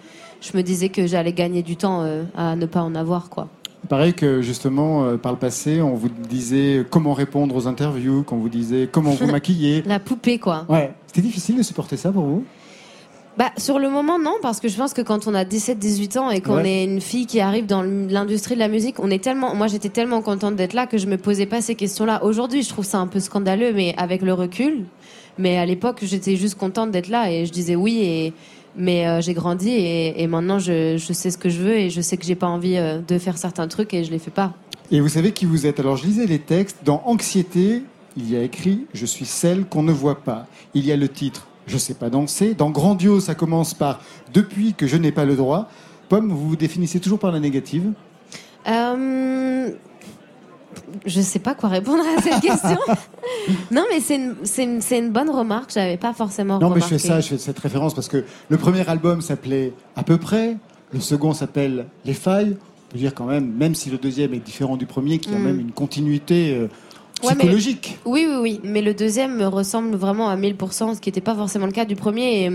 je 0.51 0.57
me 0.57 0.63
disais 0.63 0.89
que 0.89 1.07
j'allais 1.07 1.33
gagner 1.33 1.61
du 1.63 1.75
temps 1.75 2.01
euh, 2.03 2.23
à 2.35 2.55
ne 2.55 2.65
pas 2.65 2.81
en 2.81 2.95
avoir, 2.95 3.29
quoi. 3.29 3.47
Pareil 3.89 4.13
que 4.13 4.41
justement, 4.41 5.05
euh, 5.05 5.17
par 5.17 5.31
le 5.31 5.37
passé, 5.37 5.81
on 5.81 5.93
vous 5.93 6.09
disait 6.09 6.85
comment 6.89 7.13
répondre 7.13 7.55
aux 7.55 7.67
interviews, 7.67 8.23
qu'on 8.23 8.37
vous 8.37 8.49
disait 8.49 8.89
comment 8.91 9.11
vous 9.11 9.27
maquiller. 9.31 9.83
La 9.85 9.99
poupée, 9.99 10.39
quoi. 10.39 10.65
Ouais, 10.67 10.91
c'était 11.05 11.21
difficile 11.21 11.57
de 11.57 11.63
supporter 11.63 11.95
ça 11.95 12.11
pour 12.11 12.23
vous? 12.23 12.43
Bah, 13.37 13.51
sur 13.57 13.77
le 13.77 13.89
moment, 13.89 14.17
non, 14.17 14.33
parce 14.41 14.59
que 14.59 14.67
je 14.67 14.75
pense 14.75 14.93
que 14.95 15.01
quand 15.03 15.27
on 15.27 15.35
a 15.35 15.43
17-18 15.45 16.17
ans 16.17 16.31
et 16.31 16.41
qu'on 16.41 16.55
Ouais. 16.55 16.69
est 16.69 16.83
une 16.85 17.01
fille 17.01 17.27
qui 17.27 17.39
arrive 17.39 17.67
dans 17.67 17.83
l'industrie 17.83 18.55
de 18.55 18.59
la 18.59 18.67
musique, 18.67 18.95
on 18.99 19.11
est 19.11 19.23
tellement, 19.23 19.53
moi 19.53 19.67
j'étais 19.67 19.89
tellement 19.89 20.23
contente 20.23 20.55
d'être 20.55 20.73
là 20.73 20.87
que 20.87 20.97
je 20.97 21.05
me 21.05 21.17
posais 21.17 21.45
pas 21.45 21.61
ces 21.61 21.75
questions-là. 21.75 22.23
Aujourd'hui, 22.23 22.63
je 22.63 22.69
trouve 22.69 22.83
ça 22.83 22.97
un 22.97 23.05
peu 23.05 23.19
scandaleux, 23.19 23.73
mais 23.73 23.93
avec 23.97 24.23
le 24.23 24.33
recul. 24.33 24.85
Mais 25.37 25.59
à 25.59 25.67
l'époque, 25.67 25.99
j'étais 26.01 26.35
juste 26.35 26.55
contente 26.57 26.89
d'être 26.89 27.09
là 27.09 27.31
et 27.31 27.45
je 27.45 27.51
disais 27.51 27.75
oui 27.75 27.99
et, 28.01 28.33
mais 28.77 29.07
euh, 29.07 29.21
j'ai 29.21 29.33
grandi 29.33 29.69
et, 29.69 30.21
et 30.21 30.27
maintenant 30.27 30.59
je, 30.59 30.97
je 30.97 31.13
sais 31.13 31.31
ce 31.31 31.37
que 31.37 31.49
je 31.49 31.61
veux 31.61 31.75
et 31.75 31.89
je 31.89 32.01
sais 32.01 32.15
que 32.17 32.25
j'ai 32.25 32.35
pas 32.35 32.47
envie 32.47 32.77
euh, 32.77 32.99
de 32.99 33.17
faire 33.17 33.37
certains 33.37 33.67
trucs 33.67 33.93
et 33.93 34.03
je 34.03 34.11
les 34.11 34.19
fais 34.19 34.31
pas. 34.31 34.53
Et 34.91 35.01
vous 35.01 35.09
savez 35.09 35.31
qui 35.33 35.45
vous 35.45 35.65
êtes? 35.65 35.79
Alors 35.79 35.97
je 35.97 36.05
lisais 36.05 36.25
les 36.25 36.39
textes. 36.39 36.77
Dans 36.85 37.01
Anxiété, 37.05 37.83
il 38.15 38.31
y 38.31 38.37
a 38.37 38.43
écrit 38.43 38.85
Je 38.93 39.05
suis 39.05 39.25
celle 39.25 39.65
qu'on 39.65 39.83
ne 39.83 39.91
voit 39.91 40.23
pas. 40.23 40.47
Il 40.73 40.85
y 40.85 40.91
a 40.91 40.95
le 40.95 41.09
titre 41.09 41.47
Je 41.65 41.77
sais 41.77 41.93
pas 41.93 42.09
danser. 42.09 42.53
Dans 42.53 42.69
Grandiose, 42.69 43.25
ça 43.25 43.35
commence 43.35 43.73
par 43.73 43.99
Depuis 44.33 44.73
que 44.73 44.87
je 44.87 44.95
n'ai 44.95 45.11
pas 45.11 45.25
le 45.25 45.35
droit. 45.35 45.69
Pomme, 46.07 46.31
vous 46.31 46.49
vous 46.49 46.55
définissez 46.55 47.01
toujours 47.01 47.19
par 47.19 47.31
la 47.33 47.39
négative? 47.41 47.91
Euh, 48.67 49.71
je 51.05 51.21
sais 51.21 51.39
pas 51.39 51.53
quoi 51.55 51.69
répondre 51.69 52.03
à 52.17 52.21
cette 52.21 52.39
question. 52.41 52.77
non, 53.71 53.83
mais 53.91 53.99
c'est 53.99 54.63
une, 54.99 55.09
bonne 55.11 55.29
remarque. 55.29 55.71
J'avais 55.73 55.97
pas 55.97 56.13
forcément 56.13 56.59
Non, 56.59 56.69
mais 56.69 56.81
je 56.81 56.85
fais 56.85 56.97
ça, 56.99 57.19
je 57.21 57.29
fais 57.29 57.37
cette 57.37 57.59
référence 57.59 57.93
parce 57.93 58.07
que 58.07 58.23
le 58.49 58.57
premier 58.57 58.87
album 58.89 59.21
s'appelait 59.21 59.73
À 59.95 60.03
peu 60.03 60.17
près. 60.17 60.57
Le 60.93 60.99
second 60.99 61.33
s'appelle 61.33 61.87
Les 62.05 62.13
failles. 62.13 62.55
On 62.89 62.91
peut 62.93 62.99
dire 62.99 63.13
quand 63.13 63.25
même, 63.25 63.51
même 63.51 63.75
si 63.75 63.89
le 63.89 63.97
deuxième 63.97 64.33
est 64.33 64.39
différent 64.39 64.77
du 64.77 64.85
premier, 64.85 65.17
qu'il 65.19 65.33
y 65.33 65.35
a 65.35 65.39
Mm. 65.39 65.43
même 65.43 65.59
une 65.59 65.71
continuité 65.73 66.53
euh, 66.55 66.67
Ouais, 67.23 67.29
mais- 67.31 67.35
psychologique. 67.39 67.99
Oui, 68.05 68.25
oui, 68.29 68.37
oui. 68.41 68.61
Mais 68.63 68.81
le 68.81 68.93
deuxième 68.93 69.35
me 69.37 69.47
ressemble 69.47 69.95
vraiment 69.95 70.29
à 70.29 70.37
1000%, 70.37 70.95
ce 70.95 71.01
qui 71.01 71.09
n'était 71.09 71.19
pas 71.21 71.35
forcément 71.35 71.65
le 71.65 71.71
cas 71.73 71.83
du 71.85 71.95
premier. 71.95 72.45
Et, 72.45 72.51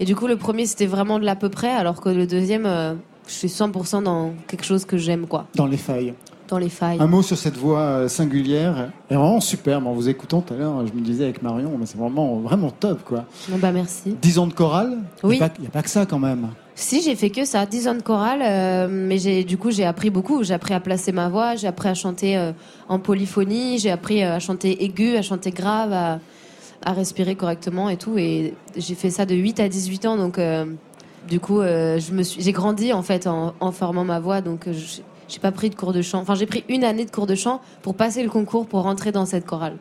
et 0.00 0.04
du 0.06 0.14
coup, 0.16 0.26
le 0.26 0.36
premier, 0.36 0.64
c'était 0.66 0.86
vraiment 0.86 1.18
de 1.18 1.24
l'à 1.24 1.34
peu 1.36 1.48
près, 1.50 1.68
alors 1.70 2.00
que 2.00 2.08
le 2.08 2.26
deuxième, 2.26 2.64
euh, 2.64 2.94
je 3.26 3.32
suis 3.34 3.48
100% 3.48 4.02
dans 4.04 4.32
quelque 4.46 4.64
chose 4.64 4.84
que 4.86 4.96
j'aime, 4.96 5.26
quoi. 5.26 5.46
Dans 5.56 5.66
les 5.66 5.76
failles. 5.76 6.14
Dans 6.48 6.58
les 6.58 6.68
failles. 6.68 6.98
Un 7.00 7.06
mot 7.06 7.22
sur 7.22 7.36
cette 7.36 7.56
voix 7.56 7.80
euh, 7.80 8.08
singulière. 8.08 8.90
Et 9.10 9.14
vraiment 9.14 9.40
superbe. 9.40 9.86
En 9.86 9.92
vous 9.92 10.08
écoutant 10.08 10.40
tout 10.40 10.54
à 10.54 10.56
l'heure, 10.56 10.86
je 10.86 10.92
me 10.92 11.00
disais 11.00 11.24
avec 11.24 11.42
Marion, 11.42 11.76
mais 11.78 11.86
c'est 11.86 11.98
vraiment, 11.98 12.36
vraiment 12.36 12.70
top, 12.70 13.04
quoi. 13.04 13.24
Bon, 13.48 13.58
bah, 13.58 13.70
merci. 13.70 14.16
10 14.20 14.38
ans 14.38 14.46
de 14.46 14.54
chorale? 14.54 14.98
Oui. 15.22 15.36
Il 15.36 15.60
n'y 15.60 15.66
a, 15.66 15.70
pas 15.70 15.82
que 15.82 15.90
ça 15.90 16.06
quand 16.06 16.18
même. 16.18 16.48
Si, 16.74 17.02
j'ai 17.02 17.16
fait 17.16 17.30
que 17.30 17.44
ça, 17.44 17.66
10 17.66 17.88
ans 17.88 17.94
de 17.94 18.02
chorale, 18.02 18.40
euh, 18.42 18.88
mais 18.88 19.18
j'ai, 19.18 19.44
du 19.44 19.58
coup, 19.58 19.70
j'ai 19.70 19.84
appris 19.84 20.10
beaucoup. 20.10 20.42
J'ai 20.42 20.54
appris 20.54 20.74
à 20.74 20.80
placer 20.80 21.12
ma 21.12 21.28
voix, 21.28 21.56
j'ai 21.56 21.66
appris 21.66 21.88
à 21.88 21.94
chanter 21.94 22.36
euh, 22.36 22.52
en 22.88 22.98
polyphonie, 22.98 23.78
j'ai 23.78 23.90
appris 23.90 24.22
à 24.22 24.38
chanter 24.38 24.84
aigu, 24.84 25.16
à 25.16 25.22
chanter 25.22 25.50
grave, 25.50 25.92
à, 25.92 26.20
à 26.84 26.92
respirer 26.92 27.34
correctement 27.34 27.88
et 27.88 27.96
tout. 27.96 28.16
Et 28.16 28.54
j'ai 28.76 28.94
fait 28.94 29.10
ça 29.10 29.26
de 29.26 29.34
8 29.34 29.60
à 29.60 29.68
18 29.68 30.06
ans, 30.06 30.16
donc 30.16 30.38
euh, 30.38 30.64
du 31.28 31.40
coup, 31.40 31.60
euh, 31.60 31.98
je 31.98 32.12
me 32.12 32.22
suis, 32.22 32.40
j'ai 32.42 32.52
grandi 32.52 32.92
en 32.92 33.02
fait 33.02 33.26
en, 33.26 33.54
en 33.60 33.72
formant 33.72 34.04
ma 34.04 34.20
voix, 34.20 34.40
donc 34.40 34.66
j'ai- 35.28 35.38
pas 35.38 35.52
pris 35.52 35.70
de 35.70 35.74
cours 35.74 35.92
de 35.92 36.02
chant. 36.02 36.18
Enfin, 36.20 36.34
j'ai 36.34 36.46
pris 36.46 36.64
une 36.68 36.84
année 36.84 37.04
de 37.04 37.10
cours 37.10 37.26
de 37.26 37.34
chant 37.34 37.60
pour 37.82 37.94
passer 37.94 38.22
le 38.22 38.28
concours 38.30 38.66
pour 38.66 38.82
rentrer 38.82 39.12
dans 39.12 39.26
cette 39.26 39.46
chorale. 39.46 39.76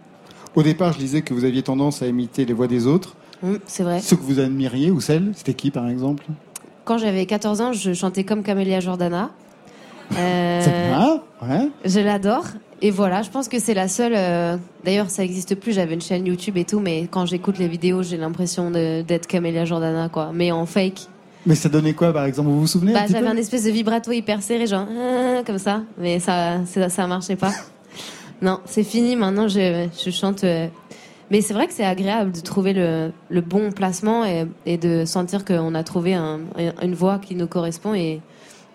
Au 0.55 0.63
départ, 0.63 0.93
je 0.93 0.97
disais 0.99 1.21
que 1.21 1.33
vous 1.33 1.45
aviez 1.45 1.61
tendance 1.63 2.01
à 2.01 2.07
imiter 2.07 2.45
les 2.45 2.53
voix 2.53 2.67
des 2.67 2.87
autres. 2.87 3.15
Hum, 3.43 3.59
c'est 3.67 3.83
vrai. 3.83 3.99
Ceux 4.01 4.15
que 4.15 4.23
vous 4.23 4.39
admiriez 4.39 4.89
ou 4.91 4.99
celles, 5.01 5.31
c'était 5.35 5.53
qui 5.53 5.69
par 5.71 5.87
exemple? 5.87 6.25
Quand 6.85 6.97
j'avais 6.97 7.25
14 7.25 7.61
ans, 7.61 7.73
je 7.73 7.93
chantais 7.93 8.23
comme 8.23 8.43
Camélia 8.43 8.79
Jordana. 8.79 9.31
Euh, 10.17 10.61
C'est 10.63 10.87
bien, 10.87 11.21
ouais. 11.49 11.67
Je 11.83 11.99
l'adore. 11.99 12.45
Et 12.81 12.91
voilà, 12.91 13.23
je 13.23 13.29
pense 13.29 13.49
que 13.49 13.59
c'est 13.59 13.73
la 13.73 13.89
seule. 13.89 14.13
euh, 14.15 14.55
D'ailleurs, 14.85 15.09
ça 15.09 15.21
n'existe 15.21 15.55
plus. 15.55 15.73
J'avais 15.73 15.95
une 15.95 16.01
chaîne 16.01 16.25
YouTube 16.25 16.55
et 16.55 16.63
tout, 16.63 16.79
mais 16.79 17.07
quand 17.11 17.25
j'écoute 17.25 17.57
les 17.57 17.67
vidéos, 17.67 18.03
j'ai 18.03 18.15
l'impression 18.15 18.71
d'être 18.71 19.27
Camélia 19.27 19.65
Jordana, 19.65 20.07
quoi. 20.07 20.31
Mais 20.33 20.53
en 20.53 20.65
fake. 20.65 21.07
Mais 21.47 21.55
ça 21.55 21.69
donnait 21.69 21.93
quoi 21.93 22.13
par 22.13 22.25
exemple? 22.25 22.49
Vous 22.49 22.59
vous 22.61 22.67
souvenez 22.67 22.93
Bah, 22.93 23.05
j'avais 23.09 23.27
un 23.27 23.37
espèce 23.37 23.63
de 23.63 23.71
vibrato 23.71 24.11
hyper 24.11 24.43
serré, 24.43 24.67
genre 24.67 24.85
ah, 24.89 25.41
comme 25.45 25.57
ça, 25.57 25.81
mais 25.97 26.19
ça, 26.19 26.65
ça, 26.65 26.89
ça 26.89 27.07
marchait 27.07 27.35
pas. 27.37 27.51
non, 28.41 28.59
c'est 28.65 28.83
fini. 28.83 29.15
Maintenant, 29.15 29.47
je, 29.47 29.87
je 30.03 30.11
chante. 30.11 30.43
euh, 30.43 30.67
Mais 31.31 31.41
c'est 31.41 31.53
vrai 31.53 31.67
que 31.67 31.73
c'est 31.73 31.85
agréable 31.85 32.31
de 32.33 32.41
trouver 32.41 32.73
le, 32.73 33.11
le 33.29 33.41
bon 33.41 33.71
placement 33.71 34.25
et, 34.25 34.45
et 34.65 34.77
de 34.77 35.05
sentir 35.05 35.45
qu'on 35.45 35.73
a 35.73 35.83
trouvé 35.83 36.13
un- 36.13 36.41
une 36.81 36.93
voix 36.95 37.17
qui 37.19 37.35
nous 37.35 37.47
correspond. 37.47 37.93
Et 37.93 38.21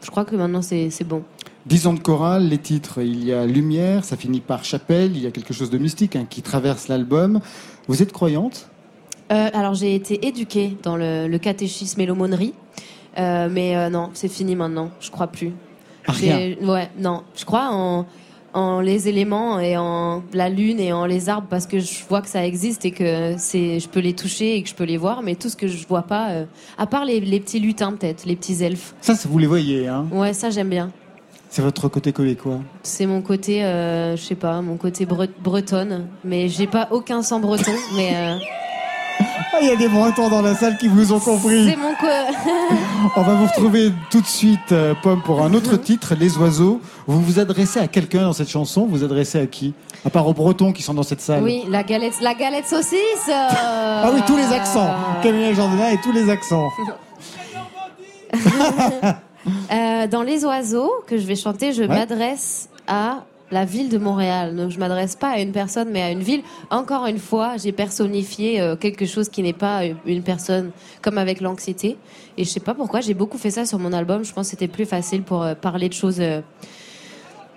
je 0.03 0.11
crois 0.11 0.24
que 0.24 0.35
maintenant, 0.35 0.62
c'est 0.62 0.90
bon. 1.05 1.23
10 1.66 1.86
ans 1.86 1.93
de 1.93 2.01
chorale, 2.01 2.49
les 2.49 2.59
titres, 2.59 3.01
il 3.03 3.24
y 3.24 3.32
a 3.32 3.47
Lumière, 3.47 4.05
ça 4.05 4.16
finit 4.16 4.40
par 4.40 4.65
Chapelle, 4.65 5.16
il 5.16 5.23
y 5.23 5.28
a 5.28 5.31
quelque 5.31 5.55
chose 5.55 5.70
de 5.70 5.78
mystique 5.78 6.16
hein, 6.16 6.27
qui 6.28 6.43
traverse 6.43 6.89
l'album. 6.89 7.39
Vous 7.86 8.03
êtes 8.03 8.12
croyante? 8.12 8.69
Euh, 9.32 9.48
alors 9.54 9.74
j'ai 9.74 9.94
été 9.94 10.26
éduquée 10.26 10.76
dans 10.82 10.96
le, 10.96 11.26
le 11.28 11.38
catéchisme 11.38 12.00
et 12.00 12.06
l'aumônerie, 12.06 12.54
Euh, 13.18 13.48
mais 13.50 13.76
euh, 13.76 13.90
non, 13.90 14.09
c'est 14.14 14.28
fini 14.28 14.56
maintenant. 14.56 14.90
Je 15.00 15.10
crois 15.10 15.26
plus. 15.26 15.52
Ah, 16.09 16.12
Ouais, 16.62 16.88
non, 16.98 17.22
je 17.36 17.44
crois 17.44 17.68
en, 17.70 18.06
en 18.54 18.80
les 18.80 19.06
éléments 19.09 19.60
et 19.60 19.76
en 19.76 20.22
la 20.32 20.48
lune 20.48 20.80
et 20.80 20.92
en 20.94 21.04
les 21.06 21.28
arbres 21.28 21.46
parce 21.50 21.66
que 21.66 21.78
je 21.78 22.04
vois 22.09 22.22
que 22.22 22.28
ça 22.28 22.44
existe 22.46 22.84
et 22.86 22.90
que 22.90 23.34
c'est, 23.38 23.80
je 23.80 23.88
peux 23.88 24.00
les 24.00 24.14
toucher 24.14 24.56
et 24.56 24.62
que 24.62 24.68
je 24.70 24.74
peux 24.74 24.84
les 24.84 24.96
voir, 24.96 25.22
mais 25.22 25.34
tout 25.34 25.48
ce 25.50 25.56
que 25.56 25.68
je 25.68 25.86
vois 25.86 26.02
pas, 26.02 26.28
à 26.78 26.86
part 26.86 27.04
les, 27.04 27.20
les 27.20 27.38
petits 27.40 27.60
lutins 27.60 27.92
peut-être, 27.92 28.24
les 28.24 28.34
petits 28.36 28.62
elfes. 28.64 28.94
Ça, 29.02 29.14
ça, 29.14 29.28
vous 29.28 29.38
les 29.38 29.46
voyez, 29.46 29.88
hein 29.88 30.06
Ouais, 30.10 30.32
ça 30.32 30.48
j'aime 30.50 30.70
bien. 30.70 30.90
C'est 31.50 31.60
votre 31.62 31.86
côté 31.88 32.12
québécois. 32.14 32.60
C'est 32.82 33.04
mon 33.06 33.20
côté, 33.20 33.62
euh, 33.62 34.16
je 34.16 34.22
sais 34.22 34.34
pas, 34.34 34.62
mon 34.62 34.76
côté 34.78 35.04
bre- 35.04 35.28
bretonne, 35.42 36.06
mais 36.24 36.48
j'ai 36.48 36.66
pas 36.66 36.88
aucun 36.90 37.22
sang 37.22 37.40
breton, 37.40 37.72
mais. 37.94 38.10
euh, 38.16 38.36
il 39.60 39.68
y 39.68 39.70
a 39.70 39.76
des 39.76 39.88
Bretons 39.88 40.28
dans 40.28 40.42
la 40.42 40.54
salle 40.54 40.76
qui 40.78 40.88
vous 40.88 41.12
ont 41.12 41.18
compris. 41.20 41.68
C'est 41.70 41.76
mon 41.76 41.92
co- 41.94 42.06
On 43.16 43.22
va 43.22 43.34
vous 43.34 43.46
retrouver 43.46 43.92
tout 44.10 44.20
de 44.20 44.26
suite, 44.26 44.72
euh, 44.72 44.94
Pomme, 45.02 45.22
pour 45.22 45.42
un 45.42 45.52
autre 45.54 45.76
titre, 45.76 46.14
Les 46.18 46.36
Oiseaux. 46.38 46.80
Vous 47.06 47.20
vous 47.20 47.38
adressez 47.38 47.78
à 47.80 47.88
quelqu'un 47.88 48.22
dans 48.22 48.32
cette 48.32 48.48
chanson? 48.48 48.82
Vous 48.86 48.98
vous 48.98 49.04
adressez 49.04 49.40
à 49.40 49.46
qui? 49.46 49.74
À 50.06 50.10
part 50.10 50.26
aux 50.26 50.32
Bretons 50.34 50.72
qui 50.72 50.82
sont 50.82 50.94
dans 50.94 51.02
cette 51.02 51.20
salle. 51.20 51.42
Oui, 51.42 51.64
la 51.68 51.82
galette, 51.82 52.20
la 52.20 52.34
galette 52.34 52.66
saucisse. 52.66 53.28
euh. 53.28 53.32
Ah 53.32 54.10
oui, 54.14 54.20
tous 54.26 54.36
les 54.36 54.44
accents. 54.52 54.90
Camille 55.22 55.54
Jordana 55.54 55.92
et 55.92 55.98
tous 56.00 56.12
les 56.12 56.30
accents. 56.30 56.68
Euh, 59.72 60.06
dans 60.06 60.22
Les 60.22 60.44
Oiseaux 60.44 60.92
que 61.08 61.18
je 61.18 61.26
vais 61.26 61.34
chanter, 61.34 61.72
je 61.72 61.82
Ouais. 61.82 61.88
m'adresse 61.88 62.68
à 62.86 63.24
la 63.52 63.64
ville 63.64 63.88
de 63.88 63.98
Montréal. 63.98 64.56
Donc 64.56 64.70
je 64.70 64.78
m'adresse 64.80 65.14
pas 65.14 65.28
à 65.28 65.38
une 65.38 65.52
personne, 65.52 65.88
mais 65.92 66.02
à 66.02 66.10
une 66.10 66.22
ville. 66.22 66.42
Encore 66.70 67.06
une 67.06 67.18
fois, 67.18 67.56
j'ai 67.62 67.70
personnifié 67.70 68.60
euh, 68.60 68.74
quelque 68.76 69.06
chose 69.06 69.28
qui 69.28 69.42
n'est 69.42 69.52
pas 69.52 69.84
euh, 69.84 69.92
une 70.06 70.22
personne, 70.22 70.70
comme 71.02 71.18
avec 71.18 71.40
l'anxiété. 71.40 71.98
Et 72.38 72.44
je 72.44 72.48
sais 72.48 72.60
pas 72.60 72.74
pourquoi, 72.74 73.00
j'ai 73.00 73.14
beaucoup 73.14 73.38
fait 73.38 73.50
ça 73.50 73.66
sur 73.66 73.78
mon 73.78 73.92
album. 73.92 74.24
Je 74.24 74.32
pense 74.32 74.46
que 74.46 74.50
c'était 74.52 74.68
plus 74.68 74.86
facile 74.86 75.22
pour 75.22 75.42
euh, 75.42 75.54
parler 75.54 75.88
de 75.88 75.94
choses. 75.94 76.20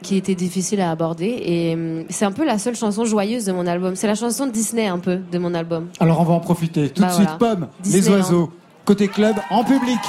qui 0.03 0.17
était 0.17 0.35
difficile 0.35 0.81
à 0.81 0.91
aborder. 0.91 1.25
Et 1.25 1.77
c'est 2.09 2.25
un 2.25 2.31
peu 2.31 2.45
la 2.45 2.59
seule 2.59 2.75
chanson 2.75 3.05
joyeuse 3.05 3.45
de 3.45 3.53
mon 3.53 3.65
album. 3.65 3.95
C'est 3.95 4.05
la 4.05 4.13
chanson 4.13 4.45
Disney 4.45 4.85
un 4.85 4.99
peu 4.99 5.15
de 5.31 5.37
mon 5.39 5.53
album. 5.55 5.87
Alors 5.99 6.19
on 6.19 6.23
va 6.25 6.33
en 6.33 6.39
profiter. 6.41 6.89
Tout 6.89 7.01
Bah 7.01 7.07
de 7.07 7.13
suite. 7.13 7.37
Pomme, 7.39 7.67
les 7.85 8.07
oiseaux, 8.09 8.51
côté 8.83 9.07
club, 9.07 9.35
en 9.49 9.63
public. 9.63 9.99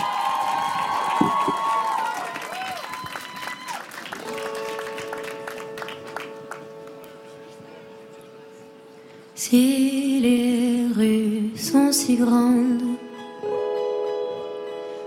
Si 12.07 12.15
grandes, 12.15 12.95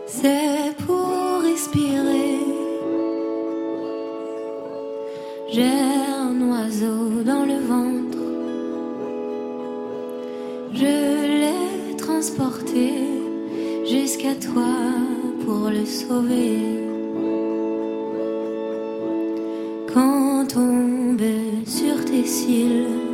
c'est 0.05 0.75
pour 0.85 1.39
respirer. 1.49 2.39
J'ai 5.53 5.79
un 6.27 6.35
oiseau 6.49 7.23
dans 7.31 7.45
le 7.51 7.59
ventre, 7.71 8.25
je 10.73 10.95
l'ai 11.39 11.95
transporté 11.95 12.89
jusqu'à 13.85 14.35
toi 14.35 14.73
pour 15.45 15.69
le 15.69 15.85
sauver. 15.85 16.57
Quand 19.93 20.45
tombe 20.53 21.31
sur 21.65 22.03
tes 22.03 22.25
cils, 22.25 23.08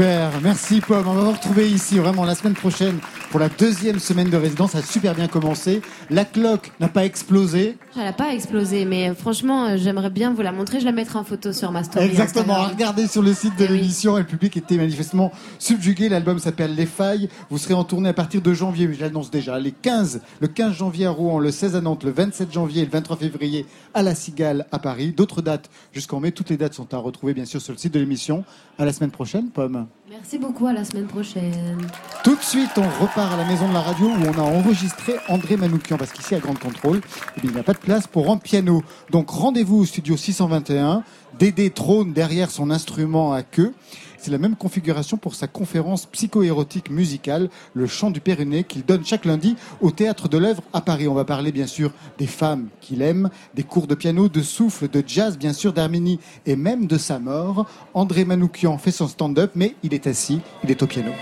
Super, 0.00 0.30
merci 0.42 0.80
Pomme. 0.80 1.08
On 1.08 1.12
va 1.12 1.20
vous 1.24 1.32
retrouver 1.32 1.68
ici 1.68 1.98
vraiment 1.98 2.24
la 2.24 2.34
semaine 2.34 2.54
prochaine 2.54 3.00
pour 3.30 3.38
la 3.38 3.50
deuxième 3.50 3.98
semaine 3.98 4.30
de 4.30 4.36
résidence. 4.38 4.70
Ça 4.70 4.78
a 4.78 4.82
super 4.82 5.14
bien 5.14 5.28
commencé. 5.28 5.82
La 6.10 6.24
cloque 6.24 6.72
n'a 6.80 6.88
pas 6.88 7.04
explosé. 7.04 7.78
Elle 7.96 8.02
n'a 8.02 8.12
pas 8.12 8.34
explosé, 8.34 8.84
mais 8.84 9.14
franchement, 9.14 9.66
euh, 9.66 9.76
j'aimerais 9.76 10.10
bien 10.10 10.32
vous 10.34 10.42
la 10.42 10.50
montrer. 10.50 10.80
Je 10.80 10.84
la 10.84 10.90
mettrai 10.90 11.18
en 11.20 11.24
photo 11.24 11.52
sur 11.52 11.70
ma 11.70 11.84
story. 11.84 12.06
Exactement. 12.06 12.54
Instagram. 12.54 12.70
Regardez 12.72 13.06
sur 13.06 13.22
le 13.22 13.32
site 13.32 13.56
de 13.56 13.64
Eh 13.64 13.70
oui. 13.72 13.78
l'émission 13.78 14.16
le 14.16 14.24
public 14.24 14.56
était 14.56 14.76
manifestement 14.76 15.30
subjugué. 15.60 16.08
L'album 16.08 16.40
s'appelle 16.40 16.74
Les 16.74 16.86
Failles. 16.86 17.28
Vous 17.48 17.58
serez 17.58 17.74
en 17.74 17.84
tournée 17.84 18.08
à 18.08 18.12
partir 18.12 18.42
de 18.42 18.52
janvier. 18.52 18.88
mais 18.88 18.94
Je 18.94 19.00
l'annonce 19.02 19.30
déjà. 19.30 19.58
Les 19.60 19.70
15, 19.72 20.20
le 20.40 20.48
15 20.48 20.74
janvier 20.74 21.06
à 21.06 21.10
Rouen, 21.10 21.38
le 21.38 21.52
16 21.52 21.76
à 21.76 21.80
Nantes, 21.80 22.02
le 22.02 22.10
27 22.10 22.52
janvier 22.52 22.82
et 22.82 22.84
le 22.86 22.90
23 22.90 23.16
février 23.16 23.66
à 23.94 24.02
La 24.02 24.16
Cigale 24.16 24.66
à 24.72 24.80
Paris. 24.80 25.12
D'autres 25.16 25.42
dates 25.42 25.70
jusqu'en 25.92 26.18
mai. 26.18 26.32
Toutes 26.32 26.50
les 26.50 26.56
dates 26.56 26.74
sont 26.74 26.92
à 26.92 26.96
retrouver 26.96 27.34
bien 27.34 27.44
sûr 27.44 27.60
sur 27.62 27.72
le 27.72 27.78
site 27.78 27.94
de 27.94 28.00
l'émission. 28.00 28.44
À 28.78 28.84
la 28.84 28.92
semaine 28.92 29.10
prochaine, 29.12 29.48
Pomme. 29.50 29.86
Merci 30.10 30.38
beaucoup, 30.38 30.66
à 30.66 30.72
la 30.72 30.82
semaine 30.84 31.06
prochaine. 31.06 31.78
Tout 32.24 32.34
de 32.34 32.42
suite, 32.42 32.70
on 32.78 33.02
repart 33.02 33.32
à 33.32 33.36
la 33.36 33.44
maison 33.44 33.68
de 33.68 33.74
la 33.74 33.80
radio 33.80 34.06
où 34.06 34.16
on 34.26 34.38
a 34.38 34.42
enregistré 34.42 35.14
André 35.28 35.56
Manoukian 35.56 35.96
parce 36.00 36.12
qu'ici 36.12 36.34
à 36.34 36.38
Grande 36.38 36.58
Contrôle, 36.58 37.02
eh 37.36 37.40
il 37.44 37.52
n'y 37.52 37.60
a 37.60 37.62
pas 37.62 37.74
de 37.74 37.78
place 37.78 38.06
pour 38.06 38.30
un 38.30 38.38
piano. 38.38 38.82
Donc 39.10 39.28
rendez-vous 39.28 39.80
au 39.80 39.84
studio 39.84 40.16
621. 40.16 41.04
Dédé 41.38 41.68
trône 41.68 42.14
derrière 42.14 42.50
son 42.50 42.70
instrument 42.70 43.34
à 43.34 43.42
queue. 43.42 43.74
C'est 44.16 44.30
la 44.30 44.38
même 44.38 44.56
configuration 44.56 45.18
pour 45.18 45.34
sa 45.34 45.46
conférence 45.46 46.06
psycho-érotique 46.06 46.90
musicale, 46.90 47.50
Le 47.74 47.86
chant 47.86 48.10
du 48.10 48.20
Péruné, 48.20 48.64
qu'il 48.64 48.84
donne 48.84 49.04
chaque 49.04 49.26
lundi 49.26 49.56
au 49.82 49.90
Théâtre 49.90 50.28
de 50.28 50.38
l'œuvre 50.38 50.62
à 50.72 50.80
Paris. 50.80 51.06
On 51.06 51.14
va 51.14 51.24
parler 51.24 51.52
bien 51.52 51.66
sûr 51.66 51.92
des 52.18 52.26
femmes 52.26 52.68
qu'il 52.80 53.02
aime, 53.02 53.28
des 53.54 53.62
cours 53.62 53.86
de 53.86 53.94
piano, 53.94 54.28
de 54.28 54.42
souffle, 54.42 54.88
de 54.88 55.04
jazz, 55.06 55.36
bien 55.36 55.52
sûr, 55.52 55.74
d'Arménie 55.74 56.18
et 56.46 56.56
même 56.56 56.86
de 56.86 56.96
sa 56.96 57.18
mort. 57.18 57.66
André 57.92 58.24
Manoukian 58.24 58.78
fait 58.78 58.90
son 58.90 59.08
stand-up, 59.08 59.52
mais 59.54 59.74
il 59.82 59.92
est 59.92 60.06
assis, 60.06 60.40
il 60.64 60.70
est 60.70 60.82
au 60.82 60.86
piano. 60.86 61.12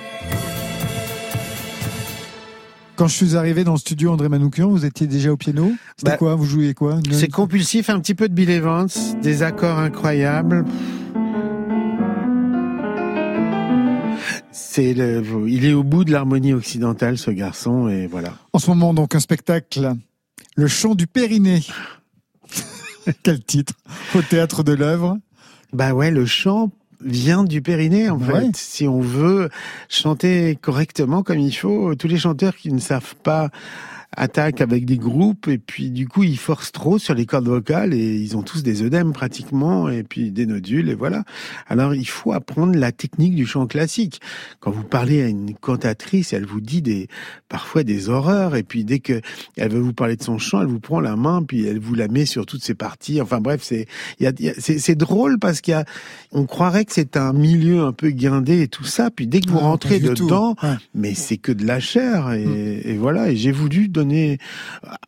Quand 2.99 3.07
je 3.07 3.15
suis 3.15 3.37
arrivé 3.37 3.63
dans 3.63 3.75
le 3.75 3.79
studio 3.79 4.11
André 4.11 4.29
Manoukian, 4.29 4.69
vous 4.71 4.85
étiez 4.85 5.07
déjà 5.07 5.31
au 5.31 5.37
piano 5.37 5.71
C'était 5.97 6.11
Bah, 6.11 6.17
quoi 6.17 6.35
Vous 6.35 6.47
jouiez 6.47 6.75
quoi 6.75 6.99
C'est 7.13 7.29
compulsif, 7.29 7.91
un 7.91 8.01
petit 8.01 8.17
peu 8.17 8.29
de 8.29 8.35
Bill 8.35 8.51
Evans, 8.51 8.89
des 9.23 9.45
accords 9.45 9.79
incroyables. 9.79 10.65
C'est 14.51 14.95
le, 14.95 15.23
il 15.47 15.65
est 15.65 15.75
au 15.75 15.85
bout 15.85 16.03
de 16.03 16.11
l'harmonie 16.11 16.53
occidentale, 16.53 17.19
ce 17.19 17.31
garçon, 17.31 17.89
et 17.89 18.09
voilà. 18.09 18.35
En 18.53 18.59
ce 18.59 18.69
moment, 18.69 18.93
donc, 18.93 19.15
un 19.15 19.21
spectacle, 19.21 19.95
Le 20.57 20.67
chant 20.67 20.97
du 20.97 21.07
Périnée. 21.07 21.63
Quel 23.23 23.45
titre 23.45 23.75
Au 24.17 24.23
théâtre 24.23 24.65
de 24.65 24.73
l'œuvre. 24.73 25.19
Bah 25.73 25.93
ouais, 25.95 26.11
le 26.11 26.27
chant 26.27 26.73
vient 27.05 27.45
du 27.45 27.63
périnée 27.63 28.11
en 28.11 28.19
Ouais. 28.19 28.41
fait. 28.47 28.57
Si 28.57 28.89
on 28.89 29.01
veut 29.01 29.49
chanter 29.89 30.59
correctement 30.61 31.23
comme 31.23 31.39
il 31.39 31.53
faut, 31.53 31.95
tous 31.95 32.09
les 32.09 32.19
chanteurs 32.19 32.57
qui 32.57 32.73
ne 32.73 32.81
savent 32.81 33.15
pas 33.23 33.51
attaquent 34.17 34.63
avec 34.63 34.85
des 34.87 34.97
groupes 34.97 35.49
et 35.49 35.59
puis 35.59 35.91
du 35.91 36.09
coup 36.09 36.23
ils 36.25 36.39
forcent 36.39 36.73
trop 36.73 36.99
sur 36.99 37.15
les 37.15 37.27
cordes 37.27 37.47
vocales 37.47 37.93
et 37.93 38.17
ils 38.17 38.37
ont 38.37 38.43
tous 38.43 38.63
des 38.63 38.83
œdèmes 38.83 39.13
pratiquement 39.13 39.89
et 39.91 40.03
puis 40.03 40.31
des 40.31 40.47
nodules 40.47 40.89
et 40.89 40.95
voilà. 40.95 41.25
Alors 41.69 41.95
il 41.95 42.09
faut 42.09 42.33
apprendre 42.33 42.75
la 42.77 42.91
technique 42.91 43.35
du 43.35 43.45
chant 43.47 43.67
classique. 43.67 44.21
Quand 44.61 44.71
vous 44.71 44.83
parlez 44.83 45.23
à 45.23 45.29
une 45.29 45.55
cantatrice, 45.55 46.33
elle 46.33 46.47
vous 46.47 46.61
dit 46.63 46.81
des 46.83 47.09
parfois 47.51 47.83
des 47.85 48.09
horreurs 48.09 48.57
et 48.57 48.63
puis 48.63 48.85
dès 48.85 48.99
que 48.99 49.21
elle 49.57 49.73
veut 49.73 49.81
vous 49.81 49.93
parler 49.93 50.17
de 50.17 50.23
son 50.23 50.39
chant, 50.39 50.63
elle 50.63 50.69
vous 50.69 50.81
prend 50.81 51.01
la 51.01 51.15
main 51.17 51.43
puis 51.43 51.67
elle 51.67 51.79
vous 51.79 51.95
la 51.95 52.09
met 52.09 52.25
sur 52.27 52.47
toutes 52.47 52.63
ses 52.65 52.75
parties. 52.75 53.21
Enfin 53.21 53.41
bref, 53.41 53.61
c'est 53.63 53.87
c'est 54.59 54.95
drôle 54.97 55.39
parce 55.39 55.61
qu'il 55.61 55.73
y 55.73 55.75
a 55.75 55.85
on 56.33 56.47
croirait 56.47 56.85
que 56.85 56.93
c'est 56.93 57.17
un 57.17 57.33
milieu 57.35 57.83
un 57.83 57.93
peu 57.93 58.11
guindé 58.11 58.63
et 58.63 58.69
tout 58.69 58.85
ça 58.85 59.11
puis 59.11 59.27
dès 59.27 59.41
que 59.41 59.51
vous 59.51 59.59
Ah, 59.61 59.65
rentrez 59.65 60.01
dedans, 60.01 60.55
Ouais. 60.63 60.75
mais 60.95 61.15
c'est 61.15 61.37
que 61.37 61.53
de 61.53 61.67
la 61.67 61.79
chair 61.81 62.33
et, 62.33 62.83
et 62.85 62.97
voilà 62.97 63.31
et 63.31 63.37
j'ai 63.37 63.53
voulu 63.53 63.89
donner 63.99 64.39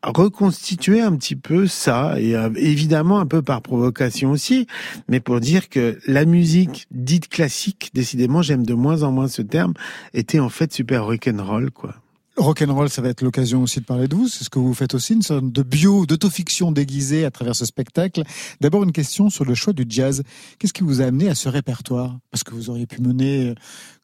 reconstituer 0.02 1.00
un 1.00 1.14
petit 1.16 1.36
peu 1.36 1.66
ça 1.66 2.18
et 2.18 2.34
euh, 2.34 2.50
évidemment 2.56 3.20
un 3.20 3.26
peu 3.26 3.42
par 3.42 3.62
provocation 3.62 4.30
aussi 4.30 4.66
mais 5.08 5.20
pour 5.20 5.40
dire 5.40 5.68
que 5.68 5.98
la 6.06 6.24
musique 6.24 6.86
dite 6.90 7.28
classique 7.28 7.90
décidément 7.94 8.42
j'aime 8.42 8.66
de 8.66 8.74
moins 8.74 9.02
en 9.02 9.12
moins 9.12 9.28
ce 9.28 9.42
terme 9.42 9.74
était 10.14 10.40
en 10.40 10.48
fait 10.48 10.72
super 10.72 11.04
rock'n'roll 11.04 11.70
quoi 11.70 11.94
Rock'n'roll, 12.36 12.88
ça 12.88 13.02
va 13.02 13.08
être 13.08 13.22
l'occasion 13.22 13.62
aussi 13.62 13.80
de 13.80 13.84
parler 13.84 14.08
de 14.08 14.14
vous. 14.14 14.28
C'est 14.28 14.44
ce 14.44 14.50
que 14.50 14.58
vous 14.58 14.72
faites 14.72 14.94
aussi, 14.94 15.14
une 15.14 15.22
sorte 15.22 15.50
de 15.50 15.62
bio, 15.62 16.06
d'autofiction 16.06 16.72
déguisée 16.72 17.24
à 17.24 17.30
travers 17.30 17.54
ce 17.54 17.66
spectacle. 17.66 18.22
D'abord, 18.60 18.84
une 18.84 18.92
question 18.92 19.30
sur 19.30 19.44
le 19.44 19.54
choix 19.54 19.72
du 19.72 19.84
jazz. 19.88 20.22
Qu'est-ce 20.58 20.72
qui 20.72 20.82
vous 20.82 21.02
a 21.02 21.06
amené 21.06 21.28
à 21.28 21.34
ce 21.34 21.48
répertoire? 21.48 22.18
Parce 22.30 22.44
que 22.44 22.54
vous 22.54 22.70
auriez 22.70 22.86
pu 22.86 23.02
mener, 23.02 23.48
euh, 23.48 23.54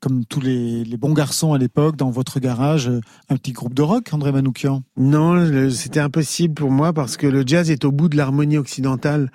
comme 0.01 0.25
tous 0.25 0.41
les, 0.41 0.85
bons 0.99 1.13
garçons 1.13 1.53
à 1.53 1.59
l'époque, 1.59 1.97
dans 1.97 2.11
votre 2.11 2.41
garage, 2.41 2.89
euh, 2.89 3.01
un 3.29 3.37
petit 3.37 3.53
groupe 3.53 3.75
de 3.75 3.83
rock, 3.83 4.13
André 4.13 4.33
Manoukian? 4.33 4.83
Non, 4.97 5.71
c'était 5.71 6.01
impossible 6.01 6.55
pour 6.55 6.71
moi 6.71 6.93
parce 6.93 7.17
que 7.17 7.27
le 7.27 7.45
jazz 7.47 7.71
est 7.71 7.85
au 7.85 7.93
bout 7.93 8.09
de 8.09 8.17
l'harmonie 8.17 8.59
occidentale. 8.59 9.31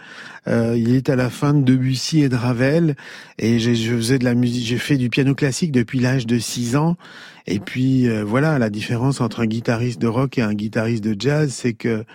Euh, 0.48 0.78
il 0.78 0.94
est 0.94 1.10
à 1.10 1.16
la 1.16 1.30
fin 1.30 1.54
de 1.54 1.62
Debussy 1.62 2.22
et 2.22 2.30
de 2.30 2.36
Ravel. 2.36 2.96
Et 3.40 3.60
je, 3.60 3.74
je 3.74 3.96
faisais 3.96 4.20
de 4.20 4.26
la 4.26 4.36
musique, 4.36 4.66
j'ai 4.66 4.78
fait 4.78 4.98
du 4.98 5.10
piano 5.10 5.34
classique 5.34 5.72
depuis 5.72 6.00
l'âge 6.00 6.28
de 6.28 6.38
6 6.38 6.76
ans. 6.76 6.98
Et 7.48 7.60
puis 7.60 8.08
euh, 8.08 8.24
voilà, 8.24 8.60
la 8.60 8.70
différence 8.70 9.22
entre 9.22 9.42
un 9.42 9.48
guitariste 9.48 10.00
de 10.00 10.08
rock 10.08 10.38
et 10.38 10.42
un 10.42 10.54
guitariste 10.54 11.04
de 11.04 11.20
jazz, 11.20 11.52
c'est 11.52 11.74
que 11.74 12.06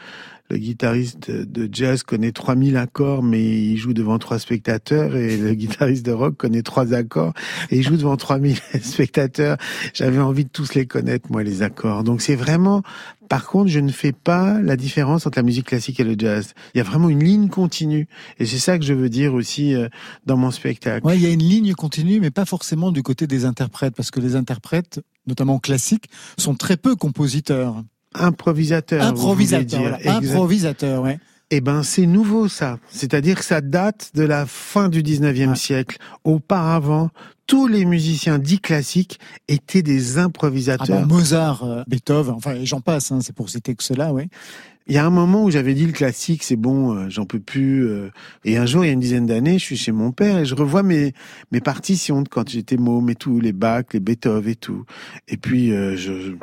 le 0.51 0.59
guitariste 0.59 1.31
de 1.31 1.69
jazz 1.73 2.03
connaît 2.03 2.33
3000 2.33 2.77
accords, 2.77 3.23
mais 3.23 3.43
il 3.43 3.77
joue 3.77 3.93
devant 3.93 4.19
trois 4.19 4.39
spectateurs, 4.39 5.17
et 5.17 5.37
le 5.37 5.55
guitariste 5.55 6.07
de 6.07 6.13
rock 6.13 6.37
connaît 6.37 6.63
trois 6.63 6.95
accords, 6.95 7.33
et 7.71 7.79
il 7.79 7.83
joue 7.83 7.97
devant 7.97 8.17
3000 8.17 8.57
spectateurs. 8.83 9.57
J'avais 9.95 10.21
envie 10.21 10.45
de 10.45 10.51
tous 10.51 10.75
les 10.75 10.87
connaître, 10.87 11.31
moi, 11.31 11.43
les 11.43 11.63
accords. 11.63 12.05
Donc 12.05 12.21
c'est 12.21 12.37
vraiment, 12.37 12.83
par 13.29 13.47
contre, 13.47 13.69
je 13.69 13.81
ne 13.81 13.91
fais 13.91 14.13
pas 14.13 14.61
la 14.61 14.77
différence 14.77 15.27
entre 15.27 15.39
la 15.39 15.43
musique 15.43 15.67
classique 15.67 15.99
et 15.99 16.05
le 16.05 16.15
jazz. 16.17 16.55
Il 16.75 16.79
y 16.79 16.81
a 16.81 16.85
vraiment 16.85 17.09
une 17.09 17.25
ligne 17.25 17.49
continue, 17.49 18.07
et 18.39 18.47
c'est 18.47 18.59
ça 18.59 18.79
que 18.79 18.85
je 18.85 18.95
veux 18.95 19.09
dire 19.09 19.35
aussi 19.35 19.75
euh, 19.75 19.89
dans 20.27 20.37
mon 20.37 20.51
spectacle. 20.51 21.07
Ouais, 21.07 21.17
il 21.17 21.23
y 21.23 21.27
a 21.27 21.31
une 21.31 21.41
ligne 21.41 21.73
continue, 21.75 22.21
mais 22.21 22.31
pas 22.31 22.45
forcément 22.45 22.93
du 22.93 23.03
côté 23.03 23.27
des 23.27 23.45
interprètes, 23.45 23.95
parce 23.97 24.11
que 24.11 24.21
les 24.21 24.37
interprètes, 24.37 25.01
notamment 25.27 25.59
classiques, 25.59 26.09
sont 26.39 26.55
très 26.55 26.77
peu 26.77 26.95
compositeurs. 26.95 27.83
Improvisateur. 28.19 29.03
Improvisateur, 29.03 29.81
voilà. 29.81 29.99
Improvisateur, 30.17 31.03
ouais. 31.03 31.19
Eh 31.51 31.61
ben, 31.61 31.85
c'est 31.85 32.07
nouveau 32.07 32.49
ça. 32.49 32.79
C'est-à-dire 32.91 33.39
que 33.39 33.45
ça 33.45 33.61
date 33.61 34.11
de 34.15 34.25
la 34.25 34.47
fin 34.47 34.89
du 34.89 35.03
19e 35.03 35.55
siècle. 35.55 35.99
Auparavant, 36.25 37.11
tous 37.47 37.69
les 37.69 37.85
musiciens 37.85 38.39
dits 38.41 38.59
classiques 38.59 39.21
étaient 39.47 39.83
des 39.83 40.19
Ah 40.19 40.25
improvisateurs. 40.25 41.07
bon, 41.07 41.15
Mozart, 41.15 41.63
euh, 41.63 41.83
Beethoven, 41.87 42.35
enfin, 42.35 42.57
j'en 42.65 42.81
passe, 42.81 43.13
hein, 43.13 43.21
c'est 43.23 43.35
pour 43.35 43.49
citer 43.49 43.77
que 43.77 43.85
cela, 43.85 44.13
oui. 44.13 44.25
Il 44.89 44.95
y 44.95 44.99
a 44.99 45.07
un 45.07 45.11
moment 45.11 45.45
où 45.45 45.51
j'avais 45.51 45.75
dit 45.75 45.85
le 45.87 45.93
classique, 45.93 46.43
c'est 46.45 46.57
bon, 46.57 46.95
euh, 46.95 47.07
j'en 47.09 47.27
peux 47.27 47.41
plus. 47.41 47.87
euh. 47.89 48.11
Et 48.45 48.57
un 48.57 48.67
jour, 48.67 48.85
il 48.85 48.89
y 48.89 48.91
a 48.91 48.93
une 48.93 49.01
dizaine 49.01 49.27
d'années, 49.27 49.59
je 49.59 49.65
suis 49.65 49.77
chez 49.77 49.91
mon 49.93 50.11
père 50.13 50.39
et 50.39 50.45
je 50.45 50.55
revois 50.57 50.83
mes 50.85 51.13
mes 51.53 51.61
partitions 51.61 52.23
de 52.23 52.29
quand 52.29 52.49
j'étais 52.49 52.77
môme 52.77 53.09
et 53.11 53.17
tout, 53.17 53.39
les 53.41 53.53
Bach, 53.53 53.85
les 53.93 54.01
Beethoven 54.01 54.49
et 54.51 54.55
tout. 54.57 54.85
Et 55.29 55.37
puis 55.37 55.71
je, 55.71 56.37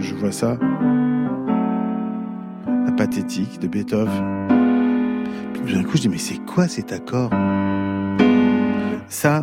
je 0.00 0.14
vois 0.14 0.32
ça, 0.32 0.56
la 2.66 2.92
pathétique 2.92 3.60
de 3.60 3.68
Beethoven. 3.68 4.48
Puis 5.64 5.74
d'un 5.74 5.82
coup, 5.84 5.96
je 5.96 6.02
dis 6.02 6.08
mais 6.08 6.18
c'est 6.18 6.38
quoi 6.46 6.68
cet 6.68 6.92
accord? 6.92 7.30
Ça, 9.08 9.42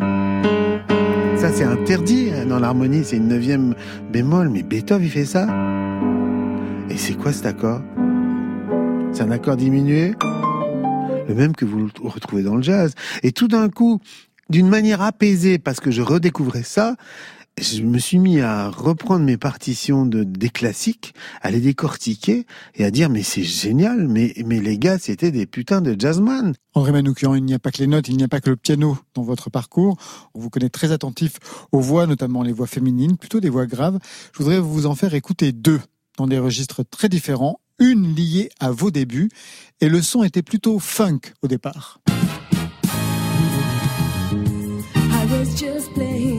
ça 1.36 1.52
c'est 1.52 1.64
interdit 1.64 2.30
hein, 2.34 2.46
dans 2.46 2.58
l'harmonie, 2.58 3.04
c'est 3.04 3.16
une 3.16 3.28
neuvième 3.28 3.74
bémol. 4.10 4.48
Mais 4.48 4.62
Beethoven, 4.62 5.04
il 5.04 5.10
fait 5.10 5.24
ça 5.24 5.46
et 6.90 6.96
c'est 6.96 7.14
quoi 7.14 7.32
cet 7.32 7.46
accord? 7.46 7.80
C'est 9.12 9.22
un 9.22 9.30
accord 9.30 9.56
diminué 9.56 10.14
Le 11.28 11.34
même 11.34 11.54
que 11.54 11.64
vous 11.64 11.88
retrouvez 12.02 12.42
dans 12.42 12.56
le 12.56 12.62
jazz. 12.62 12.94
Et 13.22 13.32
tout 13.32 13.48
d'un 13.48 13.68
coup, 13.68 14.00
d'une 14.48 14.68
manière 14.68 15.02
apaisée, 15.02 15.58
parce 15.58 15.80
que 15.80 15.90
je 15.90 16.02
redécouvrais 16.02 16.62
ça, 16.62 16.96
je 17.60 17.82
me 17.82 17.98
suis 17.98 18.18
mis 18.18 18.40
à 18.40 18.70
reprendre 18.70 19.24
mes 19.24 19.36
partitions 19.36 20.06
de, 20.06 20.24
des 20.24 20.48
classiques, 20.48 21.14
à 21.42 21.50
les 21.50 21.60
décortiquer 21.60 22.46
et 22.74 22.84
à 22.84 22.90
dire 22.90 23.08
mais 23.08 23.22
c'est 23.22 23.42
génial, 23.42 24.08
mais, 24.08 24.34
mais 24.44 24.60
les 24.60 24.78
gars 24.78 24.98
c'était 24.98 25.30
des 25.30 25.46
putains 25.46 25.80
de 25.80 25.94
jazzman. 25.98 26.54
André 26.74 26.92
Manoukian, 26.92 27.34
il 27.34 27.44
n'y 27.44 27.54
a 27.54 27.58
pas 27.58 27.70
que 27.70 27.78
les 27.78 27.86
notes, 27.86 28.08
il 28.08 28.16
n'y 28.16 28.22
a 28.22 28.28
pas 28.28 28.40
que 28.40 28.50
le 28.50 28.56
piano 28.56 28.98
dans 29.14 29.22
votre 29.22 29.50
parcours. 29.50 29.96
On 30.34 30.40
vous 30.40 30.50
connaît 30.50 30.68
très 30.68 30.92
attentif 30.92 31.34
aux 31.72 31.80
voix, 31.80 32.06
notamment 32.06 32.42
les 32.42 32.52
voix 32.52 32.66
féminines, 32.66 33.16
plutôt 33.16 33.40
des 33.40 33.50
voix 33.50 33.66
graves. 33.66 33.98
Je 34.32 34.38
voudrais 34.38 34.60
vous 34.60 34.86
en 34.86 34.94
faire 34.94 35.14
écouter 35.14 35.52
deux 35.52 35.80
dans 36.16 36.26
des 36.26 36.38
registres 36.38 36.84
très 36.84 37.08
différents, 37.08 37.60
une 37.78 38.14
liée 38.14 38.50
à 38.60 38.70
vos 38.70 38.90
débuts, 38.90 39.30
et 39.80 39.88
le 39.88 40.02
son 40.02 40.22
était 40.24 40.42
plutôt 40.42 40.78
funk 40.78 41.20
au 41.42 41.48
départ. 41.48 42.00
I 44.94 45.26
was 45.30 45.54
just 45.54 45.92
playing 45.94 46.37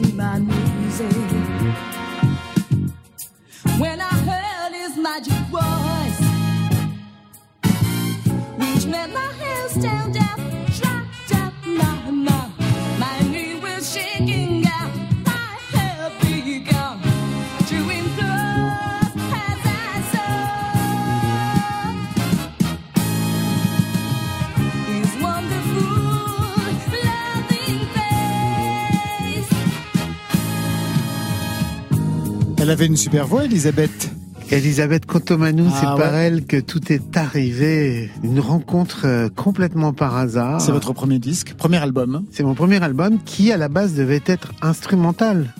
Elle 32.70 32.74
avait 32.74 32.86
une 32.86 32.96
super 32.96 33.26
voix, 33.26 33.46
Elisabeth. 33.46 34.19
Elisabeth 34.50 35.06
Contomanou, 35.06 35.68
Ah 35.72 35.76
c'est 35.80 35.86
ouais. 35.86 35.96
par 35.96 36.14
elle 36.14 36.44
que 36.44 36.56
tout 36.58 36.92
est 36.92 37.16
arrivé, 37.16 38.10
une 38.24 38.40
rencontre 38.40 39.02
euh, 39.04 39.28
complètement 39.28 39.92
par 39.92 40.16
hasard. 40.16 40.60
C'est 40.60 40.72
votre 40.72 40.92
premier 40.92 41.20
disque, 41.20 41.54
premier 41.54 41.76
album. 41.76 42.24
C'est 42.32 42.42
mon 42.42 42.54
premier 42.54 42.82
album 42.82 43.18
qui, 43.24 43.52
à 43.52 43.56
la 43.56 43.68
base, 43.68 43.94
devait 43.94 44.22
être 44.26 44.52
instrumental. 44.60 45.54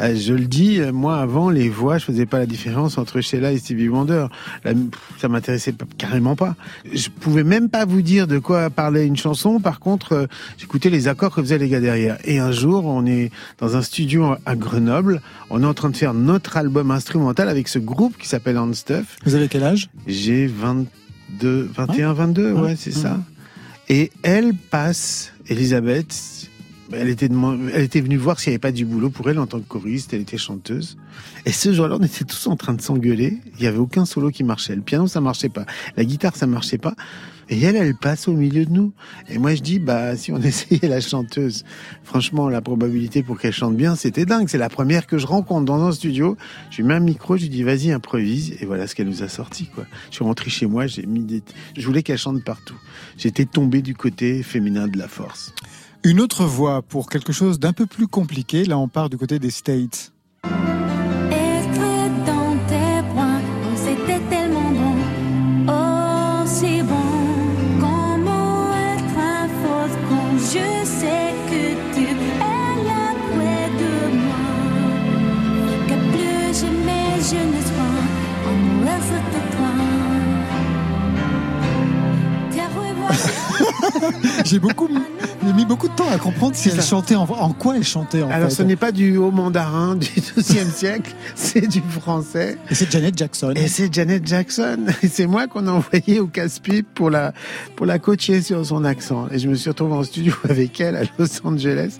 Euh, 0.00 0.14
je 0.16 0.34
le 0.34 0.44
dis, 0.44 0.80
euh, 0.80 0.92
moi 0.92 1.18
avant 1.18 1.50
les 1.50 1.68
voix, 1.68 1.98
je 1.98 2.04
faisais 2.04 2.26
pas 2.26 2.38
la 2.38 2.46
différence 2.46 2.98
entre 2.98 3.20
Sheila 3.20 3.52
et 3.52 3.58
Stevie 3.58 3.88
Wonder. 3.88 4.26
Pff, 4.62 4.76
ça 5.18 5.28
m'intéressait 5.28 5.74
carrément 5.98 6.36
pas. 6.36 6.54
Je 6.92 7.08
pouvais 7.08 7.44
même 7.44 7.68
pas 7.68 7.84
vous 7.84 8.02
dire 8.02 8.26
de 8.26 8.38
quoi 8.38 8.68
parlait 8.70 9.06
une 9.06 9.16
chanson. 9.16 9.60
Par 9.60 9.80
contre, 9.80 10.12
euh, 10.12 10.26
j'écoutais 10.58 10.90
les 10.90 11.08
accords 11.08 11.34
que 11.34 11.40
faisaient 11.40 11.58
les 11.58 11.68
gars 11.68 11.80
derrière. 11.80 12.18
Et 12.24 12.38
un 12.38 12.52
jour, 12.52 12.84
on 12.84 13.06
est 13.06 13.30
dans 13.58 13.76
un 13.76 13.82
studio 13.82 14.34
à 14.44 14.56
Grenoble. 14.56 15.20
On 15.50 15.62
est 15.62 15.66
en 15.66 15.74
train 15.74 15.90
de 15.90 15.96
faire 15.96 16.14
notre 16.14 16.56
album 16.56 16.90
instrumental 16.90 17.48
avec 17.48 17.68
ce 17.68 17.78
groupe 17.78 18.16
qui 18.18 18.28
s'appelle 18.28 18.58
On 18.58 18.72
Stuff. 18.72 19.16
Vous 19.24 19.34
avez 19.34 19.48
quel 19.48 19.62
âge? 19.62 19.88
J'ai 20.06 20.46
22, 20.46 21.70
21, 21.74 22.12
22, 22.12 22.52
ouais, 22.52 22.76
c'est 22.76 22.92
ça. 22.92 23.18
Et 23.88 24.10
elle 24.22 24.52
passe, 24.54 25.32
Elisabeth, 25.48 26.50
Elle 26.92 27.08
était, 27.08 27.28
elle 27.74 27.82
était 27.82 28.00
venue 28.00 28.16
voir 28.16 28.38
s'il 28.38 28.50
n'y 28.50 28.54
avait 28.54 28.60
pas 28.60 28.72
du 28.72 28.84
boulot 28.84 29.10
pour 29.10 29.28
elle 29.28 29.38
en 29.38 29.46
tant 29.46 29.58
que 29.58 29.66
choriste. 29.66 30.14
Elle 30.14 30.20
était 30.20 30.38
chanteuse. 30.38 30.96
Et 31.44 31.52
ce 31.52 31.72
jour-là, 31.72 31.96
on 31.98 32.04
était 32.04 32.24
tous 32.24 32.46
en 32.46 32.56
train 32.56 32.74
de 32.74 32.80
s'engueuler. 32.80 33.38
Il 33.54 33.60
n'y 33.60 33.66
avait 33.66 33.78
aucun 33.78 34.04
solo 34.04 34.30
qui 34.30 34.44
marchait. 34.44 34.76
Le 34.76 34.82
piano, 34.82 35.06
ça 35.06 35.20
marchait 35.20 35.48
pas. 35.48 35.66
La 35.96 36.04
guitare, 36.04 36.36
ça 36.36 36.46
marchait 36.46 36.78
pas. 36.78 36.94
Et 37.48 37.60
elle, 37.62 37.76
elle 37.76 37.94
passe 37.94 38.26
au 38.26 38.32
milieu 38.32 38.64
de 38.66 38.72
nous. 38.72 38.92
Et 39.28 39.38
moi, 39.38 39.54
je 39.54 39.62
dis, 39.62 39.78
bah, 39.78 40.16
si 40.16 40.32
on 40.32 40.38
essayait 40.42 40.88
la 40.88 41.00
chanteuse, 41.00 41.64
franchement, 42.02 42.48
la 42.48 42.60
probabilité 42.60 43.22
pour 43.22 43.38
qu'elle 43.38 43.52
chante 43.52 43.76
bien, 43.76 43.96
c'était 43.96 44.24
dingue. 44.24 44.48
C'est 44.48 44.58
la 44.58 44.68
première 44.68 45.06
que 45.06 45.18
je 45.18 45.26
rencontre 45.26 45.64
dans 45.64 45.84
un 45.84 45.92
studio. 45.92 46.36
Je 46.70 46.78
lui 46.78 46.84
mets 46.84 46.94
un 46.94 47.00
micro, 47.00 47.36
je 47.36 47.42
lui 47.42 47.48
dis, 47.48 47.62
vas-y, 47.62 47.92
improvise. 47.92 48.56
Et 48.60 48.66
voilà 48.66 48.86
ce 48.86 48.94
qu'elle 48.94 49.08
nous 49.08 49.22
a 49.22 49.28
sorti, 49.28 49.66
quoi. 49.66 49.86
Je 50.10 50.16
suis 50.16 50.24
rentré 50.24 50.50
chez 50.50 50.66
moi, 50.66 50.86
j'ai 50.86 51.06
mis 51.06 51.20
des, 51.20 51.42
je 51.76 51.86
voulais 51.86 52.02
qu'elle 52.02 52.18
chante 52.18 52.42
partout. 52.44 52.78
J'étais 53.16 53.44
tombé 53.44 53.82
du 53.82 53.94
côté 53.94 54.42
féminin 54.42 54.88
de 54.88 54.98
la 54.98 55.08
force. 55.08 55.52
Une 56.08 56.20
autre 56.20 56.44
voix 56.44 56.82
pour 56.82 57.08
quelque 57.08 57.32
chose 57.32 57.58
d'un 57.58 57.72
peu 57.72 57.84
plus 57.84 58.06
compliqué. 58.06 58.64
Là, 58.64 58.78
on 58.78 58.86
part 58.86 59.10
du 59.10 59.18
côté 59.18 59.40
des 59.40 59.50
States. 59.50 60.12
Oh. 60.44 60.76
J'ai 84.44 84.58
beaucoup, 84.58 84.88
beaucoup 85.66 85.88
de 85.88 85.94
temps 85.94 86.08
à 86.10 86.18
comprendre 86.18 86.54
si 86.54 86.68
elle 86.68 86.80
chantait 86.82 87.16
en, 87.16 87.24
en 87.24 87.52
quoi 87.52 87.76
elle 87.76 87.84
chantait 87.84 88.22
en 88.22 88.30
Alors, 88.30 88.48
fait. 88.48 88.54
ce 88.56 88.62
n'est 88.62 88.76
pas 88.76 88.92
du 88.92 89.16
haut 89.16 89.30
mandarin 89.30 89.96
du 89.96 90.06
XIIe 90.38 90.70
siècle, 90.70 91.14
c'est 91.34 91.66
du 91.66 91.80
français. 91.80 92.56
Et 92.70 92.74
c'est 92.74 92.90
Janet 92.90 93.16
Jackson. 93.18 93.52
Et 93.56 93.68
c'est 93.68 93.92
Janet 93.92 94.26
Jackson. 94.26 94.86
Et 95.02 95.08
c'est 95.08 95.26
moi 95.26 95.46
qu'on 95.46 95.66
a 95.66 95.72
envoyé 95.72 96.20
au 96.20 96.26
casse-pipe 96.26 96.86
pour 96.94 97.10
la, 97.10 97.32
pour 97.74 97.86
la 97.86 97.98
coacher 97.98 98.42
sur 98.42 98.64
son 98.64 98.84
accent. 98.84 99.26
Et 99.32 99.38
je 99.38 99.48
me 99.48 99.54
suis 99.54 99.68
retrouvé 99.70 99.94
en 99.94 100.04
studio 100.04 100.32
avec 100.48 100.80
elle 100.80 100.96
à 100.96 101.02
Los 101.18 101.40
Angeles. 101.44 101.98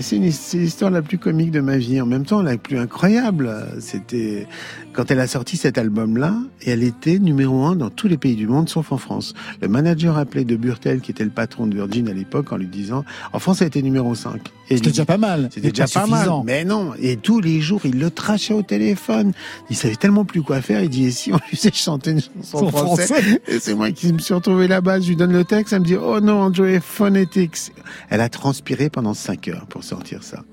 C'est 0.00 0.16
l'histoire 0.18 0.92
la 0.92 1.02
plus 1.02 1.18
comique 1.18 1.50
de 1.50 1.60
ma 1.60 1.76
vie. 1.76 2.00
En 2.00 2.06
même 2.06 2.24
temps, 2.24 2.40
la 2.40 2.56
plus 2.56 2.78
incroyable. 2.78 3.52
C'était 3.80 4.46
quand 4.92 5.10
elle 5.10 5.20
a 5.20 5.26
sorti 5.26 5.56
cet 5.56 5.76
album-là, 5.76 6.36
et 6.62 6.70
elle 6.70 6.82
était 6.82 7.18
numéro 7.18 7.64
un 7.64 7.76
dans 7.76 7.90
tous 7.90 8.08
les 8.08 8.16
pays 8.16 8.36
du 8.36 8.46
monde, 8.46 8.68
sauf 8.68 8.92
en 8.92 8.96
France. 8.96 9.34
Le 9.60 9.68
manager 9.68 10.16
appelé 10.16 10.44
de 10.44 10.56
Burtel, 10.56 11.00
qui 11.00 11.10
était 11.10 11.24
le 11.24 11.30
patron 11.30 11.66
de 11.66 11.74
Virgin 11.74 12.08
à 12.08 12.12
l'époque, 12.12 12.52
en 12.52 12.56
lui 12.56 12.68
disant, 12.68 13.04
en 13.32 13.38
France, 13.38 13.60
elle 13.60 13.68
était 13.68 13.82
numéro 13.82 14.14
5. 14.14 14.40
C'était 14.68 14.90
déjà 14.90 15.04
pas 15.04 15.16
mal. 15.16 15.48
C'était 15.52 15.70
déjà 15.70 15.86
pas 15.86 16.06
mal. 16.06 16.28
Mais 16.44 16.64
non. 16.64 16.92
Et 17.00 17.16
tous 17.16 17.40
les 17.40 17.60
jours, 17.60 17.80
il 17.84 17.98
le 17.98 18.10
trachait 18.10 18.54
au 18.54 18.62
téléphone. 18.62 19.32
Il 19.70 19.76
savait 19.76 19.96
tellement 19.96 20.24
plus 20.24 20.42
quoi 20.42 20.60
faire. 20.60 20.82
Il 20.82 20.90
dit, 20.90 21.06
et 21.06 21.10
si 21.10 21.32
on 21.32 21.38
lui 21.48 21.56
faisait 21.56 21.72
chanter 21.72 22.12
une 22.12 22.20
chanson 22.20 22.58
Son 22.58 22.66
en 22.66 22.70
français? 22.70 23.40
c'est 23.60 23.74
moi 23.74 23.90
qui 23.90 24.12
me 24.12 24.18
suis 24.18 24.34
retrouvé 24.34 24.68
là-bas. 24.68 25.00
Je 25.00 25.08
lui 25.08 25.16
donne 25.16 25.32
le 25.32 25.44
texte. 25.44 25.72
Elle 25.72 25.80
me 25.80 25.86
dit, 25.86 25.96
oh 25.96 26.20
non, 26.20 26.42
Andrew 26.42 26.78
Phonetics. 26.80 27.72
Elle 28.10 28.20
a 28.20 28.28
transpiré 28.28 28.90
pendant 28.90 29.14
5 29.14 29.48
heures 29.48 29.66
pour 29.66 29.84
sortir 29.88 30.22
ça. 30.22 30.44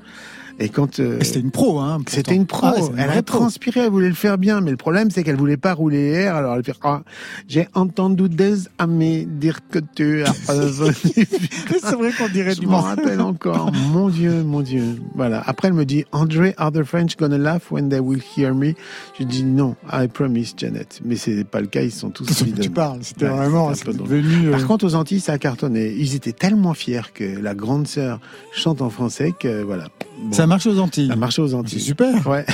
Et 0.57 0.69
quand 0.69 0.99
euh, 0.99 1.19
C'était 1.21 1.41
une 1.41 1.51
pro, 1.51 1.79
hein. 1.79 1.97
c'était 2.07 2.33
une 2.33 2.45
pro, 2.45 2.67
Ah, 2.67 2.75
une 2.79 2.97
elle 2.97 3.09
a 3.09 3.21
pro. 3.23 3.39
transpiré, 3.39 3.81
elle 3.81 3.89
voulait 3.89 4.07
le 4.07 4.13
faire 4.15 4.37
bien, 4.37 4.61
mais 4.61 4.71
le 4.71 4.77
problème 4.77 5.11
c'est 5.11 5.21
qu'elle 5.23 5.35
voulait 5.35 5.57
pas 5.57 5.73
rouler 5.73 5.97
air. 6.11 6.35
Alors 6.35 6.55
elle 6.55 6.63
fait 6.63 6.73
ah, 6.83 7.01
j'ai 7.47 7.67
entendu 7.73 8.29
des 8.29 8.59
amis 8.77 9.25
dire 9.29 9.59
que 9.69 9.79
tu 9.95 10.23
as. 10.23 10.33
C'est 10.45 11.95
vrai 11.95 12.11
qu'on 12.17 12.29
dirait 12.29 12.55
Je 12.55 12.61
du 12.61 12.67
m'en 12.67 12.81
rappelle 12.81 13.21
encore. 13.21 13.71
mon 13.91 14.09
Dieu, 14.09 14.43
mon 14.43 14.61
Dieu. 14.61 14.83
Voilà. 15.15 15.41
Après, 15.45 15.67
elle 15.67 15.73
me 15.73 15.85
dit, 15.85 16.05
André, 16.11 16.53
are 16.57 16.71
the 16.71 16.83
French 16.83 17.15
gonna 17.17 17.37
laugh 17.37 17.71
when 17.71 17.89
they 17.89 17.99
will 17.99 18.21
hear 18.37 18.53
me? 18.53 18.73
Je 19.19 19.23
dis 19.25 19.43
non, 19.43 19.75
I 19.91 20.07
promise, 20.07 20.53
Janet. 20.57 21.01
Mais 21.03 21.15
c'est 21.15 21.43
pas 21.43 21.61
le 21.61 21.67
cas, 21.67 21.81
ils 21.81 21.91
sont 21.91 22.09
tous 22.09 22.25
Tu 22.25 22.45
bidons. 22.45 22.69
parles, 22.73 22.99
c'était 23.01 23.25
Ouais, 23.27 23.35
vraiment 23.35 23.69
un 23.69 23.73
peu 23.73 23.93
devenu. 23.93 24.47
euh, 24.47 24.51
Par 24.51 24.65
contre, 24.67 24.85
aux 24.85 24.95
Antilles, 24.95 25.19
ça 25.19 25.33
a 25.33 25.37
cartonné. 25.37 25.93
Ils 25.97 26.15
étaient 26.15 26.31
tellement 26.33 26.73
fiers 26.73 27.01
que 27.13 27.23
la 27.39 27.53
grande 27.55 27.87
sœur 27.87 28.19
chante 28.53 28.81
en 28.81 28.89
français 28.89 29.33
que 29.37 29.63
voilà. 29.63 29.87
Bon, 30.21 30.31
ça 30.31 30.44
marche 30.47 30.65
aux 30.67 30.79
Antilles. 30.79 31.07
ça 31.09 31.15
marchait 31.15 31.41
aux 31.41 31.47
C'est 31.49 31.53
Antilles. 31.55 31.79
super. 31.81 32.27
Ouais. 32.27 32.45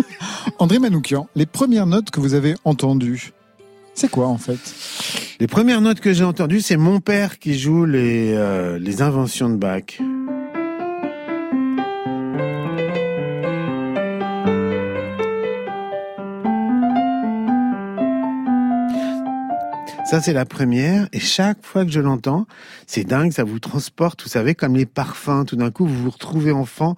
André 0.58 0.78
Manoukian, 0.78 1.28
les 1.36 1.46
premières 1.46 1.86
notes 1.86 2.10
que 2.10 2.20
vous 2.20 2.34
avez 2.34 2.54
entendues, 2.64 3.32
c'est 3.94 4.10
quoi 4.10 4.26
en 4.28 4.38
fait? 4.38 4.58
Les 5.40 5.46
premières 5.46 5.80
notes 5.80 6.00
que 6.00 6.12
j'ai 6.12 6.24
entendues, 6.24 6.60
c'est 6.60 6.76
mon 6.76 7.00
père 7.00 7.38
qui 7.38 7.58
joue 7.58 7.84
les, 7.86 8.32
euh, 8.34 8.78
les 8.78 9.00
inventions 9.02 9.48
de 9.48 9.56
Bach. 9.56 9.82
Ça, 20.10 20.20
c'est 20.20 20.32
la 20.32 20.44
première. 20.44 21.08
Et 21.12 21.20
chaque 21.20 21.64
fois 21.64 21.84
que 21.84 21.92
je 21.92 22.00
l'entends, 22.00 22.48
c'est 22.88 23.04
dingue, 23.04 23.30
ça 23.30 23.44
vous 23.44 23.60
transporte, 23.60 24.24
vous 24.24 24.28
savez, 24.28 24.56
comme 24.56 24.74
les 24.74 24.84
parfums. 24.84 25.44
Tout 25.46 25.54
d'un 25.54 25.70
coup, 25.70 25.86
vous 25.86 26.02
vous 26.02 26.10
retrouvez 26.10 26.50
enfant 26.50 26.96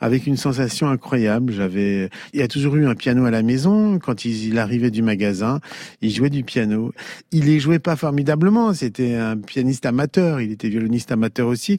avec 0.00 0.26
une 0.26 0.36
sensation 0.36 0.88
incroyable. 0.88 1.52
J'avais, 1.52 2.10
il 2.32 2.40
y 2.40 2.42
a 2.42 2.48
toujours 2.48 2.74
eu 2.74 2.88
un 2.88 2.96
piano 2.96 3.26
à 3.26 3.30
la 3.30 3.44
maison. 3.44 4.00
Quand 4.00 4.24
il, 4.24 4.58
arrivait 4.58 4.90
du 4.90 5.02
magasin, 5.02 5.60
il 6.02 6.10
jouait 6.10 6.30
du 6.30 6.42
piano. 6.42 6.92
Il 7.30 7.44
les 7.44 7.60
jouait 7.60 7.78
pas 7.78 7.94
formidablement. 7.94 8.74
C'était 8.74 9.14
un 9.14 9.36
pianiste 9.36 9.86
amateur. 9.86 10.40
Il 10.40 10.50
était 10.50 10.68
violoniste 10.68 11.12
amateur 11.12 11.46
aussi. 11.46 11.78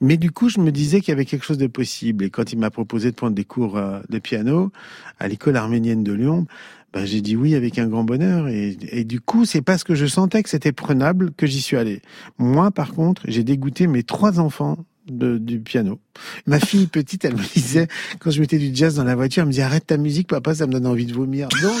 Mais 0.00 0.16
du 0.16 0.32
coup, 0.32 0.48
je 0.48 0.58
me 0.58 0.72
disais 0.72 0.98
qu'il 0.98 1.10
y 1.10 1.12
avait 1.12 1.24
quelque 1.24 1.44
chose 1.44 1.58
de 1.58 1.68
possible. 1.68 2.24
Et 2.24 2.30
quand 2.30 2.52
il 2.52 2.58
m'a 2.58 2.70
proposé 2.70 3.12
de 3.12 3.14
prendre 3.14 3.36
des 3.36 3.44
cours 3.44 3.76
euh, 3.76 4.00
de 4.08 4.18
piano 4.18 4.72
à 5.20 5.28
l'école 5.28 5.56
arménienne 5.56 6.02
de 6.02 6.12
Lyon, 6.12 6.48
ben, 6.92 7.04
j'ai 7.04 7.20
dit 7.20 7.36
oui 7.36 7.54
avec 7.54 7.78
un 7.78 7.86
grand 7.88 8.04
bonheur. 8.04 8.48
Et, 8.48 8.76
et 8.90 9.04
du 9.04 9.20
coup, 9.20 9.44
c'est 9.44 9.62
parce 9.62 9.84
que 9.84 9.94
je 9.94 10.06
sentais 10.06 10.42
que 10.42 10.48
c'était 10.48 10.72
prenable 10.72 11.32
que 11.36 11.46
j'y 11.46 11.60
suis 11.60 11.76
allé. 11.76 12.00
Moi, 12.38 12.70
par 12.70 12.92
contre, 12.92 13.22
j'ai 13.28 13.44
dégoûté 13.44 13.86
mes 13.86 14.02
trois 14.02 14.40
enfants 14.40 14.78
de- 15.08 15.38
du 15.38 15.60
piano. 15.60 16.00
Ma 16.46 16.58
fille 16.58 16.86
petite, 16.88 17.24
elle 17.24 17.36
me 17.36 17.54
disait, 17.54 17.86
quand 18.18 18.30
je 18.30 18.40
mettais 18.40 18.58
du 18.58 18.74
jazz 18.74 18.96
dans 18.96 19.04
la 19.04 19.14
voiture, 19.14 19.42
elle 19.42 19.46
me 19.46 19.52
disait 19.52 19.62
arrête 19.62 19.86
ta 19.86 19.98
musique, 19.98 20.26
papa, 20.28 20.54
ça 20.54 20.66
me 20.66 20.72
donne 20.72 20.86
envie 20.86 21.06
de 21.06 21.12
vomir. 21.12 21.48
Donc, 21.62 21.80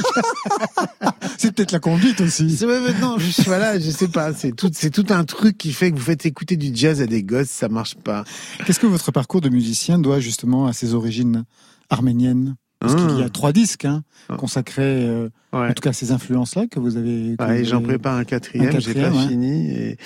C'est 1.38 1.52
peut-être 1.54 1.72
la 1.72 1.80
conduite 1.80 2.20
aussi. 2.20 2.44
non, 3.00 3.18
je, 3.18 3.42
voilà, 3.42 3.78
je 3.78 3.90
sais 3.90 4.08
pas, 4.08 4.32
c'est 4.32 4.52
tout, 4.52 4.70
c'est 4.72 4.90
tout 4.90 5.06
un 5.10 5.24
truc 5.24 5.58
qui 5.58 5.72
fait 5.72 5.90
que 5.90 5.96
vous 5.96 6.02
faites 6.02 6.24
écouter 6.24 6.56
du 6.56 6.70
jazz 6.74 7.00
à 7.02 7.06
des 7.06 7.22
gosses, 7.22 7.48
ça 7.50 7.68
marche 7.68 7.94
pas. 7.96 8.24
Qu'est-ce 8.64 8.80
que 8.80 8.86
votre 8.86 9.10
parcours 9.12 9.40
de 9.40 9.48
musicien 9.48 9.98
doit 9.98 10.20
justement 10.20 10.66
à 10.66 10.72
ses 10.72 10.94
origines 10.94 11.44
arméniennes? 11.90 12.54
Parce 12.80 12.94
Ah. 12.94 13.06
qu'il 13.06 13.18
y 13.18 13.22
a 13.22 13.28
trois 13.30 13.52
disques 13.52 13.84
hein, 13.86 14.02
Ah. 14.28 14.36
consacrés, 14.36 14.82
euh, 15.06 15.28
Ouais. 15.52 15.68
en 15.68 15.72
tout 15.72 15.80
cas 15.82 15.90
à 15.90 15.92
ces 15.94 16.12
influences-là 16.12 16.66
que 16.66 16.78
vous 16.78 16.96
avez. 16.96 17.34
Ouais, 17.40 17.64
j'en 17.64 17.80
prépare 17.80 18.16
un 18.16 18.24
quatrième, 18.24 18.80
j'ai 18.80 18.94
pas 18.94 19.10
ouais. 19.10 19.28
fini. 19.28 19.70
Et, 19.70 19.96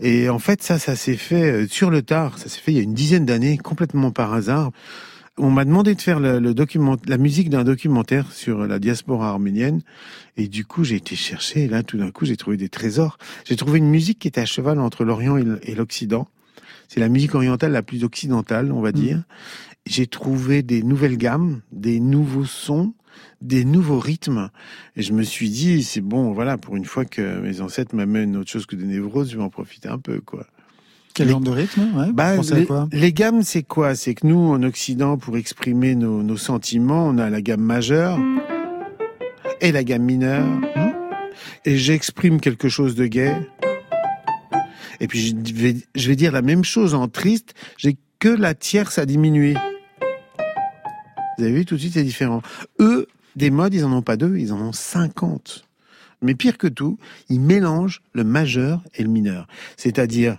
et 0.00 0.28
en 0.28 0.38
fait, 0.38 0.62
ça, 0.62 0.78
ça 0.78 0.96
s'est 0.96 1.16
fait 1.16 1.50
euh, 1.64 1.66
sur 1.68 1.90
le 1.90 2.02
tard. 2.02 2.38
Ça 2.38 2.48
s'est 2.48 2.60
fait 2.60 2.72
il 2.72 2.76
y 2.76 2.80
a 2.80 2.82
une 2.82 2.94
dizaine 2.94 3.24
d'années, 3.24 3.56
complètement 3.56 4.10
par 4.10 4.34
hasard. 4.34 4.70
On 5.38 5.50
m'a 5.50 5.64
demandé 5.64 5.94
de 5.96 6.00
faire 6.00 6.20
le, 6.20 6.38
le 6.38 6.54
document, 6.54 6.96
la 7.08 7.16
musique 7.18 7.50
d'un 7.50 7.64
documentaire 7.64 8.30
sur 8.30 8.66
la 8.68 8.78
diaspora 8.78 9.30
arménienne. 9.30 9.80
Et 10.36 10.46
du 10.46 10.64
coup, 10.64 10.84
j'ai 10.84 10.96
été 10.96 11.16
chercher. 11.16 11.64
Et 11.64 11.68
là, 11.68 11.82
tout 11.82 11.96
d'un 11.98 12.10
coup, 12.12 12.24
j'ai 12.24 12.36
trouvé 12.36 12.56
des 12.56 12.68
trésors. 12.68 13.18
J'ai 13.44 13.56
trouvé 13.56 13.78
une 13.78 13.88
musique 13.90 14.18
qui 14.20 14.28
était 14.28 14.42
à 14.42 14.46
cheval 14.46 14.78
entre 14.78 15.04
l'Orient 15.04 15.36
et 15.38 15.74
l'Occident. 15.74 16.28
C'est 16.86 17.00
la 17.00 17.08
musique 17.08 17.34
orientale 17.34 17.72
la 17.72 17.82
plus 17.82 18.04
occidentale, 18.04 18.70
on 18.70 18.80
va 18.80 18.92
dire. 18.92 19.22
J'ai 19.86 20.06
trouvé 20.06 20.62
des 20.62 20.82
nouvelles 20.82 21.18
gammes, 21.18 21.60
des 21.70 22.00
nouveaux 22.00 22.46
sons, 22.46 22.94
des 23.42 23.64
nouveaux 23.66 23.98
rythmes. 23.98 24.48
Et 24.96 25.02
je 25.02 25.12
me 25.12 25.22
suis 25.22 25.50
dit, 25.50 25.82
c'est 25.82 26.00
bon, 26.00 26.32
voilà, 26.32 26.56
pour 26.56 26.76
une 26.76 26.86
fois 26.86 27.04
que 27.04 27.40
mes 27.40 27.60
ancêtres 27.60 27.94
m'amènent 27.94 28.36
autre 28.36 28.50
chose 28.50 28.64
que 28.66 28.76
des 28.76 28.86
névroses, 28.86 29.30
je 29.30 29.36
vais 29.36 29.42
en 29.42 29.50
profiter 29.50 29.88
un 29.88 29.98
peu, 29.98 30.20
quoi. 30.20 30.46
Quel 31.14 31.26
Les- 31.26 31.32
genre 31.32 31.40
de 31.42 31.50
rythme 31.50 31.82
ouais, 31.96 32.12
Bah, 32.12 32.36
les, 32.38 32.66
quoi 32.66 32.88
les 32.92 33.12
gammes, 33.12 33.42
c'est 33.42 33.62
quoi? 33.62 33.94
C'est 33.94 34.14
que 34.14 34.26
nous, 34.26 34.38
en 34.52 34.62
Occident, 34.62 35.16
pour 35.18 35.36
exprimer 35.36 35.94
nos, 35.94 36.22
nos 36.22 36.36
sentiments, 36.38 37.06
on 37.06 37.18
a 37.18 37.28
la 37.30 37.40
gamme 37.42 37.60
majeure 37.60 38.18
et 39.60 39.70
la 39.70 39.84
gamme 39.84 40.02
mineure. 40.02 40.46
Et 41.66 41.76
j'exprime 41.76 42.40
quelque 42.40 42.68
chose 42.68 42.94
de 42.96 43.06
gai. 43.06 43.32
Et 45.00 45.06
puis, 45.08 45.36
je 45.44 45.54
vais, 45.54 45.76
je 45.94 46.08
vais 46.08 46.16
dire 46.16 46.32
la 46.32 46.42
même 46.42 46.64
chose 46.64 46.94
en 46.94 47.06
triste. 47.06 47.54
J'ai 47.76 47.96
que 48.18 48.28
la 48.28 48.54
tierce 48.54 48.98
à 48.98 49.06
diminuer. 49.06 49.54
Vous 51.36 51.44
avez 51.44 51.52
vu, 51.52 51.64
tout 51.64 51.74
de 51.74 51.80
suite, 51.80 51.94
c'est 51.94 52.04
différent. 52.04 52.42
Eux, 52.80 53.06
des 53.36 53.50
modes, 53.50 53.74
ils 53.74 53.84
en 53.84 53.92
ont 53.92 54.02
pas 54.02 54.16
deux, 54.16 54.36
ils 54.36 54.52
en 54.52 54.60
ont 54.60 54.72
50. 54.72 55.64
Mais 56.22 56.34
pire 56.34 56.56
que 56.56 56.68
tout, 56.68 56.98
ils 57.28 57.40
mélangent 57.40 58.02
le 58.12 58.24
majeur 58.24 58.82
et 58.94 59.02
le 59.02 59.08
mineur. 59.08 59.46
C'est-à-dire, 59.76 60.36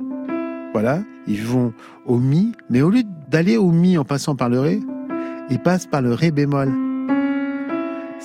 voilà, 0.74 1.04
ils 1.28 1.44
vont 1.44 1.74
au 2.06 2.18
mi, 2.18 2.54
mais 2.70 2.82
au 2.82 2.90
lieu 2.90 3.04
d'aller 3.30 3.58
au 3.58 3.72
mi 3.72 3.98
en 3.98 4.06
passant 4.06 4.36
par 4.36 4.50
le 4.50 4.60
ré, 4.60 4.80
ils 5.50 5.60
passent 5.60 5.86
par 5.86 6.02
le 6.02 6.14
ré 6.14 6.32
bémol. 6.32 6.85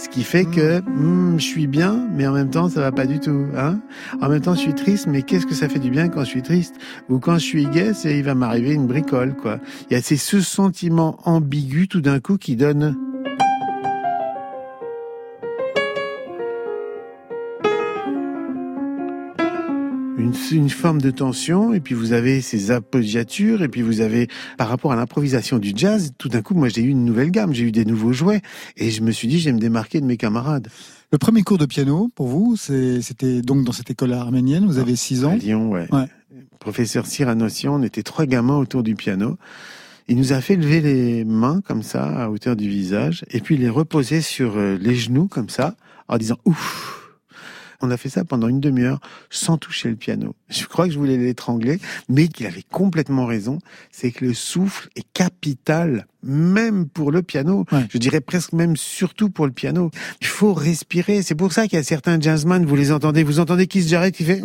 Ce 0.02 0.08
qui 0.08 0.22
fait 0.22 0.46
que 0.46 0.80
hmm, 0.80 1.38
je 1.38 1.44
suis 1.44 1.66
bien, 1.66 2.08
mais 2.14 2.26
en 2.26 2.32
même 2.32 2.48
temps, 2.48 2.70
ça 2.70 2.80
va 2.80 2.90
pas 2.90 3.04
du 3.04 3.20
tout. 3.20 3.44
Hein 3.54 3.80
en 4.22 4.30
même 4.30 4.40
temps, 4.40 4.54
je 4.54 4.60
suis 4.60 4.74
triste, 4.74 5.06
mais 5.06 5.20
qu'est-ce 5.20 5.44
que 5.44 5.52
ça 5.52 5.68
fait 5.68 5.78
du 5.78 5.90
bien 5.90 6.08
quand 6.08 6.20
je 6.20 6.30
suis 6.30 6.42
triste? 6.42 6.76
Ou 7.10 7.18
quand 7.18 7.34
je 7.34 7.44
suis 7.44 7.66
gay, 7.66 7.92
c'est 7.92 8.16
il 8.16 8.24
va 8.24 8.34
m'arriver 8.34 8.72
une 8.72 8.86
bricole, 8.86 9.36
quoi. 9.36 9.58
Il 9.90 9.92
y 9.92 9.96
a 9.96 10.00
ces 10.00 10.16
ce 10.16 10.40
sentiment 10.40 11.18
ambigu 11.24 11.86
tout 11.86 12.00
d'un 12.00 12.18
coup 12.18 12.38
qui 12.38 12.56
donne... 12.56 12.96
Une, 20.20 20.34
une 20.52 20.68
forme 20.68 21.00
de 21.00 21.10
tension, 21.10 21.72
et 21.72 21.80
puis 21.80 21.94
vous 21.94 22.12
avez 22.12 22.42
ces 22.42 22.70
appoggiatures, 22.70 23.62
et 23.62 23.68
puis 23.68 23.80
vous 23.80 24.02
avez, 24.02 24.28
par 24.58 24.68
rapport 24.68 24.92
à 24.92 24.96
l'improvisation 24.96 25.58
du 25.58 25.72
jazz, 25.74 26.12
tout 26.18 26.28
d'un 26.28 26.42
coup, 26.42 26.52
moi 26.52 26.68
j'ai 26.68 26.82
eu 26.82 26.90
une 26.90 27.06
nouvelle 27.06 27.30
gamme, 27.30 27.54
j'ai 27.54 27.64
eu 27.64 27.72
des 27.72 27.86
nouveaux 27.86 28.12
jouets, 28.12 28.42
et 28.76 28.90
je 28.90 29.00
me 29.00 29.12
suis 29.12 29.28
dit, 29.28 29.40
je 29.40 29.46
vais 29.46 29.54
me 29.54 29.58
démarquer 29.58 29.98
de 29.98 30.04
mes 30.04 30.18
camarades. 30.18 30.68
Le 31.10 31.16
premier 31.16 31.42
cours 31.42 31.56
de 31.56 31.64
piano, 31.64 32.10
pour 32.14 32.28
vous, 32.28 32.56
c'était 32.56 33.40
donc 33.40 33.64
dans 33.64 33.72
cette 33.72 33.90
école 33.90 34.12
arménienne, 34.12 34.66
vous 34.66 34.78
avez 34.78 34.94
6 34.94 35.24
ans 35.24 35.32
À 35.32 35.36
Lyon, 35.36 35.70
ouais. 35.70 35.88
Ouais. 35.90 36.06
Professeur 36.58 37.06
Cyranossian, 37.06 37.80
on 37.80 37.82
était 37.82 38.02
trois 38.02 38.26
gamins 38.26 38.58
autour 38.58 38.82
du 38.82 38.96
piano. 38.96 39.38
Il 40.06 40.18
nous 40.18 40.34
a 40.34 40.42
fait 40.42 40.56
lever 40.56 40.82
les 40.82 41.24
mains 41.24 41.62
comme 41.66 41.82
ça, 41.82 42.24
à 42.24 42.28
hauteur 42.28 42.56
du 42.56 42.68
visage, 42.68 43.24
et 43.30 43.40
puis 43.40 43.56
les 43.56 43.70
reposer 43.70 44.20
sur 44.20 44.58
euh, 44.58 44.76
les 44.78 44.96
genoux 44.96 45.28
comme 45.28 45.48
ça, 45.48 45.76
en 46.08 46.18
disant 46.18 46.36
ouf. 46.44 46.99
On 47.82 47.90
a 47.90 47.96
fait 47.96 48.08
ça 48.10 48.24
pendant 48.24 48.48
une 48.48 48.60
demi-heure 48.60 49.00
sans 49.30 49.56
toucher 49.56 49.88
le 49.88 49.96
piano. 49.96 50.34
Je 50.50 50.66
crois 50.66 50.86
que 50.86 50.92
je 50.92 50.98
voulais 50.98 51.16
l'étrangler, 51.16 51.78
mais 52.08 52.28
qu'il 52.28 52.46
avait 52.46 52.64
complètement 52.70 53.24
raison. 53.26 53.58
C'est 53.90 54.10
que 54.10 54.24
le 54.26 54.34
souffle 54.34 54.88
est 54.96 55.06
capital, 55.14 56.06
même 56.22 56.86
pour 56.86 57.10
le 57.10 57.22
piano. 57.22 57.64
Je 57.90 57.98
dirais 57.98 58.20
presque 58.20 58.52
même 58.52 58.76
surtout 58.76 59.30
pour 59.30 59.46
le 59.46 59.52
piano. 59.52 59.90
Il 60.20 60.26
faut 60.26 60.52
respirer. 60.52 61.22
C'est 61.22 61.34
pour 61.34 61.52
ça 61.54 61.66
qu'il 61.68 61.78
y 61.78 61.80
a 61.80 61.82
certains 61.84 62.20
jazzman, 62.20 62.66
vous 62.66 62.76
les 62.76 62.92
entendez, 62.92 63.22
vous 63.22 63.40
entendez 63.40 63.66
Keith 63.66 63.86
Jarrett 63.88 64.14
qui 64.14 64.24
fait 64.24 64.42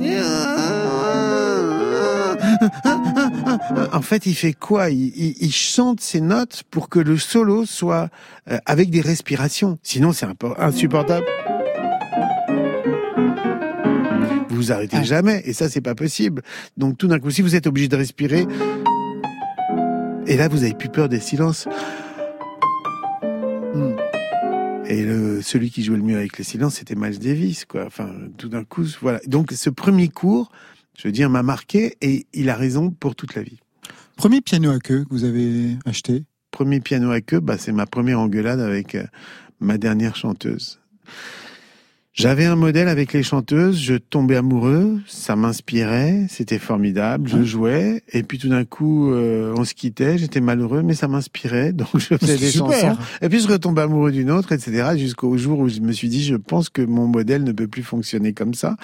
en 3.93 4.01
fait, 4.01 4.25
il 4.25 4.33
fait 4.35 4.53
quoi? 4.53 4.89
Il, 4.89 5.07
il- 5.15 5.35
il 5.39 5.51
chante 5.53 5.99
ses 6.01 6.21
notes 6.21 6.63
pour 6.71 6.89
que 6.89 6.99
le 6.99 7.17
solo 7.17 7.65
soit 7.65 8.09
euh, 8.49 8.57
avec 8.65 8.89
des 8.89 9.01
respirations. 9.01 9.77
Sinon, 9.83 10.11
c'est 10.13 10.27
insupportable. 10.57 11.25
Vous 14.55 14.61
vous 14.61 14.71
arrêtez 14.71 15.03
jamais, 15.03 15.41
et 15.43 15.51
ça, 15.51 15.67
c'est 15.67 15.81
pas 15.81 15.95
possible. 15.95 16.41
Donc, 16.77 16.97
tout 16.97 17.07
d'un 17.07 17.19
coup, 17.19 17.29
si 17.29 17.41
vous 17.41 17.55
êtes 17.55 17.67
obligé 17.67 17.89
de 17.89 17.95
respirer, 17.97 18.47
et 20.27 20.37
là, 20.37 20.47
vous 20.47 20.63
avez 20.63 20.73
plus 20.73 20.87
peur 20.87 21.09
des 21.09 21.19
silences. 21.19 21.67
Et 24.87 25.03
le, 25.03 25.41
celui 25.41 25.71
qui 25.71 25.83
jouait 25.83 25.97
le 25.97 26.03
mieux 26.03 26.15
avec 26.15 26.37
les 26.37 26.45
silences, 26.45 26.75
c'était 26.75 26.95
Miles 26.95 27.19
Davis, 27.19 27.65
quoi. 27.65 27.85
Enfin, 27.85 28.09
tout 28.37 28.47
d'un 28.47 28.63
coup, 28.63 28.85
voilà. 29.01 29.19
Donc, 29.27 29.51
ce 29.51 29.69
premier 29.69 30.07
cours, 30.07 30.49
je 30.97 31.09
veux 31.09 31.11
dire, 31.11 31.29
m'a 31.29 31.43
marqué, 31.43 31.97
et 31.99 32.25
il 32.33 32.49
a 32.49 32.55
raison 32.55 32.91
pour 32.91 33.13
toute 33.13 33.35
la 33.35 33.41
vie. 33.41 33.59
Premier 34.15 34.39
piano 34.39 34.71
à 34.71 34.79
queue 34.79 35.03
que 35.03 35.09
vous 35.09 35.25
avez 35.25 35.71
acheté? 35.85 36.23
Premier 36.51 36.79
piano 36.79 37.11
à 37.11 37.19
queue, 37.19 37.41
bah, 37.41 37.57
c'est 37.57 37.73
ma 37.73 37.87
première 37.87 38.21
engueulade 38.21 38.61
avec 38.61 38.95
euh, 38.95 39.03
ma 39.59 39.77
dernière 39.77 40.15
chanteuse. 40.15 40.79
J'avais 42.15 42.45
un 42.45 42.55
modèle 42.55 42.87
avec 42.87 43.11
les 43.11 43.23
chanteuses, 43.23 43.77
je 43.77 43.95
tombais 43.95 44.37
amoureux, 44.37 45.01
ça 45.05 45.35
m'inspirait, 45.35 46.27
c'était 46.29 46.59
formidable, 46.59 47.27
je 47.27 47.43
jouais, 47.43 48.03
et 48.13 48.23
puis 48.23 48.37
tout 48.37 48.47
d'un 48.47 48.63
coup, 48.63 49.11
euh, 49.11 49.53
on 49.57 49.65
se 49.65 49.73
quittait, 49.73 50.17
j'étais 50.17 50.39
malheureux, 50.39 50.81
mais 50.81 50.93
ça 50.93 51.09
m'inspirait, 51.09 51.73
donc 51.73 51.89
je 51.95 52.15
faisais 52.15 52.37
des 52.37 52.51
super. 52.51 52.71
chansons, 52.71 52.97
et 53.21 53.27
puis 53.27 53.41
je 53.41 53.49
retombais 53.49 53.81
amoureux 53.81 54.13
d'une 54.13 54.31
autre, 54.31 54.53
etc., 54.53 54.91
jusqu'au 54.95 55.35
jour 55.35 55.59
où 55.59 55.67
je 55.67 55.81
me 55.81 55.91
suis 55.91 56.07
dit, 56.07 56.23
je 56.23 56.35
pense 56.35 56.69
que 56.69 56.81
mon 56.81 57.05
modèle 57.05 57.43
ne 57.43 57.51
peut 57.51 57.67
plus 57.67 57.83
fonctionner 57.83 58.31
comme 58.31 58.53
ça, 58.53 58.77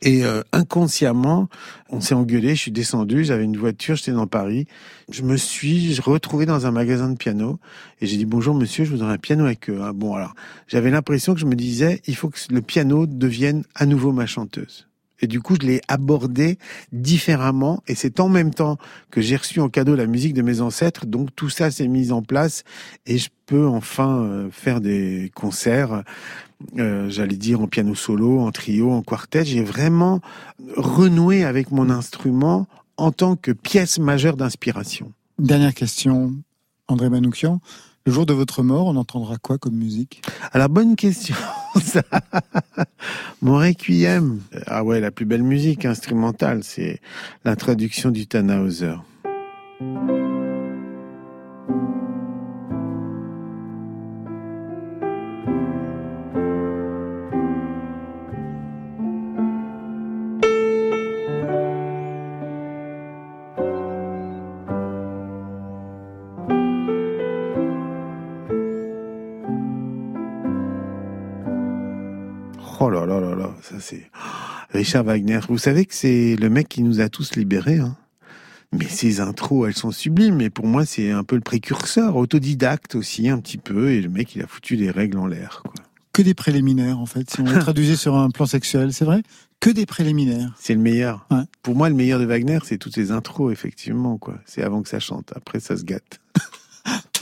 et 0.00 0.24
euh, 0.24 0.40
inconsciemment, 0.52 1.50
on 1.90 2.00
s'est 2.00 2.14
engueulé, 2.14 2.54
je 2.54 2.60
suis 2.62 2.72
descendu, 2.72 3.22
j'avais 3.22 3.44
une 3.44 3.58
voiture, 3.58 3.96
j'étais 3.96 4.12
dans 4.12 4.26
Paris, 4.26 4.66
je 5.10 5.24
me 5.24 5.36
suis 5.36 6.00
retrouvé 6.00 6.46
dans 6.46 6.64
un 6.64 6.70
magasin 6.70 7.10
de 7.10 7.18
piano, 7.18 7.58
et 8.00 8.06
j'ai 8.06 8.16
dit, 8.16 8.26
bonjour 8.26 8.54
monsieur, 8.54 8.84
je 8.84 8.90
voudrais 8.90 9.12
un 9.12 9.18
piano 9.18 9.44
à 9.46 9.54
queue. 9.54 9.80
Ah, 9.82 9.92
bon, 9.92 10.14
alors, 10.14 10.34
j'avais 10.66 10.90
l'impression 10.90 11.34
que 11.34 11.40
je 11.40 11.46
me 11.46 11.56
disais, 11.56 12.00
il 12.06 12.14
faut 12.16 12.28
que 12.28 12.38
le 12.50 12.62
piano 12.62 13.06
devienne 13.06 13.64
à 13.74 13.86
nouveau 13.86 14.12
ma 14.12 14.26
chanteuse. 14.26 14.88
Et 15.20 15.26
du 15.26 15.40
coup, 15.40 15.56
je 15.60 15.66
l'ai 15.66 15.80
abordé 15.88 16.58
différemment. 16.92 17.82
Et 17.88 17.94
c'est 17.96 18.20
en 18.20 18.28
même 18.28 18.54
temps 18.54 18.78
que 19.10 19.20
j'ai 19.20 19.36
reçu 19.36 19.60
en 19.60 19.68
cadeau 19.68 19.96
la 19.96 20.06
musique 20.06 20.34
de 20.34 20.42
mes 20.42 20.60
ancêtres. 20.60 21.06
Donc 21.06 21.34
tout 21.34 21.48
ça 21.48 21.70
s'est 21.70 21.88
mis 21.88 22.12
en 22.12 22.22
place 22.22 22.62
et 23.06 23.18
je 23.18 23.28
peux 23.46 23.66
enfin 23.66 24.20
euh, 24.20 24.48
faire 24.52 24.80
des 24.80 25.32
concerts. 25.34 26.04
euh, 26.78 27.10
J'allais 27.10 27.36
dire 27.36 27.60
en 27.60 27.66
piano 27.66 27.96
solo, 27.96 28.38
en 28.38 28.52
trio, 28.52 28.92
en 28.92 29.02
quartet. 29.02 29.44
J'ai 29.44 29.64
vraiment 29.64 30.20
renoué 30.76 31.44
avec 31.44 31.72
mon 31.72 31.90
instrument 31.90 32.68
en 32.96 33.10
tant 33.10 33.34
que 33.34 33.50
pièce 33.50 33.98
majeure 33.98 34.36
d'inspiration. 34.36 35.12
Dernière 35.38 35.74
question, 35.74 36.32
André 36.86 37.10
Manoukian. 37.10 37.60
Le 38.08 38.14
jour 38.14 38.24
de 38.24 38.32
votre 38.32 38.62
mort, 38.62 38.86
on 38.86 38.96
entendra 38.96 39.36
quoi 39.36 39.58
comme 39.58 39.74
musique? 39.74 40.22
Alors, 40.52 40.70
bonne 40.70 40.96
question. 40.96 41.34
ça. 41.82 42.02
Mon 43.42 43.58
requiem. 43.58 44.40
Ah 44.66 44.82
ouais, 44.82 44.98
la 44.98 45.10
plus 45.10 45.26
belle 45.26 45.42
musique 45.42 45.84
instrumentale, 45.84 46.64
c'est 46.64 47.02
l'introduction 47.44 48.10
du 48.10 48.26
Tannhauser. 48.26 48.94
Ça 73.70 73.80
c'est 73.80 74.10
Richard 74.70 75.04
Wagner. 75.04 75.40
Vous 75.48 75.58
savez 75.58 75.84
que 75.86 75.94
c'est 75.94 76.36
le 76.36 76.48
mec 76.50 76.68
qui 76.68 76.82
nous 76.82 77.00
a 77.00 77.08
tous 77.08 77.36
libérés. 77.36 77.78
Hein 77.78 77.96
mais 78.72 78.86
ces 78.86 79.20
intros, 79.20 79.66
elles 79.66 79.76
sont 79.76 79.90
sublimes. 79.90 80.36
Mais 80.36 80.50
pour 80.50 80.66
moi, 80.66 80.84
c'est 80.84 81.10
un 81.10 81.24
peu 81.24 81.36
le 81.36 81.42
précurseur, 81.42 82.16
autodidacte 82.16 82.94
aussi 82.94 83.28
un 83.28 83.38
petit 83.38 83.58
peu. 83.58 83.90
Et 83.90 84.00
le 84.00 84.08
mec, 84.10 84.34
il 84.34 84.42
a 84.42 84.46
foutu 84.46 84.76
des 84.76 84.90
règles 84.90 85.18
en 85.18 85.26
l'air. 85.26 85.62
quoi. 85.64 85.72
Que 86.12 86.22
des 86.22 86.34
préliminaires, 86.34 86.98
en 86.98 87.06
fait, 87.06 87.30
si 87.30 87.40
on 87.40 87.44
le 87.44 87.58
traduisait 87.60 87.96
sur 87.96 88.16
un 88.16 88.30
plan 88.30 88.46
sexuel, 88.46 88.92
c'est 88.92 89.04
vrai 89.04 89.22
Que 89.60 89.70
des 89.70 89.86
préliminaires. 89.86 90.54
C'est 90.58 90.74
le 90.74 90.80
meilleur. 90.80 91.26
Pour 91.62 91.76
moi, 91.76 91.88
le 91.88 91.94
meilleur 91.94 92.18
de 92.20 92.24
Wagner, 92.26 92.58
c'est 92.64 92.78
toutes 92.78 92.94
ces 92.94 93.10
intros, 93.10 93.52
effectivement. 93.52 94.18
quoi. 94.18 94.38
C'est 94.44 94.62
avant 94.62 94.82
que 94.82 94.88
ça 94.88 95.00
chante. 95.00 95.32
Après, 95.34 95.60
ça 95.60 95.76
se 95.76 95.84
gâte. 95.84 96.20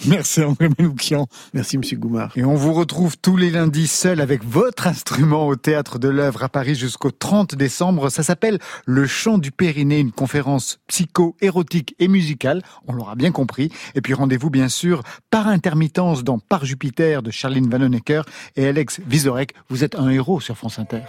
Merci 0.07 0.43
André 0.43 0.69
Manoukian. 0.79 1.27
Merci 1.55 1.79
Monsieur 1.79 1.97
Goumard. 1.97 2.33
Et 2.37 2.45
on 2.45 2.55
vous 2.55 2.73
retrouve 2.73 3.17
tous 3.19 3.37
les 3.37 3.51
lundis 3.51 3.87
seul 3.87 4.21
avec 4.21 4.45
votre 4.45 4.87
instrument 4.87 5.47
au 5.47 5.57
Théâtre 5.57 5.99
de 5.99 6.09
l'œuvre 6.09 6.43
à 6.43 6.49
Paris 6.49 6.75
jusqu'au 6.75 7.11
30 7.11 7.55
décembre. 7.55 8.11
Ça 8.11 8.23
s'appelle 8.23 8.59
Le 8.85 9.07
chant 9.07 9.39
du 9.39 9.51
périnée, 9.51 10.01
une 10.01 10.13
conférence 10.13 10.79
psycho-érotique 10.89 11.95
et 11.99 12.09
musicale. 12.09 12.63
On 12.87 12.93
l'aura 12.93 13.15
bien 13.15 13.33
compris. 13.33 13.71
Et 13.95 14.01
puis 14.01 14.15
rendez-vous 14.15 14.51
bien 14.51 14.69
sûr 14.69 15.03
par 15.31 15.49
intermittence 15.49 16.25
dans 16.25 16.39
Par 16.39 16.65
Jupiter 16.65 17.23
de 17.23 17.31
Charline 17.31 17.69
Vanhoenacker 17.69 18.23
et 18.57 18.67
Alex 18.67 19.01
Vizorek. 19.07 19.55
Vous 19.69 19.85
êtes 19.85 19.95
un 19.95 20.09
héros 20.09 20.41
sur 20.41 20.57
France 20.57 20.79
Inter. 20.79 21.01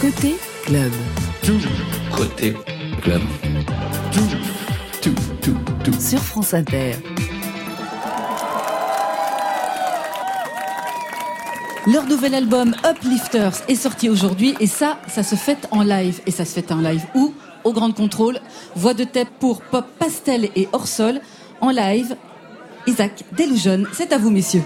Côté 0.00 0.36
club. 0.64 0.92
Côté 2.12 2.54
club. 3.02 3.22
Sur 5.98 6.20
France 6.20 6.54
Inter. 6.54 6.92
Leur 11.90 12.04
nouvel 12.04 12.34
album 12.34 12.74
Uplifters 12.84 13.54
est 13.66 13.74
sorti 13.74 14.10
aujourd'hui 14.10 14.54
et 14.60 14.66
ça, 14.66 14.98
ça 15.08 15.22
se 15.22 15.36
fête 15.36 15.66
en 15.70 15.82
live. 15.82 16.20
Et 16.26 16.30
ça 16.30 16.44
se 16.44 16.52
fête 16.52 16.70
en 16.70 16.80
live 16.80 17.06
où? 17.14 17.32
Au 17.64 17.72
Grand 17.72 17.92
Contrôle, 17.92 18.40
voix 18.76 18.92
de 18.92 19.04
tête 19.04 19.28
pour 19.40 19.62
Pop 19.62 19.86
Pastel 19.98 20.50
et 20.54 20.68
Hors-Sol. 20.72 21.22
En 21.62 21.70
live, 21.70 22.14
Isaac 22.86 23.24
Delusion, 23.32 23.84
c'est 23.94 24.12
à 24.12 24.18
vous 24.18 24.28
messieurs. 24.28 24.64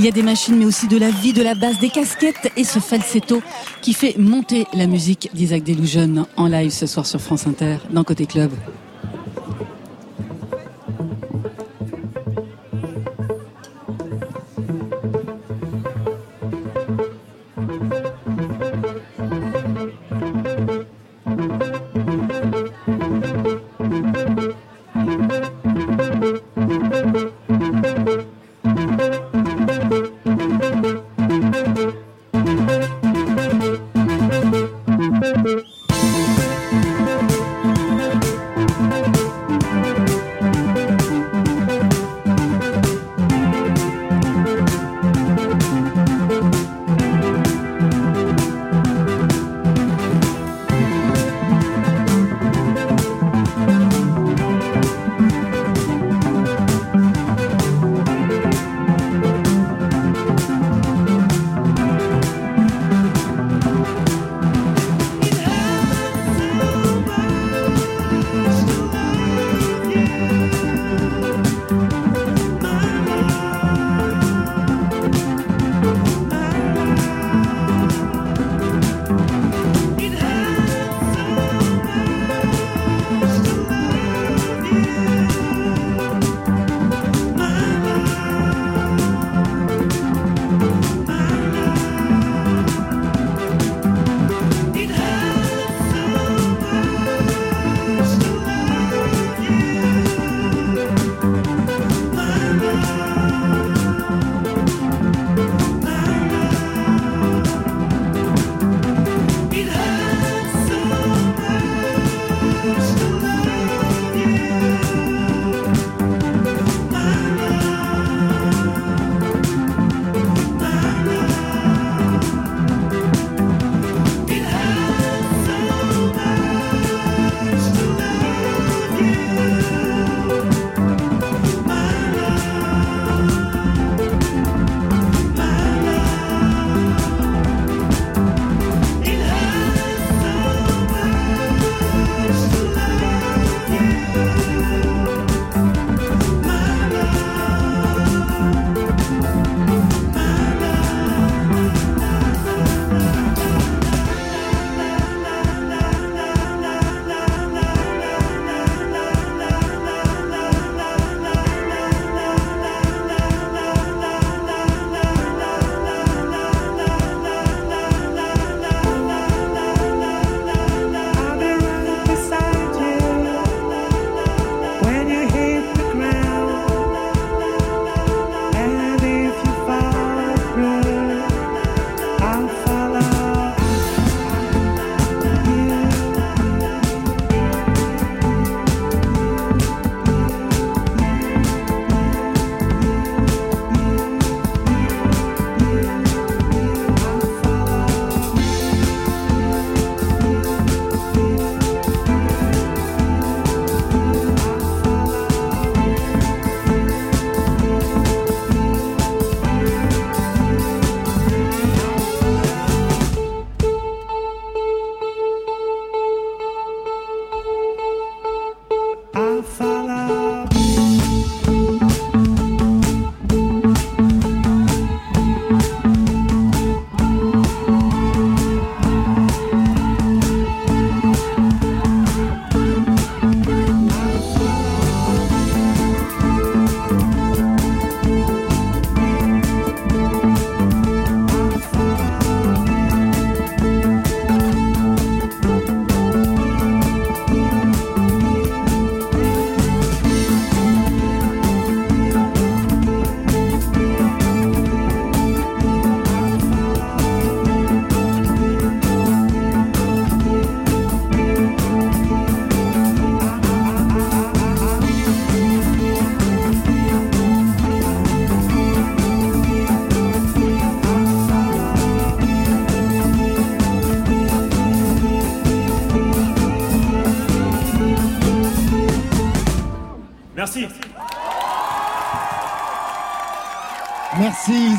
Il 0.00 0.06
y 0.06 0.08
a 0.08 0.12
des 0.12 0.22
machines, 0.22 0.56
mais 0.56 0.64
aussi 0.64 0.88
de 0.88 0.96
la 0.96 1.10
vie, 1.10 1.34
de 1.34 1.42
la 1.42 1.54
basse, 1.54 1.78
des 1.78 1.90
casquettes 1.90 2.50
et 2.56 2.64
ce 2.64 2.78
falsetto 2.78 3.42
qui 3.82 3.92
fait 3.92 4.16
monter 4.16 4.66
la 4.72 4.86
musique 4.86 5.28
d'Isaac 5.34 5.62
Delusion 5.62 6.26
en 6.38 6.46
live 6.46 6.70
ce 6.70 6.86
soir 6.86 7.04
sur 7.04 7.20
France 7.20 7.46
Inter 7.46 7.76
dans 7.90 8.02
Côté 8.02 8.24
Club. 8.24 8.50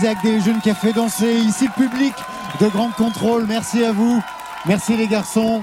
Isaac 0.01 0.23
Desjeunes 0.23 0.59
qui 0.61 0.71
a 0.71 0.73
fait 0.73 0.93
danser 0.93 1.31
ici 1.31 1.65
le 1.67 1.87
public 1.87 2.13
de 2.59 2.65
Grand 2.69 2.89
Contrôle. 2.89 3.45
Merci 3.47 3.83
à 3.83 3.91
vous. 3.91 4.19
Merci 4.65 4.97
les 4.97 5.05
garçons. 5.05 5.61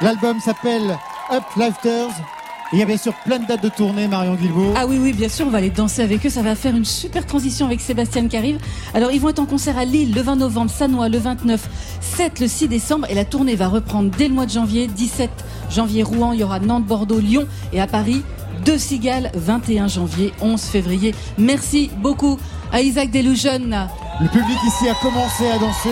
L'album 0.00 0.38
s'appelle 0.38 0.96
Uplifters 1.28 2.10
Et 2.72 2.74
il 2.74 2.78
y 2.78 2.82
a 2.82 2.84
bien 2.84 2.96
sûr 2.96 3.12
plein 3.24 3.40
de 3.40 3.46
dates 3.46 3.64
de 3.64 3.68
tournée, 3.68 4.06
Marion 4.06 4.36
Guilbault. 4.36 4.74
Ah 4.76 4.86
oui, 4.86 5.00
oui, 5.02 5.12
bien 5.12 5.28
sûr, 5.28 5.44
on 5.48 5.50
va 5.50 5.58
aller 5.58 5.70
danser 5.70 6.02
avec 6.02 6.24
eux. 6.24 6.30
Ça 6.30 6.42
va 6.42 6.54
faire 6.54 6.76
une 6.76 6.84
super 6.84 7.26
transition 7.26 7.66
avec 7.66 7.80
Sébastien 7.80 8.28
qui 8.28 8.36
arrive. 8.36 8.60
Alors, 8.94 9.10
ils 9.10 9.20
vont 9.20 9.30
être 9.30 9.40
en 9.40 9.46
concert 9.46 9.76
à 9.76 9.84
Lille 9.84 10.14
le 10.14 10.22
20 10.22 10.36
novembre, 10.36 10.70
Sanois 10.70 11.08
le 11.08 11.18
29, 11.18 11.68
7 12.00 12.38
le 12.38 12.46
6 12.46 12.68
décembre. 12.68 13.08
Et 13.10 13.14
la 13.14 13.24
tournée 13.24 13.56
va 13.56 13.66
reprendre 13.66 14.08
dès 14.16 14.28
le 14.28 14.34
mois 14.34 14.46
de 14.46 14.52
janvier. 14.52 14.86
17 14.86 15.30
janvier, 15.68 16.04
Rouen. 16.04 16.30
Il 16.30 16.38
y 16.38 16.44
aura 16.44 16.60
Nantes, 16.60 16.84
Bordeaux, 16.84 17.18
Lyon. 17.18 17.48
Et 17.72 17.80
à 17.80 17.88
Paris, 17.88 18.22
deux 18.64 18.78
Cigales, 18.78 19.30
21 19.34 19.88
janvier, 19.88 20.32
11 20.40 20.60
février. 20.60 21.14
Merci 21.38 21.90
beaucoup 21.98 22.38
à 22.72 22.80
Isaac 22.80 23.10
Delusion. 23.10 23.70
Le 24.20 24.28
public 24.28 24.58
ici 24.66 24.88
a 24.88 24.94
commencé 24.94 25.48
à 25.48 25.58
danser. 25.58 25.88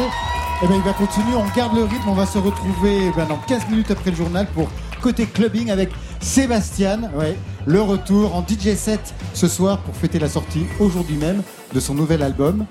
Et 0.62 0.66
ben 0.66 0.76
il 0.76 0.82
va 0.82 0.92
continuer, 0.94 1.36
on 1.36 1.44
garde 1.54 1.76
le 1.76 1.84
rythme, 1.84 2.08
on 2.08 2.14
va 2.14 2.24
se 2.24 2.38
retrouver 2.38 3.10
ben, 3.14 3.26
dans 3.26 3.36
15 3.36 3.68
minutes 3.68 3.90
après 3.90 4.10
le 4.10 4.16
journal 4.16 4.46
pour 4.54 4.70
côté 5.02 5.26
clubbing 5.26 5.70
avec 5.70 5.90
Sébastien. 6.20 7.10
Ouais, 7.14 7.36
le 7.66 7.82
retour 7.82 8.34
en 8.34 8.42
DJ 8.42 8.74
set 8.74 9.14
ce 9.34 9.48
soir 9.48 9.80
pour 9.80 9.94
fêter 9.94 10.18
la 10.18 10.30
sortie 10.30 10.64
aujourd'hui 10.80 11.16
même 11.16 11.42
de 11.74 11.80
son 11.80 11.94
nouvel 11.94 12.22
album. 12.22 12.64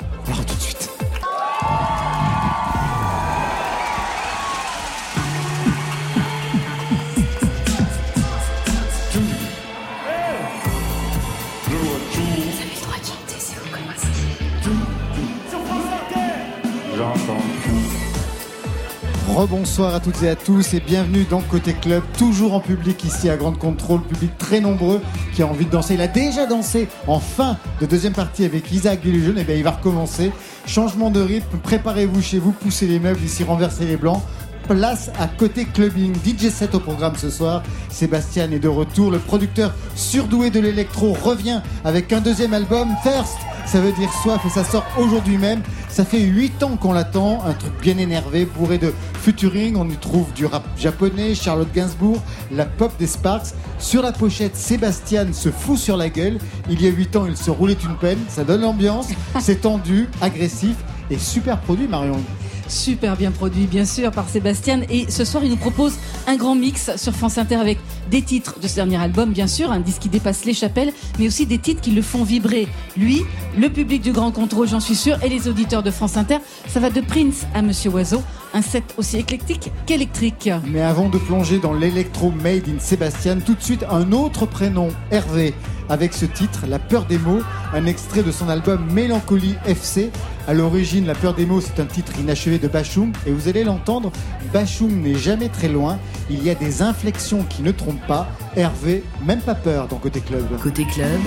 Rebonsoir 19.28 19.96
à 19.96 20.00
toutes 20.00 20.24
et 20.24 20.30
à 20.30 20.36
tous 20.36 20.74
et 20.74 20.80
bienvenue 20.80 21.26
dans 21.30 21.42
Côté 21.42 21.74
Club, 21.74 22.04
toujours 22.18 22.54
en 22.54 22.62
public 22.62 23.04
ici 23.04 23.30
à 23.30 23.36
Grande 23.36 23.58
Contrôle, 23.58 24.02
public 24.02 24.38
très 24.38 24.62
nombreux 24.62 25.02
qui 25.34 25.42
a 25.42 25.48
envie 25.48 25.66
de 25.66 25.72
danser. 25.72 25.96
Il 25.96 26.02
a 26.02 26.08
déjà 26.08 26.46
dansé 26.46 26.88
en 27.08 27.20
fin 27.20 27.58
de 27.82 27.86
deuxième 27.86 28.14
partie 28.14 28.46
avec 28.46 28.72
Isaac 28.72 29.04
Illusion, 29.04 29.36
et 29.36 29.44
bien 29.44 29.56
il 29.56 29.64
va 29.64 29.72
recommencer. 29.72 30.32
Changement 30.68 31.10
de 31.10 31.20
rythme, 31.20 31.58
préparez-vous 31.58 32.22
chez 32.22 32.40
vous, 32.40 32.54
poussez 32.54 32.88
les 32.88 33.00
meubles, 33.00 33.22
ici 33.22 33.44
renversez 33.44 33.86
les 33.86 33.98
blancs. 33.98 34.22
Place 34.68 35.12
à 35.20 35.28
côté 35.28 35.66
clubbing, 35.66 36.16
DJ 36.16 36.50
7 36.50 36.74
au 36.74 36.80
programme 36.80 37.16
ce 37.16 37.30
soir. 37.30 37.62
Sébastien 37.90 38.50
est 38.52 38.60
de 38.60 38.68
retour, 38.68 39.12
le 39.12 39.20
producteur 39.20 39.72
surdoué 39.96 40.50
de 40.50 40.60
l'électro 40.60 41.14
revient 41.14 41.62
avec 41.84 42.12
un 42.12 42.20
deuxième 42.20 42.54
album, 42.54 42.90
First. 43.04 43.38
Ça 43.68 43.80
veut 43.80 43.92
dire 43.92 44.12
soif 44.24 44.42
et 44.44 44.50
ça 44.50 44.64
sort 44.64 44.86
aujourd'hui 44.98 45.38
même. 45.38 45.62
Ça 45.88 46.04
fait 46.04 46.20
8 46.20 46.64
ans 46.64 46.78
qu'on 46.78 46.94
l'attend, 46.94 47.44
un 47.46 47.54
truc 47.54 47.74
bien 47.80 47.98
énervé, 48.00 48.46
bourré 48.46 48.80
de 48.80 48.92
futuring. 49.22 49.76
On 49.76 49.88
y 49.88 49.98
trouve 49.98 50.34
du 50.34 50.48
rap 50.48 50.64
japonais, 50.78 51.36
Charlotte 51.36 51.72
Gainsbourg, 51.72 52.22
la 52.52 52.66
pop 52.66 52.92
des 52.98 53.08
Sparks. 53.08 53.54
Sur 53.78 54.02
la 54.02 54.12
pochette, 54.14 54.56
Sébastien 54.56 55.32
se 55.32 55.50
fout 55.50 55.78
sur 55.78 55.96
la 55.96 56.10
gueule. 56.10 56.40
Il 56.70 56.82
y 56.82 56.88
a 56.88 56.92
8 56.92 57.16
ans, 57.18 57.26
il 57.28 57.38
se 57.38 57.52
roulait 57.52 57.78
une 57.84 57.96
peine. 57.98 58.20
Ça 58.30 58.44
donne 58.44 58.62
l'ambiance, 58.62 59.10
c'est 59.40 59.62
tendu, 59.62 60.10
agressif 60.22 60.76
et 61.12 61.20
super 61.20 61.60
produit, 61.62 61.88
Marion. 61.88 62.20
Super 62.68 63.16
bien 63.16 63.32
produit, 63.32 63.68
bien 63.68 63.86
sûr, 63.86 64.12
par 64.12 64.28
Sébastien. 64.28 64.82
Et 64.90 65.06
ce 65.10 65.24
soir, 65.24 65.44
il 65.44 65.50
nous 65.50 65.58
propose 65.58 65.94
un 66.28 66.36
grand 66.36 66.56
mix 66.56 66.96
sur 66.98 67.14
France 67.14 67.38
Inter 67.38 67.56
avec 67.56 67.78
des 68.10 68.22
titres 68.22 68.60
de 68.60 68.68
ce 68.68 68.76
dernier 68.76 68.98
album, 68.98 69.32
bien 69.32 69.48
sûr, 69.48 69.72
un 69.72 69.80
disque 69.80 70.04
qui 70.04 70.10
dépasse 70.10 70.46
les 70.46 70.54
chapelles, 70.54 70.92
mais 71.20 71.28
aussi 71.28 71.46
des 71.46 71.58
titres 71.58 71.82
qui 71.82 71.92
le 71.92 72.02
font 72.02 72.24
vibrer. 72.24 72.68
Lui, 72.98 73.22
le 73.58 73.70
public 73.70 74.02
du 74.02 74.12
Grand 74.12 74.32
Contrôle, 74.32 74.68
j'en 74.68 74.80
suis 74.80 74.96
sûr, 74.96 75.18
et 75.24 75.30
les 75.30 75.48
auditeurs 75.48 75.84
de 75.84 75.92
France 75.92 76.18
Inter. 76.18 76.38
Ça 76.68 76.80
va 76.80 76.90
de 76.90 77.02
Prince 77.02 77.46
à 77.54 77.62
Monsieur 77.62 77.92
Oiseau. 77.92 78.22
Un 78.54 78.62
set 78.62 78.84
aussi 78.98 79.18
éclectique 79.18 79.72
qu'électrique. 79.86 80.50
Mais 80.66 80.82
avant 80.82 81.10
de 81.10 81.18
plonger 81.18 81.60
dans 81.60 81.74
l'électro 81.74 82.32
made 82.32 82.68
in 82.70 82.80
Sébastien, 82.80 83.38
tout 83.40 83.56
de 83.56 83.62
suite 83.62 83.86
un 83.90 84.12
autre 84.12 84.46
prénom, 84.46 84.90
Hervé, 85.12 85.54
avec 85.90 86.14
ce 86.14 86.26
titre, 86.26 86.66
La 86.68 86.80
peur 86.80 87.06
des 87.06 87.18
mots, 87.18 87.42
un 87.74 87.86
extrait 87.86 88.24
de 88.24 88.32
son 88.32 88.50
album 88.50 88.86
Mélancolie 88.92 89.56
FC. 89.66 90.12
À 90.48 90.54
l'origine, 90.54 91.06
La 91.06 91.16
peur 91.16 91.34
des 91.34 91.46
mots, 91.46 91.62
c'est 91.62 91.82
un 91.82 91.86
titre 91.86 92.14
inachevé 92.20 92.60
de 92.60 92.68
Bachung, 92.68 93.12
et 93.26 93.32
vous 93.32 93.48
allez 93.48 93.64
l'entendre, 93.64 94.12
Bachung 94.54 95.02
n'est 95.02 95.16
jamais 95.16 95.50
très 95.50 95.68
loin, 95.68 96.00
il 96.30 96.44
y 96.44 96.50
a 96.50 96.56
des 96.56 96.82
inflexions 96.82 97.44
qui 97.50 97.62
ne 97.62 97.72
trompent 97.72 98.08
pas. 98.08 98.28
Hervé, 98.56 99.04
même 99.26 99.42
pas 99.42 99.56
peur 99.56 99.88
dans 99.88 99.98
Côté 99.98 100.22
Club. 100.22 100.46
Côté 100.62 100.86
Club, 100.86 101.22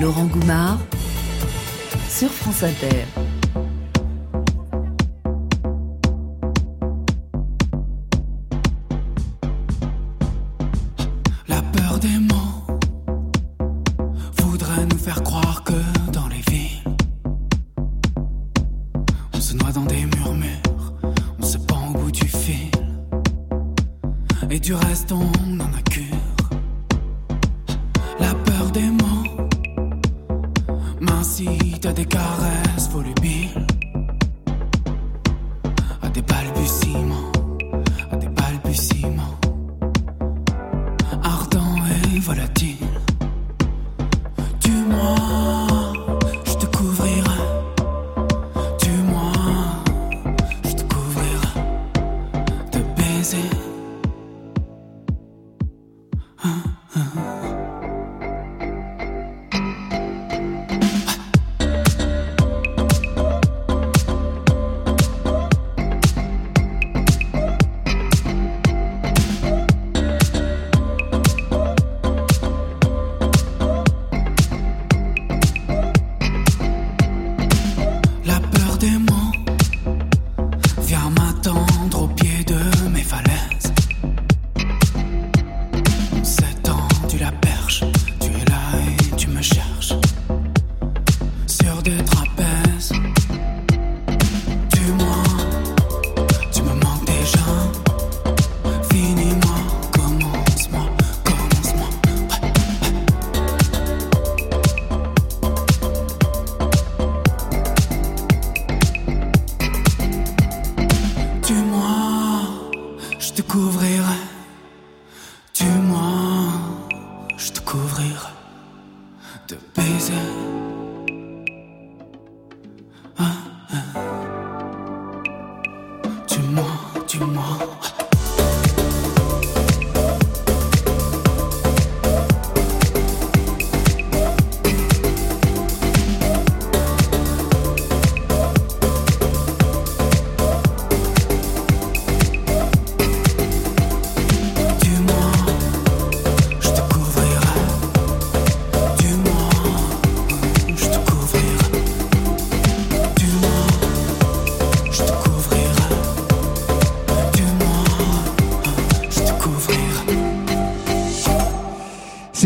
Laurent 0.00 0.26
Goumard 0.26 0.78
sur 2.08 2.30
France 2.30 2.62
Inter. 2.62 3.04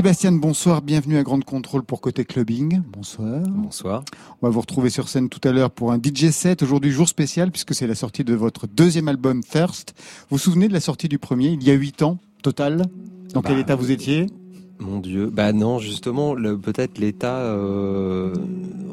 Sébastien, 0.09 0.33
bonsoir, 0.33 0.81
bienvenue 0.81 1.19
à 1.19 1.23
Grande 1.23 1.45
Contrôle 1.45 1.83
pour 1.83 2.01
Côté 2.01 2.25
Clubbing. 2.25 2.81
Bonsoir. 2.91 3.43
Bonsoir. 3.47 4.05
On 4.41 4.47
va 4.47 4.51
vous 4.51 4.63
retrouver 4.63 4.89
sur 4.89 5.07
scène 5.07 5.29
tout 5.29 5.47
à 5.47 5.53
l'heure 5.53 5.71
pour 5.71 5.93
un 5.93 5.99
DJ 5.99 6.31
set. 6.31 6.63
Aujourd'hui, 6.63 6.93
jour 6.93 7.07
spécial, 7.07 7.51
puisque 7.51 7.75
c'est 7.75 7.87
la 7.87 7.95
sortie 7.95 8.25
de 8.25 8.35
votre 8.35 8.67
deuxième 8.67 9.09
album, 9.09 9.43
Thirst. 9.43 9.93
Vous 9.99 10.37
vous 10.37 10.39
souvenez 10.39 10.67
de 10.67 10.73
la 10.73 10.81
sortie 10.81 11.11
du 11.11 11.19
premier, 11.19 11.49
il 11.49 11.63
y 11.63 11.71
a 11.71 11.75
huit 11.75 12.01
ans, 12.01 12.17
total? 12.43 12.87
Dans 13.35 13.43
quel 13.43 13.57
Bah, 13.57 13.61
état 13.61 13.75
vous 13.77 13.91
étiez? 13.91 14.25
Mon 14.79 14.99
Dieu. 14.99 15.29
Bah 15.31 15.53
non, 15.53 15.79
justement, 15.79 16.35
peut-être 16.35 16.97
l'état 16.97 17.41
euh, 17.41 18.35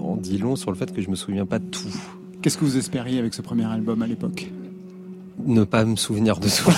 en 0.02 0.18
dit 0.18 0.38
long 0.38 0.58
sur 0.58 0.70
le 0.70 0.76
fait 0.76 0.94
que 0.94 1.02
je 1.02 1.10
me 1.10 1.16
souviens 1.16 1.46
pas 1.46 1.60
de 1.60 1.70
tout. 1.70 1.88
Qu'est-ce 2.42 2.58
que 2.58 2.66
vous 2.66 2.76
espériez 2.76 3.20
avec 3.20 3.34
ce 3.34 3.42
premier 3.42 3.64
album 3.64 4.02
à 4.02 4.08
l'époque? 4.08 4.52
Ne 5.46 5.64
pas 5.64 5.86
me 5.86 5.96
souvenir 5.96 6.42
de 6.42 6.50
tout. 6.50 6.74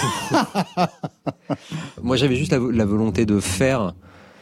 Moi, 2.03 2.18
j'avais 2.18 2.35
juste 2.35 2.51
la 2.51 2.85
volonté 2.85 3.26
de 3.26 3.39
faire 3.39 3.95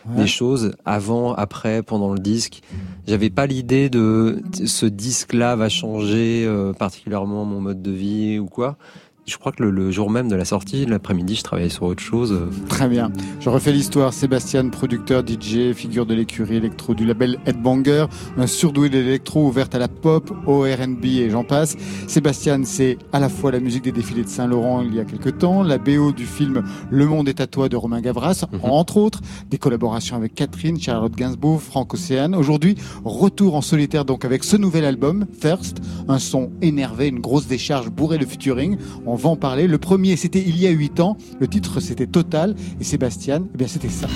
Ouais. 0.07 0.21
des 0.21 0.27
choses 0.27 0.73
avant, 0.85 1.33
après, 1.33 1.81
pendant 1.81 2.13
le 2.13 2.19
disque. 2.19 2.61
J'avais 3.07 3.29
pas 3.29 3.47
l'idée 3.47 3.89
de 3.89 4.41
ce 4.65 4.85
disque-là 4.85 5.55
va 5.55 5.69
changer 5.69 6.45
euh, 6.45 6.73
particulièrement 6.73 7.43
mon 7.45 7.59
mode 7.59 7.81
de 7.81 7.91
vie 7.91 8.39
ou 8.39 8.45
quoi. 8.45 8.77
Je 9.25 9.37
crois 9.37 9.51
que 9.51 9.63
le, 9.63 9.71
le 9.71 9.89
jour 9.89 10.11
même 10.11 10.27
de 10.27 10.35
la 10.35 10.45
sortie, 10.45 10.85
l'après-midi, 10.85 11.33
je 11.33 11.41
travaillais 11.41 11.69
sur 11.69 11.83
autre 11.83 12.03
chose. 12.03 12.47
Très 12.69 12.87
bien. 12.87 13.11
Je 13.39 13.49
refais 13.49 13.71
l'histoire. 13.71 14.13
Sébastien, 14.13 14.69
producteur, 14.69 15.23
DJ, 15.25 15.73
figure 15.73 16.05
de 16.05 16.13
l'écurie 16.13 16.57
électro 16.57 16.93
du 16.93 17.07
label 17.07 17.39
Headbanger, 17.47 18.05
un 18.37 18.45
surdoué 18.45 18.89
de 18.89 18.99
l'électro 18.99 19.47
ouverte 19.47 19.73
à 19.73 19.79
la 19.79 19.87
pop, 19.87 20.31
au 20.45 20.59
R&B 20.61 21.05
et 21.05 21.31
j'en 21.31 21.43
passe. 21.43 21.75
Sébastien, 22.05 22.63
c'est 22.65 22.99
à 23.13 23.19
la 23.19 23.29
fois 23.29 23.51
la 23.51 23.59
musique 23.59 23.83
des 23.85 23.91
défilés 23.91 24.21
de 24.23 24.29
Saint-Laurent 24.29 24.83
il 24.83 24.93
y 24.93 24.99
a 24.99 25.05
quelque 25.05 25.29
temps, 25.29 25.63
la 25.63 25.79
BO 25.79 26.11
du 26.11 26.27
film 26.27 26.63
Le 26.91 27.07
Monde 27.07 27.27
est 27.27 27.41
à 27.41 27.47
toi 27.47 27.67
de 27.67 27.75
Romain 27.75 28.01
Gavras, 28.01 28.45
entre 28.61 28.97
autres, 28.97 29.21
des 29.49 29.57
collaborations 29.57 30.15
avec 30.15 30.35
Catherine, 30.35 30.79
Charlotte 30.79 31.15
Gainsbourg, 31.15 31.63
Franck 31.63 31.95
Océane. 31.95 32.35
Aujourd'hui, 32.35 32.75
retour 33.03 33.55
en 33.55 33.61
solitaire 33.61 34.05
donc 34.05 34.23
avec 34.23 34.43
ce 34.43 34.55
nouvel 34.55 34.85
album, 34.85 35.25
Thirst, 35.41 35.81
un 36.07 36.19
son 36.19 36.51
énervé, 36.61 37.07
une 37.07 37.21
grosse 37.21 37.47
décharge 37.47 37.89
bourrée 37.89 38.19
de 38.19 38.25
featuring. 38.25 38.77
On 39.07 39.14
va 39.15 39.29
en 39.29 39.35
parler. 39.35 39.67
Le 39.67 39.77
premier, 39.77 40.15
c'était 40.15 40.43
il 40.45 40.59
y 40.59 40.67
a 40.67 40.71
8 40.71 40.99
ans. 40.99 41.17
Le 41.39 41.47
titre, 41.47 41.79
c'était 41.79 42.07
Total. 42.07 42.55
Et 42.79 42.83
Sébastien, 42.83 43.43
eh 43.53 43.57
bien, 43.57 43.67
c'était 43.67 43.89
ça. 43.89 44.07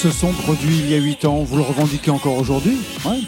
Ce 0.00 0.10
son 0.10 0.32
produit 0.32 0.78
il 0.78 0.90
y 0.90 0.94
a 0.94 0.96
8 0.96 1.26
ans, 1.26 1.42
vous 1.42 1.56
le 1.56 1.62
revendiquez 1.62 2.10
encore 2.10 2.38
aujourd'hui? 2.38 2.78
Ouais. 3.04 3.18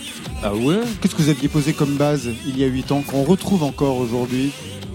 Ah 0.43 0.55
ouais 0.55 0.81
Qu'est-ce 1.01 1.15
que 1.15 1.23
vous 1.23 1.29
aviez 1.29 1.49
posé 1.49 1.73
comme 1.73 1.97
base 1.97 2.29
il 2.47 2.59
y 2.59 2.65
a 2.65 2.67
8 2.67 2.93
ans, 2.93 3.03
qu'on 3.07 3.23
retrouve 3.23 3.63
encore 3.63 3.99
aujourd'hui 3.99 4.51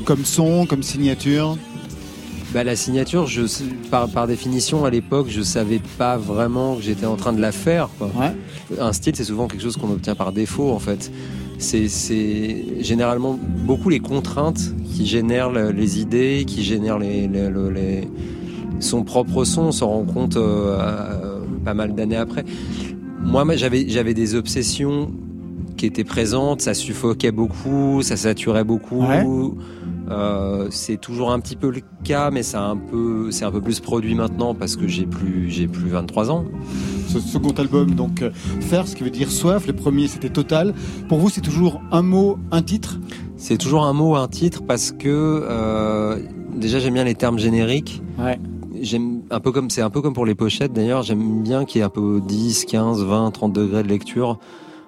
Comme 0.06 0.26
son, 0.26 0.66
comme 0.66 0.84
signature 0.84 1.58
Bah, 2.54 2.64
la 2.64 2.76
signature, 2.76 3.28
je, 3.28 3.44
par, 3.90 4.10
par 4.10 4.28
définition, 4.28 4.84
à 4.86 4.90
l'époque, 4.90 5.28
je 5.30 5.42
savais 5.42 5.80
pas 5.98 6.18
vraiment 6.18 6.76
que 6.76 6.82
j'étais 6.82 7.06
en 7.06 7.16
train 7.16 7.32
de 7.34 7.40
la 7.42 7.52
faire. 7.54 7.90
quoi. 7.98 8.10
Un 8.80 8.92
style, 8.94 9.16
c'est 9.16 9.24
souvent 9.24 9.48
quelque 9.48 9.62
chose 9.64 9.78
qu'on 9.78 9.90
obtient 9.92 10.16
par 10.16 10.32
défaut, 10.34 10.72
en 10.72 10.80
fait. 10.80 11.12
C'est- 11.60 11.88
généralement 12.84 13.40
beaucoup 13.66 13.90
les 13.90 14.00
contraintes 14.00 14.62
qui 14.94 15.06
génèrent 15.08 15.50
le- 15.50 15.72
les 15.72 16.00
idées, 16.00 16.44
qui 16.46 16.62
génèrent 16.64 17.00
les, 17.00 17.28
les- 17.28 17.50
le- 17.50 17.70
les- 17.72 18.08
son 18.80 19.04
propre 19.04 19.44
son. 19.46 19.64
On 19.64 19.72
s'en 19.72 19.88
rend 19.88 20.04
compte 20.04 20.36
euh, 20.38 20.78
euh, 20.80 21.40
pas 21.66 21.74
mal 21.74 21.96
d'années 21.96 22.16
après. 22.18 22.44
Moi, 23.24 23.44
j'avais 23.56 24.14
des 24.14 24.36
obsessions 24.36 25.12
qui 25.78 25.86
étaient 25.86 26.04
présentes. 26.04 26.62
Ça 26.62 26.74
suffoquait 26.74 27.32
beaucoup, 27.32 28.02
ça 28.02 28.18
saturait 28.18 28.64
beaucoup. 28.64 29.06
Ouais. 29.06 29.26
Euh, 30.10 30.68
c'est 30.72 30.98
toujours 30.98 31.32
un 31.32 31.40
petit 31.40 31.56
peu 31.56 31.70
le 31.70 31.82
cas, 32.04 32.32
mais 32.32 32.44
c'est 32.44 32.58
un 32.58 32.78
peu, 32.78 33.30
c'est 33.32 33.46
un 33.46 33.52
peu 33.52 33.62
plus 33.62 33.80
produit 33.80 34.16
maintenant 34.16 34.56
parce 34.56 34.76
que 34.76 34.88
j'ai 34.88 35.06
plus, 35.06 35.50
j'ai 35.50 35.68
plus 35.68 35.90
23 35.90 36.32
ans. 36.32 36.46
Ce 37.08 37.20
second 37.20 37.52
album, 37.52 37.94
donc 37.94 38.22
euh, 38.22 38.32
Faire, 38.62 38.88
ce 38.88 38.96
qui 38.96 39.04
veut 39.04 39.10
dire 39.10 39.32
soif. 39.32 39.68
Le 39.68 39.74
premier, 39.74 40.08
c'était 40.08 40.30
Total. 40.30 40.74
Pour 41.10 41.20
vous, 41.20 41.30
c'est 41.30 41.42
toujours 41.42 41.82
un 41.92 42.02
mot, 42.02 42.38
un 42.52 42.62
titre? 42.62 43.00
C'est 43.36 43.58
toujours 43.58 43.86
un 43.86 43.94
mot, 43.94 44.16
un 44.16 44.28
titre 44.28 44.64
parce 44.66 44.92
que 44.92 45.08
euh, 45.50 46.20
déjà 46.56 46.80
j'aime 46.80 46.96
bien 46.96 47.04
les 47.04 47.16
termes 47.16 47.38
génériques. 47.38 48.02
Ouais. 48.18 48.40
J'aime 48.82 49.22
un 49.30 49.40
peu 49.40 49.52
comme 49.52 49.70
c'est 49.70 49.82
un 49.82 49.90
peu 49.90 50.02
comme 50.02 50.14
pour 50.14 50.26
les 50.26 50.36
pochettes 50.36 50.74
d'ailleurs. 50.74 51.04
J'aime 51.04 51.44
bien 51.44 51.66
qu'il 51.66 51.80
y 51.80 51.82
ait 51.82 51.86
un 51.86 51.90
peu 51.90 52.22
10, 52.26 52.66
15, 52.66 53.04
20, 53.04 53.32
30 53.32 53.54
degrés 53.54 53.84
de 53.84 53.88
lecture. 53.88 54.40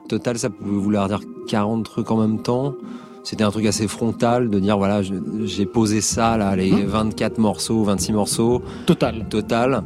Total, 0.10 0.38
ça 0.40 0.50
pouvait 0.50 0.72
vouloir 0.72 1.08
dire 1.08 1.22
40 1.48 1.86
trucs 1.86 2.12
en 2.12 2.18
même 2.18 2.42
temps. 2.42 2.76
C'était 3.24 3.44
un 3.44 3.52
truc 3.52 3.68
assez 3.68 3.88
frontal 3.88 4.50
de 4.50 4.60
dire 4.60 4.78
voilà, 4.78 5.02
j'ai 5.04 5.66
posé 5.66 6.02
ça 6.02 6.36
là, 6.36 6.56
les 6.56 6.72
24 6.72 7.38
morceaux, 7.38 7.84
26 7.84 8.14
morceaux. 8.14 8.64
Total. 8.88 9.28
Total. 9.30 9.84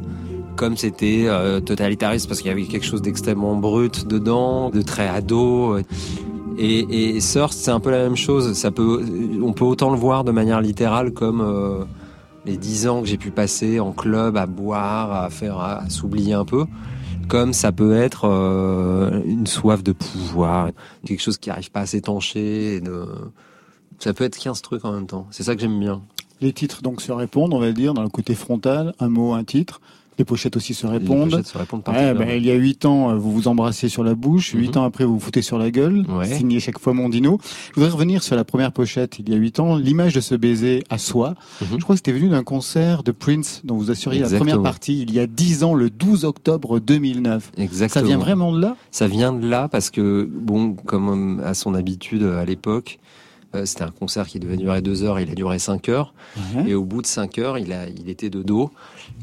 Comme 0.56 0.76
c'était 0.78 1.24
euh, 1.26 1.60
totalitariste 1.60 2.26
parce 2.26 2.40
qu'il 2.40 2.48
y 2.48 2.52
avait 2.52 2.64
quelque 2.64 2.86
chose 2.86 3.02
d'extrêmement 3.02 3.54
brut 3.54 4.06
dedans, 4.06 4.70
de 4.70 4.80
très 4.80 5.08
ado. 5.08 5.76
Et, 6.56 7.16
et 7.16 7.18
Thirst, 7.18 7.58
c'est 7.58 7.70
un 7.70 7.80
peu 7.80 7.90
la 7.90 7.98
même 7.98 8.16
chose. 8.16 8.54
Ça 8.54 8.70
peut, 8.70 9.04
on 9.42 9.52
peut 9.52 9.64
autant 9.64 9.90
le 9.90 9.96
voir 9.96 10.24
de 10.24 10.32
manière 10.32 10.60
littérale 10.60 11.12
comme 11.12 11.42
euh, 11.42 11.84
les 12.46 12.56
10 12.56 12.88
ans 12.88 13.00
que 13.02 13.08
j'ai 13.08 13.18
pu 13.18 13.30
passer 13.30 13.80
en 13.80 13.92
club 13.92 14.36
à 14.36 14.46
boire, 14.46 15.12
à 15.12 15.30
faire, 15.30 15.58
à, 15.58 15.88
s'oublier 15.90 16.32
un 16.32 16.44
peu. 16.44 16.64
Comme 17.28 17.52
ça 17.52 17.72
peut 17.72 17.96
être 17.96 18.28
euh, 18.28 19.22
une 19.24 19.46
soif 19.46 19.82
de 19.82 19.92
pouvoir, 19.92 20.70
quelque 21.06 21.20
chose 21.20 21.38
qui 21.38 21.48
n'arrive 21.48 21.70
pas 21.70 21.80
à 21.80 21.86
s'étancher. 21.86 22.82
Ça 23.98 24.12
peut 24.12 24.24
être 24.24 24.38
15 24.38 24.62
trucs 24.62 24.84
en 24.84 24.92
même 24.92 25.06
temps. 25.06 25.26
C'est 25.30 25.44
ça 25.44 25.54
que 25.54 25.60
j'aime 25.60 25.78
bien. 25.78 26.02
Les 26.40 26.52
titres 26.52 26.82
donc 26.82 27.00
se 27.00 27.12
répondent, 27.12 27.54
on 27.54 27.60
va 27.60 27.72
dire, 27.72 27.94
dans 27.94 28.02
le 28.02 28.08
côté 28.08 28.34
frontal, 28.34 28.94
un 28.98 29.08
mot, 29.08 29.32
un 29.32 29.44
titre. 29.44 29.80
Les 30.18 30.24
pochettes 30.24 30.56
aussi 30.56 30.74
se 30.74 30.86
répondent. 30.86 31.42
se 31.44 31.58
répondent 31.58 31.80
Ouais, 31.80 31.84
particulièrement. 31.84 32.20
ben, 32.26 32.36
il 32.38 32.46
y 32.46 32.50
a 32.50 32.54
8 32.54 32.84
ans, 32.84 33.10
euh, 33.10 33.14
vous 33.16 33.32
vous 33.32 33.48
embrassez 33.48 33.88
sur 33.88 34.04
la 34.04 34.14
bouche. 34.14 34.52
8 34.54 34.76
ans 34.76 34.84
après, 34.84 35.04
vous 35.04 35.14
vous 35.14 35.20
foutez 35.20 35.42
sur 35.42 35.58
la 35.58 35.70
gueule. 35.70 36.04
Ouais. 36.08 36.26
Signé 36.32 36.60
chaque 36.60 36.78
fois 36.78 36.92
Mondino. 36.94 37.40
Je 37.70 37.74
voudrais 37.74 37.90
revenir 37.90 38.22
sur 38.22 38.36
la 38.36 38.44
première 38.44 38.70
pochette 38.72 39.18
il 39.18 39.28
y 39.28 39.32
a 39.34 39.36
8 39.36 39.60
ans. 39.60 39.76
L'image 39.76 40.14
de 40.14 40.20
ce 40.20 40.34
baiser 40.34 40.84
à 40.90 40.98
soi. 40.98 41.34
Je 41.60 41.76
crois 41.82 41.94
que 41.96 41.98
c'était 41.98 42.12
venu 42.12 42.28
d'un 42.28 42.44
concert 42.44 43.02
de 43.02 43.10
Prince 43.12 43.62
dont 43.64 43.76
vous 43.76 43.90
assuriez 43.90 44.20
la 44.20 44.28
première 44.28 44.62
partie 44.62 45.02
il 45.02 45.12
y 45.12 45.18
a 45.18 45.26
10 45.26 45.64
ans, 45.64 45.74
le 45.74 45.90
12 45.90 46.24
octobre 46.24 46.78
2009. 46.78 47.52
Exactement. 47.58 48.02
Ça 48.02 48.06
vient 48.06 48.18
vraiment 48.18 48.52
de 48.52 48.60
là? 48.60 48.76
Ça 48.90 49.08
vient 49.08 49.32
de 49.32 49.46
là 49.46 49.68
parce 49.68 49.90
que, 49.90 50.28
bon, 50.32 50.74
comme 50.74 51.40
euh, 51.40 51.46
à 51.46 51.54
son 51.54 51.74
habitude 51.74 52.22
euh, 52.22 52.40
à 52.40 52.44
l'époque, 52.44 52.98
c'était 53.66 53.84
un 53.84 53.90
concert 53.92 54.26
qui 54.26 54.40
devait 54.40 54.56
durer 54.56 54.82
deux 54.82 55.04
heures, 55.04 55.20
il 55.20 55.30
a 55.30 55.34
duré 55.36 55.60
cinq 55.60 55.88
heures. 55.88 56.12
Et 56.66 56.74
au 56.74 56.82
bout 56.84 57.02
de 57.02 57.06
cinq 57.06 57.38
heures, 57.38 57.56
il, 57.56 57.72
a, 57.72 57.88
il 57.88 58.08
était 58.08 58.28
de 58.28 58.42
dos. 58.42 58.72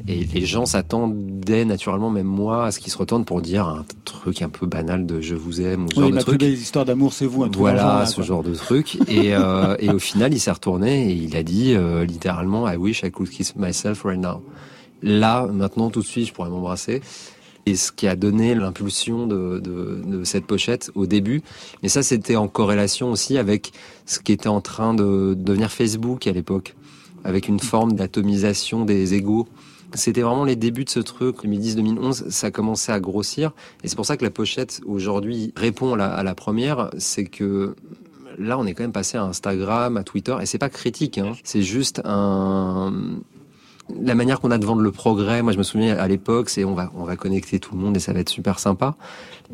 Et 0.07 0.23
les 0.34 0.45
gens 0.47 0.65
s'attendaient 0.65 1.63
naturellement, 1.63 2.09
même 2.09 2.26
moi, 2.26 2.65
à 2.65 2.72
ce 2.72 2.80
qu'il 2.80 2.91
se 2.91 2.97
retourne 2.97 3.23
pour 3.23 3.41
dire 3.41 3.68
un 3.68 3.85
truc 4.03 4.41
un 4.41 4.49
peu 4.49 4.65
banal 4.65 5.05
de 5.05 5.22
je 5.22 5.35
vous 5.35 5.61
aime 5.61 5.85
ou 5.85 5.91
ce 5.91 5.99
Oui, 5.99 6.07
genre 6.07 6.11
de 6.18 6.19
truc. 6.22 6.39
belle 6.39 6.53
histoire 6.53 6.85
d'amour, 6.85 7.13
c'est 7.13 7.27
vous. 7.27 7.43
Un 7.43 7.49
Voilà, 7.55 8.05
ce 8.07 8.22
genre 8.23 8.41
de 8.41 8.55
truc. 8.55 8.97
Et, 9.07 9.35
euh, 9.35 9.76
et 9.80 9.89
au 9.89 9.99
final, 9.99 10.34
il 10.34 10.39
s'est 10.39 10.51
retourné 10.51 11.11
et 11.11 11.13
il 11.13 11.35
a 11.38 11.43
dit 11.43 11.73
euh, 11.76 12.03
littéralement 12.03 12.68
I 12.68 12.77
wish 12.77 13.03
I 13.03 13.11
could 13.11 13.30
kiss 13.30 13.55
myself 13.55 14.03
right 14.03 14.19
now. 14.19 14.41
Là, 15.03 15.45
maintenant, 15.47 15.91
tout 15.91 16.01
de 16.01 16.05
suite, 16.05 16.27
je 16.27 16.34
pourrais 16.34 16.49
m'embrasser. 16.49 17.01
Et 17.68 17.76
ce 17.76 17.91
qui 17.91 18.07
a 18.07 18.15
donné 18.15 18.55
l'impulsion 18.55 19.27
de, 19.27 19.59
de, 19.59 20.01
de 20.03 20.23
cette 20.23 20.45
pochette 20.47 20.89
au 20.95 21.05
début. 21.05 21.43
Mais 21.84 21.89
ça, 21.89 22.01
c'était 22.01 22.35
en 22.35 22.47
corrélation 22.47 23.11
aussi 23.11 23.38
avec 23.38 23.72
ce 24.07 24.19
qui 24.19 24.31
était 24.31 24.49
en 24.49 24.61
train 24.61 24.95
de 24.95 25.35
devenir 25.38 25.72
Facebook 25.72 26.26
à 26.26 26.31
l'époque, 26.31 26.76
avec 27.23 27.47
une 27.47 27.59
forme 27.59 27.93
d'atomisation 27.93 28.84
des 28.84 29.13
égaux. 29.13 29.47
C'était 29.93 30.22
vraiment 30.22 30.45
les 30.45 30.55
débuts 30.55 30.85
de 30.85 30.89
ce 30.89 30.99
truc. 30.99 31.43
2010-2011, 31.43 32.30
ça 32.30 32.51
commençait 32.51 32.91
à 32.91 32.99
grossir. 32.99 33.51
Et 33.84 33.88
c'est 33.88 33.95
pour 33.95 34.05
ça 34.05 34.18
que 34.18 34.23
la 34.23 34.31
pochette, 34.31 34.81
aujourd'hui, 34.85 35.53
répond 35.55 35.93
à 35.93 36.23
la, 36.23 36.35
première. 36.35 36.89
C'est 36.97 37.26
que 37.26 37.76
là, 38.38 38.57
on 38.57 38.65
est 38.65 38.73
quand 38.73 38.84
même 38.84 38.91
passé 38.91 39.18
à 39.18 39.23
Instagram, 39.23 39.97
à 39.97 40.03
Twitter. 40.03 40.35
Et 40.41 40.45
c'est 40.45 40.57
pas 40.57 40.69
critique, 40.69 41.18
hein. 41.18 41.34
C'est 41.43 41.61
juste 41.61 42.01
la 43.99 44.15
manière 44.15 44.39
qu'on 44.39 44.51
a 44.51 44.57
de 44.57 44.65
vendre 44.65 44.81
le 44.81 44.91
progrès, 44.91 45.41
moi 45.41 45.51
je 45.51 45.57
me 45.57 45.63
souviens 45.63 45.97
à 45.97 46.07
l'époque, 46.07 46.49
c'est 46.49 46.63
on 46.63 46.73
va, 46.73 46.91
on 46.95 47.03
va 47.03 47.15
connecter 47.15 47.59
tout 47.59 47.76
le 47.76 47.81
monde 47.81 47.97
et 47.97 47.99
ça 47.99 48.13
va 48.13 48.19
être 48.19 48.30
super 48.30 48.59
sympa. 48.59 48.95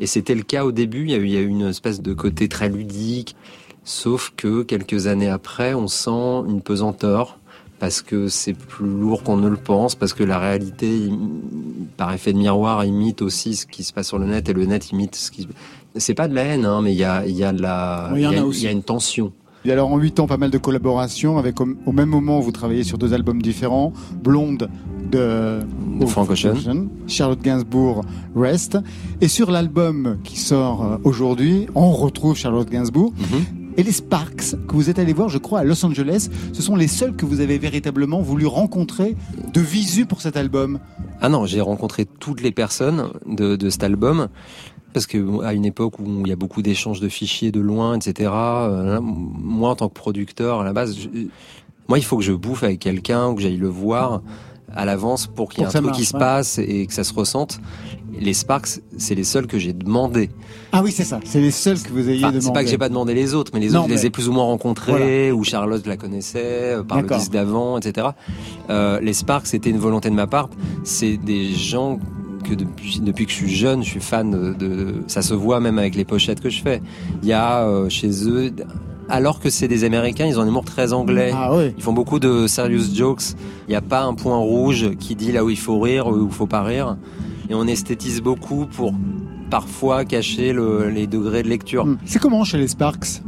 Et 0.00 0.06
c'était 0.06 0.34
le 0.34 0.42
cas 0.42 0.64
au 0.64 0.72
début, 0.72 1.02
il 1.02 1.10
y 1.10 1.36
a 1.36 1.40
eu 1.40 1.46
une 1.46 1.66
espèce 1.66 2.00
de 2.00 2.14
côté 2.14 2.48
très 2.48 2.68
ludique, 2.68 3.36
sauf 3.84 4.32
que 4.36 4.62
quelques 4.62 5.06
années 5.06 5.28
après, 5.28 5.74
on 5.74 5.88
sent 5.88 6.44
une 6.48 6.60
pesanteur 6.62 7.38
parce 7.78 8.02
que 8.02 8.28
c'est 8.28 8.54
plus 8.54 8.86
lourd 8.88 9.22
qu'on 9.22 9.36
ne 9.36 9.48
le 9.48 9.56
pense, 9.56 9.94
parce 9.94 10.12
que 10.14 10.24
la 10.24 10.38
réalité, 10.38 11.10
par 11.96 12.12
effet 12.12 12.32
de 12.32 12.38
miroir, 12.38 12.84
imite 12.84 13.22
aussi 13.22 13.54
ce 13.56 13.66
qui 13.66 13.84
se 13.84 13.92
passe 13.92 14.08
sur 14.08 14.18
le 14.18 14.26
net 14.26 14.48
et 14.48 14.52
le 14.52 14.64
net 14.66 14.90
imite 14.90 15.14
ce 15.14 15.30
qui. 15.30 15.46
C'est 15.96 16.14
pas 16.14 16.28
de 16.28 16.34
la 16.34 16.42
haine, 16.42 16.64
hein, 16.64 16.80
mais 16.82 16.92
il 16.92 16.98
y 16.98 17.04
a, 17.04 17.26
il 17.26 17.36
y 17.36 17.44
a 17.44 17.52
de 17.52 17.62
la, 17.62 18.10
Oui, 18.12 18.20
il 18.20 18.22
y 18.22 18.26
en 18.26 18.30
a 18.30 18.32
il 18.32 18.36
y 18.36 18.40
a- 18.40 18.44
aussi. 18.46 18.60
il 18.62 18.64
y 18.64 18.68
a 18.68 18.72
une 18.72 18.82
tension. 18.82 19.32
Et 19.64 19.72
alors 19.72 19.90
en 19.92 19.98
8 19.98 20.20
ans, 20.20 20.26
pas 20.28 20.36
mal 20.36 20.50
de 20.50 20.58
collaborations 20.58 21.36
avec 21.36 21.60
au, 21.60 21.66
au 21.84 21.92
même 21.92 22.08
moment 22.08 22.38
vous 22.38 22.52
travaillez 22.52 22.84
sur 22.84 22.96
deux 22.96 23.12
albums 23.12 23.42
différents, 23.42 23.92
Blonde 24.22 24.68
de 25.10 25.58
De 25.98 26.06
Frank 26.06 26.30
Ocean. 26.30 26.54
Charlotte 27.08 27.40
Gainsbourg, 27.42 28.02
Rest. 28.36 28.78
Et 29.20 29.26
sur 29.28 29.50
l'album 29.50 30.18
qui 30.22 30.38
sort 30.38 30.84
euh, 30.84 30.96
aujourd'hui, 31.02 31.66
on 31.74 31.90
retrouve 31.90 32.36
Charlotte 32.36 32.70
Gainsbourg. 32.70 33.12
Et 33.78 33.84
les 33.84 33.92
Sparks, 33.92 34.56
que 34.66 34.74
vous 34.74 34.90
êtes 34.90 34.98
allé 34.98 35.12
voir, 35.12 35.28
je 35.28 35.38
crois, 35.38 35.60
à 35.60 35.64
Los 35.64 35.86
Angeles, 35.86 36.30
ce 36.52 36.62
sont 36.62 36.74
les 36.74 36.88
seuls 36.88 37.14
que 37.14 37.24
vous 37.24 37.38
avez 37.38 37.58
véritablement 37.58 38.20
voulu 38.20 38.44
rencontrer 38.44 39.14
de 39.52 39.60
visu 39.60 40.04
pour 40.04 40.20
cet 40.20 40.36
album. 40.36 40.80
Ah 41.20 41.28
non, 41.28 41.46
j'ai 41.46 41.60
rencontré 41.60 42.04
toutes 42.04 42.42
les 42.42 42.50
personnes 42.50 43.12
de, 43.24 43.70
cet 43.70 43.84
album. 43.84 44.26
Parce 44.92 45.06
que 45.06 45.44
à 45.44 45.52
une 45.52 45.64
époque 45.64 46.00
où 46.00 46.22
il 46.24 46.28
y 46.28 46.32
a 46.32 46.36
beaucoup 46.36 46.60
d'échanges 46.60 46.98
de 46.98 47.08
fichiers 47.08 47.52
de 47.52 47.60
loin, 47.60 47.94
etc. 47.94 48.32
euh, 48.34 48.98
moi, 49.00 49.70
en 49.70 49.76
tant 49.76 49.88
que 49.88 49.94
producteur, 49.94 50.62
à 50.62 50.64
la 50.64 50.72
base, 50.72 50.96
moi, 51.86 51.98
il 51.98 52.04
faut 52.04 52.16
que 52.16 52.24
je 52.24 52.32
bouffe 52.32 52.64
avec 52.64 52.80
quelqu'un, 52.80 53.28
ou 53.28 53.36
que 53.36 53.42
j'aille 53.42 53.58
le 53.58 53.68
voir 53.68 54.22
à 54.78 54.84
l'avance 54.86 55.26
pour 55.26 55.50
qu'il 55.50 55.60
y 55.60 55.64
ait 55.64 55.66
un 55.66 55.70
truc 55.70 55.84
qui 55.92 56.00
marche, 56.00 56.02
se 56.04 56.14
ouais. 56.14 56.18
passe 56.20 56.58
et 56.58 56.86
que 56.86 56.94
ça 56.94 57.04
se 57.04 57.12
ressente. 57.12 57.60
Les 58.20 58.32
Sparks, 58.32 58.80
c'est 58.96 59.14
les 59.14 59.22
seuls 59.24 59.46
que 59.46 59.58
j'ai 59.58 59.72
demandé. 59.72 60.30
Ah 60.72 60.80
oui, 60.82 60.90
c'est 60.92 61.04
ça. 61.04 61.20
C'est 61.24 61.40
les 61.40 61.50
seuls 61.50 61.80
que 61.80 61.90
vous 61.90 62.08
ayez 62.08 62.18
Enfin, 62.24 62.28
demandé. 62.28 62.40
c'est 62.46 62.52
pas 62.52 62.64
que 62.64 62.70
j'ai 62.70 62.78
pas 62.78 62.88
demandé 62.88 63.12
les 63.14 63.34
autres, 63.34 63.50
mais 63.54 63.60
les 63.60 63.70
Non, 63.70 63.80
autres, 63.80 63.88
je 63.90 63.94
les 63.94 64.06
ai 64.06 64.10
plus 64.10 64.28
ou 64.28 64.32
moins 64.32 64.44
rencontrés, 64.44 65.30
ou 65.30 65.44
Charlotte 65.44 65.86
la 65.86 65.96
connaissait 65.96 66.76
euh, 66.78 66.82
par 66.82 67.02
le 67.02 67.08
disque 67.08 67.30
d'avant, 67.32 67.78
etc. 67.78 68.08
Euh, 68.70 68.98
les 69.00 69.12
Sparks, 69.12 69.46
c'était 69.48 69.70
une 69.70 69.78
volonté 69.78 70.10
de 70.10 70.14
ma 70.14 70.26
part. 70.26 70.48
C'est 70.84 71.16
des 71.16 71.52
gens 71.52 71.98
que 72.48 72.54
depuis, 72.54 73.00
depuis 73.00 73.26
que 73.26 73.30
je 73.32 73.36
suis 73.36 73.54
jeune, 73.54 73.84
je 73.84 73.90
suis 73.90 74.00
fan 74.00 74.30
de, 74.30 74.52
de- 74.54 74.94
Ça 75.06 75.22
se 75.22 75.34
voit 75.34 75.60
même 75.60 75.78
avec 75.78 75.94
les 75.94 76.04
pochettes 76.04 76.40
que 76.40 76.50
je 76.50 76.60
fais. 76.62 76.80
Il 77.22 77.28
y 77.28 77.32
a 77.32 77.62
euh, 77.66 77.88
chez 77.88 78.10
eux... 78.28 78.52
Alors 79.08 79.40
que 79.40 79.48
c'est 79.50 79.68
des 79.68 79.84
Américains, 79.84 80.26
ils 80.26 80.38
ont 80.38 80.42
un 80.42 80.46
humour 80.46 80.64
très 80.64 80.92
anglais. 80.92 81.30
Ah 81.34 81.54
oui. 81.56 81.72
Ils 81.76 81.82
font 81.82 81.92
beaucoup 81.94 82.18
de 82.18 82.46
serious 82.46 82.94
jokes. 82.94 83.22
Il 83.66 83.70
n'y 83.70 83.74
a 83.76 83.80
pas 83.80 84.02
un 84.02 84.14
point 84.14 84.36
rouge 84.36 84.90
qui 84.98 85.14
dit 85.14 85.32
là 85.32 85.44
où 85.44 85.50
il 85.50 85.58
faut 85.58 85.80
rire 85.80 86.06
ou 86.08 86.12
où 86.12 86.26
il 86.26 86.32
faut 86.32 86.46
pas 86.46 86.62
rire. 86.62 86.96
Et 87.48 87.54
on 87.54 87.66
esthétise 87.66 88.20
beaucoup 88.20 88.66
pour 88.66 88.92
parfois 89.50 90.04
cacher 90.04 90.52
le- 90.52 90.90
les 90.90 91.06
degrés 91.06 91.42
de 91.42 91.48
lecture. 91.48 91.86
Hmm. 91.86 91.96
C'est 92.04 92.18
comment 92.18 92.44
chez 92.44 92.58
les 92.58 92.68
Sparks? 92.68 93.22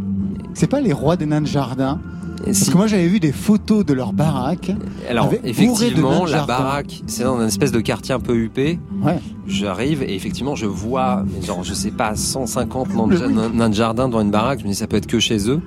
C'est 0.53 0.67
pas 0.67 0.81
les 0.81 0.93
rois 0.93 1.17
des 1.17 1.25
nains 1.27 1.41
de 1.41 1.47
jardin? 1.47 1.99
Parce 2.45 2.71
que 2.71 2.77
moi 2.77 2.87
j'avais 2.87 3.07
vu 3.09 3.21
des 3.21 3.33
photos 3.33 3.85
de 3.85 3.93
leur 3.93 4.13
baraque. 4.13 4.73
Alors 5.09 5.27
avec- 5.27 5.41
effectivement, 5.45 6.25
de 6.27 6.31
la 6.31 6.39
baraque, 6.47 7.03
c'est 7.07 7.25
dans 7.25 7.41
une 7.41 7.47
espèce 7.49 7.73
de 7.73 7.81
quartier 7.81 8.15
un 8.15 8.21
peu 8.21 8.35
huppé. 8.37 8.79
Ouais. 9.03 9.19
J'arrive 9.47 10.03
et 10.03 10.15
effectivement, 10.15 10.55
je 10.55 10.67
vois, 10.67 11.25
mais 11.35 11.45
genre, 11.47 11.63
je 11.65 11.75
sais 11.75 11.91
pas, 11.91 12.15
150 12.17 12.95
nains 12.95 13.07
de, 13.09 13.27
nains- 13.27 13.51
nains 13.53 13.69
de 13.69 13.75
jardin 13.75 14.09
dans 14.09 14.21
une 14.21 14.31
baraque. 14.31 14.61
Je 14.61 14.65
me 14.65 14.71
dis, 14.71 14.75
ça 14.77 14.87
peut 14.87 14.97
être 14.97 15.07
que 15.07 15.19
chez 15.21 15.49
eux. 15.51 15.61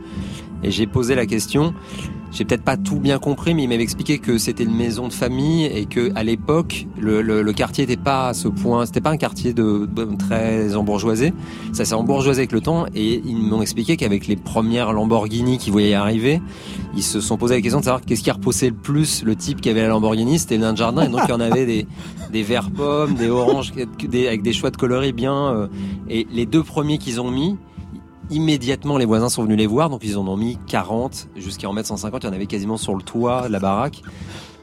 Et 0.63 0.71
j'ai 0.71 0.87
posé 0.87 1.13
la 1.15 1.25
question. 1.25 1.73
J'ai 2.33 2.45
peut-être 2.45 2.63
pas 2.63 2.77
tout 2.77 2.95
bien 2.99 3.19
compris, 3.19 3.53
mais 3.53 3.63
il 3.63 3.69
m'avait 3.69 3.83
expliqué 3.83 4.17
que 4.17 4.39
c'était 4.39 4.63
une 4.63 4.75
maison 4.75 5.07
de 5.07 5.13
famille 5.13 5.65
et 5.65 5.85
que 5.85 6.11
à 6.15 6.23
l'époque, 6.23 6.87
le, 6.99 7.43
quartier 7.51 7.85
n'était 7.85 8.01
pas 8.01 8.29
à 8.29 8.33
ce 8.33 8.47
point. 8.47 8.87
C'était 8.87 9.01
pas 9.01 9.11
un 9.11 9.17
quartier 9.17 9.53
de, 9.53 9.85
de- 9.85 10.15
très 10.17 10.75
embourgeoisé. 10.75 11.31
Ça 11.73 11.85
s'est 11.85 11.93
embourgeoisé 11.93 12.39
avec 12.39 12.51
le 12.51 12.61
temps 12.61 12.85
et 12.95 13.21
ils 13.23 13.37
m'ont 13.37 13.61
expliqué 13.61 13.97
qu'avec 13.97 14.25
les 14.25 14.35
premières 14.35 14.93
Lamborghini 14.93 15.59
qui 15.59 15.69
voyaient 15.69 15.93
arriver, 15.93 16.41
ils 16.95 17.03
se 17.03 17.21
sont 17.21 17.37
posé 17.37 17.53
la 17.53 17.61
question 17.61 17.79
de 17.81 17.85
savoir 17.85 18.01
qu'est-ce 18.01 18.23
qui 18.23 18.31
repoussait 18.31 18.69
le 18.69 18.75
plus 18.75 19.23
le 19.23 19.35
type 19.35 19.61
qui 19.61 19.69
avait 19.69 19.81
la 19.83 19.89
Lamborghini, 19.89 20.39
c'était 20.39 20.55
le 20.57 20.61
nain 20.63 20.73
de 20.73 20.77
jardin. 20.77 21.03
Et 21.03 21.09
donc 21.09 21.21
il 21.25 21.29
y 21.29 21.33
en 21.33 21.39
avait 21.39 21.67
des, 21.67 21.85
des 22.31 22.41
verts 22.41 22.71
pommes, 22.71 23.13
des 23.13 23.29
oranges, 23.29 23.71
avec 24.27 24.41
des 24.41 24.53
choix 24.53 24.71
de 24.71 24.77
coloris 24.77 25.13
bien. 25.13 25.35
euh, 25.53 25.67
et 26.09 26.25
les 26.31 26.47
deux 26.47 26.63
premiers 26.63 26.97
qu'ils 26.97 27.21
ont 27.21 27.29
mis, 27.29 27.57
immédiatement 28.33 28.97
les 28.97 29.05
voisins 29.05 29.29
sont 29.29 29.43
venus 29.43 29.57
les 29.57 29.67
voir, 29.67 29.89
donc 29.89 30.01
ils 30.03 30.17
en 30.17 30.27
ont 30.27 30.37
mis 30.37 30.57
40 30.67 31.29
jusqu'à 31.35 31.69
en 31.69 31.73
mettre 31.73 31.87
150. 31.87 32.23
Il 32.23 32.27
y 32.27 32.29
en 32.29 32.33
avait 32.33 32.47
quasiment 32.47 32.77
sur 32.77 32.95
le 32.95 33.03
toit 33.03 33.47
de 33.47 33.53
la 33.53 33.59
baraque. 33.59 34.01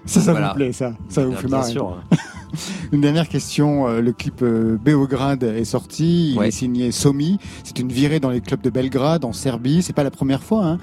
Ça, 0.07 0.21
ça 0.21 0.33
Voilà. 0.33 0.49
vous 0.49 0.55
plaît, 0.55 0.73
ça 0.73 0.93
Ça 1.09 1.25
vous 1.25 1.33
fait 1.33 1.49
marrer 1.49 1.71
sûr. 1.71 1.97
Une 2.93 3.01
dernière 3.01 3.29
question. 3.29 3.87
euh, 3.87 4.01
Le 4.01 4.13
clip 4.13 4.43
euh, 4.43 4.77
Beograd 4.85 5.41
est 5.45 5.65
sorti. 5.65 6.33
Il 6.33 6.39
Ouais. 6.39 6.49
est 6.49 6.51
signé 6.51 6.91
Somi. 6.91 7.39
C'est 7.63 7.79
une 7.79 7.91
virée 7.93 8.19
dans 8.19 8.31
les 8.31 8.41
clubs 8.41 8.61
de 8.61 8.71
Belgrade, 8.71 9.25
en 9.25 9.33
Serbie. 9.33 9.83
C'est 9.83 9.93
pas 9.93 10.03
la 10.03 10.11
première 10.11 10.43
fois 10.43 10.65
hein, 10.65 10.79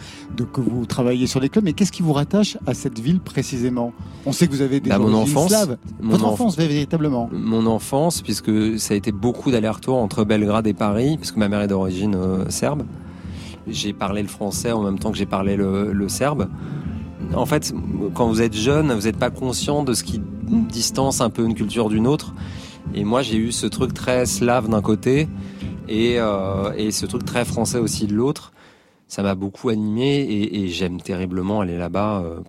que 0.54 0.62
vous 0.62 0.86
travaillez 0.86 1.28
sur 1.28 1.42
les 1.42 1.50
clubs. 1.50 1.66
Mais 1.66 1.74
qu'est-ce 1.74 1.92
qui 1.92 2.04
vous 2.04 2.14
rattache 2.14 2.58
à 2.66 2.74
cette 2.74 3.00
ville 3.00 3.20
précisément? 3.20 3.92
On 4.26 4.32
sait 4.32 4.48
que 4.48 4.54
vous 4.54 4.62
avez 4.62 4.80
des 4.80 4.90
Bah, 4.90 4.98
mon 4.98 5.14
enfance. 5.14 5.50
slaves. 5.50 5.78
Mon 6.02 6.12
Votre 6.12 6.24
enf- 6.26 6.30
enfance, 6.34 6.58
véritablement. 6.58 7.30
Mon 7.34 7.66
enfance, 7.66 8.22
puisque 8.22 8.80
ça 8.80 8.94
a 8.94 8.98
été 8.98 9.12
beaucoup 9.12 9.52
d'allers-retours 9.52 9.98
entre 9.98 10.24
Belgrade 10.24 10.68
et 10.68 10.74
Paris, 10.74 11.18
puisque 11.18 11.36
ma 11.36 11.50
mère 11.50 11.60
est 11.62 11.68
d'origine 11.68 12.16
euh, 12.16 12.46
serbe. 12.50 12.84
J'ai 13.68 13.92
parlé 13.92 14.22
le 14.22 14.30
français 14.30 14.72
en 14.72 14.82
même 14.84 14.98
temps 15.00 15.12
que 15.12 15.18
j'ai 15.18 15.26
parlé 15.26 15.58
le, 15.58 15.92
le 15.92 16.08
serbe. 16.08 16.48
En 17.34 17.46
fait, 17.46 17.74
quand 18.14 18.28
vous 18.28 18.42
êtes 18.42 18.54
jeune, 18.54 18.94
vous 18.94 19.02
n'êtes 19.02 19.18
pas 19.18 19.30
conscient 19.30 19.84
de 19.84 19.94
ce 19.94 20.04
qui 20.04 20.22
distance 20.48 21.22
un 21.22 21.30
peu 21.30 21.44
une 21.46 21.56
culture 21.56 21.90
d'une 21.90 22.08
autre. 22.08 22.34
Et 22.94 23.04
moi, 23.04 23.22
j'ai 23.22 23.38
eu 23.38 23.52
ce 23.52 23.68
truc 23.68 23.94
très 23.94 24.26
slave 24.26 24.70
d'un 24.70 24.82
côté 24.82 25.28
et, 25.88 26.20
euh, 26.20 26.92
ce 26.92 27.06
truc 27.06 27.26
très 27.26 27.46
français 27.46 27.80
aussi 27.80 28.08
de 28.08 28.14
l'autre. 28.14 28.54
Ça 29.08 29.24
m'a 29.24 29.36
beaucoup 29.36 29.70
animé 29.70 30.18
et, 30.20 30.64
et 30.64 30.68
j'aime 30.68 31.02
terriblement 31.02 31.62
aller 31.62 31.78
là-bas, 31.78 32.22
euh, 32.24 32.40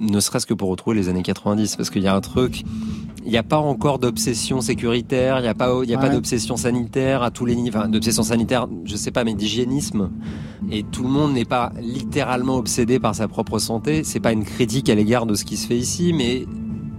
ne 0.00 0.20
serait-ce 0.20 0.46
que 0.46 0.54
pour 0.54 0.68
retrouver 0.68 0.96
les 0.96 1.08
années 1.08 1.22
90, 1.22 1.76
parce 1.76 1.90
qu'il 1.90 2.02
y 2.02 2.08
a 2.08 2.14
un 2.14 2.20
truc 2.20 2.64
il 3.28 3.32
n'y 3.32 3.36
a 3.36 3.42
pas 3.42 3.58
encore 3.58 3.98
d'obsession 3.98 4.62
sécuritaire, 4.62 5.38
il 5.38 5.42
n'y 5.42 5.48
a 5.48 5.54
pas, 5.54 5.70
il 5.82 5.90
y 5.90 5.94
a 5.94 5.98
pas 5.98 6.08
d'obsession 6.08 6.56
sanitaire 6.56 7.22
à 7.22 7.30
tous 7.30 7.44
les 7.44 7.56
niveaux, 7.56 7.76
enfin, 7.76 7.88
d'obsession 7.88 8.22
sanitaire, 8.22 8.68
je 8.86 8.96
sais 8.96 9.10
pas, 9.10 9.22
mais 9.22 9.34
d'hygiénisme. 9.34 10.10
Et 10.70 10.82
tout 10.82 11.02
le 11.02 11.10
monde 11.10 11.34
n'est 11.34 11.44
pas 11.44 11.70
littéralement 11.78 12.56
obsédé 12.56 12.98
par 12.98 13.14
sa 13.14 13.28
propre 13.28 13.58
santé. 13.58 14.02
C'est 14.02 14.18
pas 14.18 14.32
une 14.32 14.44
critique 14.44 14.88
à 14.88 14.94
l'égard 14.94 15.26
de 15.26 15.34
ce 15.34 15.44
qui 15.44 15.58
se 15.58 15.66
fait 15.66 15.76
ici, 15.76 16.14
mais 16.14 16.46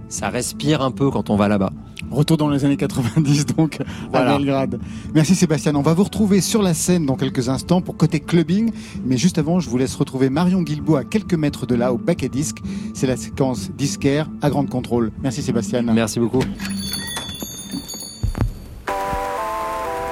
ça 0.08 0.28
respire 0.28 0.82
un 0.82 0.92
peu 0.92 1.10
quand 1.10 1.30
on 1.30 1.36
va 1.36 1.48
là-bas. 1.48 1.72
Retour 2.10 2.36
dans 2.36 2.48
les 2.48 2.64
années 2.64 2.76
90, 2.76 3.46
donc, 3.46 3.78
Voilà. 4.10 4.34
à 4.34 4.36
Belgrade. 4.38 4.80
Merci 5.14 5.34
Sébastien. 5.34 5.74
On 5.76 5.82
va 5.82 5.94
vous 5.94 6.04
retrouver 6.04 6.40
sur 6.40 6.60
la 6.62 6.74
scène 6.74 7.06
dans 7.06 7.16
quelques 7.16 7.48
instants 7.48 7.80
pour 7.80 7.96
côté 7.96 8.18
clubbing. 8.20 8.72
Mais 9.04 9.16
juste 9.16 9.38
avant, 9.38 9.60
je 9.60 9.70
vous 9.70 9.78
laisse 9.78 9.94
retrouver 9.94 10.28
Marion 10.28 10.62
Guilbault 10.62 10.96
à 10.96 11.04
quelques 11.04 11.34
mètres 11.34 11.66
de 11.66 11.74
là, 11.76 11.92
au 11.92 11.98
bac 11.98 12.22
à 12.24 12.28
disque. 12.28 12.58
C'est 12.94 13.06
la 13.06 13.16
séquence 13.16 13.70
disquaire 13.76 14.28
à 14.42 14.50
grande 14.50 14.68
contrôle. 14.68 15.12
Merci 15.22 15.42
Sébastien. 15.42 15.82
Merci 15.82 16.18
beaucoup. 16.20 16.42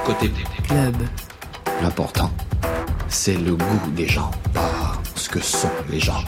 Côté 0.07 0.31
Club. 0.65 0.95
L'important, 1.83 2.31
c'est 3.09 3.37
le 3.37 3.55
goût 3.55 3.91
des 3.95 4.07
gens, 4.07 4.31
pas 4.55 5.01
ce 5.15 5.29
que 5.29 5.41
sont 5.41 5.69
les 5.91 6.01
gens. 6.01 6.23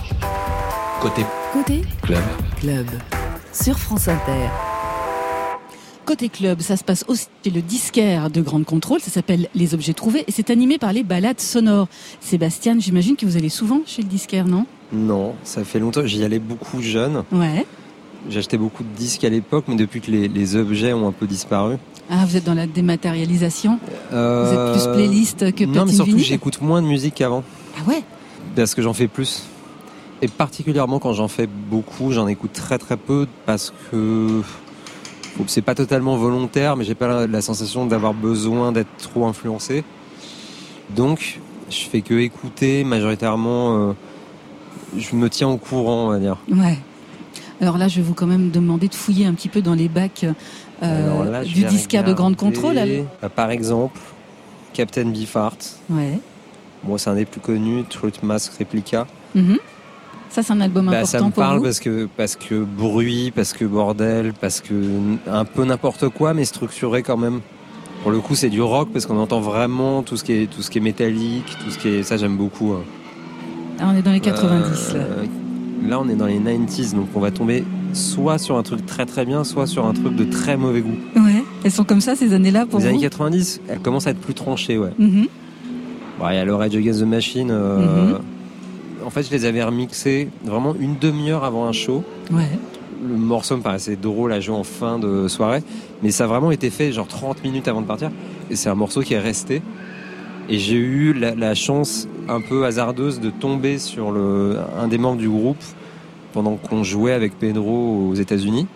Côté 1.01 1.25
Côté 1.53 1.83
club. 2.03 2.23
Club. 2.61 2.87
Sur 3.53 3.79
France 3.79 4.07
Inter. 4.09 4.49
Côté 6.11 6.29
club, 6.29 6.61
ça 6.61 6.77
se 6.77 6.83
passe 6.83 7.05
aussi 7.07 7.29
chez 7.45 7.51
le 7.53 7.63
disquaire 7.63 8.31
de 8.31 8.41
Grande 8.41 8.65
Contrôle, 8.65 8.99
ça 8.99 9.13
s'appelle 9.13 9.49
Les 9.55 9.75
Objets 9.75 9.93
Trouvés 9.93 10.25
et 10.27 10.33
c'est 10.33 10.51
animé 10.51 10.77
par 10.77 10.93
les 10.93 11.05
balades 11.05 11.39
sonores. 11.39 11.87
Sébastien, 12.19 12.77
j'imagine 12.81 13.15
que 13.15 13.25
vous 13.25 13.37
allez 13.37 13.49
souvent 13.49 13.83
chez 13.87 14.03
le 14.03 14.09
disquaire, 14.09 14.45
non? 14.45 14.67
Non, 14.93 15.35
ça 15.45 15.63
fait 15.63 15.79
longtemps. 15.79 16.05
J'y 16.05 16.25
allais 16.25 16.41
beaucoup 16.41 16.83
jeune. 16.83 17.23
Ouais. 17.31 17.65
J'achetais 18.29 18.59
beaucoup 18.59 18.83
de 18.83 18.89
disques 18.97 19.23
à 19.23 19.29
l'époque, 19.29 19.67
mais 19.69 19.77
depuis 19.77 20.01
que 20.01 20.11
les, 20.11 20.27
les 20.27 20.57
objets 20.57 20.93
ont 20.93 21.07
un 21.07 21.13
peu 21.13 21.29
disparu. 21.29 21.77
Ah, 22.11 22.25
vous 22.27 22.37
êtes 22.37 22.45
dans 22.45 22.55
la 22.55 22.67
dématérialisation? 22.67 23.79
Euh, 24.13 24.73
Vous 24.75 24.81
êtes 24.81 24.83
plus 24.89 24.93
playlist 24.93 25.55
que 25.55 25.63
Non, 25.63 25.85
mais 25.87 25.93
surtout, 25.93 26.19
j'écoute 26.19 26.61
moins 26.61 26.83
de 26.83 26.89
musique 26.89 27.15
qu'avant. 27.15 27.45
Ah 27.79 27.89
ouais? 27.89 28.03
Parce 28.57 28.75
que 28.75 28.83
j'en 28.83 28.95
fais 28.95 29.07
plus. 29.07 29.45
Et 30.23 30.29
particulièrement 30.29 30.99
quand 30.99 31.13
j'en 31.13 31.29
fais 31.29 31.47
beaucoup, 31.47 32.11
j'en 32.13 32.27
écoute 32.27 32.53
très 32.53 32.79
très 32.79 32.97
peu 32.97 33.27
parce 33.47 33.73
que 33.93 34.43
bon, 35.41 35.45
c'est 35.47 35.63
pas 35.63 35.75
totalement 35.75 36.17
volontaire, 36.17 36.77
mais 36.77 36.85
j'ai 36.85 36.95
pas 36.95 37.27
la, 37.27 37.43
sensation 37.43 37.87
d'avoir 37.87 38.15
besoin 38.15 38.73
d'être 38.73 38.95
trop 38.99 39.27
influencé. 39.27 39.85
Donc, 40.91 41.41
je 41.71 41.81
fais 41.81 42.01
que 42.03 42.15
écouter 42.15 42.85
majoritairement. 42.85 43.91
euh, 43.91 43.93
je 44.97 45.15
me 45.15 45.29
tiens 45.31 45.49
au 45.49 45.57
courant, 45.57 46.07
on 46.07 46.11
va 46.11 46.19
dire. 46.19 46.37
Ouais. 46.51 46.79
Alors 47.61 47.79
là, 47.79 47.89
je 47.89 47.97
vais 47.97 48.03
vous 48.03 48.15
quand 48.15 48.27
même 48.27 48.51
demander 48.51 48.89
de 48.89 48.95
fouiller 48.95 49.27
un 49.27 49.35
petit 49.35 49.49
peu 49.49 49.61
dans 49.63 49.75
les 49.75 49.89
bacs 49.89 50.27
euh, 50.83 51.31
là, 51.31 51.45
du 51.45 51.65
disquaire 51.65 52.05
de 52.05 52.13
Grande 52.13 52.37
Contrôle. 52.37 52.79
euh, 52.79 53.03
Par 53.37 53.51
exemple, 53.51 54.01
Captain 54.73 55.07
Beefheart. 55.11 55.79
Ouais. 55.91 56.19
Moi, 56.83 56.99
c'est 56.99 57.11
un 57.11 57.15
des 57.15 57.27
plus 57.27 57.41
connus, 57.41 57.85
Truth 57.89 58.23
Mask 58.23 58.53
Replica. 58.59 59.07
Mhm. 59.35 59.59
Ça, 60.31 60.43
c'est 60.43 60.53
un 60.53 60.61
album 60.61 60.87
Bah, 60.87 60.93
important 60.93 61.07
ça 61.07 61.19
me 61.19 61.25
pour 61.25 61.43
parle 61.43 61.59
vous. 61.59 61.65
parce 61.65 61.81
que 61.81 62.09
parce 62.17 62.37
que 62.37 62.63
bruit, 62.65 63.33
parce 63.35 63.53
que 63.53 63.65
bordel, 63.65 64.33
parce 64.41 64.61
que 64.61 64.75
un 65.31 65.45
peu 65.45 65.65
n'importe 65.65 66.09
quoi, 66.09 66.35
mais 66.35 66.45
structuré 66.45 67.03
quand 67.03 67.17
même. 67.17 67.41
Pour 68.03 68.13
le 68.13 68.21
coup, 68.21 68.35
c'est 68.35 68.49
du 68.49 68.63
rock 68.63 68.89
parce 68.93 69.07
qu'on 69.07 69.19
entend 69.19 69.41
vraiment 69.41 70.03
tout 70.03 70.17
ce 70.17 70.25
qui 70.25 70.33
est 70.33 70.47
tout 70.51 70.63
ce 70.63 70.71
qui 70.71 70.79
est 70.79 70.81
métallique, 70.81 71.45
tout 71.65 71.71
ce 71.71 71.79
qui 71.79 71.89
est 71.89 72.03
ça 72.03 72.17
j'aime 72.17 72.37
beaucoup. 72.37 72.73
hein. 72.73 72.83
Ah, 73.81 73.91
on 73.93 73.97
est 73.97 74.03
dans 74.03 74.13
les 74.13 74.21
90 74.21 74.95
là. 74.95 75.01
Euh, 75.01 75.25
là, 75.89 76.01
on 76.01 76.09
est 76.09 76.15
dans 76.15 76.27
les 76.27 76.39
90s, 76.39 76.95
donc 76.95 77.09
on 77.15 77.21
va 77.21 77.31
tomber 77.31 77.65
soit 77.93 78.39
sur 78.39 78.57
un 78.57 78.63
truc 78.63 78.87
très 78.87 79.07
très 79.07 79.27
bien, 79.27 79.43
soit 79.43 79.67
sur 79.67 79.85
un 79.87 79.93
truc 79.95 80.15
de 80.15 80.25
très 80.25 80.57
mauvais 80.57 80.81
goût. 80.81 80.97
Ouais. 81.17 81.43
Elles 81.65 81.73
sont 81.73 81.85
comme 81.85 82.01
ça 82.01 82.15
ces 82.15 82.33
années-là 82.35 82.67
pour 82.67 82.79
Les 82.79 82.85
vous 82.87 82.91
années 82.91 83.01
90, 83.01 83.61
elles 83.69 83.81
commencent 83.81 84.07
à 84.07 84.11
être 84.11 84.21
plus 84.21 84.35
tranchées, 84.35 84.79
ouais. 84.79 84.93
Mhm. 84.99 85.27
Bon, 86.19 86.29
il 86.31 86.35
y 86.37 86.39
a 86.39 86.45
le 86.45 86.55
Rage 86.55 86.77
Against 86.77 87.01
the 87.01 87.07
Machine. 87.07 87.49
euh, 87.51 88.13
Mhm. 88.13 88.19
En 89.05 89.11
fait, 89.11 89.23
je 89.23 89.31
les 89.31 89.45
avais 89.45 89.63
remixés 89.63 90.29
vraiment 90.45 90.75
une 90.79 90.97
demi-heure 90.99 91.45
avant 91.45 91.67
un 91.67 91.73
show. 91.73 92.05
Ouais. 92.33 92.49
Le 93.03 93.17
morceau 93.17 93.57
me 93.57 93.63
paraissait 93.63 93.97
drôle 93.97 94.33
à 94.33 94.41
jouer 94.41 94.55
en 94.57 94.65
fin 94.65 94.99
de 94.99 95.27
soirée, 95.29 95.63
mais 96.03 96.11
ça 96.11 96.25
a 96.25 96.27
vraiment 96.27 96.51
été 96.51 96.69
fait 96.71 96.93
genre 96.93 97.07
30 97.07 97.43
minutes 97.45 97.67
avant 97.69 97.81
de 97.81 97.87
partir. 97.87 98.11
Et 98.51 98.57
c'est 98.57 98.69
un 98.69 98.75
morceau 98.75 99.01
qui 99.03 99.15
est 99.15 99.19
resté. 99.19 99.63
Et 100.49 100.59
j'ai 100.59 100.75
eu 100.77 101.13
la, 101.15 101.35
la 101.35 101.55
chance 101.55 102.09
un 102.29 102.41
peu 102.41 102.65
hasardeuse 102.67 103.21
de 103.21 103.31
tomber 103.31 103.79
sur 103.79 104.11
le, 104.11 104.59
un 104.79 104.89
des 104.89 104.99
membres 104.99 105.19
du 105.19 105.29
groupe 105.29 105.63
pendant 106.33 106.57
qu'on 106.57 106.83
jouait 106.85 107.13
avec 107.13 107.39
Pedro 107.39 108.09
aux 108.11 108.15
États-Unis. 108.15 108.67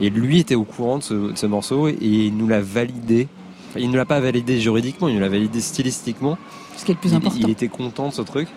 Et 0.00 0.10
lui 0.10 0.40
était 0.40 0.54
au 0.56 0.64
courant 0.64 0.98
de 0.98 1.02
ce, 1.02 1.14
de 1.14 1.32
ce 1.36 1.46
morceau 1.46 1.88
et 1.88 1.96
il 2.00 2.36
nous 2.36 2.48
l'a 2.48 2.60
validé. 2.60 3.28
Il 3.76 3.90
ne 3.90 3.96
l'a 3.96 4.04
pas 4.06 4.18
validé 4.20 4.58
juridiquement, 4.60 5.08
il 5.08 5.14
nous 5.14 5.20
l'a 5.20 5.28
validé 5.28 5.60
stylistiquement. 5.60 6.36
Ce 6.76 6.84
qui 6.84 6.90
est 6.90 6.94
le 6.94 7.00
plus 7.00 7.10
Il- 7.10 7.16
important. 7.16 7.38
Il, 7.40 7.50
était 7.50 7.68
content 7.68 8.08
de 8.08 8.12
ce 8.14 8.22
truc. 8.22 8.48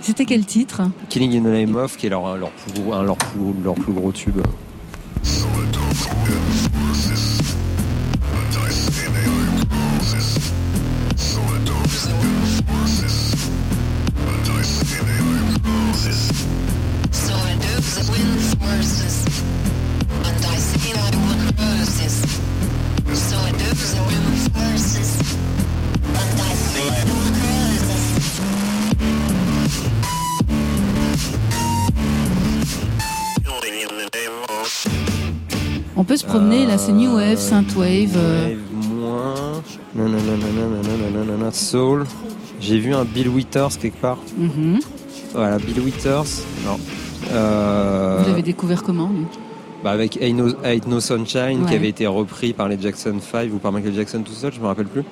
C'était 0.00 0.24
quel 0.24 0.44
titre? 0.44 0.82
Killing 1.08 1.36
in 1.36 1.42
the 1.42 1.52
Name 1.52 1.76
of, 1.76 1.96
qui 1.96 2.06
est 2.06 2.10
leur, 2.10 2.36
leur, 2.36 2.50
plus, 2.50 2.80
gros, 2.80 3.02
leur, 3.02 3.16
plus, 3.16 3.40
leur 3.64 3.74
plus 3.74 3.92
gros 3.92 4.12
tube. 4.12 4.40
Promener, 36.36 36.66
là 36.66 36.76
c'est 36.76 36.92
New 36.92 37.14
Wave, 37.14 37.38
Synthwave. 37.38 38.14
euh, 38.16 38.48
Wave, 38.50 38.94
moins. 38.94 39.62
Soul. 41.52 42.04
J'ai 42.60 42.78
vu 42.78 42.92
un 42.94 43.04
Bill 43.04 43.28
Withers 43.30 43.78
quelque 43.80 43.96
part. 44.00 44.18
mhm. 44.36 44.78
Voilà, 45.32 45.56
Bill 45.58 45.80
Withers. 45.80 46.42
Non. 46.66 46.78
Euh, 47.32 48.18
Vous 48.22 48.28
l'avez 48.28 48.42
découvert 48.42 48.82
comment 48.82 49.10
bah, 49.82 49.90
avec 49.92 50.18
Ain't 50.20 50.34
No, 50.36 50.48
Ain't 50.64 50.86
No 50.86 51.00
Sunshine 51.00 51.62
Ouais. 51.62 51.68
qui 51.70 51.74
avait 51.74 51.88
été 51.88 52.06
repris 52.06 52.52
par 52.52 52.68
les 52.68 52.78
Jackson 52.80 53.16
5 53.20 53.50
ou 53.54 53.58
par 53.58 53.72
Michael 53.72 53.94
Jackson 53.94 54.22
tout 54.22 54.32
seul, 54.32 54.52
je 54.52 54.60
me 54.60 54.66
rappelle 54.66 54.86
plus. 54.88 55.04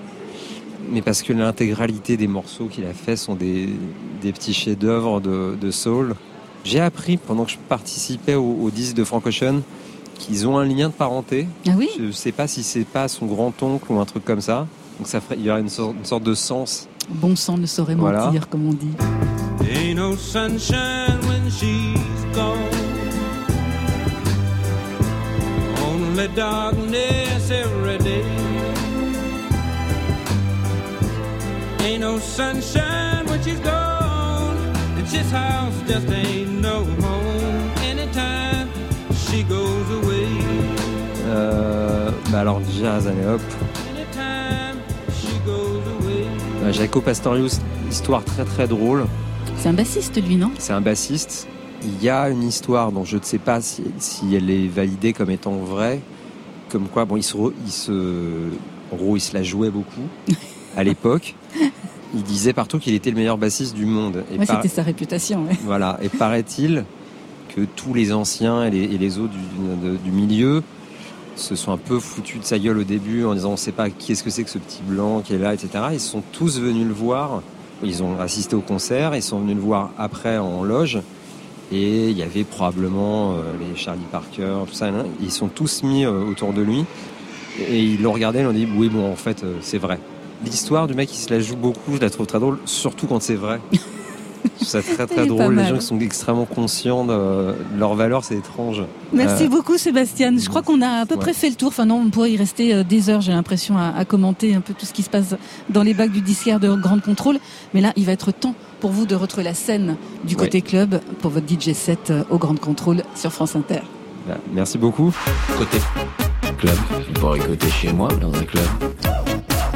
Mais 0.90 1.00
parce 1.00 1.22
que 1.22 1.32
l'intégralité 1.32 2.16
des 2.18 2.26
morceaux 2.26 2.66
qu'il 2.66 2.84
a 2.84 2.92
fait 2.92 3.16
sont 3.16 3.34
des, 3.34 3.68
des 4.20 4.32
petits 4.32 4.52
chefs-d'œuvre 4.52 5.20
de, 5.22 5.56
de 5.58 5.70
soul. 5.70 6.14
J'ai 6.64 6.80
appris 6.80 7.16
pendant 7.16 7.44
que 7.44 7.50
je 7.52 7.58
participais 7.68 8.34
au, 8.34 8.56
au 8.62 8.70
disque 8.70 8.94
de 8.96 9.04
Frank 9.04 9.26
Ocean 9.26 9.60
qu'ils 10.18 10.46
ont 10.48 10.56
un 10.58 10.64
lien 10.64 10.88
de 10.88 10.94
parenté. 10.94 11.46
Ah 11.68 11.72
oui 11.76 11.88
Je 11.98 12.10
sais 12.10 12.32
pas 12.32 12.46
si 12.46 12.62
c'est 12.62 12.84
pas 12.84 13.08
son 13.08 13.26
grand-oncle 13.26 13.84
ou 13.92 13.98
un 14.00 14.04
truc 14.04 14.24
comme 14.24 14.40
ça. 14.40 14.66
Donc 14.98 15.08
ça 15.08 15.20
ferait, 15.20 15.36
il 15.38 15.44
y 15.44 15.50
aurait 15.50 15.60
une 15.60 15.68
sorte, 15.68 15.94
une 15.98 16.04
sorte 16.04 16.22
de 16.22 16.34
sens. 16.34 16.88
Bon 17.08 17.36
sang 17.36 17.58
ne 17.58 17.66
saurait 17.66 17.94
Voilà. 17.94 18.26
mentir, 18.26 18.48
comme 18.48 18.68
on 18.68 18.72
dit. 18.72 18.92
Ain't 19.70 19.96
no 19.96 20.14
sunshine 20.16 21.18
when 21.28 21.50
she's 21.50 22.24
gone. 22.34 22.58
Only 25.86 26.28
darkness 26.34 27.50
every 27.50 27.98
day. 27.98 28.24
Ain't 31.84 32.00
no 32.00 32.18
sunshine 32.18 33.26
when 33.26 33.42
she's 33.42 33.60
gone. 33.60 34.56
And 34.96 35.06
this 35.06 35.30
house 35.30 35.74
just 35.86 36.08
ain't 36.10 36.53
Euh, 41.34 42.10
bah 42.30 42.40
alors 42.40 42.60
goes 45.44 45.52
away. 46.00 46.26
Euh, 46.62 46.72
Jaco 46.72 47.00
Pastorius, 47.00 47.60
histoire 47.90 48.24
très 48.24 48.44
très 48.44 48.66
drôle. 48.68 49.04
C'est 49.56 49.68
un 49.68 49.72
bassiste 49.72 50.22
lui, 50.24 50.36
non? 50.36 50.50
C'est 50.58 50.72
un 50.72 50.80
bassiste. 50.80 51.48
Il 51.82 52.02
y 52.02 52.08
a 52.08 52.28
une 52.30 52.42
histoire 52.42 52.92
dont 52.92 53.04
je 53.04 53.16
ne 53.16 53.22
sais 53.22 53.38
pas 53.38 53.60
si, 53.60 53.82
si 53.98 54.34
elle 54.34 54.48
est 54.50 54.68
validée 54.68 55.12
comme 55.12 55.30
étant 55.30 55.52
vraie. 55.56 56.00
Comme 56.70 56.88
quoi, 56.88 57.04
bon, 57.04 57.16
il 57.16 57.22
se, 57.22 57.36
il 57.66 57.72
se, 57.72 57.92
en 58.92 58.96
gros, 58.96 59.16
il 59.16 59.20
se 59.20 59.34
la 59.34 59.42
jouait 59.42 59.70
beaucoup 59.70 60.08
à 60.76 60.82
l'époque. 60.84 61.34
Il 62.14 62.22
disait 62.22 62.52
partout 62.52 62.78
qu'il 62.78 62.94
était 62.94 63.10
le 63.10 63.16
meilleur 63.16 63.36
bassiste 63.38 63.74
du 63.74 63.84
monde. 63.86 64.24
Et 64.32 64.38
Ouais, 64.38 64.46
par- 64.46 64.56
C'était 64.62 64.74
sa 64.74 64.82
réputation. 64.82 65.44
ouais. 65.46 65.56
voilà. 65.64 65.98
Et 66.02 66.08
paraît-il 66.08 66.84
que 67.54 67.62
tous 67.76 67.92
les 67.92 68.12
anciens 68.12 68.64
et 68.64 68.70
les, 68.70 68.82
et 68.84 68.98
les 68.98 69.18
autres 69.18 69.34
du 70.04 70.10
milieu 70.10 70.62
se 71.36 71.56
sont 71.56 71.72
un 71.72 71.78
peu 71.78 71.98
foutus 71.98 72.40
de 72.40 72.44
sa 72.44 72.58
gueule 72.58 72.78
au 72.78 72.84
début 72.84 73.24
en 73.24 73.34
disant 73.34 73.52
on 73.52 73.56
sait 73.56 73.72
pas 73.72 73.90
qui 73.90 74.12
est-ce 74.12 74.22
que 74.22 74.30
c'est 74.30 74.44
que 74.44 74.50
ce 74.50 74.58
petit 74.58 74.82
blanc 74.82 75.20
qui 75.20 75.34
est 75.34 75.38
là, 75.38 75.54
etc. 75.54 75.84
Ils 75.92 76.00
sont 76.00 76.22
tous 76.32 76.60
venus 76.60 76.86
le 76.86 76.94
voir. 76.94 77.42
Ils 77.82 78.02
ont 78.02 78.18
assisté 78.20 78.56
au 78.56 78.60
concert, 78.60 79.14
ils 79.14 79.22
sont 79.22 79.40
venus 79.40 79.56
le 79.56 79.62
voir 79.62 79.90
après 79.98 80.38
en 80.38 80.62
loge. 80.62 81.00
Et 81.72 82.10
il 82.10 82.16
y 82.16 82.22
avait 82.22 82.44
probablement 82.44 83.32
euh, 83.32 83.52
les 83.58 83.76
Charlie 83.76 84.04
Parker, 84.12 84.58
tout 84.66 84.74
ça. 84.74 84.90
Ils 85.20 85.32
sont 85.32 85.48
tous 85.48 85.82
mis 85.82 86.04
euh, 86.04 86.24
autour 86.24 86.52
de 86.52 86.62
lui. 86.62 86.84
Et 87.68 87.82
ils 87.82 88.02
l'ont 88.02 88.12
regardé, 88.12 88.40
ils 88.40 88.46
ont 88.46 88.52
dit 88.52 88.68
oui, 88.76 88.88
bon, 88.88 89.10
en 89.10 89.16
fait, 89.16 89.42
euh, 89.42 89.56
c'est 89.60 89.78
vrai. 89.78 89.98
L'histoire 90.44 90.86
du 90.86 90.94
mec 90.94 91.08
qui 91.08 91.16
se 91.16 91.32
la 91.32 91.40
joue 91.40 91.56
beaucoup, 91.56 91.96
je 91.96 92.00
la 92.00 92.10
trouve 92.10 92.26
très 92.26 92.38
drôle, 92.38 92.58
surtout 92.64 93.06
quand 93.06 93.20
c'est 93.20 93.34
vrai. 93.34 93.60
Je 94.44 94.48
trouve 94.56 94.68
ça 94.68 94.82
très 94.82 95.06
très 95.06 95.26
drôle. 95.26 95.56
Les 95.56 95.64
gens 95.66 95.78
qui 95.78 95.84
sont 95.86 95.98
extrêmement 96.00 96.44
conscients 96.44 97.04
de 97.04 97.54
leur 97.78 97.94
valeur, 97.94 98.24
c'est 98.24 98.36
étrange. 98.36 98.82
Merci 99.12 99.44
Euh, 99.44 99.48
beaucoup 99.48 99.76
Sébastien. 99.78 100.36
Je 100.38 100.48
crois 100.48 100.62
qu'on 100.62 100.80
a 100.82 101.00
à 101.02 101.06
peu 101.06 101.14
Ouais. 101.14 101.20
près 101.20 101.32
fait 101.32 101.48
le 101.50 101.54
tour. 101.56 101.68
Enfin 101.68 101.86
non, 101.86 102.02
on 102.06 102.10
pourrait 102.10 102.32
y 102.32 102.36
rester 102.36 102.74
euh, 102.74 102.82
des 102.84 103.10
heures, 103.10 103.20
j'ai 103.20 103.32
l'impression, 103.32 103.76
à, 103.78 103.88
à 103.96 104.04
commenter 104.04 104.54
un 104.54 104.60
peu 104.60 104.74
tout 104.74 104.86
ce 104.86 104.92
qui 104.92 105.02
se 105.02 105.10
passe 105.10 105.34
dans 105.70 105.82
les 105.82 105.94
bacs 105.94 106.12
du 106.12 106.20
disquaire 106.20 106.60
de 106.60 106.74
Grande 106.74 107.02
Contrôle. 107.02 107.38
Mais 107.74 107.80
là, 107.80 107.92
il 107.96 108.04
va 108.04 108.12
être 108.12 108.32
temps 108.32 108.54
pour 108.80 108.90
vous 108.90 109.06
de 109.06 109.14
retrouver 109.14 109.44
la 109.44 109.54
scène 109.54 109.96
du 110.24 110.36
côté 110.36 110.60
club 110.62 111.00
pour 111.20 111.30
votre 111.30 111.46
DJ 111.48 111.72
set 111.72 112.10
euh, 112.10 112.22
au 112.30 112.38
Grande 112.38 112.60
Contrôle 112.60 113.02
sur 113.14 113.32
France 113.32 113.56
Inter. 113.56 113.80
Bah, 114.28 114.36
Merci 114.52 114.78
beaucoup. 114.78 115.12
Côté 115.58 115.78
club, 116.58 116.74
vous 117.08 117.20
pourrez 117.20 117.38
écouter 117.40 117.68
chez 117.70 117.92
moi 117.92 118.08
dans 118.20 118.32
un 118.34 118.44
club. 118.44 118.64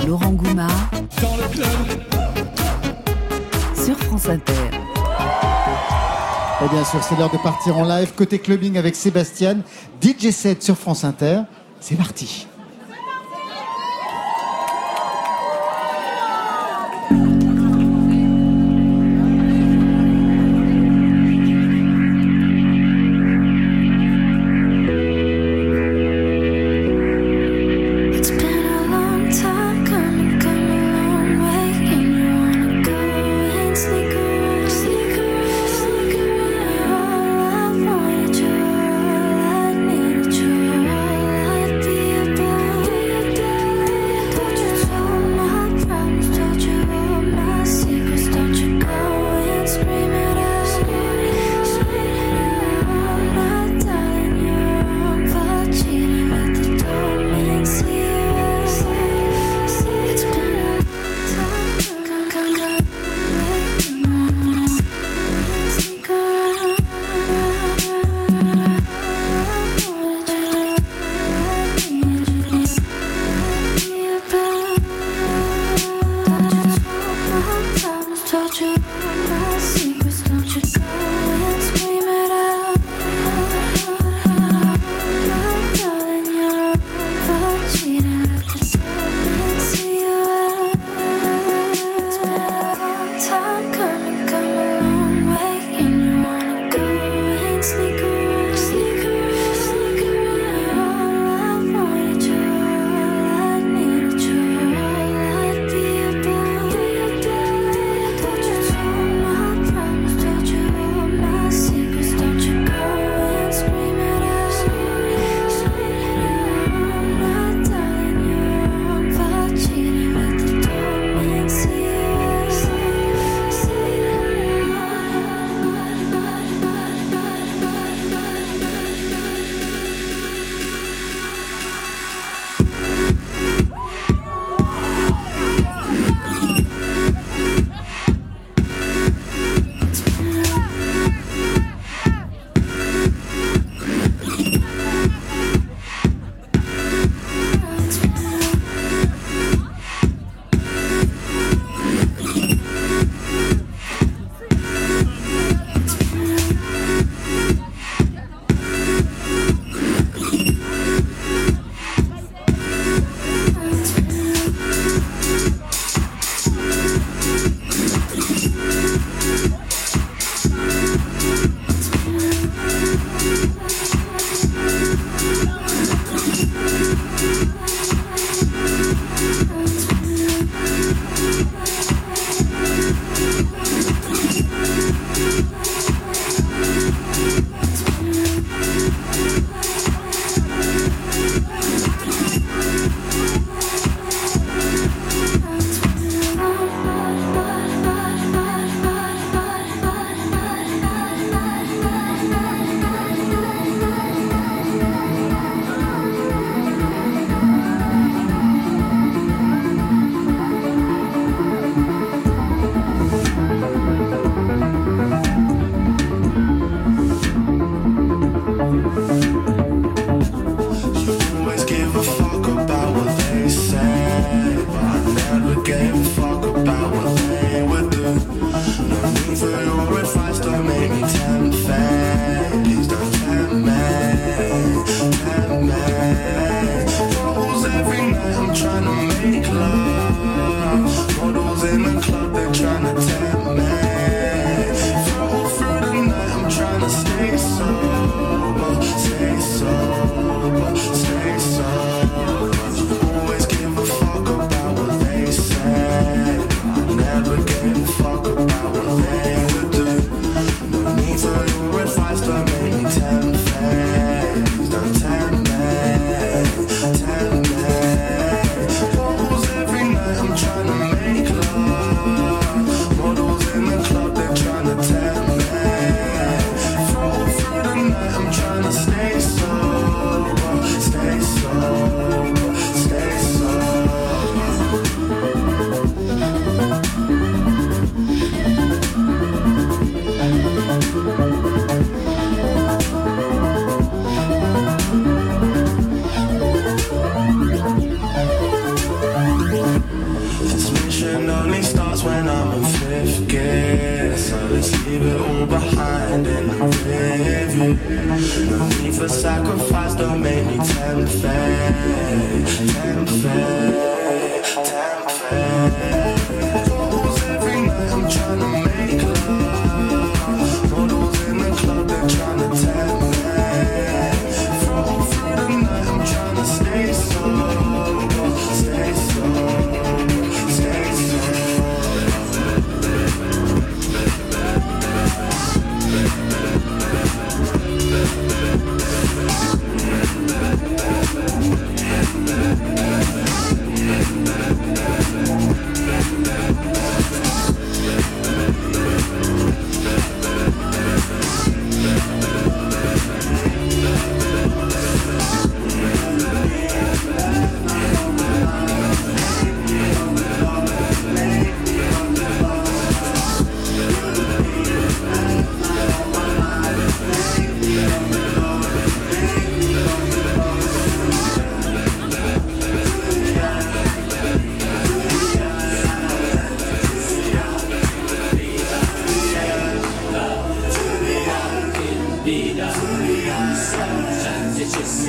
Laurent 0.06 0.30
Goumard 0.32 0.90
Dans 1.20 1.36
le 1.36 1.48
club. 1.52 1.68
Et 6.60 6.68
bien 6.68 6.84
sûr, 6.84 7.02
c'est 7.02 7.16
l'heure 7.16 7.30
de 7.30 7.38
partir 7.38 7.78
en 7.78 7.84
live 7.84 8.12
côté 8.14 8.38
clubbing 8.38 8.76
avec 8.76 8.94
Sébastien, 8.94 9.60
DJ 10.02 10.30
7 10.30 10.62
sur 10.62 10.76
France 10.76 11.04
Inter. 11.04 11.40
C'est 11.80 11.96
parti. 11.96 12.46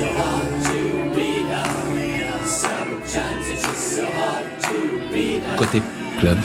so 0.00 0.06
hard 4.06 4.46
to. 4.62 4.70
Côté 5.56 5.82
club. 6.18 6.38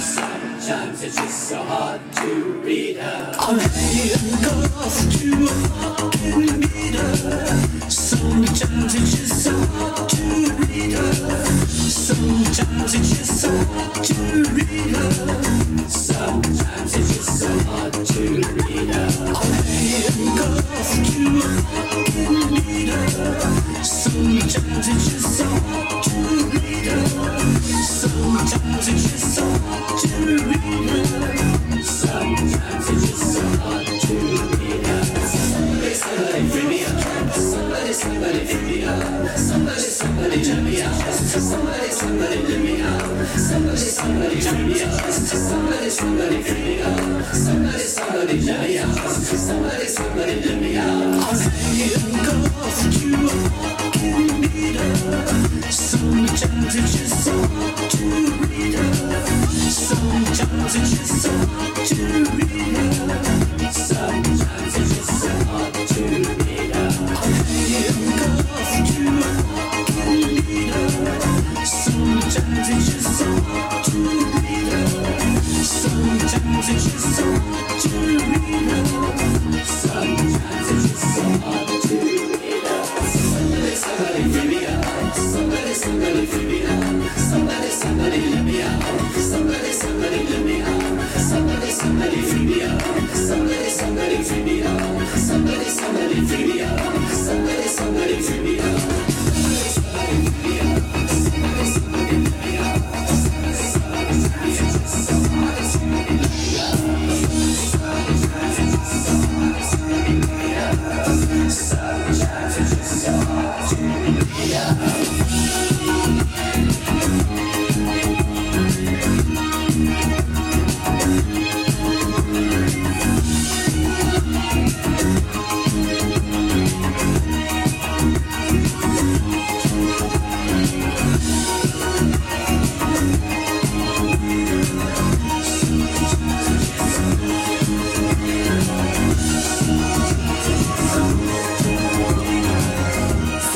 Somebody, 48.46 49.88
somebody, 49.88 50.40
let 50.42 50.62
me 50.62 50.78
out. 50.78 51.55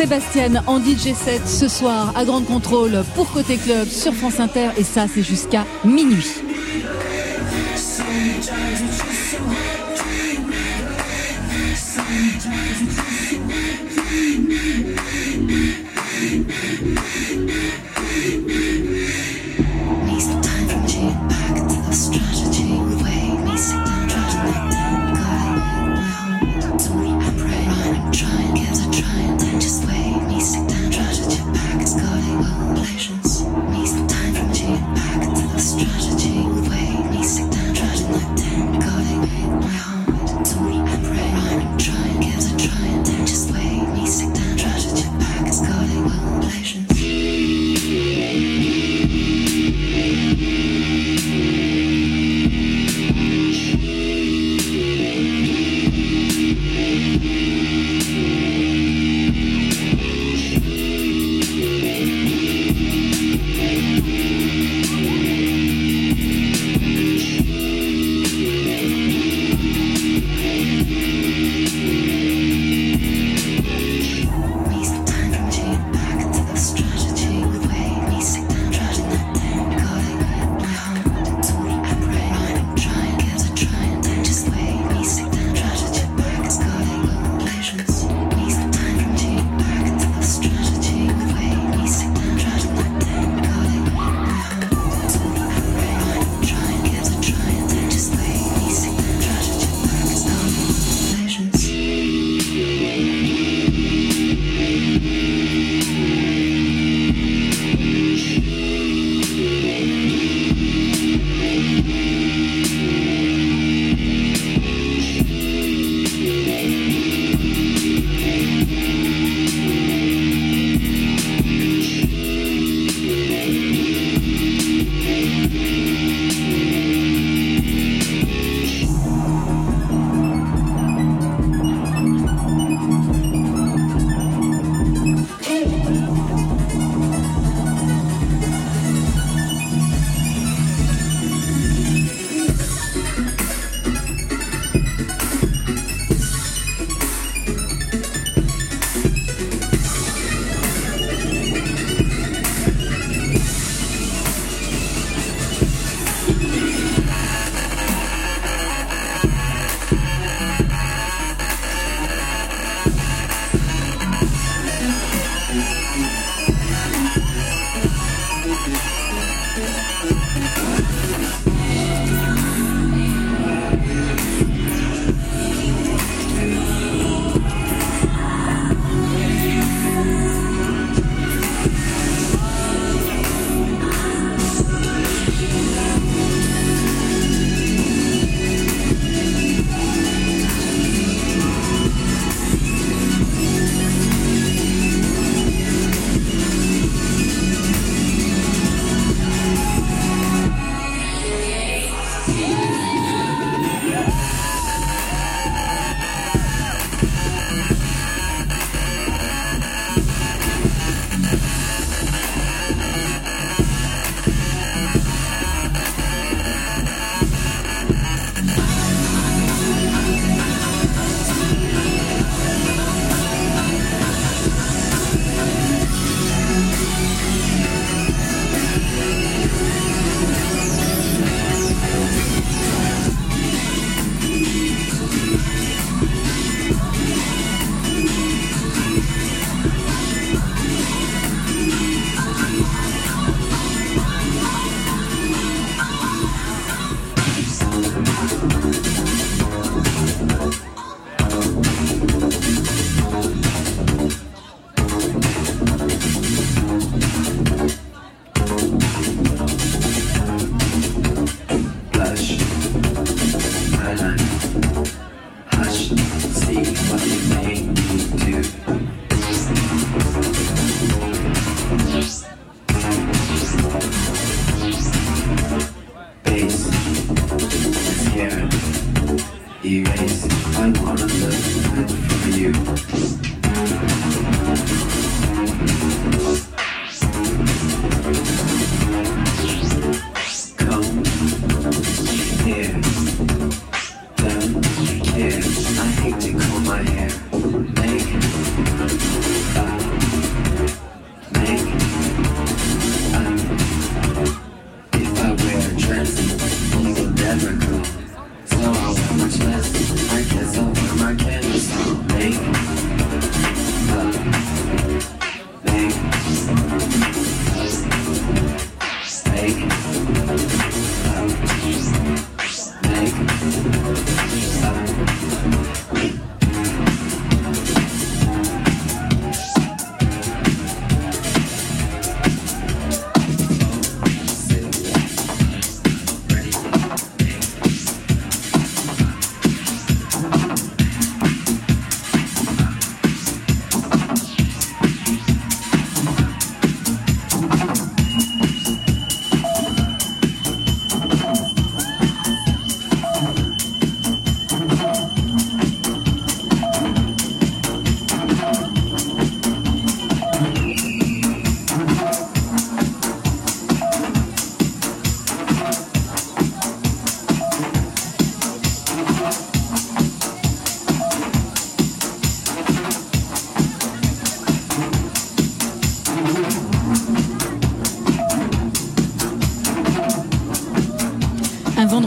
Sébastien 0.10 0.64
en 0.65 0.80
DJ7 0.80 1.45
ce 1.45 1.68
soir 1.68 2.11
à 2.15 2.26
Grande 2.26 2.45
Contrôle 2.45 3.03
pour 3.14 3.31
Côté 3.31 3.57
Club 3.57 3.88
sur 3.88 4.11
France 4.11 4.40
Inter 4.40 4.69
et 4.76 4.84
ça 4.84 5.06
c'est 5.07 5.22
jusqu'à 5.22 5.68
minuit. 5.86 6.39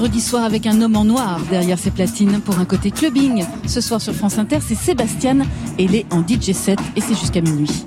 Vendredi 0.03 0.21
soir 0.21 0.43
avec 0.43 0.67
un 0.67 0.83
homme 0.83 0.97
en 0.97 1.05
noir 1.05 1.39
derrière 1.49 1.79
ses 1.79 1.93
platines 1.93 2.41
pour 2.41 2.59
un 2.59 2.65
côté 2.65 2.91
clubbing. 2.91 3.45
Ce 3.69 3.81
soir 3.81 4.01
sur 4.01 4.13
France 4.13 4.37
Inter, 4.37 4.59
c'est 4.61 4.75
Sébastien 4.75 5.43
et 5.79 5.85
il 5.85 5.95
est 5.95 6.13
en 6.13 6.27
DJ 6.27 6.51
7 6.51 6.77
et 6.97 7.01
c'est 7.01 7.15
jusqu'à 7.15 7.41
minuit. 7.41 7.87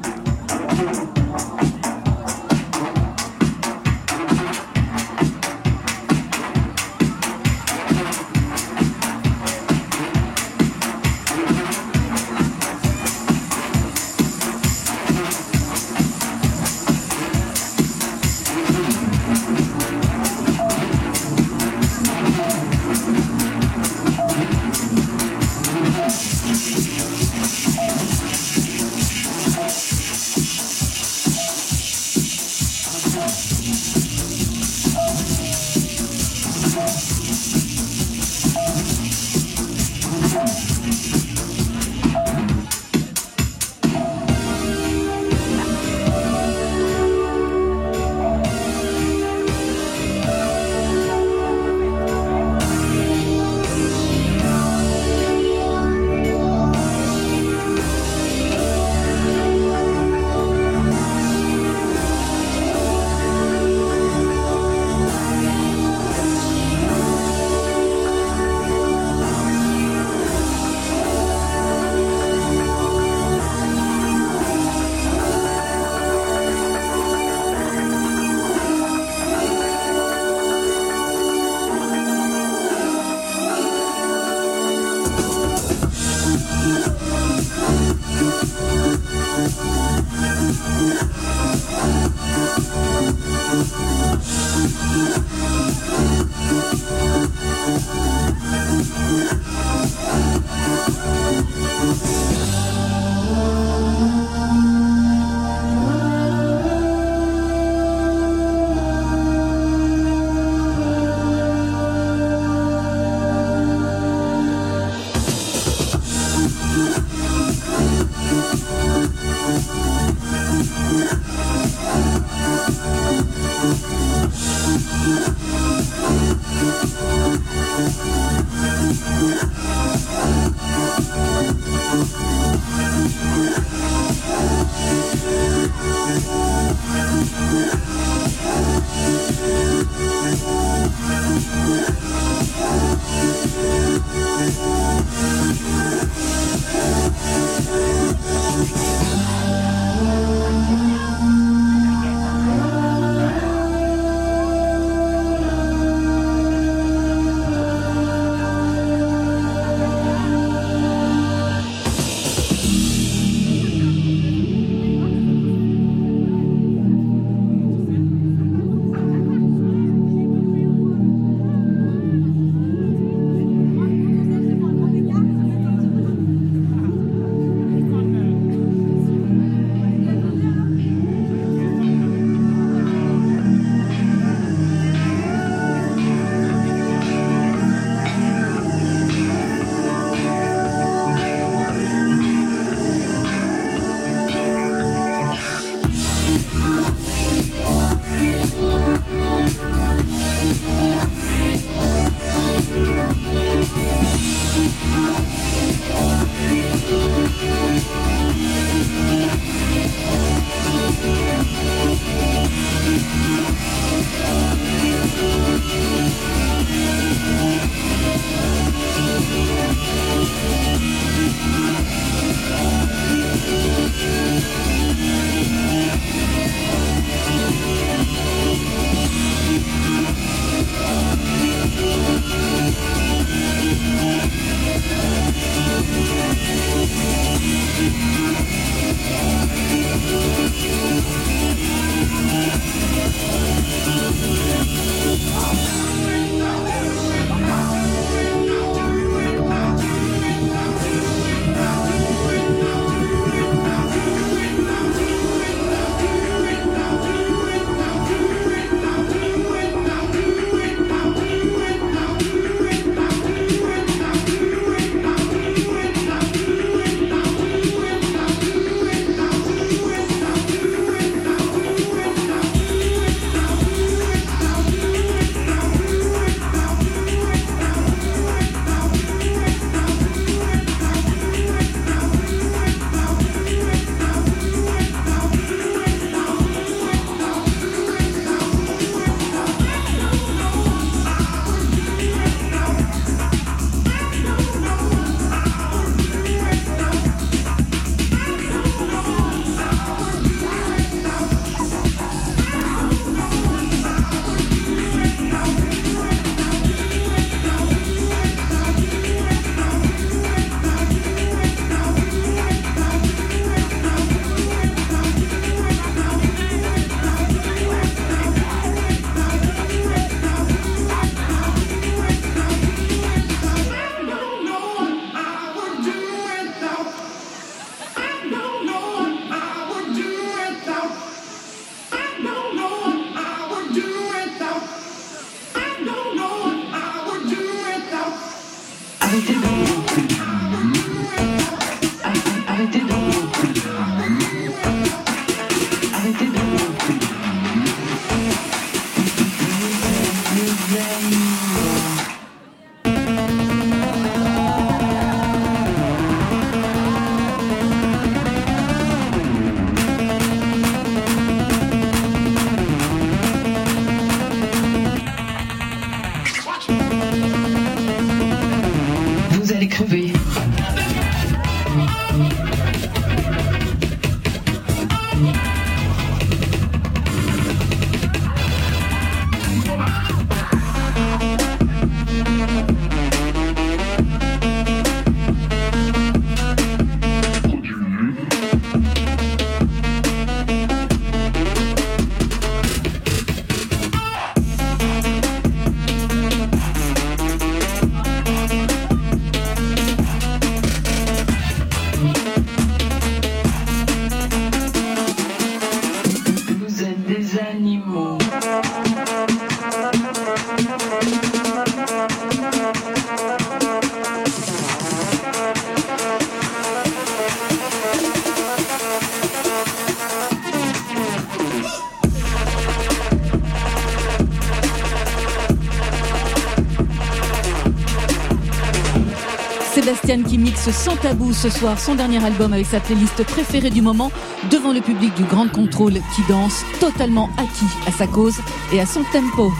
Sans 430.71 430.95
tabou 430.95 431.31
ce 431.31 431.49
soir 431.49 431.79
son 431.79 431.93
dernier 431.93 432.23
album 432.25 432.51
avec 432.51 432.65
sa 432.65 432.79
playlist 432.79 433.23
préférée 433.23 433.69
du 433.69 433.83
moment 433.83 434.11
devant 434.49 434.73
le 434.73 434.81
public 434.81 435.13
du 435.13 435.23
Grand 435.23 435.47
Contrôle 435.47 435.93
qui 436.15 436.23
danse 436.27 436.63
totalement 436.79 437.29
acquis 437.37 437.71
à 437.87 437.91
sa 437.91 438.07
cause 438.07 438.39
et 438.73 438.79
à 438.79 438.85
son 438.87 439.03
tempo. 439.13 439.51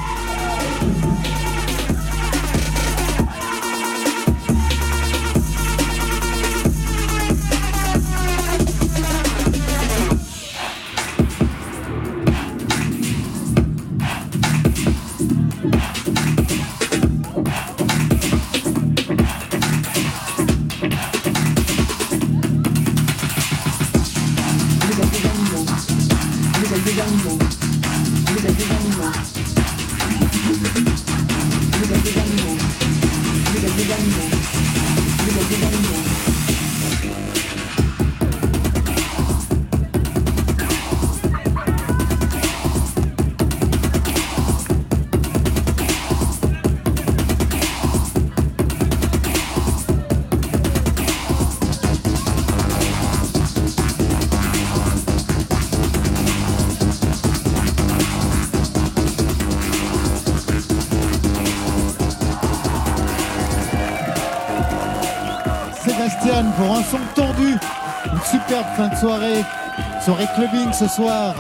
Soirée 70.06 70.28
clubbing 70.36 70.72
ce 70.72 70.88
soir. 70.88 71.34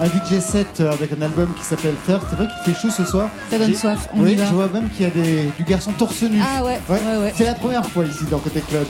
Un 0.00 0.06
DJ 0.06 0.40
set 0.40 0.80
avec 0.80 1.12
un 1.12 1.20
album 1.20 1.52
qui 1.54 1.62
s'appelle 1.62 1.94
Thirst. 2.06 2.24
C'est 2.30 2.36
vrai 2.36 2.46
qu'il 2.46 2.72
fait 2.74 2.80
chaud 2.80 2.90
ce 2.90 3.04
soir. 3.04 3.28
Ça 3.50 3.58
donne 3.58 3.74
soif, 3.74 4.08
on 4.14 4.22
oui, 4.22 4.32
y 4.32 4.34
va. 4.36 4.46
je 4.46 4.54
vois 4.54 4.68
même 4.72 4.88
qu'il 4.88 5.02
y 5.02 5.06
a 5.06 5.10
des, 5.10 5.50
du 5.58 5.64
garçon 5.64 5.92
torse 5.92 6.22
nu. 6.22 6.40
Ah 6.42 6.64
ouais, 6.64 6.80
ouais, 6.88 6.98
ouais. 7.18 7.34
C'est 7.36 7.44
la 7.44 7.52
première 7.52 7.84
fois 7.84 8.06
ici 8.06 8.24
dans 8.30 8.38
Côté 8.38 8.62
Club. 8.62 8.86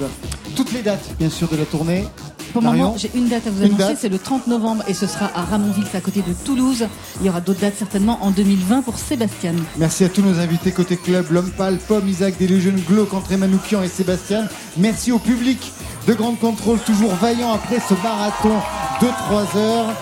Toutes 0.54 0.72
les 0.72 0.82
dates, 0.82 1.08
bien 1.18 1.28
sûr, 1.28 1.48
de 1.48 1.56
la 1.56 1.64
tournée. 1.64 2.04
Pour 2.52 2.62
le 2.62 2.68
moment, 2.68 2.94
j'ai 2.96 3.10
une 3.16 3.28
date 3.28 3.48
à 3.48 3.50
vous 3.50 3.64
annoncer, 3.64 3.96
c'est 3.98 4.08
le 4.08 4.18
30 4.18 4.46
novembre 4.46 4.84
et 4.86 4.94
ce 4.94 5.08
sera 5.08 5.28
à 5.34 5.42
Ramonville, 5.42 5.84
c'est 5.90 5.98
à 5.98 6.00
côté 6.00 6.22
de 6.22 6.32
Toulouse. 6.44 6.86
Il 7.20 7.26
y 7.26 7.28
aura 7.28 7.40
d'autres 7.40 7.60
dates 7.60 7.76
certainement 7.76 8.18
en 8.22 8.30
2020 8.30 8.82
pour 8.82 8.96
Sébastien. 8.96 9.54
Merci 9.76 10.04
à 10.04 10.08
tous 10.08 10.22
nos 10.22 10.38
invités 10.38 10.70
côté 10.70 10.96
club, 10.96 11.26
L'Homme 11.30 11.50
Pâle, 11.50 11.78
Pomme, 11.88 12.08
Isaac, 12.08 12.38
Delusion, 12.38 12.72
Glauque, 12.88 13.12
André 13.12 13.36
Manoukian 13.36 13.82
et 13.82 13.88
Sébastien. 13.88 14.44
Merci 14.76 15.10
au 15.10 15.18
public 15.18 15.72
de 16.06 16.14
Grande 16.14 16.38
Contrôle, 16.38 16.78
toujours 16.78 17.12
vaillant 17.16 17.52
après 17.52 17.80
ce 17.80 17.94
marathon 18.02 18.54
de 19.00 19.06
3 19.06 19.56
heures. 19.56 19.94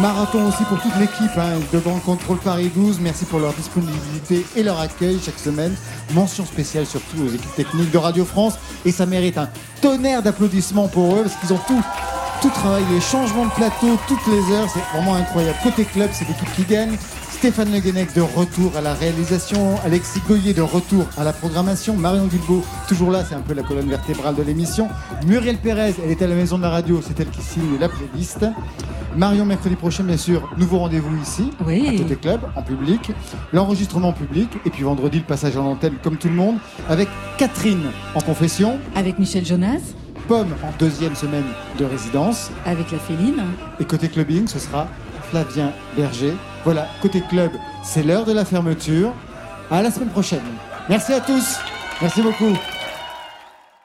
Marathon 0.00 0.48
aussi 0.48 0.64
pour 0.64 0.80
toute 0.80 0.96
l'équipe 0.98 1.36
hein, 1.38 1.60
de 1.72 1.78
Contrôle 1.78 2.38
Paris 2.38 2.70
12. 2.74 2.98
Merci 3.00 3.24
pour 3.24 3.38
leur 3.38 3.52
disponibilité 3.52 4.44
et 4.56 4.62
leur 4.62 4.80
accueil 4.80 5.20
chaque 5.24 5.38
semaine. 5.38 5.74
Mention 6.12 6.44
spéciale 6.44 6.84
surtout 6.84 7.16
aux 7.24 7.28
équipes 7.28 7.54
techniques 7.54 7.92
de 7.92 7.98
Radio 7.98 8.24
France. 8.24 8.54
Et 8.84 8.92
ça 8.92 9.06
mérite 9.06 9.38
un 9.38 9.48
tonnerre 9.80 10.22
d'applaudissements 10.22 10.88
pour 10.88 11.16
eux 11.16 11.22
parce 11.22 11.36
qu'ils 11.36 11.52
ont 11.52 11.60
tout, 11.66 11.82
tout 12.42 12.50
travaillé. 12.50 12.84
Les 12.92 13.00
changements 13.00 13.46
de 13.46 13.52
plateau 13.52 13.98
toutes 14.08 14.26
les 14.26 14.54
heures, 14.54 14.68
c'est 14.72 14.82
vraiment 14.92 15.14
incroyable. 15.14 15.56
Côté 15.62 15.84
club, 15.84 16.10
c'est 16.12 16.26
l'équipe 16.26 16.52
qui 16.56 16.64
gagne. 16.64 16.96
Stéphane 17.44 17.72
Le 17.72 17.78
Guenec 17.78 18.14
de 18.14 18.22
retour 18.22 18.74
à 18.74 18.80
la 18.80 18.94
réalisation, 18.94 19.78
Alexis 19.84 20.20
Goyer 20.26 20.54
de 20.54 20.62
retour 20.62 21.04
à 21.18 21.24
la 21.24 21.32
programmation, 21.34 21.94
Marion 21.94 22.24
Guilbeault 22.24 22.64
toujours 22.88 23.10
là, 23.10 23.22
c'est 23.28 23.34
un 23.34 23.42
peu 23.42 23.52
la 23.52 23.62
colonne 23.62 23.90
vertébrale 23.90 24.34
de 24.34 24.42
l'émission, 24.42 24.88
Muriel 25.26 25.56
Pérez, 25.56 25.94
elle 26.04 26.10
est 26.10 26.22
à 26.22 26.26
la 26.26 26.34
maison 26.34 26.58
de 26.58 26.62
la 26.62 26.70
radio, 26.70 27.00
c'est 27.02 27.18
elle 27.20 27.30
qui 27.30 27.40
signe 27.40 27.78
la 27.80 27.88
playlist. 27.88 28.44
Marion, 29.16 29.44
mercredi 29.46 29.76
prochain, 29.76 30.02
bien 30.02 30.16
sûr, 30.16 30.50
nouveau 30.58 30.78
rendez-vous 30.78 31.16
ici, 31.22 31.50
Oui. 31.64 31.86
à 31.88 31.96
Côté 32.02 32.16
Club, 32.16 32.40
en 32.56 32.62
public, 32.62 33.12
l'enregistrement 33.52 34.12
public, 34.12 34.48
et 34.66 34.70
puis 34.70 34.82
vendredi, 34.82 35.18
le 35.18 35.24
passage 35.24 35.56
en 35.56 35.64
antenne, 35.66 35.94
comme 36.02 36.16
tout 36.16 36.28
le 36.28 36.34
monde, 36.34 36.56
avec 36.90 37.08
Catherine 37.38 37.90
en 38.14 38.20
confession. 38.20 38.78
Avec 38.96 39.18
Michel 39.18 39.46
Jonas. 39.46 39.80
Pomme 40.28 40.52
en 40.62 40.70
deuxième 40.78 41.14
semaine 41.14 41.44
de 41.78 41.84
résidence. 41.84 42.50
Avec 42.66 42.90
la 42.90 42.98
Féline. 42.98 43.42
Et 43.78 43.84
côté 43.84 44.08
clubbing, 44.08 44.48
ce 44.48 44.58
sera 44.58 44.88
Flavien 45.30 45.70
Berger. 45.96 46.32
Voilà, 46.64 46.88
côté 47.00 47.22
club, 47.28 47.52
c'est 47.82 48.02
l'heure 48.02 48.24
de 48.24 48.32
la 48.32 48.44
fermeture. 48.44 49.12
À 49.70 49.80
la 49.82 49.90
semaine 49.90 50.08
prochaine. 50.10 50.40
Merci 50.88 51.12
à 51.12 51.20
tous. 51.20 51.58
Merci 52.02 52.20
beaucoup. 52.22 52.56